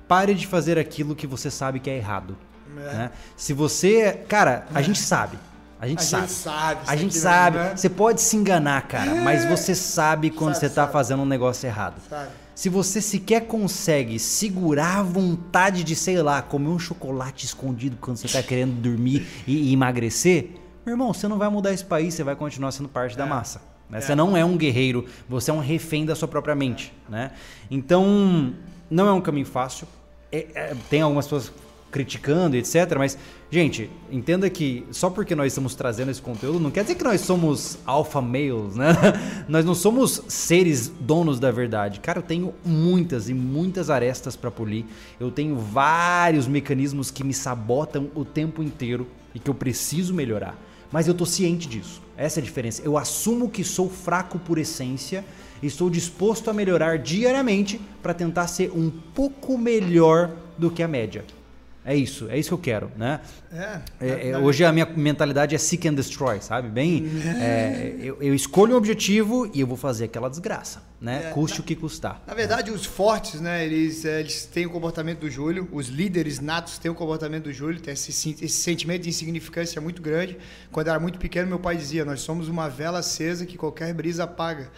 pare 0.07 0.34
de 0.34 0.45
fazer 0.45 0.78
aquilo 0.78 1.15
que 1.15 1.26
você 1.26 1.49
sabe 1.49 1.80
que 1.80 1.89
é 1.89 1.97
errado. 1.97 2.38
É. 2.76 2.93
Né? 2.93 3.11
Se 3.38 3.53
você. 3.53 4.24
Cara, 4.28 4.65
a 4.74 4.82
é. 4.82 4.84
gente 4.84 4.99
sabe. 4.99 5.38
A 5.80 5.88
gente 5.88 5.99
a 5.99 6.03
sabe. 6.03 6.28
Gente 6.28 6.34
sabe 6.34 6.82
a 6.88 6.95
gente 6.95 7.15
sabe. 7.15 7.57
Você 7.78 7.89
pode 7.89 8.21
se 8.21 8.36
enganar, 8.36 8.82
cara, 8.88 9.15
mas 9.15 9.45
você 9.45 9.76
sabe 9.76 10.30
quando 10.30 10.53
sabe, 10.53 10.59
você 10.59 10.65
está 10.67 10.88
fazendo 10.88 11.24
um 11.24 11.26
negócio 11.26 11.67
errado. 11.67 12.01
Sabe. 12.09 12.30
Se 12.56 12.70
você 12.70 13.01
sequer 13.01 13.47
consegue 13.47 14.20
segurar 14.20 14.99
a 14.99 15.04
vontade 15.04 15.84
de, 15.84 15.95
sei 15.95 16.22
lá, 16.22 16.41
comer 16.41 16.70
um 16.70 16.80
chocolate 16.80 17.45
escondido 17.45 17.97
quando 17.99 18.18
você 18.18 18.28
está 18.28 18.41
querendo 18.43 18.74
dormir 18.80 19.28
e, 19.47 19.70
e, 19.70 19.74
emagrecer, 19.74 20.51
meu 20.86 20.93
irmão, 20.93 21.14
você 21.14 21.28
não 21.28 21.38
vai 21.38 21.49
mudar 21.49 21.74
esse 21.74 21.86
país, 21.86 22.14
você 22.14 22.24
vai 22.24 22.36
continuar 22.36 22.72
sendo 22.72 22.89
parte 22.89 23.14
é. 23.14 23.18
da 23.18 23.26
massa. 23.26 23.62
Né? 23.89 23.97
É. 23.97 24.01
Você 24.01 24.16
não 24.16 24.38
é 24.38 24.45
um 24.45 24.58
guerreiro, 24.58 25.06
você 25.28 25.49
é 25.49 25.54
um 25.54 25.60
refém 25.60 26.06
da 26.06 26.16
sua 26.16 26.28
própria 26.28 26.56
mente. 26.56 26.93
Né? 27.10 27.32
Então, 27.72 28.54
não 28.89 29.08
é 29.08 29.12
um 29.12 29.22
caminho 29.22 29.45
fácil. 29.45 29.88
É, 30.32 30.47
é, 30.54 30.76
tem 30.89 31.01
algumas 31.01 31.26
pessoas 31.26 31.51
criticando, 31.94 32.58
etc. 32.58 32.96
Mas, 32.98 33.18
gente, 33.52 33.89
entenda 34.12 34.50
que 34.50 34.84
só 34.91 35.12
porque 35.12 35.36
nós 35.36 35.54
estamos 35.54 35.76
trazendo 35.76 36.10
esse 36.10 36.22
conteúdo 36.22 36.60
não 36.60 36.72
quer 36.72 36.82
dizer 36.82 36.96
que 36.96 37.04
nós 37.04 37.22
somos 37.22 37.78
alpha 37.86 38.20
males, 38.20 38.76
né? 38.76 38.94
nós 39.48 39.64
não 39.64 39.76
somos 39.76 40.24
seres 40.28 40.91
donos 41.00 41.39
da 41.39 41.52
verdade. 41.52 42.00
Cara, 42.00 42.18
eu 42.18 42.24
tenho 42.24 42.54
muitas 42.66 43.30
e 43.30 43.34
muitas 43.34 43.91
arestas 43.91 44.36
para 44.36 44.50
polir. 44.50 44.86
Eu 45.20 45.30
tenho 45.30 45.56
vários 45.56 46.48
mecanismos 46.48 47.12
que 47.12 47.24
me 47.24 47.34
sabotam 47.34 48.10
o 48.16 48.26
tempo 48.26 48.64
inteiro 48.64 49.08
e 49.34 49.39
que 49.39 49.50
eu 49.50 49.54
preciso 49.54 50.14
melhorar. 50.14 50.58
Mas 50.91 51.08
eu 51.08 51.14
tô 51.14 51.26
ciente 51.26 51.68
disso. 51.68 52.02
Essa 52.18 52.39
é 52.39 52.41
a 52.41 52.44
diferença. 52.44 52.82
Eu 52.84 52.98
assumo 52.98 53.50
que 53.50 53.64
sou 53.64 53.89
fraco 53.89 54.39
por 54.39 54.58
essência 54.58 55.24
e 55.62 55.68
estou 55.68 55.89
disposto 55.89 56.50
a 56.50 56.54
melhorar 56.54 56.98
diariamente 56.98 57.80
para 58.02 58.14
tentar 58.14 58.48
ser 58.48 58.72
um 58.72 58.91
pouco 59.14 59.58
melhor 59.58 60.32
do 60.58 60.70
que 60.72 60.84
a 60.84 60.88
média. 60.88 61.24
É 61.86 61.96
isso, 61.96 62.30
é 62.30 62.40
isso 62.40 62.50
que 62.50 62.54
eu 62.54 62.58
quero, 62.58 62.92
né? 62.96 63.20
É, 63.52 63.82
é, 64.00 64.30
é, 64.30 64.38
hoje 64.38 64.64
a 64.64 64.72
minha 64.72 64.86
mentalidade 64.86 65.54
é 65.54 65.58
seek 65.58 65.88
and 65.88 65.96
destroy, 65.96 66.40
sabe? 66.42 66.70
Bem, 66.70 67.06
é, 67.42 67.94
eu, 68.00 68.18
eu, 68.22 68.34
escolho 68.34 68.74
um 68.74 68.78
objetivo 68.78 69.52
e 69.54 69.60
eu 69.60 69.68
vou 69.68 69.76
fazer 69.76 70.06
aquela 70.06 70.30
desgraça, 70.30 70.82
né? 71.02 71.28
É, 71.28 71.30
Custe 71.32 71.60
na, 71.60 71.64
o 71.64 71.68
que 71.68 71.76
custar. 71.76 72.22
Na 72.26 72.34
verdade, 72.34 72.72
os 72.72 72.86
fortes, 72.86 73.42
né? 73.42 73.66
Eles, 73.66 74.06
é, 74.06 74.22
eles 74.22 74.46
têm 74.46 74.66
o 74.66 74.70
comportamento 74.70 75.20
do 75.20 75.30
Júlio, 75.30 75.68
os 75.74 75.88
líderes 75.88 76.40
natos 76.40 76.78
têm 76.78 76.90
o 76.90 76.96
comportamento 76.96 77.44
do 77.44 77.54
Júlio, 77.54 77.82
tem 77.82 77.94
esse, 77.94 78.12
esse 78.12 78.50
sentimento 78.50 79.02
de 79.02 79.10
insignificância 79.10 79.82
muito 79.82 80.02
grande. 80.02 80.38
Quando 80.72 80.88
eu 80.88 80.92
era 80.92 81.00
muito 81.02 81.20
pequeno, 81.20 81.50
meu 81.50 81.60
pai 81.60 81.76
dizia: 81.76 82.06
Nós 82.06 82.22
somos 82.22 82.48
uma 82.48 82.70
vela 82.70 83.00
acesa 83.00 83.46
que 83.46 83.58
qualquer 83.58 83.94
brisa 83.94 84.24
apaga. 84.24 84.72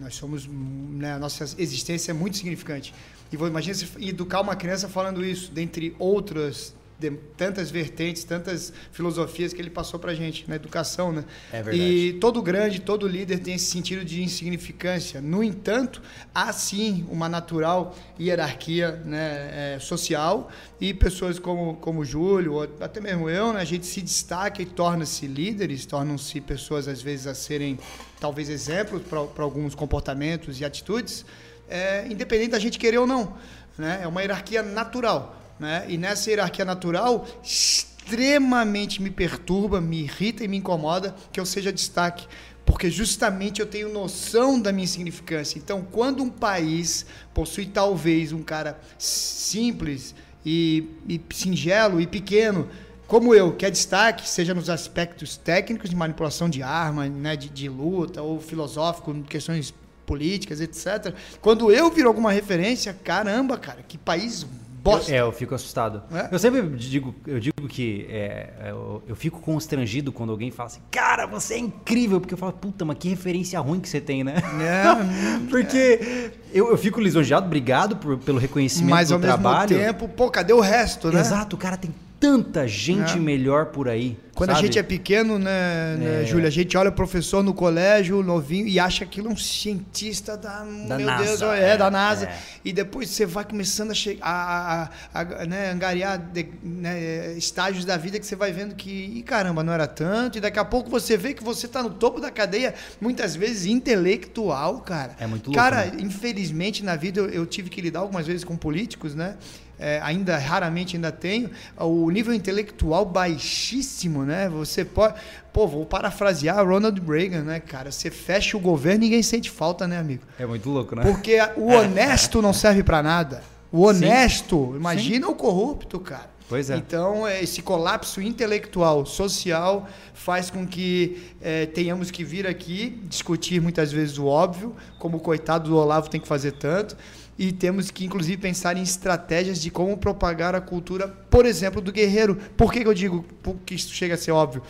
nós 0.00 0.14
somos, 0.14 0.46
né, 0.46 1.14
a 1.14 1.18
nossa 1.18 1.44
existência 1.58 2.12
é 2.12 2.14
muito 2.14 2.36
significante. 2.36 2.94
E 3.32 3.36
vou 3.36 3.48
imagina 3.48 3.74
se 3.74 3.88
educar 3.98 4.40
uma 4.40 4.54
criança 4.54 4.88
falando 4.88 5.24
isso, 5.24 5.50
dentre 5.50 5.96
outras 5.98 6.74
de, 7.02 7.10
tantas 7.36 7.70
vertentes, 7.70 8.22
tantas 8.22 8.72
filosofias 8.92 9.52
que 9.52 9.60
ele 9.60 9.70
passou 9.70 9.98
para 9.98 10.14
gente 10.14 10.48
na 10.48 10.54
educação, 10.54 11.12
né? 11.12 11.24
É 11.52 11.62
verdade. 11.62 11.78
E 11.78 12.12
todo 12.14 12.40
grande, 12.40 12.80
todo 12.80 13.08
líder 13.08 13.40
tem 13.40 13.54
esse 13.54 13.66
sentido 13.66 14.04
de 14.04 14.22
insignificância. 14.22 15.20
No 15.20 15.42
entanto, 15.42 16.00
há 16.34 16.52
sim 16.52 17.04
uma 17.10 17.28
natural 17.28 17.96
hierarquia 18.20 18.92
né, 19.04 19.74
é, 19.74 19.78
social 19.80 20.50
e 20.80 20.94
pessoas 20.94 21.38
como 21.38 21.76
como 21.76 22.04
Júlio, 22.04 22.54
ou 22.54 22.62
até 22.80 23.00
mesmo 23.00 23.28
eu, 23.28 23.52
né, 23.52 23.60
a 23.60 23.64
gente 23.64 23.86
se 23.86 24.00
destaca 24.00 24.62
e 24.62 24.66
torna-se 24.66 25.26
líderes, 25.26 25.84
tornam-se 25.86 26.40
pessoas 26.40 26.86
às 26.86 27.02
vezes 27.02 27.26
a 27.26 27.34
serem 27.34 27.78
talvez 28.20 28.48
exemplos 28.48 29.02
para 29.02 29.42
alguns 29.42 29.74
comportamentos 29.74 30.60
e 30.60 30.64
atitudes 30.64 31.24
é, 31.72 32.06
independente 32.10 32.50
da 32.50 32.58
gente 32.58 32.78
querer 32.78 32.98
ou 32.98 33.06
não. 33.06 33.34
Né? 33.78 34.00
É 34.02 34.06
uma 34.06 34.20
hierarquia 34.20 34.62
natural. 34.62 35.40
Né? 35.58 35.86
E 35.88 35.96
nessa 35.96 36.28
hierarquia 36.28 36.66
natural, 36.66 37.26
extremamente 37.42 39.00
me 39.00 39.10
perturba, 39.10 39.80
me 39.80 40.02
irrita 40.02 40.44
e 40.44 40.48
me 40.48 40.58
incomoda 40.58 41.16
que 41.32 41.40
eu 41.40 41.46
seja 41.46 41.72
destaque. 41.72 42.26
Porque 42.66 42.90
justamente 42.90 43.60
eu 43.60 43.66
tenho 43.66 43.88
noção 43.88 44.60
da 44.60 44.70
minha 44.70 44.84
insignificância. 44.84 45.58
Então, 45.58 45.82
quando 45.90 46.22
um 46.22 46.28
país 46.28 47.06
possui 47.32 47.66
talvez 47.66 48.32
um 48.32 48.42
cara 48.42 48.78
simples 48.98 50.14
e, 50.44 50.84
e 51.08 51.20
singelo 51.32 52.00
e 52.00 52.06
pequeno, 52.06 52.68
como 53.06 53.34
eu, 53.34 53.52
que 53.54 53.64
é 53.64 53.70
destaque, 53.70 54.28
seja 54.28 54.54
nos 54.54 54.70
aspectos 54.70 55.36
técnicos 55.36 55.90
de 55.90 55.96
manipulação 55.96 56.48
de 56.48 56.62
arma, 56.62 57.08
né, 57.08 57.34
de, 57.34 57.48
de 57.48 57.68
luta, 57.68 58.22
ou 58.22 58.40
filosófico, 58.40 59.12
questões 59.24 59.74
políticas, 60.06 60.60
etc. 60.60 61.14
Quando 61.40 61.70
eu 61.72 61.90
viro 61.90 62.08
alguma 62.08 62.32
referência, 62.32 62.96
caramba, 63.04 63.56
cara, 63.56 63.82
que 63.86 63.96
país 63.98 64.46
bosta. 64.82 65.10
Eu, 65.10 65.16
é, 65.16 65.20
eu 65.20 65.32
fico 65.32 65.54
assustado. 65.54 66.02
É? 66.12 66.28
Eu 66.32 66.38
sempre 66.38 66.62
digo, 66.76 67.14
eu 67.26 67.38
digo 67.38 67.68
que 67.68 68.06
é, 68.10 68.50
eu, 68.70 69.02
eu, 69.06 69.16
fico 69.16 69.40
constrangido 69.40 70.12
quando 70.12 70.30
alguém 70.30 70.50
fala 70.50 70.66
assim, 70.66 70.80
cara, 70.90 71.26
você 71.26 71.54
é 71.54 71.58
incrível, 71.58 72.20
porque 72.20 72.34
eu 72.34 72.38
falo, 72.38 72.52
puta, 72.52 72.84
mas 72.84 72.98
que 72.98 73.08
referência 73.08 73.58
ruim 73.60 73.80
que 73.80 73.88
você 73.88 74.00
tem, 74.00 74.24
né? 74.24 74.34
É, 74.60 75.46
porque 75.48 75.76
é. 75.76 76.30
eu, 76.52 76.70
eu 76.70 76.76
fico 76.76 77.00
lisonjeado, 77.00 77.46
obrigado 77.46 77.96
por, 77.96 78.18
pelo 78.18 78.38
reconhecimento 78.38 78.90
mas, 78.90 79.08
do 79.08 79.18
trabalho. 79.18 79.42
Mas 79.42 79.72
ao 79.72 79.78
mesmo 79.78 79.92
tempo, 79.92 80.08
pô, 80.08 80.30
cadê 80.30 80.52
o 80.52 80.60
resto, 80.60 81.10
né? 81.10 81.20
Exato, 81.20 81.56
o 81.56 81.58
cara 81.58 81.76
tem 81.76 81.94
tanta 82.22 82.68
gente 82.68 83.14
É. 83.14 83.16
melhor 83.16 83.66
por 83.66 83.88
aí. 83.88 84.16
Quando 84.32 84.50
a 84.50 84.54
sabe? 84.54 84.66
gente 84.68 84.78
é 84.78 84.82
pequeno, 84.82 85.38
né, 85.40 85.96
né 85.98 86.22
É. 86.22 86.24
Júlia, 86.24 86.46
a 86.46 86.50
gente 86.50 86.74
olha 86.76 86.88
o 86.88 86.92
professor 86.92 87.42
no 87.42 87.52
colégio, 87.52 88.22
novinho, 88.22 88.66
e 88.68 88.78
acha 88.78 89.02
aquilo 89.04 89.28
um 89.28 89.36
cientista 89.36 90.36
da, 90.36 90.60
Da 90.60 90.96
meu 90.96 91.06
NASA, 91.06 91.24
Deus, 91.24 91.42
é, 91.42 91.70
é, 91.70 91.76
da 91.76 91.90
NASA. 91.90 92.26
é. 92.26 92.38
E 92.64 92.72
depois 92.72 93.10
você 93.10 93.26
vai 93.26 93.44
começando 93.44 93.90
a, 93.90 93.94
chegar, 93.94 94.24
a, 94.24 94.88
a, 95.12 95.20
a- 95.20 95.46
né, 95.46 95.70
angariar 95.72 96.16
de- 96.16 96.48
né, 96.62 97.34
estágios 97.36 97.84
da 97.84 97.96
vida 97.96 98.18
que 98.20 98.24
você 98.24 98.36
vai 98.36 98.52
vendo 98.52 98.74
que, 98.76 98.88
"Ih, 98.90 99.22
caramba, 99.22 99.62
não 99.64 99.72
era 99.72 99.86
tanto. 99.88 100.38
E 100.38 100.40
daqui 100.40 100.58
a 100.60 100.64
pouco 100.64 100.88
você 100.88 101.16
vê 101.16 101.34
que 101.34 101.42
você 101.42 101.66
está 101.66 101.82
no 101.82 101.90
topo 101.90 102.20
da 102.20 102.30
cadeia, 102.30 102.72
muitas 103.00 103.34
vezes 103.34 103.66
intelectual, 103.66 104.78
cara. 104.80 105.16
É 105.18 105.26
muito 105.26 105.46
louco, 105.48 105.58
Cara, 105.60 105.86
né? 105.86 105.92
infelizmente 105.98 106.84
na 106.84 106.94
vida 106.96 107.20
eu, 107.20 107.28
eu 107.28 107.44
tive 107.46 107.68
que 107.68 107.80
lidar 107.80 107.98
algumas 108.00 108.26
vezes 108.28 108.44
com 108.44 108.56
políticos, 108.56 109.14
né? 109.14 109.34
É, 109.82 110.00
ainda 110.00 110.38
raramente 110.38 110.94
ainda 110.94 111.10
tenho 111.10 111.50
o 111.76 112.08
nível 112.08 112.32
intelectual 112.32 113.04
baixíssimo, 113.04 114.24
né? 114.24 114.48
Você 114.48 114.84
pode, 114.84 115.14
pô, 115.52 115.66
vou 115.66 115.84
parafrasear 115.84 116.64
Ronald 116.64 117.02
Reagan, 117.04 117.42
né, 117.42 117.58
cara? 117.58 117.90
Você 117.90 118.08
fecha 118.08 118.56
o 118.56 118.60
governo, 118.60 119.00
ninguém 119.00 119.24
sente 119.24 119.50
falta, 119.50 119.88
né, 119.88 119.98
amigo? 119.98 120.22
É 120.38 120.46
muito 120.46 120.70
louco, 120.70 120.94
né? 120.94 121.02
Porque 121.02 121.36
o 121.56 121.72
honesto 121.72 122.40
não 122.40 122.52
serve 122.52 122.84
pra 122.84 123.02
nada. 123.02 123.42
O 123.72 123.82
honesto, 123.82 124.74
imagina 124.76 125.28
o 125.28 125.34
corrupto, 125.34 125.98
cara. 125.98 126.30
Pois 126.48 126.68
é. 126.68 126.76
Então, 126.76 127.26
é, 127.26 127.42
esse 127.42 127.62
colapso 127.62 128.20
intelectual, 128.20 129.06
social, 129.06 129.88
faz 130.12 130.50
com 130.50 130.66
que 130.66 131.32
é, 131.40 131.64
tenhamos 131.64 132.10
que 132.10 132.22
vir 132.22 132.46
aqui 132.46 133.00
discutir 133.08 133.60
muitas 133.60 133.90
vezes 133.90 134.18
o 134.18 134.26
óbvio, 134.26 134.76
como 134.98 135.16
o 135.16 135.20
coitado 135.20 135.70
do 135.70 135.76
Olavo 135.76 136.10
tem 136.10 136.20
que 136.20 136.28
fazer 136.28 136.52
tanto, 136.52 136.94
e 137.38 137.50
temos 137.50 137.90
que, 137.90 138.04
inclusive, 138.04 138.36
pensar 138.36 138.76
em 138.76 138.82
estratégias 138.82 139.60
de 139.60 139.70
como 139.70 139.96
propagar 139.96 140.54
a 140.54 140.60
cultura, 140.60 141.08
por 141.08 141.46
exemplo, 141.46 141.80
do 141.80 141.90
guerreiro. 141.90 142.36
Por 142.56 142.72
que, 142.72 142.80
que 142.80 142.88
eu 142.88 142.94
digo 142.94 143.24
que 143.64 143.74
isso 143.74 143.92
chega 143.94 144.14
a 144.14 144.18
ser 144.18 144.32
óbvio? 144.32 144.62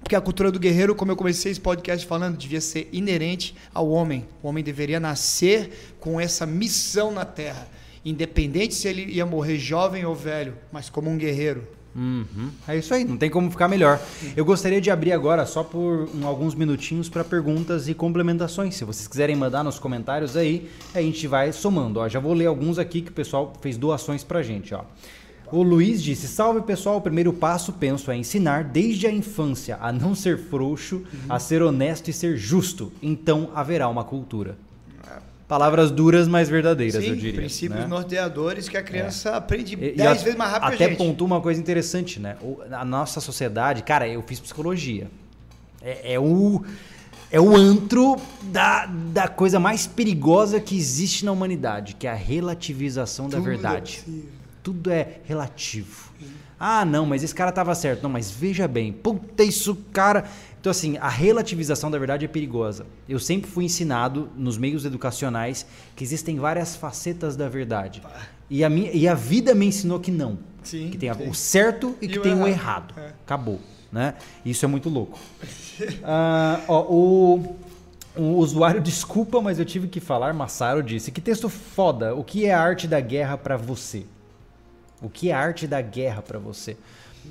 Porque 0.00 0.14
a 0.14 0.20
cultura 0.20 0.50
do 0.50 0.58
guerreiro, 0.58 0.94
como 0.94 1.12
eu 1.12 1.16
comecei 1.16 1.50
esse 1.52 1.60
podcast 1.60 2.06
falando, 2.06 2.36
devia 2.36 2.60
ser 2.60 2.88
inerente 2.92 3.54
ao 3.74 3.90
homem. 3.90 4.26
O 4.42 4.48
homem 4.48 4.62
deveria 4.62 5.00
nascer 5.00 5.96
com 6.00 6.20
essa 6.20 6.46
missão 6.46 7.10
na 7.10 7.24
Terra. 7.24 7.68
Independente 8.04 8.74
se 8.74 8.88
ele 8.88 9.04
ia 9.04 9.26
morrer 9.26 9.58
jovem 9.58 10.04
ou 10.04 10.14
velho, 10.14 10.56
mas 10.72 10.88
como 10.88 11.10
um 11.10 11.18
guerreiro. 11.18 11.66
Uhum. 11.98 12.50
É 12.68 12.76
isso 12.78 12.94
aí, 12.94 13.04
não 13.04 13.16
tem 13.16 13.28
como 13.28 13.50
ficar 13.50 13.66
melhor. 13.66 14.00
Eu 14.36 14.44
gostaria 14.44 14.80
de 14.80 14.88
abrir 14.88 15.10
agora 15.10 15.44
só 15.44 15.64
por 15.64 16.08
um- 16.14 16.24
alguns 16.28 16.54
minutinhos 16.54 17.08
para 17.08 17.24
perguntas 17.24 17.88
e 17.88 17.94
complementações. 17.94 18.76
Se 18.76 18.84
vocês 18.84 19.08
quiserem 19.08 19.34
mandar 19.34 19.64
nos 19.64 19.80
comentários 19.80 20.36
aí, 20.36 20.70
a 20.94 21.02
gente 21.02 21.26
vai 21.26 21.50
somando. 21.50 21.98
Ó, 21.98 22.08
já 22.08 22.20
vou 22.20 22.34
ler 22.34 22.46
alguns 22.46 22.78
aqui 22.78 23.02
que 23.02 23.10
o 23.10 23.12
pessoal 23.14 23.52
fez 23.60 23.76
doações 23.76 24.22
pra 24.22 24.44
gente. 24.44 24.72
Ó. 24.72 24.82
O 25.50 25.62
Luiz 25.62 26.00
disse: 26.00 26.28
Salve 26.28 26.60
pessoal, 26.60 26.98
o 26.98 27.00
primeiro 27.00 27.32
passo 27.32 27.72
penso 27.72 28.10
é 28.12 28.16
ensinar 28.16 28.62
desde 28.62 29.06
a 29.08 29.10
infância 29.12 29.76
a 29.80 29.90
não 29.90 30.14
ser 30.14 30.38
frouxo, 30.38 31.02
a 31.28 31.38
ser 31.40 31.62
honesto 31.62 32.08
e 32.08 32.12
ser 32.12 32.36
justo. 32.36 32.92
Então 33.02 33.50
haverá 33.54 33.88
uma 33.88 34.04
cultura. 34.04 34.56
Palavras 35.48 35.90
duras, 35.90 36.28
mas 36.28 36.46
verdadeiras, 36.48 37.02
eu 37.02 37.16
diria. 37.16 37.32
princípios 37.32 37.80
né? 37.80 37.86
norteadores 37.86 38.68
que 38.68 38.76
a 38.76 38.82
criança 38.82 39.30
aprende 39.34 39.74
E- 39.76 39.92
e 39.94 39.96
dez 39.96 40.20
a- 40.20 40.24
vezes 40.24 40.36
mais 40.38 40.50
rápido 40.52 40.74
Até 40.74 40.88
pontua 40.94 41.26
uma 41.26 41.40
coisa 41.40 41.58
interessante, 41.58 42.20
né? 42.20 42.36
A 42.70 42.84
nossa 42.84 43.18
sociedade, 43.18 43.82
cara, 43.82 44.06
eu 44.06 44.22
fiz 44.22 44.38
psicologia. 44.38 45.08
É, 45.80 46.12
é 46.14 46.20
o 46.20 46.62
é 47.30 47.40
o 47.40 47.54
antro 47.56 48.16
da, 48.42 48.86
da 48.86 49.28
coisa 49.28 49.58
mais 49.60 49.86
perigosa 49.86 50.60
que 50.60 50.76
existe 50.76 51.24
na 51.26 51.32
humanidade, 51.32 51.94
que 51.94 52.06
é 52.06 52.10
a 52.10 52.14
relativização 52.14 53.28
da 53.28 53.36
Tudo 53.38 53.46
é 53.48 53.50
verdade. 53.52 53.98
possível. 54.04 54.28
Tudo 54.62 54.90
é 54.90 55.18
relativo. 55.24 56.08
Ah, 56.60 56.84
não, 56.84 57.06
mas 57.06 57.22
esse 57.22 57.34
cara 57.34 57.52
tava 57.52 57.74
certo. 57.74 58.02
Não, 58.02 58.10
mas 58.10 58.30
veja 58.30 58.66
bem, 58.66 58.92
puta, 58.92 59.44
isso, 59.44 59.76
cara. 59.92 60.24
Então, 60.60 60.70
assim, 60.70 60.96
a 60.98 61.08
relativização 61.08 61.90
da 61.90 61.98
verdade 61.98 62.24
é 62.24 62.28
perigosa. 62.28 62.84
Eu 63.08 63.18
sempre 63.18 63.50
fui 63.50 63.64
ensinado 63.64 64.28
nos 64.36 64.58
meios 64.58 64.84
educacionais 64.84 65.64
que 65.94 66.02
existem 66.02 66.38
várias 66.38 66.74
facetas 66.74 67.36
da 67.36 67.48
verdade. 67.48 68.02
E 68.50 68.64
a, 68.64 68.68
minha, 68.70 68.90
e 68.92 69.06
a 69.06 69.14
vida 69.14 69.54
me 69.54 69.66
ensinou 69.66 70.00
que 70.00 70.10
não. 70.10 70.38
Sim, 70.62 70.90
que 70.90 70.98
tem 70.98 71.12
sim. 71.14 71.28
o 71.28 71.34
certo 71.34 71.96
e, 72.00 72.06
E 72.06 72.08
que 72.08 72.18
o 72.18 72.22
tem 72.22 72.34
o 72.34 72.46
errado. 72.46 72.92
errado. 72.92 72.94
É. 72.98 73.12
Acabou. 73.24 73.60
Né? 73.90 74.14
Isso 74.44 74.64
é 74.64 74.68
muito 74.68 74.88
louco. 74.88 75.18
Ah, 76.02 76.60
ó, 76.66 76.82
o, 76.92 77.56
o 78.16 78.22
usuário, 78.38 78.80
desculpa, 78.80 79.40
mas 79.40 79.60
eu 79.60 79.64
tive 79.64 79.86
que 79.86 80.00
falar, 80.00 80.34
Massaro 80.34 80.82
disse, 80.82 81.12
que 81.12 81.20
texto 81.20 81.48
foda, 81.48 82.16
o 82.16 82.24
que 82.24 82.46
é 82.46 82.52
a 82.52 82.60
arte 82.60 82.88
da 82.88 83.00
guerra 83.00 83.38
pra 83.38 83.56
você? 83.56 84.04
O 85.00 85.08
que 85.08 85.30
é 85.30 85.34
a 85.34 85.38
arte 85.38 85.68
da 85.68 85.80
guerra 85.80 86.20
pra 86.20 86.36
você? 86.36 86.76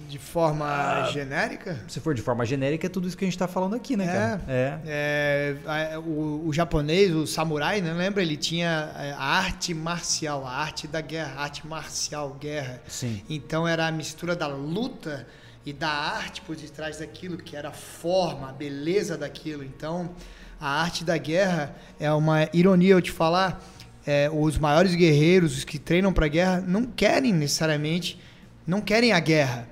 De 0.09 0.17
forma 0.17 0.65
Ah. 0.65 1.09
genérica? 1.11 1.79
Se 1.87 1.99
for 1.99 2.13
de 2.13 2.21
forma 2.21 2.45
genérica, 2.45 2.85
é 2.87 2.89
tudo 2.89 3.07
isso 3.07 3.17
que 3.17 3.25
a 3.25 3.27
gente 3.27 3.37
tá 3.37 3.47
falando 3.47 3.75
aqui, 3.75 3.97
né, 3.97 4.05
cara? 4.07 4.41
É. 4.47 4.79
É, 4.85 5.55
a- 5.95 5.99
o, 5.99 6.47
o 6.47 6.53
japonês, 6.53 7.13
o 7.13 7.27
samurai, 7.27 7.81
né, 7.81 7.91
lembra? 7.93 8.21
Ele 8.21 8.37
tinha 8.37 8.91
é, 8.97 9.11
a 9.11 9.17
arte 9.23 9.73
marcial, 9.73 10.45
a 10.45 10.51
arte 10.51 10.87
da 10.87 11.01
guerra, 11.01 11.33
a 11.37 11.43
arte 11.43 11.67
marcial, 11.67 12.37
guerra. 12.39 12.81
Sim. 12.87 13.21
Então 13.29 13.67
era 13.67 13.87
a 13.87 13.91
mistura 13.91 14.35
da 14.35 14.47
luta 14.47 15.27
e 15.65 15.73
da 15.73 15.89
arte 15.89 16.41
por 16.41 16.55
detrás 16.55 16.99
daquilo, 16.99 17.37
que 17.37 17.55
era 17.57 17.69
a 17.69 17.73
forma, 17.73 18.49
a 18.49 18.53
beleza 18.53 19.17
daquilo. 19.17 19.63
Então, 19.63 20.11
a 20.59 20.81
arte 20.81 21.03
da 21.03 21.17
guerra 21.17 21.75
é 21.99 22.09
uma 22.13 22.47
ironia 22.53 22.93
eu 22.93 23.01
te 23.01 23.11
falar. 23.11 23.61
é, 24.09 24.29
os 24.33 24.57
maiores 24.57 24.95
guerreiros, 24.95 25.57
os 25.57 25.63
que 25.65 25.77
treinam 25.77 26.13
para 26.13 26.27
a 26.27 26.29
guerra, 26.29 26.63
não 26.65 26.85
querem 26.85 27.33
necessariamente, 27.33 28.17
não 28.65 28.79
querem 28.79 29.11
a 29.11 29.19
guerra. 29.19 29.67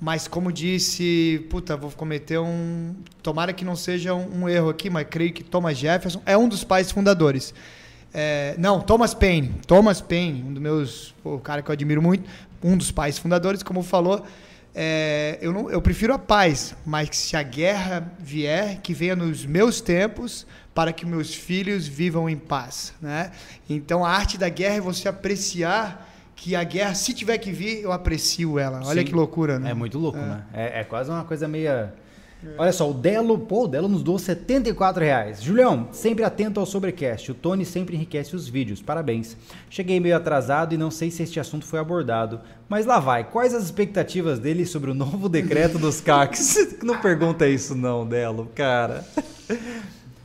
Mas 0.00 0.26
como 0.26 0.50
disse, 0.50 1.46
puta, 1.50 1.76
vou 1.76 1.90
cometer 1.90 2.38
um. 2.38 2.94
Tomara 3.22 3.52
que 3.52 3.64
não 3.64 3.76
seja 3.76 4.14
um, 4.14 4.44
um 4.44 4.48
erro 4.48 4.70
aqui, 4.70 4.88
mas 4.88 5.06
creio 5.10 5.32
que 5.32 5.44
Thomas 5.44 5.76
Jefferson 5.76 6.22
é 6.24 6.38
um 6.38 6.48
dos 6.48 6.64
pais 6.64 6.90
fundadores. 6.90 7.52
É, 8.12 8.54
não, 8.58 8.80
Thomas 8.80 9.12
Paine. 9.12 9.52
Thomas 9.66 10.00
Paine, 10.00 10.42
um 10.42 10.54
dos 10.54 10.62
meus. 10.62 11.14
o 11.22 11.38
cara 11.38 11.60
que 11.60 11.70
eu 11.70 11.72
admiro 11.74 12.00
muito, 12.00 12.28
um 12.62 12.78
dos 12.78 12.90
pais 12.90 13.18
fundadores, 13.18 13.62
como 13.62 13.82
falou. 13.82 14.24
é, 14.74 15.38
eu, 15.42 15.52
não, 15.52 15.70
eu 15.70 15.82
prefiro 15.82 16.14
a 16.14 16.18
paz, 16.18 16.74
mas 16.86 17.10
se 17.12 17.36
a 17.36 17.42
guerra 17.42 18.10
vier, 18.18 18.80
que 18.80 18.94
venha 18.94 19.14
nos 19.14 19.44
meus 19.44 19.82
tempos, 19.82 20.46
para 20.74 20.94
que 20.94 21.04
meus 21.04 21.34
filhos 21.34 21.86
vivam 21.86 22.26
em 22.28 22.38
paz. 22.38 22.94
Né? 23.02 23.32
Então 23.68 24.02
a 24.02 24.10
arte 24.10 24.38
da 24.38 24.48
guerra 24.48 24.76
é 24.76 24.80
você 24.80 25.08
apreciar 25.08 26.09
que 26.40 26.56
a 26.56 26.64
guerra, 26.64 26.94
se 26.94 27.12
tiver 27.12 27.36
que 27.36 27.52
vir, 27.52 27.82
eu 27.82 27.92
aprecio 27.92 28.58
ela. 28.58 28.80
Olha 28.82 29.02
Sim. 29.02 29.06
que 29.06 29.14
loucura, 29.14 29.58
né? 29.58 29.72
É 29.72 29.74
muito 29.74 29.98
louco, 29.98 30.16
né? 30.16 30.42
É, 30.54 30.80
é 30.80 30.84
quase 30.84 31.10
uma 31.10 31.22
coisa 31.22 31.46
meia. 31.46 31.92
Olha 32.56 32.72
só, 32.72 32.90
o 32.90 32.94
Delo, 32.94 33.38
pô, 33.40 33.64
o 33.64 33.68
Delo 33.68 33.86
nos 33.86 34.02
doou 34.02 34.18
74 34.18 35.04
reais. 35.04 35.42
Julião, 35.42 35.88
sempre 35.92 36.24
atento 36.24 36.58
ao 36.58 36.64
sobrecast. 36.64 37.30
O 37.30 37.34
Tony 37.34 37.66
sempre 37.66 37.94
enriquece 37.94 38.34
os 38.34 38.48
vídeos. 38.48 38.80
Parabéns. 38.80 39.36
Cheguei 39.68 40.00
meio 40.00 40.16
atrasado 40.16 40.74
e 40.74 40.78
não 40.78 40.90
sei 40.90 41.10
se 41.10 41.22
este 41.22 41.38
assunto 41.38 41.66
foi 41.66 41.78
abordado. 41.78 42.40
Mas 42.66 42.86
lá 42.86 42.98
vai. 42.98 43.24
Quais 43.30 43.52
as 43.54 43.64
expectativas 43.64 44.38
dele 44.38 44.64
sobre 44.64 44.90
o 44.90 44.94
novo 44.94 45.28
decreto 45.28 45.78
dos 45.78 46.00
CACs? 46.00 46.78
não 46.82 46.98
pergunta 47.02 47.46
isso, 47.46 47.74
não, 47.74 48.06
Delo, 48.06 48.50
cara. 48.54 49.04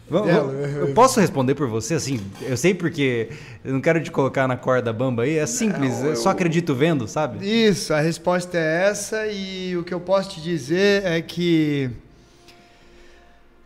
Vamos- 0.08 0.28
Delo, 0.28 0.52
eu 0.52 0.94
posso 0.94 1.20
responder 1.20 1.56
por 1.56 1.68
você, 1.68 1.96
assim? 1.96 2.20
Eu 2.42 2.56
sei 2.56 2.74
porque 2.76 3.30
eu 3.64 3.74
não 3.74 3.82
quero 3.82 4.02
te 4.04 4.12
colocar 4.12 4.48
na 4.48 4.56
corda 4.56 4.94
bamba 4.94 5.24
aí. 5.24 5.38
É 5.38 5.46
simples, 5.48 6.00
Não, 6.00 6.10
eu 6.10 6.16
só 6.16 6.30
eu- 6.30 6.34
acredito 6.34 6.76
vendo, 6.76 7.08
sabe? 7.08 7.44
Isso, 7.46 7.92
a 7.94 8.00
resposta 8.00 8.56
é 8.58 8.84
essa 8.88 9.26
e 9.28 9.76
o 9.76 9.84
que 9.84 9.94
eu 9.94 10.00
posso 10.00 10.30
te 10.30 10.42
dizer 10.42 11.04
é 11.06 11.22
que 11.22 11.90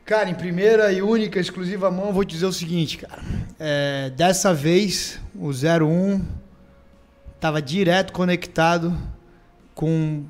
cara, 0.06 0.30
em 0.30 0.34
primeira 0.34 0.92
e 0.92 1.02
única 1.04 1.40
exclusiva 1.40 1.92
mão, 1.92 2.08
eu 2.08 2.14
vou 2.14 2.24
te 2.26 2.34
dizer 2.34 2.46
o 2.48 2.54
seguinte, 2.54 2.98
cara. 2.98 3.22
É, 3.60 4.10
dessa 4.16 4.54
vez 4.54 5.20
o 5.36 5.52
01 5.52 6.22
estava 7.36 7.62
direto 7.62 8.12
conectado 8.14 8.96
com 9.76 10.24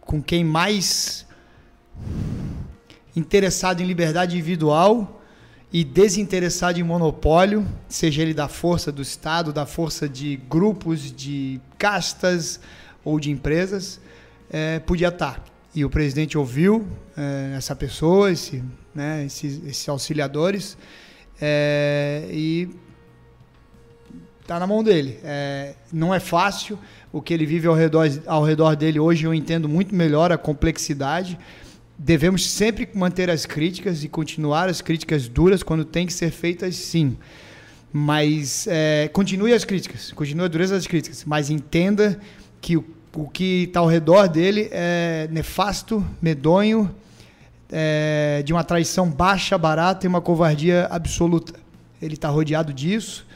com 0.00 0.20
quem 0.20 0.42
mais 0.42 1.24
interessado 3.14 3.80
em 3.80 3.86
liberdade 3.86 4.36
individual 4.36 5.20
e 5.72 5.84
desinteressado 5.84 6.78
em 6.80 6.82
monopólio, 6.82 7.66
seja 7.88 8.22
ele 8.22 8.34
da 8.34 8.48
força 8.48 8.90
do 8.90 9.02
Estado, 9.02 9.52
da 9.52 9.66
força 9.66 10.08
de 10.08 10.36
grupos, 10.48 11.12
de 11.12 11.60
castas 11.78 12.60
ou 13.04 13.20
de 13.20 13.30
empresas, 13.30 14.00
eh, 14.50 14.80
podia 14.80 15.08
estar. 15.08 15.44
E 15.74 15.84
o 15.84 15.90
presidente 15.90 16.36
ouviu 16.36 16.86
eh, 17.16 17.54
essa 17.56 17.76
pessoa, 17.76 18.32
esse, 18.32 18.64
né, 18.92 19.24
esses, 19.24 19.64
esses 19.64 19.88
auxiliadores, 19.88 20.76
eh, 21.40 22.28
e 22.30 22.68
está 24.50 24.58
na 24.58 24.66
mão 24.66 24.82
dele. 24.82 25.20
É, 25.22 25.74
não 25.92 26.12
é 26.12 26.18
fácil 26.18 26.76
o 27.12 27.22
que 27.22 27.32
ele 27.32 27.46
vive 27.46 27.68
ao 27.68 27.74
redor, 27.74 28.08
ao 28.26 28.42
redor 28.42 28.74
dele 28.74 28.98
hoje. 28.98 29.24
Eu 29.24 29.32
entendo 29.32 29.68
muito 29.68 29.94
melhor 29.94 30.32
a 30.32 30.38
complexidade. 30.38 31.38
Devemos 32.02 32.48
sempre 32.48 32.88
manter 32.94 33.28
as 33.28 33.44
críticas 33.44 34.02
e 34.02 34.08
continuar 34.08 34.68
as 34.68 34.80
críticas 34.80 35.28
duras 35.28 35.62
quando 35.62 35.84
tem 35.84 36.06
que 36.06 36.12
ser 36.12 36.30
feitas, 36.30 36.74
sim. 36.76 37.16
Mas 37.92 38.66
é, 38.68 39.08
continue 39.12 39.52
as 39.52 39.64
críticas, 39.64 40.12
continue 40.12 40.44
a 40.44 40.48
dureza 40.48 40.74
das 40.74 40.86
críticas, 40.86 41.24
mas 41.26 41.50
entenda 41.50 42.18
que 42.60 42.76
o 42.76 42.84
o 43.14 43.28
que 43.28 43.64
está 43.64 43.80
ao 43.80 43.86
redor 43.86 44.28
dele 44.28 44.68
é 44.70 45.28
nefasto, 45.30 46.04
medonho, 46.22 46.94
é, 47.70 48.42
de 48.44 48.52
uma 48.52 48.64
traição 48.64 49.10
baixa, 49.10 49.56
barata 49.58 50.06
e 50.06 50.08
uma 50.08 50.20
covardia 50.20 50.86
absoluta. 50.90 51.54
Ele 52.00 52.14
está 52.14 52.28
rodeado 52.28 52.72
disso 52.72 53.26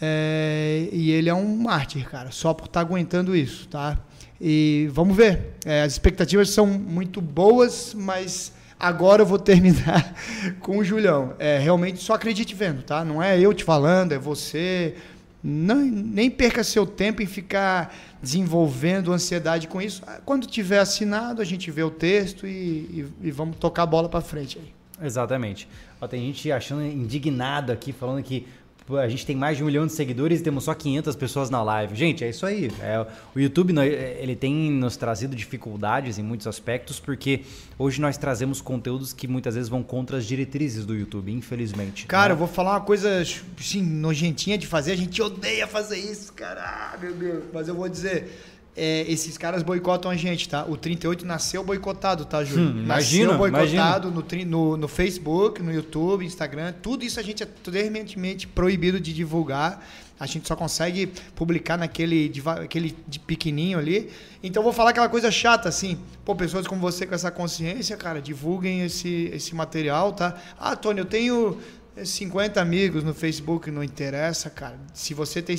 é, 0.00 0.88
e 0.92 1.10
ele 1.10 1.28
é 1.28 1.34
um 1.34 1.56
mártir, 1.56 2.08
cara, 2.08 2.30
só 2.30 2.52
por 2.52 2.66
estar 2.66 2.80
tá 2.80 2.86
aguentando 2.86 3.34
isso, 3.34 3.66
tá? 3.68 3.98
E 4.40 4.88
vamos 4.92 5.16
ver. 5.16 5.54
É, 5.64 5.82
as 5.82 5.92
expectativas 5.92 6.50
são 6.50 6.66
muito 6.66 7.20
boas, 7.20 7.94
mas 7.94 8.52
agora 8.78 9.22
eu 9.22 9.26
vou 9.26 9.38
terminar 9.40 10.14
com 10.60 10.78
o 10.78 10.84
Julião. 10.84 11.34
É, 11.38 11.58
realmente 11.58 12.02
só 12.02 12.14
acredite 12.14 12.54
vendo, 12.54 12.82
tá? 12.82 13.04
Não 13.04 13.22
é 13.22 13.38
eu 13.38 13.52
te 13.54 13.64
falando, 13.64 14.12
é 14.12 14.18
você. 14.18 14.94
Não, 15.42 15.76
nem 15.76 16.28
perca 16.28 16.64
seu 16.64 16.84
tempo 16.84 17.22
em 17.22 17.26
ficar 17.26 17.94
desenvolvendo 18.20 19.12
ansiedade 19.12 19.68
com 19.68 19.80
isso. 19.80 20.02
Quando 20.24 20.46
tiver 20.46 20.80
assinado, 20.80 21.40
a 21.40 21.44
gente 21.44 21.70
vê 21.70 21.84
o 21.84 21.90
texto 21.90 22.46
e, 22.46 22.50
e, 22.50 23.06
e 23.22 23.30
vamos 23.30 23.56
tocar 23.56 23.84
a 23.84 23.86
bola 23.86 24.08
para 24.08 24.20
frente 24.20 24.58
aí. 24.58 25.06
Exatamente. 25.06 25.68
Ó, 26.00 26.08
tem 26.08 26.20
gente 26.26 26.50
achando 26.50 26.82
indignado 26.82 27.70
aqui, 27.70 27.92
falando 27.92 28.22
que 28.22 28.46
a 28.94 29.08
gente 29.08 29.26
tem 29.26 29.34
mais 29.34 29.56
de 29.56 29.62
um 29.62 29.66
milhão 29.66 29.86
de 29.86 29.92
seguidores 29.92 30.40
e 30.40 30.42
temos 30.42 30.64
só 30.64 30.74
500 30.74 31.16
pessoas 31.16 31.50
na 31.50 31.62
live. 31.62 31.96
Gente, 31.96 32.22
é 32.22 32.28
isso 32.28 32.46
aí. 32.46 32.70
É, 32.80 33.04
o 33.34 33.40
YouTube 33.40 33.74
ele 33.78 34.36
tem 34.36 34.70
nos 34.70 34.96
trazido 34.96 35.34
dificuldades 35.34 36.18
em 36.18 36.22
muitos 36.22 36.46
aspectos, 36.46 37.00
porque 37.00 37.40
hoje 37.78 38.00
nós 38.00 38.16
trazemos 38.16 38.60
conteúdos 38.60 39.12
que 39.12 39.26
muitas 39.26 39.54
vezes 39.54 39.68
vão 39.68 39.82
contra 39.82 40.18
as 40.18 40.24
diretrizes 40.24 40.86
do 40.86 40.94
YouTube, 40.94 41.32
infelizmente. 41.32 42.06
Cara, 42.06 42.28
né? 42.28 42.34
eu 42.34 42.38
vou 42.38 42.48
falar 42.48 42.72
uma 42.72 42.80
coisa 42.80 43.20
assim, 43.20 43.82
nojentinha 43.82 44.56
de 44.56 44.66
fazer. 44.66 44.92
A 44.92 44.96
gente 44.96 45.20
odeia 45.20 45.66
fazer 45.66 45.98
isso, 45.98 46.32
cara. 46.32 46.62
Ah, 46.62 46.98
meu 46.98 47.14
Deus. 47.14 47.44
Mas 47.52 47.66
eu 47.66 47.74
vou 47.74 47.88
dizer 47.88 48.55
é, 48.76 49.10
esses 49.10 49.38
caras 49.38 49.62
boicotam 49.62 50.10
a 50.10 50.16
gente, 50.16 50.48
tá? 50.48 50.64
O 50.68 50.76
38 50.76 51.24
nasceu 51.24 51.64
boicotado, 51.64 52.26
tá, 52.26 52.44
Júlio? 52.44 52.66
Hum, 52.66 52.82
imagina, 52.82 53.32
nasceu 53.32 53.38
boicotado 53.38 54.10
no, 54.10 54.24
no, 54.44 54.76
no, 54.76 54.88
Facebook, 54.88 55.62
no 55.62 55.72
YouTube, 55.72 56.26
Instagram. 56.26 56.74
Tudo 56.82 57.02
isso 57.02 57.18
a 57.18 57.22
gente 57.22 57.42
é 57.42 57.48
veementemente 57.68 58.46
proibido 58.46 59.00
de 59.00 59.14
divulgar. 59.14 59.82
A 60.18 60.26
gente 60.26 60.46
só 60.48 60.56
consegue 60.56 61.12
publicar 61.34 61.76
naquele 61.76 62.32
aquele 62.62 62.96
de 63.06 63.18
pequenininho 63.18 63.78
ali. 63.78 64.10
Então 64.42 64.62
vou 64.62 64.72
falar 64.72 64.90
aquela 64.90 65.08
coisa 65.08 65.30
chata 65.30 65.68
assim. 65.68 65.98
Pô, 66.24 66.34
pessoas 66.34 66.66
como 66.66 66.80
você 66.80 67.06
com 67.06 67.14
essa 67.14 67.30
consciência, 67.30 67.96
cara, 67.96 68.20
divulguem 68.20 68.82
esse, 68.82 69.30
esse 69.32 69.54
material, 69.54 70.12
tá? 70.12 70.36
Ah, 70.58 70.74
Tony, 70.74 71.00
eu 71.00 71.04
tenho 71.04 71.58
50 72.04 72.60
amigos 72.60 73.02
no 73.02 73.14
Facebook 73.14 73.70
não 73.70 73.82
interessa, 73.82 74.50
cara. 74.50 74.78
Se 74.92 75.14
você 75.14 75.40
tem, 75.40 75.56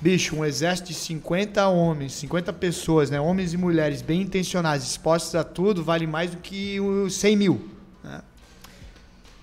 bicho, 0.00 0.36
um 0.36 0.44
exército 0.44 0.88
de 0.88 0.94
50 0.94 1.66
homens, 1.68 2.12
50 2.12 2.52
pessoas, 2.52 3.10
né? 3.10 3.20
Homens 3.20 3.52
e 3.52 3.56
mulheres 3.56 4.00
bem 4.00 4.22
intencionados, 4.22 4.86
dispostos 4.86 5.34
a 5.34 5.42
tudo, 5.42 5.82
vale 5.82 6.06
mais 6.06 6.30
do 6.30 6.36
que 6.36 6.78
os 6.80 7.14
100 7.14 7.36
mil. 7.36 7.68
Né? 8.04 8.22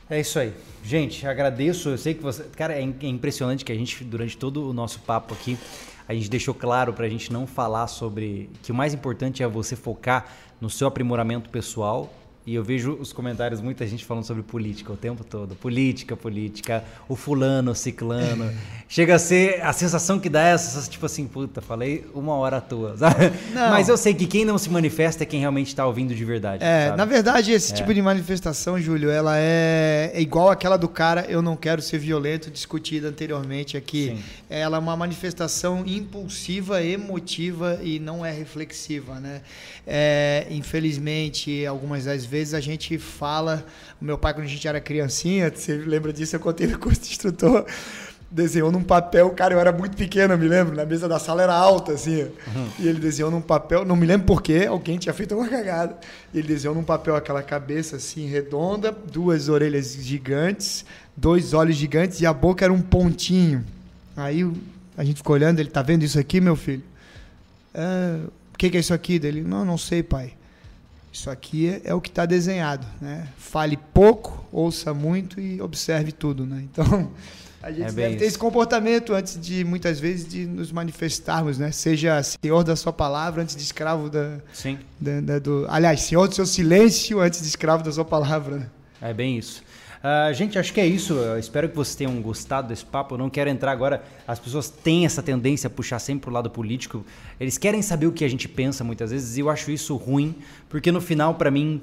É 0.09 0.19
isso 0.21 0.39
aí. 0.39 0.53
Gente, 0.83 1.27
agradeço. 1.27 1.89
Eu 1.89 1.97
sei 1.97 2.13
que 2.13 2.23
você. 2.23 2.43
Cara, 2.55 2.73
é, 2.73 2.81
é 2.81 3.07
impressionante 3.07 3.65
que 3.65 3.71
a 3.71 3.75
gente, 3.75 4.03
durante 4.03 4.37
todo 4.37 4.69
o 4.69 4.73
nosso 4.73 4.99
papo 5.01 5.33
aqui, 5.33 5.57
a 6.07 6.13
gente 6.13 6.29
deixou 6.29 6.53
claro 6.53 6.93
para 6.93 7.05
a 7.05 7.09
gente 7.09 7.31
não 7.31 7.45
falar 7.45 7.87
sobre. 7.87 8.49
que 8.63 8.71
o 8.71 8.75
mais 8.75 8.93
importante 8.93 9.43
é 9.43 9.47
você 9.47 9.75
focar 9.75 10.31
no 10.61 10.69
seu 10.69 10.87
aprimoramento 10.87 11.49
pessoal 11.49 12.11
e 12.43 12.55
eu 12.55 12.63
vejo 12.63 12.93
os 12.93 13.13
comentários, 13.13 13.61
muita 13.61 13.85
gente 13.85 14.03
falando 14.03 14.23
sobre 14.23 14.41
política 14.41 14.91
o 14.91 14.97
tempo 14.97 15.23
todo. 15.23 15.55
Política, 15.55 16.17
política, 16.17 16.83
o 17.07 17.15
fulano, 17.15 17.71
o 17.71 17.75
ciclano. 17.75 18.51
Chega 18.89 19.15
a 19.15 19.19
ser 19.19 19.61
a 19.61 19.71
sensação 19.71 20.19
que 20.19 20.27
dá 20.27 20.41
essa, 20.41 20.89
tipo 20.89 21.05
assim, 21.05 21.27
puta, 21.27 21.61
falei 21.61 22.03
uma 22.15 22.33
hora 22.33 22.57
à 22.57 22.61
toa. 22.61 22.95
Mas 23.53 23.87
eu 23.87 23.95
sei 23.95 24.13
que 24.13 24.25
quem 24.25 24.43
não 24.43 24.57
se 24.57 24.69
manifesta 24.69 25.23
é 25.23 25.25
quem 25.25 25.39
realmente 25.39 25.67
está 25.67 25.85
ouvindo 25.85 26.15
de 26.15 26.25
verdade. 26.25 26.63
É, 26.63 26.87
sabe? 26.87 26.97
na 26.97 27.05
verdade, 27.05 27.51
esse 27.51 27.73
é. 27.73 27.75
tipo 27.75 27.93
de 27.93 28.01
manifestação, 28.01 28.81
Júlio, 28.81 29.11
ela 29.11 29.37
é, 29.37 30.11
é, 30.13 30.19
igual 30.19 30.49
aquela 30.49 30.77
do 30.77 30.89
cara 30.89 31.25
eu 31.29 31.41
não 31.43 31.55
quero 31.55 31.81
ser 31.81 31.99
violento, 31.99 32.49
discutida 32.49 33.07
anteriormente 33.07 33.77
aqui. 33.77 34.15
Sim. 34.15 34.23
Ela 34.49 34.77
é 34.77 34.79
uma 34.79 34.97
manifestação 34.97 35.83
impulsiva, 35.85 36.83
emotiva 36.83 37.79
e 37.83 37.99
não 37.99 38.25
é 38.25 38.31
reflexiva, 38.31 39.19
né? 39.19 39.41
É, 39.85 40.47
infelizmente, 40.49 41.65
algumas 41.65 42.05
das 42.05 42.25
vezes 42.31 42.53
a 42.53 42.61
gente 42.61 42.97
fala. 42.97 43.65
O 44.01 44.05
meu 44.05 44.17
pai, 44.17 44.33
quando 44.33 44.45
a 44.45 44.49
gente 44.49 44.65
era 44.65 44.79
criancinha, 44.79 45.51
você 45.53 45.75
lembra 45.75 46.13
disso? 46.13 46.35
Eu 46.35 46.39
contei 46.39 46.65
no 46.65 46.79
curso 46.79 47.01
de 47.01 47.09
instrutor. 47.09 47.65
Desenhou 48.31 48.71
num 48.71 48.81
papel, 48.81 49.29
cara, 49.31 49.53
eu 49.53 49.59
era 49.59 49.73
muito 49.73 49.97
pequeno, 49.97 50.33
eu 50.33 50.37
me 50.37 50.47
lembro, 50.47 50.73
na 50.73 50.85
mesa 50.85 51.05
da 51.05 51.19
sala 51.19 51.43
era 51.43 51.53
alta, 51.53 51.91
assim. 51.91 52.21
Uhum. 52.21 52.69
E 52.79 52.87
ele 52.87 52.97
desenhou 52.97 53.29
num 53.29 53.41
papel, 53.41 53.83
não 53.83 53.93
me 53.93 54.05
lembro 54.05 54.25
porquê, 54.25 54.67
alguém 54.69 54.97
tinha 54.97 55.13
feito 55.13 55.35
uma 55.35 55.49
cagada. 55.49 55.97
E 56.33 56.39
ele 56.39 56.47
desenhou 56.47 56.73
num 56.73 56.83
papel 56.83 57.13
aquela 57.13 57.43
cabeça 57.43 57.97
assim, 57.97 58.27
redonda, 58.27 58.89
duas 58.89 59.49
orelhas 59.49 59.95
gigantes, 59.95 60.85
dois 61.17 61.53
olhos 61.53 61.75
gigantes 61.75 62.21
e 62.21 62.25
a 62.25 62.31
boca 62.31 62.63
era 62.63 62.71
um 62.71 62.81
pontinho. 62.81 63.65
Aí 64.15 64.49
a 64.95 65.03
gente 65.03 65.17
ficou 65.17 65.33
olhando, 65.33 65.59
ele 65.59 65.69
tá 65.69 65.81
vendo 65.81 66.03
isso 66.03 66.17
aqui, 66.17 66.39
meu 66.39 66.55
filho? 66.55 66.83
É, 67.73 68.17
o 68.53 68.57
que, 68.57 68.69
que 68.69 68.77
é 68.77 68.79
isso 68.79 68.93
aqui 68.93 69.19
dele? 69.19 69.41
Não, 69.41 69.65
não 69.65 69.77
sei, 69.77 70.01
pai. 70.01 70.35
Isso 71.11 71.29
aqui 71.29 71.67
é, 71.67 71.81
é 71.85 71.93
o 71.93 71.99
que 71.99 72.09
está 72.09 72.25
desenhado, 72.25 72.87
né? 73.01 73.27
Fale 73.37 73.77
pouco, 73.93 74.45
ouça 74.51 74.93
muito 74.93 75.39
e 75.41 75.61
observe 75.61 76.11
tudo, 76.11 76.45
né? 76.45 76.61
Então 76.63 77.11
a 77.61 77.71
gente 77.71 77.89
é 77.89 77.91
deve 77.91 78.15
ter 78.15 78.25
esse 78.25 78.37
comportamento 78.37 79.13
antes 79.13 79.39
de 79.39 79.63
muitas 79.63 79.99
vezes 79.99 80.27
de 80.27 80.45
nos 80.45 80.71
manifestarmos, 80.71 81.57
né? 81.57 81.71
Seja 81.71 82.21
senhor 82.23 82.63
da 82.63 82.75
sua 82.75 82.93
palavra 82.93 83.43
antes 83.43 83.55
de 83.55 83.61
escravo 83.61 84.09
da, 84.09 84.39
Sim. 84.53 84.79
Da, 84.99 85.21
da, 85.21 85.39
do, 85.39 85.65
aliás, 85.69 86.01
senhor 86.01 86.27
do 86.27 86.33
seu 86.33 86.45
silêncio 86.45 87.19
antes 87.19 87.41
de 87.41 87.47
escravo 87.47 87.83
da 87.83 87.91
sua 87.91 88.05
palavra. 88.05 88.57
Né? 88.57 88.69
É 89.01 89.13
bem 89.13 89.37
isso. 89.37 89.61
Uh, 90.03 90.33
gente, 90.33 90.57
acho 90.57 90.73
que 90.73 90.81
é 90.81 90.85
isso. 90.85 91.13
Eu 91.13 91.37
espero 91.37 91.69
que 91.69 91.75
vocês 91.75 91.95
tenham 91.95 92.19
gostado 92.21 92.67
desse 92.67 92.83
papo. 92.83 93.13
Eu 93.13 93.19
não 93.19 93.29
quero 93.29 93.49
entrar 93.49 93.71
agora. 93.71 94.03
As 94.27 94.39
pessoas 94.39 94.67
têm 94.69 95.05
essa 95.05 95.21
tendência 95.21 95.67
a 95.67 95.69
puxar 95.69 95.99
sempre 95.99 96.23
pro 96.23 96.31
lado 96.31 96.49
político. 96.49 97.05
Eles 97.39 97.57
querem 97.57 97.81
saber 97.81 98.07
o 98.07 98.11
que 98.11 98.25
a 98.25 98.29
gente 98.29 98.47
pensa 98.47 98.83
muitas 98.83 99.11
vezes 99.11 99.37
e 99.37 99.41
eu 99.41 99.49
acho 99.49 99.69
isso 99.69 99.95
ruim, 99.95 100.35
porque 100.67 100.91
no 100.91 100.99
final, 100.99 101.35
para 101.35 101.51
mim, 101.51 101.81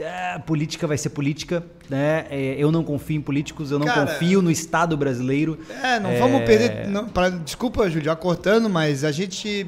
é, 0.00 0.38
política 0.38 0.86
vai 0.86 0.96
ser 0.96 1.10
política, 1.10 1.62
né? 1.88 2.26
É, 2.30 2.56
eu 2.58 2.72
não 2.72 2.82
confio 2.82 3.16
em 3.16 3.20
políticos, 3.20 3.70
eu 3.70 3.78
não 3.78 3.86
Cara, 3.86 4.06
confio 4.06 4.40
no 4.40 4.50
Estado 4.50 4.96
brasileiro. 4.96 5.58
É, 5.82 6.00
não 6.00 6.10
é... 6.10 6.18
vamos 6.18 6.42
perder. 6.44 6.88
Não, 6.88 7.06
pra, 7.06 7.28
desculpa, 7.28 7.88
Júlio, 7.88 8.06
já 8.06 8.16
cortando, 8.16 8.70
mas 8.70 9.04
a 9.04 9.12
gente. 9.12 9.66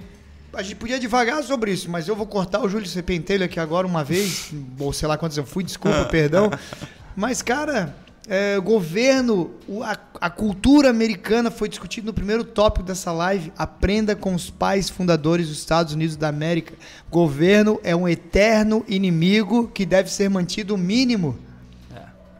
A 0.54 0.62
gente 0.62 0.76
podia 0.76 1.00
devagar 1.00 1.42
sobre 1.42 1.70
isso, 1.70 1.90
mas 1.90 2.06
eu 2.06 2.14
vou 2.14 2.26
cortar 2.26 2.60
o 2.60 2.68
Júlio 2.68 2.86
Pentelho 3.02 3.42
aqui 3.42 3.58
agora 3.58 3.86
uma 3.86 4.04
vez, 4.04 4.52
ou 4.78 4.92
sei 4.92 5.08
lá 5.08 5.16
quantas 5.16 5.38
eu 5.38 5.46
fui, 5.46 5.64
desculpa, 5.64 6.04
perdão. 6.12 6.50
Mas, 7.14 7.42
cara, 7.42 7.94
é, 8.28 8.58
governo, 8.60 9.50
a, 9.82 9.98
a, 10.20 10.30
cultura 10.30 10.88
americana 10.88 11.50
foi 11.50 11.68
discutida 11.68 12.06
no 12.06 12.14
primeiro 12.14 12.44
tópico 12.44 12.84
dessa 12.84 13.10
live. 13.10 13.52
Aprenda 13.58 14.14
com 14.14 14.34
os 14.34 14.48
pais 14.48 14.88
fundadores 14.88 15.48
dos 15.48 15.58
Estados 15.58 15.92
Unidos 15.92 16.16
da 16.16 16.28
América. 16.28 16.74
Governo 17.10 17.80
é 17.82 17.94
um 17.96 18.08
eterno 18.08 18.84
inimigo 18.86 19.68
que 19.68 19.84
deve 19.84 20.10
ser 20.10 20.30
mantido 20.30 20.78
mínimo. 20.78 21.36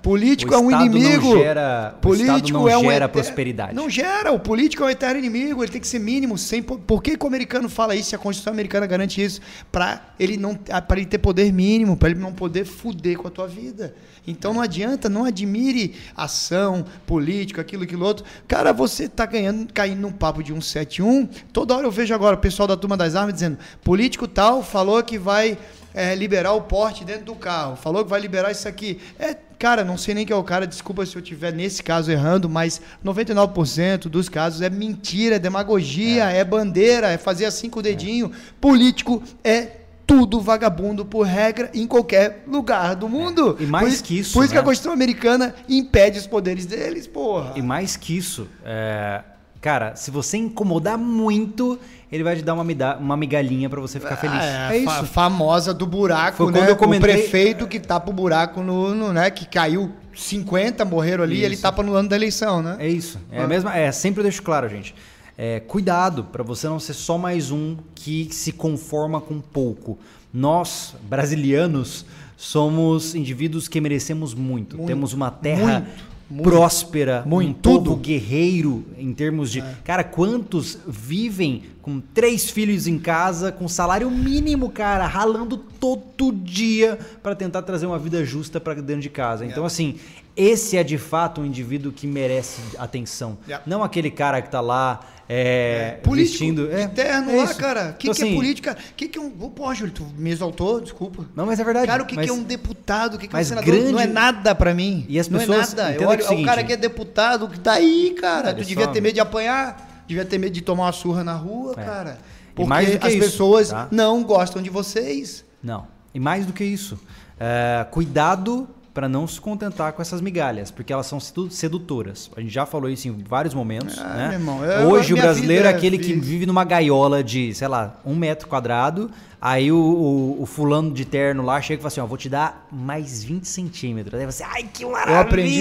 Político 0.03 0.53
é 0.53 0.59
um 0.59 0.69
inimigo. 0.69 1.29
Não 1.29 1.39
gera, 1.39 1.95
político 2.01 2.59
não 2.59 2.69
é 2.69 2.77
um 2.77 2.83
gera 2.83 3.09
prosperidade. 3.09 3.75
Não 3.75 3.89
gera. 3.89 4.33
O 4.33 4.41
político 4.41 4.83
é 4.83 4.87
um 4.87 4.91
eterno 4.91 5.19
inimigo. 5.19 5.63
Ele 5.63 5.71
tem 5.71 5.81
que 5.81 5.87
ser 5.87 6.01
mínimo. 6.01 6.37
Sem, 6.37 6.61
por 6.61 7.01
que, 7.01 7.17
que 7.17 7.25
o 7.25 7.29
americano 7.29 7.69
fala 7.69 7.95
isso? 7.95 8.15
A 8.15 8.19
Constituição 8.19 8.53
americana 8.53 8.85
garante 8.85 9.23
isso 9.23 9.41
para 9.71 10.03
ele 10.19 10.37
não, 10.37 10.57
para 10.57 10.97
ele 10.97 11.07
ter 11.07 11.19
poder 11.19 11.53
mínimo, 11.53 11.97
para 11.97 12.11
ele 12.11 12.19
não 12.19 12.33
poder 12.33 12.65
fuder 12.65 13.17
com 13.17 13.29
a 13.29 13.31
tua 13.31 13.47
vida. 13.47 13.95
Então 14.27 14.53
não 14.53 14.61
adianta, 14.61 15.09
não 15.09 15.25
admire 15.25 15.95
ação, 16.17 16.85
política, 17.07 17.61
aquilo, 17.61 17.85
aquilo 17.85 18.05
outro. 18.05 18.25
Cara, 18.49 18.73
você 18.73 19.09
tá 19.09 19.25
ganhando, 19.25 19.73
caindo 19.73 20.01
num 20.01 20.13
papo 20.13 20.43
de 20.43 20.53
171. 20.53 21.29
Toda 21.53 21.77
hora 21.77 21.87
eu 21.87 21.91
vejo 21.91 22.13
agora 22.13 22.35
o 22.35 22.41
pessoal 22.41 22.67
da 22.67 22.77
turma 22.77 22.97
das 22.97 23.15
armas 23.15 23.35
dizendo: 23.35 23.59
político 23.85 24.27
tal 24.27 24.65
falou 24.65 25.01
que 25.03 25.17
vai 25.17 25.57
é, 25.95 26.15
liberar 26.15 26.53
o 26.53 26.63
porte 26.63 27.05
dentro 27.05 27.25
do 27.25 27.35
carro, 27.35 27.77
falou 27.77 28.05
que 28.05 28.11
vai 28.11 28.21
liberar 28.21 28.51
isso 28.51 28.67
aqui. 28.69 29.01
É, 29.19 29.37
cara, 29.59 29.85
não 29.85 29.97
sei 29.97 30.15
nem 30.15 30.27
quem 30.27 30.35
é 30.35 30.39
o 30.39 30.43
cara, 30.43 30.67
desculpa 30.67 31.07
se 31.07 31.17
eu 31.17 31.23
estiver 31.23 31.53
nesse 31.53 31.83
caso 31.83 32.11
errando, 32.11 32.49
mas 32.49 32.81
99% 33.05 34.09
dos 34.09 34.29
casos 34.29 34.63
é 34.63 34.71
mentira, 34.71 35.37
é 35.37 35.39
demagogia, 35.39 36.31
é, 36.31 36.39
é 36.39 36.45
bandeira, 36.45 37.09
é 37.09 37.19
fazer 37.19 37.45
assim 37.45 37.71
com 37.71 37.81
o 37.81 37.83
dedinho. 37.83 38.33
Político 38.61 39.23
é 39.45 39.83
tudo 40.07 40.41
vagabundo 40.41 41.05
por 41.05 41.23
regra 41.23 41.71
em 41.73 41.87
qualquer 41.87 42.45
lugar 42.47 42.95
do 42.95 43.09
mundo. 43.09 43.57
É. 43.59 43.63
E 43.63 43.67
mais 43.67 44.01
por, 44.01 44.07
que 44.07 44.19
isso. 44.19 44.35
Por 44.35 44.45
isso 44.45 44.51
né? 44.51 44.55
que 44.55 44.59
a 44.59 44.63
né? 44.63 44.67
Constituição 44.67 44.93
americana 44.93 45.55
impede 45.69 46.19
os 46.19 46.27
poderes 46.27 46.67
deles, 46.67 47.07
porra. 47.07 47.53
E 47.57 47.63
mais 47.63 47.97
que 47.97 48.17
isso, 48.17 48.49
é, 48.65 49.23
cara, 49.63 49.95
se 49.95 50.11
você 50.11 50.37
incomodar 50.37 50.99
muito, 50.99 51.79
ele 52.11 52.25
vai 52.25 52.35
te 52.35 52.43
dar 52.43 52.53
uma, 52.53 52.67
uma 52.99 53.17
migalhinha 53.17 53.71
para 53.71 53.81
você 53.81 54.01
ficar 54.01 54.17
feliz. 54.17 54.43
É, 54.43 54.69
é 54.73 54.79
isso. 54.79 54.87
Fa 54.87 55.05
famosa 55.05 55.73
do 55.73 55.87
buraco, 55.87 56.39
Foi 56.39 56.53
né? 56.53 56.59
Quando 56.59 56.69
eu 56.69 56.77
comentei... 56.77 57.11
O 57.11 57.15
prefeito 57.15 57.69
que 57.69 57.79
tapa 57.79 58.11
o 58.11 58.13
buraco 58.13 58.61
no, 58.61 58.93
no 58.93 59.13
né? 59.13 59.31
Que 59.31 59.47
caiu 59.47 59.93
50, 60.13 60.85
morreram 60.85 61.23
ali, 61.23 61.37
isso. 61.37 61.45
ele 61.45 61.57
tapa 61.57 61.81
no 61.83 61.95
ano 61.95 62.09
da 62.09 62.17
eleição, 62.17 62.61
né? 62.61 62.77
É 62.81 62.89
isso. 62.89 63.19
É, 63.31 63.41
a 63.41 63.47
mesma, 63.47 63.75
é 63.75 63.91
sempre 63.93 64.21
eu 64.21 64.25
deixo 64.25 64.43
claro, 64.43 64.69
gente. 64.69 64.95
É, 65.39 65.61
cuidado 65.61 66.25
para 66.25 66.43
você 66.43 66.69
não 66.69 66.81
ser 66.81 66.93
só 66.93 67.17
mais 67.17 67.53
um 67.53 67.77
que 67.95 68.29
se 68.33 68.51
conforma 68.51 69.21
com 69.21 69.41
pouco. 69.41 69.97
Nós, 70.35 70.95
brasilianos, 71.09 72.05
somos 72.37 73.15
indivíduos 73.15 73.69
que 73.69 73.81
merecemos 73.81 74.35
muito. 74.35 74.77
Muito. 74.77 74.89
Temos 74.89 75.13
uma 75.13 75.31
terra 75.31 75.81
Muito. 75.81 76.13
Muito. 76.33 76.49
próspera, 76.49 77.23
Muito. 77.27 77.51
um 77.51 77.53
povo 77.75 77.91
Tudo. 77.91 77.97
guerreiro 77.97 78.87
em 78.97 79.13
termos 79.13 79.51
de. 79.51 79.63
Cara, 79.85 80.03
quantos 80.03 80.79
vivem 80.89 81.65
com 81.83 82.01
três 82.01 82.49
filhos 82.49 82.87
em 82.87 82.99
casa, 82.99 83.53
com 83.53 83.69
salário 83.69 84.11
mínimo, 84.11 84.71
cara, 84.71 85.07
ralando 85.07 85.59
todo 85.59 86.33
dia 86.33 86.99
para 87.23 87.35
tentar 87.35 87.61
trazer 87.63 87.85
uma 87.85 87.99
vida 87.99 88.25
justa 88.25 88.59
para 88.59 88.75
dentro 88.75 89.03
de 89.03 89.11
casa. 89.11 89.45
Então, 89.45 89.67
assim, 89.67 89.97
esse 90.37 90.77
é 90.77 90.83
de 90.85 90.97
fato 90.99 91.41
um 91.41 91.45
indivíduo 91.45 91.93
que 91.93 92.07
merece 92.07 92.61
atenção. 92.79 93.39
Yeah. 93.47 93.65
Não 93.67 93.83
aquele 93.83 94.11
cara 94.11 94.41
que 94.43 94.51
tá 94.51 94.61
lá. 94.61 95.01
É, 95.29 95.99
Político, 96.03 96.31
vestindo. 96.39 96.71
É, 96.73 96.83
interno 96.83 97.31
é 97.31 97.37
lá, 97.37 97.55
cara. 97.55 97.91
O 97.91 97.95
que, 97.95 98.07
Então, 98.09 98.15
que 98.15 98.23
é 98.23 98.25
assim, 98.27 98.35
política? 98.35 98.73
O 98.91 98.95
que, 98.95 99.09
que 99.09 99.19
é 99.19 99.23
um. 99.23 99.31
Pô, 99.31 99.73
Júlio, 99.75 99.93
tu 99.93 100.05
me 100.19 100.31
exaltou, 100.31 100.81
desculpa. 100.81 101.25
Não, 101.35 101.47
mas 101.47 101.59
é 101.59 101.65
verdade. 101.65 101.87
Cara, 101.87 102.03
o 102.03 102.07
que, 102.07 102.17
mas- 102.17 102.27
que 102.27 102.31
é 102.31 102.35
um 102.35 102.43
deputado? 102.43 103.15
O 103.15 103.19
que, 103.19 103.29
que 103.29 103.35
é 103.35 103.39
um 103.39 103.45
senador? 103.45 103.73
grande- 103.75 103.93
Não 103.93 104.01
é 104.01 104.07
nada 104.07 104.55
pra 104.55 104.75
mim. 104.75 105.07
E 105.09 105.19
as 105.19 105.29
não 105.29 105.39
pessoas 105.39 105.73
é 105.73 105.77
nada. 105.77 105.95
Eu 105.95 106.09
olho, 106.09 106.23
é 106.23 106.29
o 106.29 106.33
é 106.33 106.37
o 106.41 106.45
cara 106.45 106.57
seguinte- 106.61 106.67
que 106.67 106.73
é 106.73 106.77
deputado, 106.77 107.49
que 107.49 107.59
tá 107.61 107.73
aí, 107.75 108.15
cara. 108.21 108.53
Tu 108.53 108.65
devia 108.65 108.85
só- 108.87 108.91
ter 108.91 109.01
medo 109.01 109.15
de 109.15 109.21
apanhar, 109.21 110.05
devia 110.07 110.25
ter 110.25 110.39
medo 110.39 110.53
de 110.53 110.61
tomar 110.61 110.85
uma 110.85 110.93
surra 110.93 111.25
na 111.25 111.35
rua, 111.35 111.75
É. 111.79 111.83
cara. 111.85 112.19
Porque 112.55 112.69
mais 112.69 112.91
do 112.91 112.99
que 112.99 113.07
as 113.07 113.13
isso, 113.15 113.23
pessoas 113.23 113.69
tá? 113.71 113.89
não 113.91 114.23
gostam 114.23 114.61
de 114.61 114.69
vocês. 114.69 115.45
Não. 115.63 115.87
E 116.13 116.21
mais 116.21 116.45
do 116.45 116.53
que 116.53 116.63
isso, 116.65 116.99
é, 117.41 117.87
cuidado 117.91 118.69
para 118.95 119.09
não 119.09 119.27
se 119.27 119.41
contentar 119.41 119.93
com 119.95 120.03
essas 120.03 120.21
migalhas, 120.21 120.71
porque 120.71 120.93
elas 120.93 121.07
são 121.07 121.19
sedu- 121.19 121.51
sedutoras. 121.51 122.31
A 122.37 122.41
gente 122.41 122.53
já 122.53 122.67
falou 122.67 122.91
isso 122.91 123.09
em 123.09 123.13
vários 123.27 123.55
momentos. 123.55 123.99
Ah, 123.99 124.29
né? 124.29 124.31
irmão, 124.35 124.63
eu- 124.65 124.89
Hoje 124.91 125.15
o 125.15 125.17
brasileiro 125.17 125.65
é 125.65 125.69
vida 125.69 125.77
aquele 125.79 125.99
que 125.99 126.13
vive 126.13 126.45
numa 126.45 126.63
gaiola 126.65 127.25
de, 127.25 127.55
sei 127.55 127.69
lá, 127.69 127.99
um 128.05 128.15
metro 128.15 128.47
quadrado. 128.49 129.11
Aí 129.41 129.73
o, 129.73 129.77
o- 129.79 130.43
o 130.43 130.47
fulano 130.47 130.93
de 130.93 131.05
terno 131.07 131.43
lá 131.43 131.61
chega 131.61 131.81
e 131.81 131.83
fala 131.83 131.89
assim: 131.89 132.01
ó, 132.01 132.07
vou 132.07 132.19
te 132.19 132.29
dar 132.29 132.67
mais 132.71 133.25
20 133.25 133.45
centímetros. 133.49 134.21
Aí 134.21 134.27
você, 134.27 134.43
ai, 134.43 134.69
que 134.73 134.85
maravilha! 134.85 135.15
Eu 135.15 135.21
aprendi, 135.21 135.59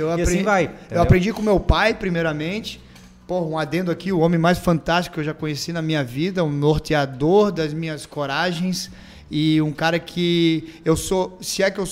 eu 0.00 0.08
e 0.08 0.12
aprendi, 0.12 0.22
assim 0.22 0.42
vai. 0.42 0.70
eu 0.90 1.02
aprendi 1.02 1.32
com 1.32 1.42
meu 1.42 1.60
pai, 1.60 1.92
primeiramente. 1.94 2.80
Porra, 3.26 3.46
um 3.46 3.58
adendo 3.58 3.92
aqui, 3.92 4.10
o 4.10 4.18
homem 4.18 4.40
mais 4.40 4.58
fantástico 4.58 5.14
que 5.14 5.20
eu 5.20 5.24
já 5.24 5.34
conheci 5.34 5.72
na 5.72 5.80
minha 5.82 6.02
vida, 6.02 6.42
um 6.42 6.50
norteador 6.50 7.52
das 7.52 7.72
minhas 7.72 8.04
coragens 8.06 8.90
e 9.30 9.60
um 9.62 9.70
cara 9.70 10.00
que 10.00 10.80
eu 10.84 10.96
sou, 10.96 11.38
se 11.40 11.62
é 11.62 11.70
que 11.70 11.78
eu, 11.78 11.86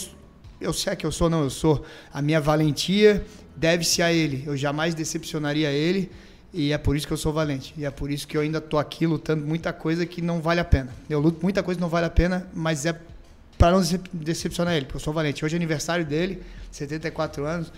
eu 0.61 0.73
se 0.73 0.89
é 0.91 0.97
que 0.97 1.05
eu 1.07 1.13
sou, 1.13 1.29
não, 1.31 1.43
eu 1.43 1.51
sou. 1.51 1.85
A 2.13 2.21
minha 2.23 2.41
valentia 2.41 3.25
deve-se 3.57 4.03
a 4.03 4.13
ele. 4.13 4.45
Eu 4.47 4.57
jamais 4.57 4.95
decepcionaria 4.95 5.71
ele 5.71 6.11
e 6.53 6.73
é 6.73 6.79
por 6.79 6.97
isso 6.97 7.07
que 7.07 7.13
eu 7.13 7.17
sou 7.17 7.33
valente. 7.33 7.75
E 7.77 7.85
é 7.85 7.91
por 7.91 8.11
isso 8.11 8.27
que 8.27 8.37
eu 8.37 8.41
ainda 8.41 8.61
tô 8.61 8.79
aqui 8.79 9.07
lutando 9.07 9.45
muita 9.47 9.73
coisa 9.73 10.05
que 10.07 10.21
não 10.23 10.41
vale 10.41 10.61
a 10.61 10.65
pena. 10.65 10.91
Eu 11.09 11.21
luto 11.21 11.39
muita 11.43 11.63
coisa 11.63 11.79
que 11.79 11.83
não 11.83 11.89
vale 11.89 12.07
a 12.07 12.11
pena, 12.11 12.47
mas 12.55 12.87
é 12.87 12.99
para 13.57 13.73
não 13.73 13.81
decep- 13.81 14.09
decepcionar 14.13 14.75
ele, 14.75 14.85
porque 14.87 14.97
eu 14.97 15.01
sou 15.01 15.13
valente. 15.13 15.45
Hoje 15.45 15.55
é 15.55 15.59
aniversário 15.59 16.05
dele, 16.05 16.43
74 16.71 17.45
anos. 17.45 17.73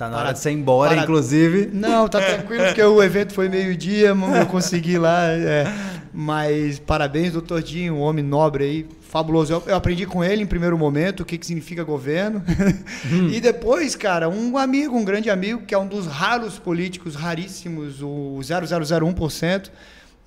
Tá 0.00 0.08
na 0.08 0.16
hora 0.16 0.32
de 0.32 0.38
você 0.38 0.50
ir 0.50 0.54
embora, 0.54 0.94
para- 0.94 1.02
inclusive. 1.02 1.68
Não, 1.74 2.08
tá 2.08 2.20
tranquilo, 2.24 2.64
porque 2.64 2.82
o 2.82 3.02
evento 3.02 3.34
foi 3.34 3.50
meio-dia, 3.50 4.08
eu 4.08 4.46
consegui 4.46 4.92
ir 4.92 4.98
lá. 4.98 5.26
é. 5.26 5.66
Mas 6.10 6.78
parabéns, 6.78 7.34
doutor 7.34 7.62
Dinho, 7.62 7.96
um 7.96 8.00
homem 8.00 8.24
nobre 8.24 8.64
aí, 8.64 8.86
fabuloso. 9.02 9.52
Eu, 9.52 9.62
eu 9.66 9.76
aprendi 9.76 10.06
com 10.06 10.24
ele 10.24 10.42
em 10.42 10.46
primeiro 10.46 10.78
momento 10.78 11.20
o 11.20 11.24
que, 11.26 11.36
que 11.36 11.44
significa 11.46 11.84
governo. 11.84 12.42
e 13.30 13.38
depois, 13.42 13.94
cara, 13.94 14.26
um 14.26 14.56
amigo, 14.56 14.96
um 14.96 15.04
grande 15.04 15.28
amigo, 15.28 15.66
que 15.66 15.74
é 15.74 15.78
um 15.78 15.86
dos 15.86 16.06
raros 16.06 16.58
políticos, 16.58 17.14
raríssimos, 17.14 18.00
o 18.00 18.38
0001%, 18.40 19.70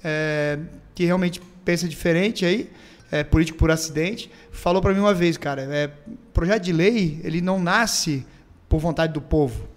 é, 0.03 0.59
que 0.93 1.03
realmente 1.03 1.41
pensa 1.65 1.87
diferente 1.87 2.45
aí, 2.45 2.69
é, 3.11 3.23
político 3.23 3.57
por 3.57 3.71
acidente, 3.71 4.29
falou 4.51 4.83
para 4.83 4.93
mim 4.93 4.99
uma 4.99 5.15
vez, 5.15 5.35
cara, 5.35 5.63
é, 5.63 5.89
projeto 6.31 6.61
de 6.61 6.71
lei, 6.71 7.19
ele 7.23 7.41
não 7.41 7.59
nasce 7.59 8.23
por 8.73 8.79
vontade 8.79 9.13
do 9.13 9.21
povo. 9.21 9.67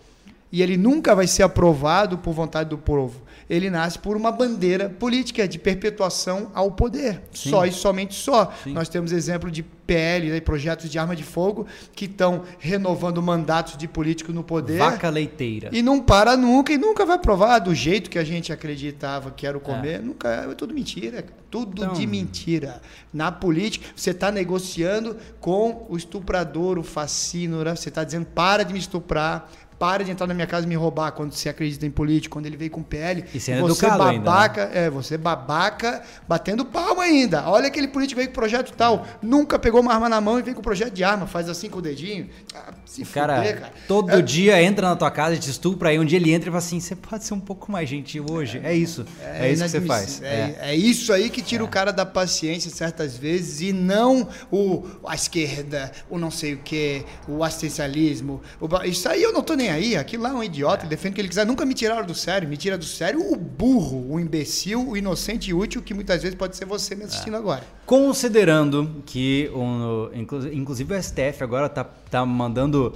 E 0.50 0.62
ele 0.62 0.78
nunca 0.78 1.14
vai 1.14 1.26
ser 1.26 1.42
aprovado 1.42 2.16
por 2.16 2.32
vontade 2.32 2.70
do 2.70 2.78
povo. 2.78 3.20
Ele 3.48 3.70
nasce 3.70 3.98
por 3.98 4.16
uma 4.16 4.32
bandeira 4.32 4.88
política 4.88 5.46
de 5.46 5.58
perpetuação 5.58 6.50
ao 6.52 6.72
poder. 6.72 7.22
Sim. 7.32 7.50
Só 7.50 7.64
e 7.64 7.72
somente 7.72 8.14
só. 8.14 8.52
Sim. 8.64 8.72
Nós 8.72 8.88
temos 8.88 9.12
exemplo 9.12 9.50
de 9.50 9.62
PL, 9.62 10.30
né, 10.30 10.40
projetos 10.40 10.90
de 10.90 10.98
arma 10.98 11.14
de 11.14 11.22
fogo, 11.22 11.64
que 11.94 12.06
estão 12.06 12.42
renovando 12.58 13.22
mandatos 13.22 13.76
de 13.76 13.86
políticos 13.86 14.34
no 14.34 14.42
poder. 14.42 14.78
Vaca 14.78 15.08
leiteira. 15.08 15.70
E 15.72 15.80
não 15.80 16.00
para 16.00 16.36
nunca 16.36 16.72
e 16.72 16.78
nunca 16.78 17.06
vai 17.06 17.14
aprovar 17.16 17.60
do 17.60 17.72
jeito 17.72 18.10
que 18.10 18.18
a 18.18 18.24
gente 18.24 18.52
acreditava 18.52 19.30
que 19.30 19.46
era 19.46 19.56
o 19.56 19.60
comer. 19.60 20.02
Nunca 20.02 20.28
é 20.28 20.54
tudo 20.54 20.74
mentira, 20.74 21.24
tudo 21.48 21.84
Então- 21.84 21.94
de 21.94 22.04
mentira. 22.04 22.82
Na 23.12 23.30
política, 23.30 23.86
você 23.94 24.10
está 24.10 24.32
negociando 24.32 25.16
com 25.38 25.86
o 25.88 25.96
estuprador, 25.96 26.78
o 26.78 26.82
fascínora, 26.82 27.76
você 27.76 27.88
está 27.88 28.02
dizendo 28.02 28.26
para 28.26 28.64
de 28.64 28.72
me 28.72 28.78
estuprar. 28.80 29.48
Para 29.78 30.04
de 30.04 30.10
entrar 30.10 30.26
na 30.26 30.32
minha 30.34 30.46
casa 30.46 30.64
e 30.64 30.68
me 30.68 30.74
roubar 30.74 31.12
quando 31.12 31.32
você 31.32 31.48
acredita 31.48 31.84
em 31.84 31.90
político, 31.90 32.32
quando 32.34 32.46
ele 32.46 32.56
veio 32.56 32.70
com 32.70 32.82
PL. 32.82 33.24
E 33.34 33.38
sendo 33.40 33.60
você 33.62 33.84
educado 33.84 34.02
ainda, 34.04 34.18
né? 34.18 34.24
babaca, 34.24 34.70
é, 34.72 34.88
você 34.88 35.18
babaca, 35.18 36.02
batendo 36.26 36.64
palma 36.64 37.02
ainda. 37.02 37.48
Olha 37.48 37.66
aquele 37.68 37.88
político 37.88 38.16
veio 38.18 38.28
com 38.28 38.34
projeto 38.34 38.72
tal, 38.74 39.06
nunca 39.20 39.58
pegou 39.58 39.80
uma 39.80 39.92
arma 39.92 40.08
na 40.08 40.20
mão 40.20 40.38
e 40.38 40.42
veio 40.42 40.56
com 40.56 40.62
projeto 40.62 40.92
de 40.94 41.04
arma, 41.04 41.26
faz 41.26 41.48
assim 41.48 41.68
com 41.68 41.78
o 41.78 41.82
dedinho. 41.82 42.28
Ah, 42.54 42.72
se 42.86 43.02
O 43.02 43.06
cara, 43.06 43.36
fuder, 43.36 43.60
cara. 43.60 43.72
todo 43.86 44.10
É- 44.10 44.22
dia 44.22 44.62
entra 44.62 44.88
na 44.88 44.96
tua 44.96 45.10
casa 45.10 45.34
e 45.34 45.38
te 45.38 45.50
estupra, 45.50 45.90
aí 45.90 45.98
um 45.98 46.04
dia 46.04 46.18
ele 46.18 46.32
entra 46.32 46.48
e 46.48 46.52
fala 46.52 46.58
assim, 46.58 46.80
você 46.80 46.96
pode 46.96 47.24
ser 47.24 47.34
um 47.34 47.40
pouco 47.40 47.70
mais 47.70 47.88
gentil 47.88 48.24
hoje. 48.30 48.60
É, 48.64 48.72
isso. 48.74 49.04
É, 49.22 49.52
isso 49.52 49.62
que 49.62 49.68
você 49.68 49.80
faz. 49.82 50.18
inadmissível. 50.18 50.28
É, 50.62 50.70
é 50.70 50.74
isso 50.74 51.12
aí 51.12 51.28
que 51.28 51.42
tira 51.42 51.62
o 51.62 51.68
cara 51.68 51.92
da 51.92 52.06
paciência 52.06 52.70
certas 52.70 53.16
vezes 53.16 53.60
e 53.60 53.72
não 53.72 54.26
o 54.50 54.84
a 55.06 55.14
esquerda, 55.14 55.92
o 56.08 56.18
não 56.18 56.30
sei 56.30 56.54
o 56.54 56.58
que, 56.58 57.04
o 57.28 57.44
assistencialismo. 57.44 58.40
o 58.60 58.66
isso 58.84 59.08
aí 59.08 59.22
eu 59.22 59.32
não 59.32 59.42
tô 59.42 59.54
nem 59.54 59.65
aí. 59.68 59.96
Aquilo 59.96 60.22
lá 60.22 60.30
é 60.30 60.32
um 60.32 60.42
idiota, 60.42 60.82
ele 60.84 60.90
defende 60.90 61.12
o 61.12 61.14
que 61.16 61.20
ele 61.20 61.28
quiser. 61.28 61.44
Nunca 61.46 61.64
me 61.64 61.74
tiraram 61.74 62.06
do 62.06 62.14
sério. 62.14 62.48
Me 62.48 62.56
tira 62.56 62.76
do 62.78 62.84
sério 62.84 63.20
o 63.32 63.36
burro, 63.36 64.12
o 64.12 64.20
imbecil, 64.20 64.88
o 64.88 64.96
inocente 64.96 65.50
e 65.50 65.54
útil 65.54 65.82
que 65.82 65.92
muitas 65.94 66.22
vezes 66.22 66.36
pode 66.36 66.56
ser 66.56 66.64
você 66.64 66.94
me 66.94 67.04
assistindo 67.04 67.36
agora. 67.36 67.62
Considerando 67.84 69.02
que, 69.04 69.50
inclu- 70.14 70.52
inclusive 70.52 70.94
o 70.94 71.02
STF 71.02 71.42
agora 71.42 71.68
tá, 71.68 71.84
tá 71.84 72.24
mandando 72.24 72.94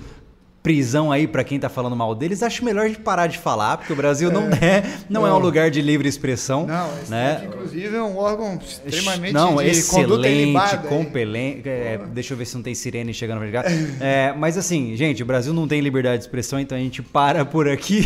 prisão 0.62 1.10
aí 1.10 1.26
pra 1.26 1.42
quem 1.42 1.58
tá 1.58 1.68
falando 1.68 1.96
mal 1.96 2.14
deles, 2.14 2.42
acho 2.42 2.64
melhor 2.64 2.84
a 2.84 2.88
gente 2.88 3.00
parar 3.00 3.26
de 3.26 3.38
falar, 3.38 3.78
porque 3.78 3.92
o 3.92 3.96
Brasil 3.96 4.30
não 4.30 4.48
é, 4.60 4.82
não 5.08 5.26
é 5.26 5.32
um 5.32 5.38
lugar 5.38 5.70
de 5.70 5.80
livre 5.80 6.08
expressão. 6.08 6.66
Não, 6.66 6.90
esse 7.00 7.10
né? 7.10 7.42
inclusive 7.46 7.96
é 7.96 8.02
um 8.02 8.18
órgão 8.18 8.58
extremamente 8.62 9.32
não, 9.32 9.56
de 9.56 9.68
excelente, 9.68 10.78
compelente. 10.88 11.68
é, 11.68 11.98
deixa 12.12 12.34
eu 12.34 12.38
ver 12.38 12.44
se 12.44 12.54
não 12.56 12.62
tem 12.62 12.74
sirene 12.74 13.14
chegando 13.14 13.40
pra 13.40 13.62
cá. 13.62 13.70
É, 14.00 14.32
mas 14.36 14.56
assim, 14.56 14.96
gente, 14.96 15.22
o 15.22 15.26
Brasil 15.26 15.52
não 15.52 15.66
tem 15.66 15.80
liberdade 15.80 16.18
de 16.18 16.24
expressão, 16.24 16.58
então 16.58 16.76
a 16.76 16.80
gente 16.80 17.02
para 17.02 17.44
por 17.44 17.68
aqui. 17.68 18.04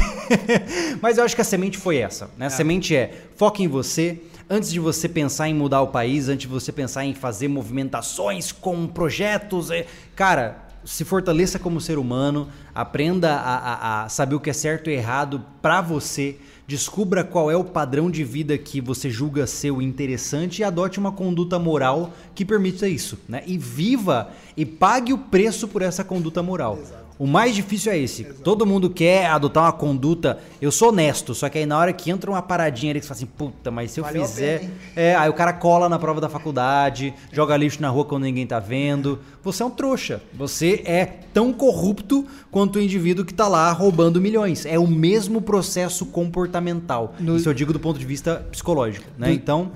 mas 1.01 1.19
eu 1.19 1.25
acho 1.25 1.35
que 1.35 1.41
a 1.41 1.45
semente 1.45 1.79
foi 1.79 1.99
essa. 1.99 2.31
Né? 2.37 2.47
A 2.47 2.51
semente 2.51 2.97
é 2.97 3.13
foca 3.37 3.63
em 3.63 3.69
você. 3.69 4.21
Antes 4.49 4.71
de 4.71 4.79
você 4.79 5.09
pensar 5.09 5.49
em 5.49 5.55
mudar 5.55 5.81
o 5.83 5.89
país, 5.89 6.29
antes 6.29 6.43
de 6.43 6.49
você 6.49 6.71
pensar 6.71 7.05
em 7.05 7.15
fazer 7.15 7.49
movimentações 7.49 8.53
com 8.53 8.87
projetos, 8.87 9.71
é, 9.71 9.87
cara, 10.15 10.64
se 10.85 11.05
fortaleça 11.05 11.59
como 11.59 11.81
ser 11.81 11.99
humano, 11.99 12.49
aprenda 12.75 13.35
a, 13.37 13.57
a- 13.57 14.05
a 14.05 14.09
saber 14.09 14.35
o 14.35 14.41
que 14.41 14.51
é 14.51 14.53
certo 14.53 14.91
e 14.91 14.95
errado 14.95 15.43
pra 15.63 15.81
você, 15.81 16.37
descubra 16.67 17.23
qual 17.23 17.51
é 17.51 17.57
o 17.57 17.65
padrão 17.65 18.11
de 18.11 18.25
vida 18.25 18.57
que 18.57 18.81
você 18.81 19.11
julga 19.11 19.47
ser 19.47 19.71
o 19.71 19.83
interessante 19.83 20.61
e 20.61 20.65
adote 20.65 20.99
uma 20.99 21.13
conduta 21.13 21.59
moral 21.59 22.13
que 22.35 22.45
permita 22.45 22.89
isso, 22.89 23.19
né? 23.29 23.43
E 23.47 23.59
viva 23.59 24.31
e 24.57 24.65
pague 24.65 25.13
o 25.13 25.19
preço 25.19 25.69
por 25.69 25.83
essa 25.83 26.03
conduta 26.03 26.43
moral. 26.43 26.79
O 27.17 27.29
mais 27.29 27.55
difícil 27.55 27.93
é 27.93 27.99
esse. 27.99 28.25
Todo 28.25 28.67
mundo 28.67 28.91
quer 28.91 29.27
adotar 29.27 29.63
uma 29.65 29.73
conduta. 29.73 30.39
Eu 30.61 30.73
sou 30.73 30.89
honesto, 30.89 31.33
só 31.33 31.49
que 31.49 31.59
aí 31.59 31.65
na 31.65 31.79
hora 31.79 31.93
que 31.93 32.11
entra 32.11 32.29
uma 32.29 32.43
paradinha 32.43 32.91
ali 32.91 32.99
que 32.99 33.07
você 33.07 33.11
fala 33.15 33.19
assim, 33.19 33.27
puta, 33.39 33.71
mas 33.71 33.93
se 33.93 34.01
eu 34.01 34.05
Valeu 34.05 34.25
fizer. 34.27 34.65
hein? 34.65 34.71
É, 34.97 35.15
aí 35.15 35.29
o 35.31 35.33
cara 35.33 35.53
cola 35.53 35.89
na 35.89 35.97
prova 35.97 36.21
da 36.21 36.29
faculdade, 36.29 37.15
joga 37.33 37.57
lixo 37.57 37.81
na 37.81 37.89
rua 37.89 38.05
quando 38.05 38.25
ninguém 38.25 38.45
tá 38.47 38.59
vendo. 38.59 39.21
Você 39.45 39.63
é 39.63 39.67
um 39.67 39.71
trouxa. 39.71 40.21
Você 40.35 40.83
é 40.85 41.05
tão 41.07 41.53
corrupto 41.53 42.27
quanto 42.51 42.81
o 42.81 42.83
indivíduo 42.83 43.25
que 43.25 43.33
tá 43.33 43.47
lá 43.47 43.71
roubando 43.71 44.21
milhões. 44.21 44.67
É 44.67 44.77
o 44.79 44.87
mesmo 44.89 45.41
processo 45.41 46.05
comportamental. 46.07 47.15
No- 47.21 47.37
Isso 47.37 47.49
eu 47.49 47.55
digo 47.55 47.73
do 47.73 47.79
ponto 47.81 47.99
de 47.99 48.05
vista 48.05 48.45
psicológico, 48.51 49.07
né? 49.17 49.29
Do- 49.29 49.33
Então, 49.35 49.71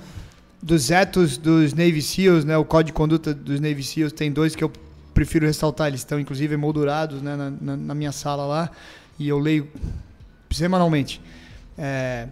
dos 0.60 0.90
etos 0.90 1.38
dos 1.38 1.72
Navy 1.72 2.02
SEALs, 2.02 2.44
né, 2.44 2.58
o 2.58 2.64
código 2.64 2.88
de 2.88 2.92
conduta 2.94 3.32
dos 3.32 3.60
Navy 3.60 3.82
SEAls, 3.84 4.12
tem 4.12 4.30
dois 4.32 4.56
que 4.56 4.64
eu 4.64 4.72
prefiro 5.18 5.44
ressaltar. 5.46 5.88
Eles 5.88 6.00
estão, 6.00 6.20
inclusive, 6.20 6.56
moldurados 6.56 7.20
né, 7.20 7.34
na, 7.34 7.50
na- 7.50 7.76
na 7.76 7.94
minha 7.94 8.12
sala 8.12 8.46
lá. 8.46 8.70
E 9.18 9.28
eu 9.28 9.38
leio 9.38 9.68
semanalmente. 10.50 11.20
É, 11.76 12.28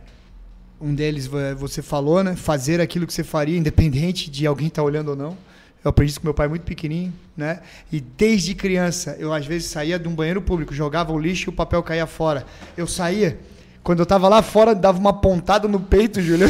um 0.81 0.95
deles 0.95 1.27
vo- 1.27 1.39
você 1.59 1.83
falou, 1.83 2.23
né? 2.23 2.37
Fazer 2.37 2.81
aquilo 2.81 3.05
que 3.07 3.13
você 3.13 3.25
faria, 3.25 3.59
independente 3.59 4.31
de 4.31 4.47
alguém 4.47 4.69
estar 4.69 4.85
olhando 4.85 5.09
ou 5.09 5.17
não. 5.17 5.37
Eu 5.85 5.91
aprendi 5.91 6.11
isso 6.11 6.21
com 6.21 6.27
meu 6.27 6.35
pai 6.35 6.47
muito 6.49 6.63
pequenininho, 6.63 7.13
né? 7.37 7.61
E 7.93 8.01
desde 8.01 8.55
criança, 8.55 9.17
eu 9.19 9.33
às 9.33 9.47
vezes 9.47 9.69
saía 9.69 9.99
de 9.99 10.07
um 10.09 10.15
banheiro 10.15 10.41
público, 10.43 10.73
jogava 10.75 11.13
o 11.13 11.19
lixo 11.19 11.49
e 11.49 11.51
o 11.51 11.53
papel 11.53 11.83
caía 11.83 12.07
fora. 12.07 12.45
Eu 12.77 12.87
saía 12.87 13.39
Quando 13.87 14.01
eu 14.01 14.07
tava 14.07 14.29
lá 14.29 14.43
fora, 14.43 14.75
dava 14.75 14.99
uma 14.99 15.13
pontada 15.13 15.69
no 15.69 15.79
peito, 15.79 16.21
Júlio. 16.21 16.49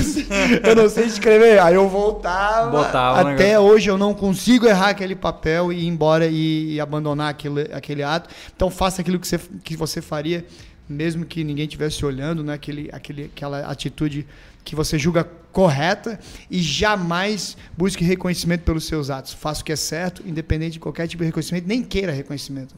eu 0.64 0.74
não 0.74 0.88
sei 0.88 1.04
escrever. 1.04 1.60
Aí 1.60 1.74
eu 1.74 1.86
voltava. 1.86 2.70
Botava 2.70 3.32
até 3.32 3.60
hoje 3.60 3.90
eu 3.90 3.98
não 3.98 4.14
consigo 4.14 4.66
errar 4.66 4.88
aquele 4.88 5.14
papel 5.14 5.70
e 5.70 5.80
ir 5.80 5.86
embora 5.86 6.26
e, 6.26 6.72
e 6.72 6.80
abandonar 6.80 7.28
aquele, 7.28 7.70
aquele 7.74 8.02
ato. 8.02 8.30
Então 8.56 8.70
faça 8.70 9.02
aquilo 9.02 9.20
que 9.20 9.28
você, 9.28 9.38
que 9.62 9.76
você 9.76 10.00
faria, 10.00 10.46
mesmo 10.88 11.26
que 11.26 11.44
ninguém 11.44 11.66
estivesse 11.66 12.06
olhando, 12.06 12.42
né? 12.42 12.54
aquele, 12.54 12.88
aquele, 12.90 13.24
aquela 13.24 13.66
atitude 13.66 14.26
que 14.64 14.74
você 14.74 14.98
julga 14.98 15.22
correta 15.52 16.18
e 16.50 16.58
jamais 16.58 17.54
busque 17.76 18.02
reconhecimento 18.02 18.62
pelos 18.62 18.86
seus 18.86 19.10
atos. 19.10 19.34
Faça 19.34 19.60
o 19.60 19.64
que 19.66 19.72
é 19.72 19.76
certo, 19.76 20.22
independente 20.24 20.72
de 20.72 20.80
qualquer 20.80 21.06
tipo 21.06 21.22
de 21.22 21.26
reconhecimento, 21.26 21.68
nem 21.68 21.82
queira 21.82 22.12
reconhecimento. 22.12 22.74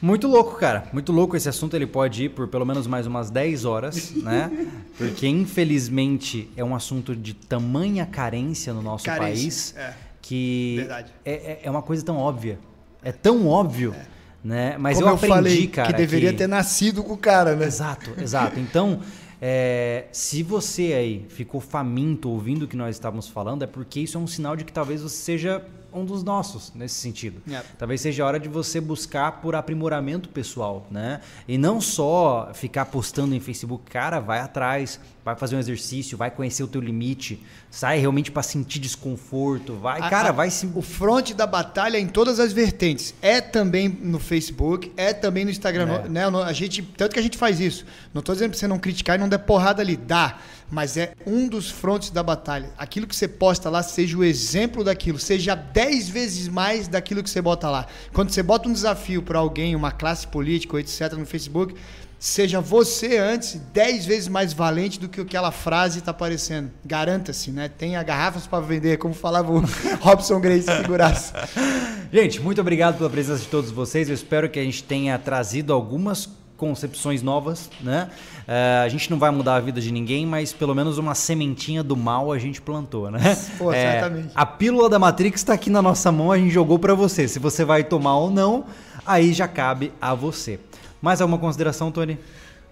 Muito 0.00 0.28
louco, 0.28 0.58
cara. 0.58 0.84
Muito 0.92 1.10
louco 1.10 1.36
esse 1.36 1.48
assunto. 1.48 1.74
Ele 1.74 1.86
pode 1.86 2.24
ir 2.24 2.28
por 2.30 2.48
pelo 2.48 2.64
menos 2.64 2.86
mais 2.86 3.06
umas 3.06 3.30
10 3.30 3.64
horas, 3.64 4.12
né? 4.14 4.50
Porque, 4.98 5.26
infelizmente, 5.26 6.50
é 6.56 6.64
um 6.64 6.74
assunto 6.74 7.14
de 7.16 7.34
tamanha 7.34 8.04
carência 8.04 8.72
no 8.72 8.82
nosso 8.82 9.04
carência, 9.04 9.74
país 9.74 9.74
é. 9.76 9.94
que 10.20 10.86
é, 11.24 11.32
é, 11.32 11.60
é, 11.64 11.70
uma 11.70 11.82
coisa 11.82 12.04
tão 12.04 12.16
óbvia. 12.18 12.58
É 13.02 13.12
tão 13.12 13.46
óbvio. 13.46 13.94
É. 13.98 14.16
Né? 14.44 14.76
Mas 14.78 14.98
Como 14.98 15.10
eu 15.10 15.14
aprendi, 15.14 15.34
falei, 15.34 15.66
cara. 15.66 15.88
Que 15.88 15.94
deveria 15.94 16.30
que... 16.30 16.38
ter 16.38 16.46
nascido 16.46 17.02
com 17.02 17.14
o 17.14 17.18
cara, 17.18 17.56
né? 17.56 17.66
Exato, 17.66 18.12
exato. 18.20 18.60
Então, 18.60 19.00
é, 19.40 20.04
se 20.12 20.42
você 20.42 20.92
aí 20.92 21.26
ficou 21.28 21.60
faminto 21.60 22.28
ouvindo 22.28 22.62
o 22.62 22.68
que 22.68 22.76
nós 22.76 22.94
estávamos 22.94 23.28
falando, 23.28 23.64
é 23.64 23.66
porque 23.66 24.00
isso 24.00 24.16
é 24.16 24.20
um 24.20 24.26
sinal 24.26 24.54
de 24.54 24.64
que 24.64 24.72
talvez 24.72 25.02
você 25.02 25.16
seja 25.16 25.62
um 25.96 26.04
dos 26.04 26.22
nossos 26.22 26.72
nesse 26.74 26.94
sentido. 26.96 27.40
Yeah. 27.46 27.66
Talvez 27.78 28.00
seja 28.00 28.22
a 28.22 28.26
hora 28.26 28.40
de 28.40 28.48
você 28.48 28.80
buscar 28.80 29.40
por 29.40 29.54
aprimoramento 29.54 30.28
pessoal, 30.28 30.86
né? 30.90 31.20
E 31.48 31.56
não 31.56 31.80
só 31.80 32.50
ficar 32.54 32.86
postando 32.86 33.34
em 33.34 33.40
Facebook, 33.40 33.90
cara, 33.90 34.20
vai 34.20 34.40
atrás, 34.40 35.00
vai 35.24 35.34
fazer 35.34 35.56
um 35.56 35.58
exercício, 35.58 36.16
vai 36.16 36.30
conhecer 36.30 36.62
o 36.62 36.68
teu 36.68 36.80
limite, 36.80 37.42
sai 37.76 37.98
realmente 37.98 38.30
para 38.30 38.42
sentir 38.42 38.78
desconforto, 38.78 39.74
vai, 39.74 40.00
a, 40.00 40.08
cara, 40.08 40.30
a, 40.30 40.32
vai 40.32 40.48
se 40.48 40.66
O 40.74 40.80
front 40.80 41.34
da 41.34 41.46
batalha 41.46 41.98
é 41.98 42.00
em 42.00 42.06
todas 42.06 42.40
as 42.40 42.50
vertentes. 42.50 43.12
É 43.20 43.38
também 43.38 43.86
no 43.86 44.18
Facebook, 44.18 44.90
é 44.96 45.12
também 45.12 45.44
no 45.44 45.50
Instagram, 45.50 46.04
é. 46.04 46.08
né? 46.08 46.22
A 46.24 46.52
gente, 46.54 46.80
tanto 46.80 47.12
que 47.12 47.18
a 47.18 47.22
gente 47.22 47.36
faz 47.36 47.60
isso. 47.60 47.84
Não 48.14 48.20
estou 48.20 48.34
dizendo 48.34 48.52
para 48.52 48.58
você 48.58 48.66
não 48.66 48.78
criticar 48.78 49.16
e 49.16 49.18
não 49.18 49.28
der 49.28 49.40
porrada 49.40 49.82
ali, 49.82 49.94
dá 49.94 50.38
mas 50.70 50.96
é 50.96 51.12
um 51.24 51.46
dos 51.46 51.70
frontes 51.70 52.10
da 52.10 52.22
batalha. 52.22 52.70
Aquilo 52.76 53.06
que 53.06 53.14
você 53.14 53.28
posta 53.28 53.70
lá 53.70 53.82
seja 53.82 54.16
o 54.16 54.24
exemplo 54.24 54.82
daquilo, 54.82 55.18
seja 55.18 55.54
dez 55.54 56.08
vezes 56.08 56.48
mais 56.48 56.88
daquilo 56.88 57.22
que 57.22 57.30
você 57.30 57.40
bota 57.40 57.70
lá. 57.70 57.86
Quando 58.12 58.30
você 58.30 58.42
bota 58.42 58.68
um 58.68 58.72
desafio 58.72 59.22
para 59.22 59.38
alguém, 59.38 59.76
uma 59.76 59.92
classe 59.92 60.26
política, 60.26 60.78
etc., 60.78 61.12
no 61.12 61.26
Facebook, 61.26 61.74
seja 62.18 62.60
você 62.60 63.18
antes 63.18 63.60
dez 63.72 64.06
vezes 64.06 64.28
mais 64.28 64.52
valente 64.52 64.98
do 64.98 65.08
que 65.08 65.20
aquela 65.20 65.50
frase 65.50 65.98
está 65.98 66.10
aparecendo. 66.10 66.70
Garanta-se, 66.84 67.50
né? 67.50 67.68
Tenha 67.68 68.02
garrafas 68.02 68.46
para 68.46 68.60
vender, 68.60 68.98
como 68.98 69.14
falava 69.14 69.52
o 69.52 69.62
Robson 70.00 70.40
Grace 70.40 70.70
Figuraça. 70.70 71.34
Gente, 72.12 72.40
muito 72.40 72.60
obrigado 72.60 72.96
pela 72.96 73.10
presença 73.10 73.42
de 73.42 73.48
todos 73.48 73.70
vocês. 73.70 74.08
Eu 74.08 74.14
espero 74.14 74.48
que 74.48 74.58
a 74.58 74.62
gente 74.62 74.82
tenha 74.82 75.18
trazido 75.18 75.72
algumas 75.72 76.28
concepções 76.56 77.22
novas, 77.22 77.68
né? 77.80 78.08
Uh, 78.46 78.84
a 78.84 78.88
gente 78.88 79.10
não 79.10 79.18
vai 79.18 79.30
mudar 79.30 79.56
a 79.56 79.60
vida 79.60 79.80
de 79.80 79.92
ninguém, 79.92 80.24
mas 80.24 80.52
pelo 80.52 80.74
menos 80.74 80.98
uma 80.98 81.14
sementinha 81.14 81.82
do 81.82 81.96
mal 81.96 82.32
a 82.32 82.38
gente 82.38 82.62
plantou, 82.62 83.10
né? 83.10 83.36
Pô, 83.58 83.72
é, 83.72 83.92
certamente. 83.92 84.30
A 84.34 84.46
pílula 84.46 84.88
da 84.88 84.98
Matrix 84.98 85.40
está 85.40 85.52
aqui 85.52 85.68
na 85.68 85.82
nossa 85.82 86.10
mão, 86.10 86.32
a 86.32 86.38
gente 86.38 86.50
jogou 86.50 86.78
para 86.78 86.94
você. 86.94 87.28
Se 87.28 87.38
você 87.38 87.64
vai 87.64 87.84
tomar 87.84 88.16
ou 88.16 88.30
não, 88.30 88.64
aí 89.04 89.32
já 89.32 89.46
cabe 89.46 89.92
a 90.00 90.14
você. 90.14 90.58
Mais 91.00 91.20
alguma 91.20 91.38
consideração, 91.38 91.92
Tony? 91.92 92.18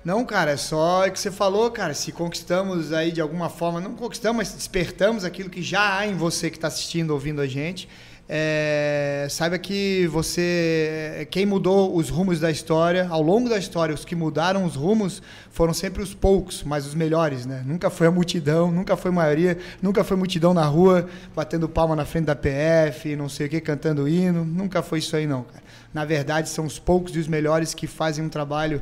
Não, 0.05 0.25
cara, 0.25 0.51
é 0.51 0.57
só 0.57 1.07
o 1.07 1.11
que 1.11 1.19
você 1.19 1.31
falou, 1.31 1.71
cara. 1.71 1.95
Se 1.95 2.13
conquistamos 2.13 2.93
aí 2.93 3.11
de 3.11 3.21
alguma 3.21 3.49
forma, 3.49 3.81
não 3.81 3.95
conquistamos, 3.95 4.37
mas 4.37 4.53
despertamos 4.53 5.25
aquilo 5.25 5.49
que 5.49 5.63
já 5.63 5.99
há 5.99 6.07
em 6.07 6.15
você 6.15 6.51
que 6.51 6.57
está 6.57 6.69
assistindo, 6.69 7.11
ouvindo 7.13 7.41
a 7.41 7.47
gente. 7.47 7.89
É, 8.27 9.27
saiba 9.29 9.59
que 9.59 10.07
você, 10.07 11.29
quem 11.31 11.45
mudou 11.45 11.95
os 11.95 12.09
rumos 12.09 12.41
da 12.41 12.51
história, 12.51 13.07
ao 13.11 13.21
longo 13.21 13.51
da 13.51 13.59
história, 13.59 13.95
os 13.95 14.03
que 14.03 14.15
mudaram 14.15 14.65
os 14.65 14.77
rumos 14.77 15.23
foram 15.51 15.75
sempre 15.75 16.03
os 16.03 16.15
poucos, 16.15 16.63
mas 16.63 16.87
os 16.87 16.95
melhores, 16.95 17.45
né? 17.45 17.63
Nunca 17.67 17.91
foi 17.91 18.07
a 18.07 18.11
multidão, 18.11 18.73
nunca 18.73 18.97
foi 18.97 19.11
maioria, 19.11 19.59
nunca 19.83 20.03
foi 20.03 20.17
multidão 20.17 20.55
na 20.55 20.65
rua, 20.65 21.07
batendo 21.37 21.69
palma 21.69 21.95
na 21.95 22.07
frente 22.07 22.25
da 22.25 22.35
PF, 22.35 23.15
não 23.15 23.29
sei 23.29 23.47
o 23.47 23.51
que, 23.51 23.61
cantando 23.61 24.09
hino, 24.09 24.43
nunca 24.43 24.83
foi 24.83 25.01
isso 25.01 25.15
aí 25.15 25.27
não. 25.27 25.45
Na 25.93 26.07
verdade, 26.07 26.49
são 26.49 26.65
os 26.65 26.79
poucos 26.79 27.15
e 27.15 27.19
os 27.19 27.29
melhores 27.29 27.75
que 27.75 27.87
fazem 27.87 28.25
um 28.25 28.31
trabalho, 28.31 28.81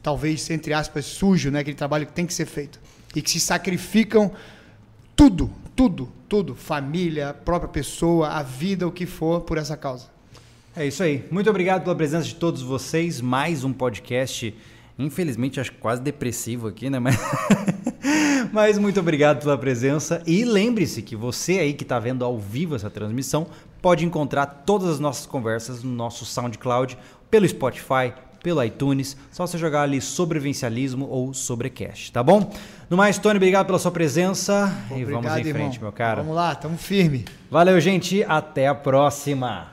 talvez, 0.00 0.48
entre 0.50 0.72
aspas, 0.72 1.04
sujo, 1.04 1.50
né? 1.50 1.60
Aquele 1.60 1.76
trabalho 1.76 2.06
que 2.06 2.12
tem 2.12 2.26
que 2.26 2.34
ser 2.34 2.46
feito. 2.46 2.78
E 3.14 3.20
que 3.20 3.30
se 3.30 3.40
sacrificam 3.40 4.30
tudo, 5.16 5.50
tudo, 5.74 6.12
tudo, 6.34 6.56
família, 6.56 7.32
própria 7.32 7.68
pessoa, 7.68 8.26
a 8.26 8.42
vida, 8.42 8.88
o 8.88 8.90
que 8.90 9.06
for, 9.06 9.42
por 9.42 9.56
essa 9.56 9.76
causa. 9.76 10.06
É 10.74 10.84
isso 10.84 11.00
aí. 11.00 11.24
Muito 11.30 11.48
obrigado 11.48 11.84
pela 11.84 11.94
presença 11.94 12.26
de 12.26 12.34
todos 12.34 12.60
vocês. 12.60 13.20
Mais 13.20 13.62
um 13.62 13.72
podcast, 13.72 14.52
infelizmente, 14.98 15.60
acho 15.60 15.70
quase 15.74 16.02
depressivo 16.02 16.66
aqui, 16.66 16.90
né? 16.90 16.98
Mas, 16.98 17.16
Mas 18.52 18.78
muito 18.78 18.98
obrigado 18.98 19.44
pela 19.44 19.56
presença. 19.56 20.24
E 20.26 20.44
lembre-se 20.44 21.02
que 21.02 21.14
você 21.14 21.60
aí 21.60 21.72
que 21.72 21.84
está 21.84 22.00
vendo 22.00 22.24
ao 22.24 22.36
vivo 22.36 22.74
essa 22.74 22.90
transmissão 22.90 23.46
pode 23.80 24.04
encontrar 24.04 24.44
todas 24.66 24.88
as 24.88 24.98
nossas 24.98 25.26
conversas 25.26 25.84
no 25.84 25.92
nosso 25.92 26.24
SoundCloud, 26.24 26.98
pelo 27.30 27.48
Spotify, 27.48 28.12
pelo 28.42 28.62
iTunes. 28.62 29.16
Só 29.30 29.46
você 29.46 29.56
jogar 29.56 29.82
ali 29.82 30.00
sobrevivencialismo 30.00 31.08
ou 31.08 31.32
sobrecast, 31.32 32.10
tá 32.10 32.24
bom? 32.24 32.52
No 32.90 32.96
mais, 32.96 33.18
Tony, 33.18 33.36
obrigado 33.36 33.66
pela 33.66 33.78
sua 33.78 33.90
presença. 33.90 34.72
Obrigado, 34.90 35.00
e 35.00 35.04
vamos 35.04 35.36
em 35.36 35.38
irmão. 35.40 35.52
frente, 35.54 35.80
meu 35.80 35.92
cara. 35.92 36.22
Vamos 36.22 36.36
lá, 36.36 36.54
tamo 36.54 36.76
firme. 36.76 37.24
Valeu, 37.50 37.80
gente. 37.80 38.22
Até 38.24 38.68
a 38.68 38.74
próxima. 38.74 39.68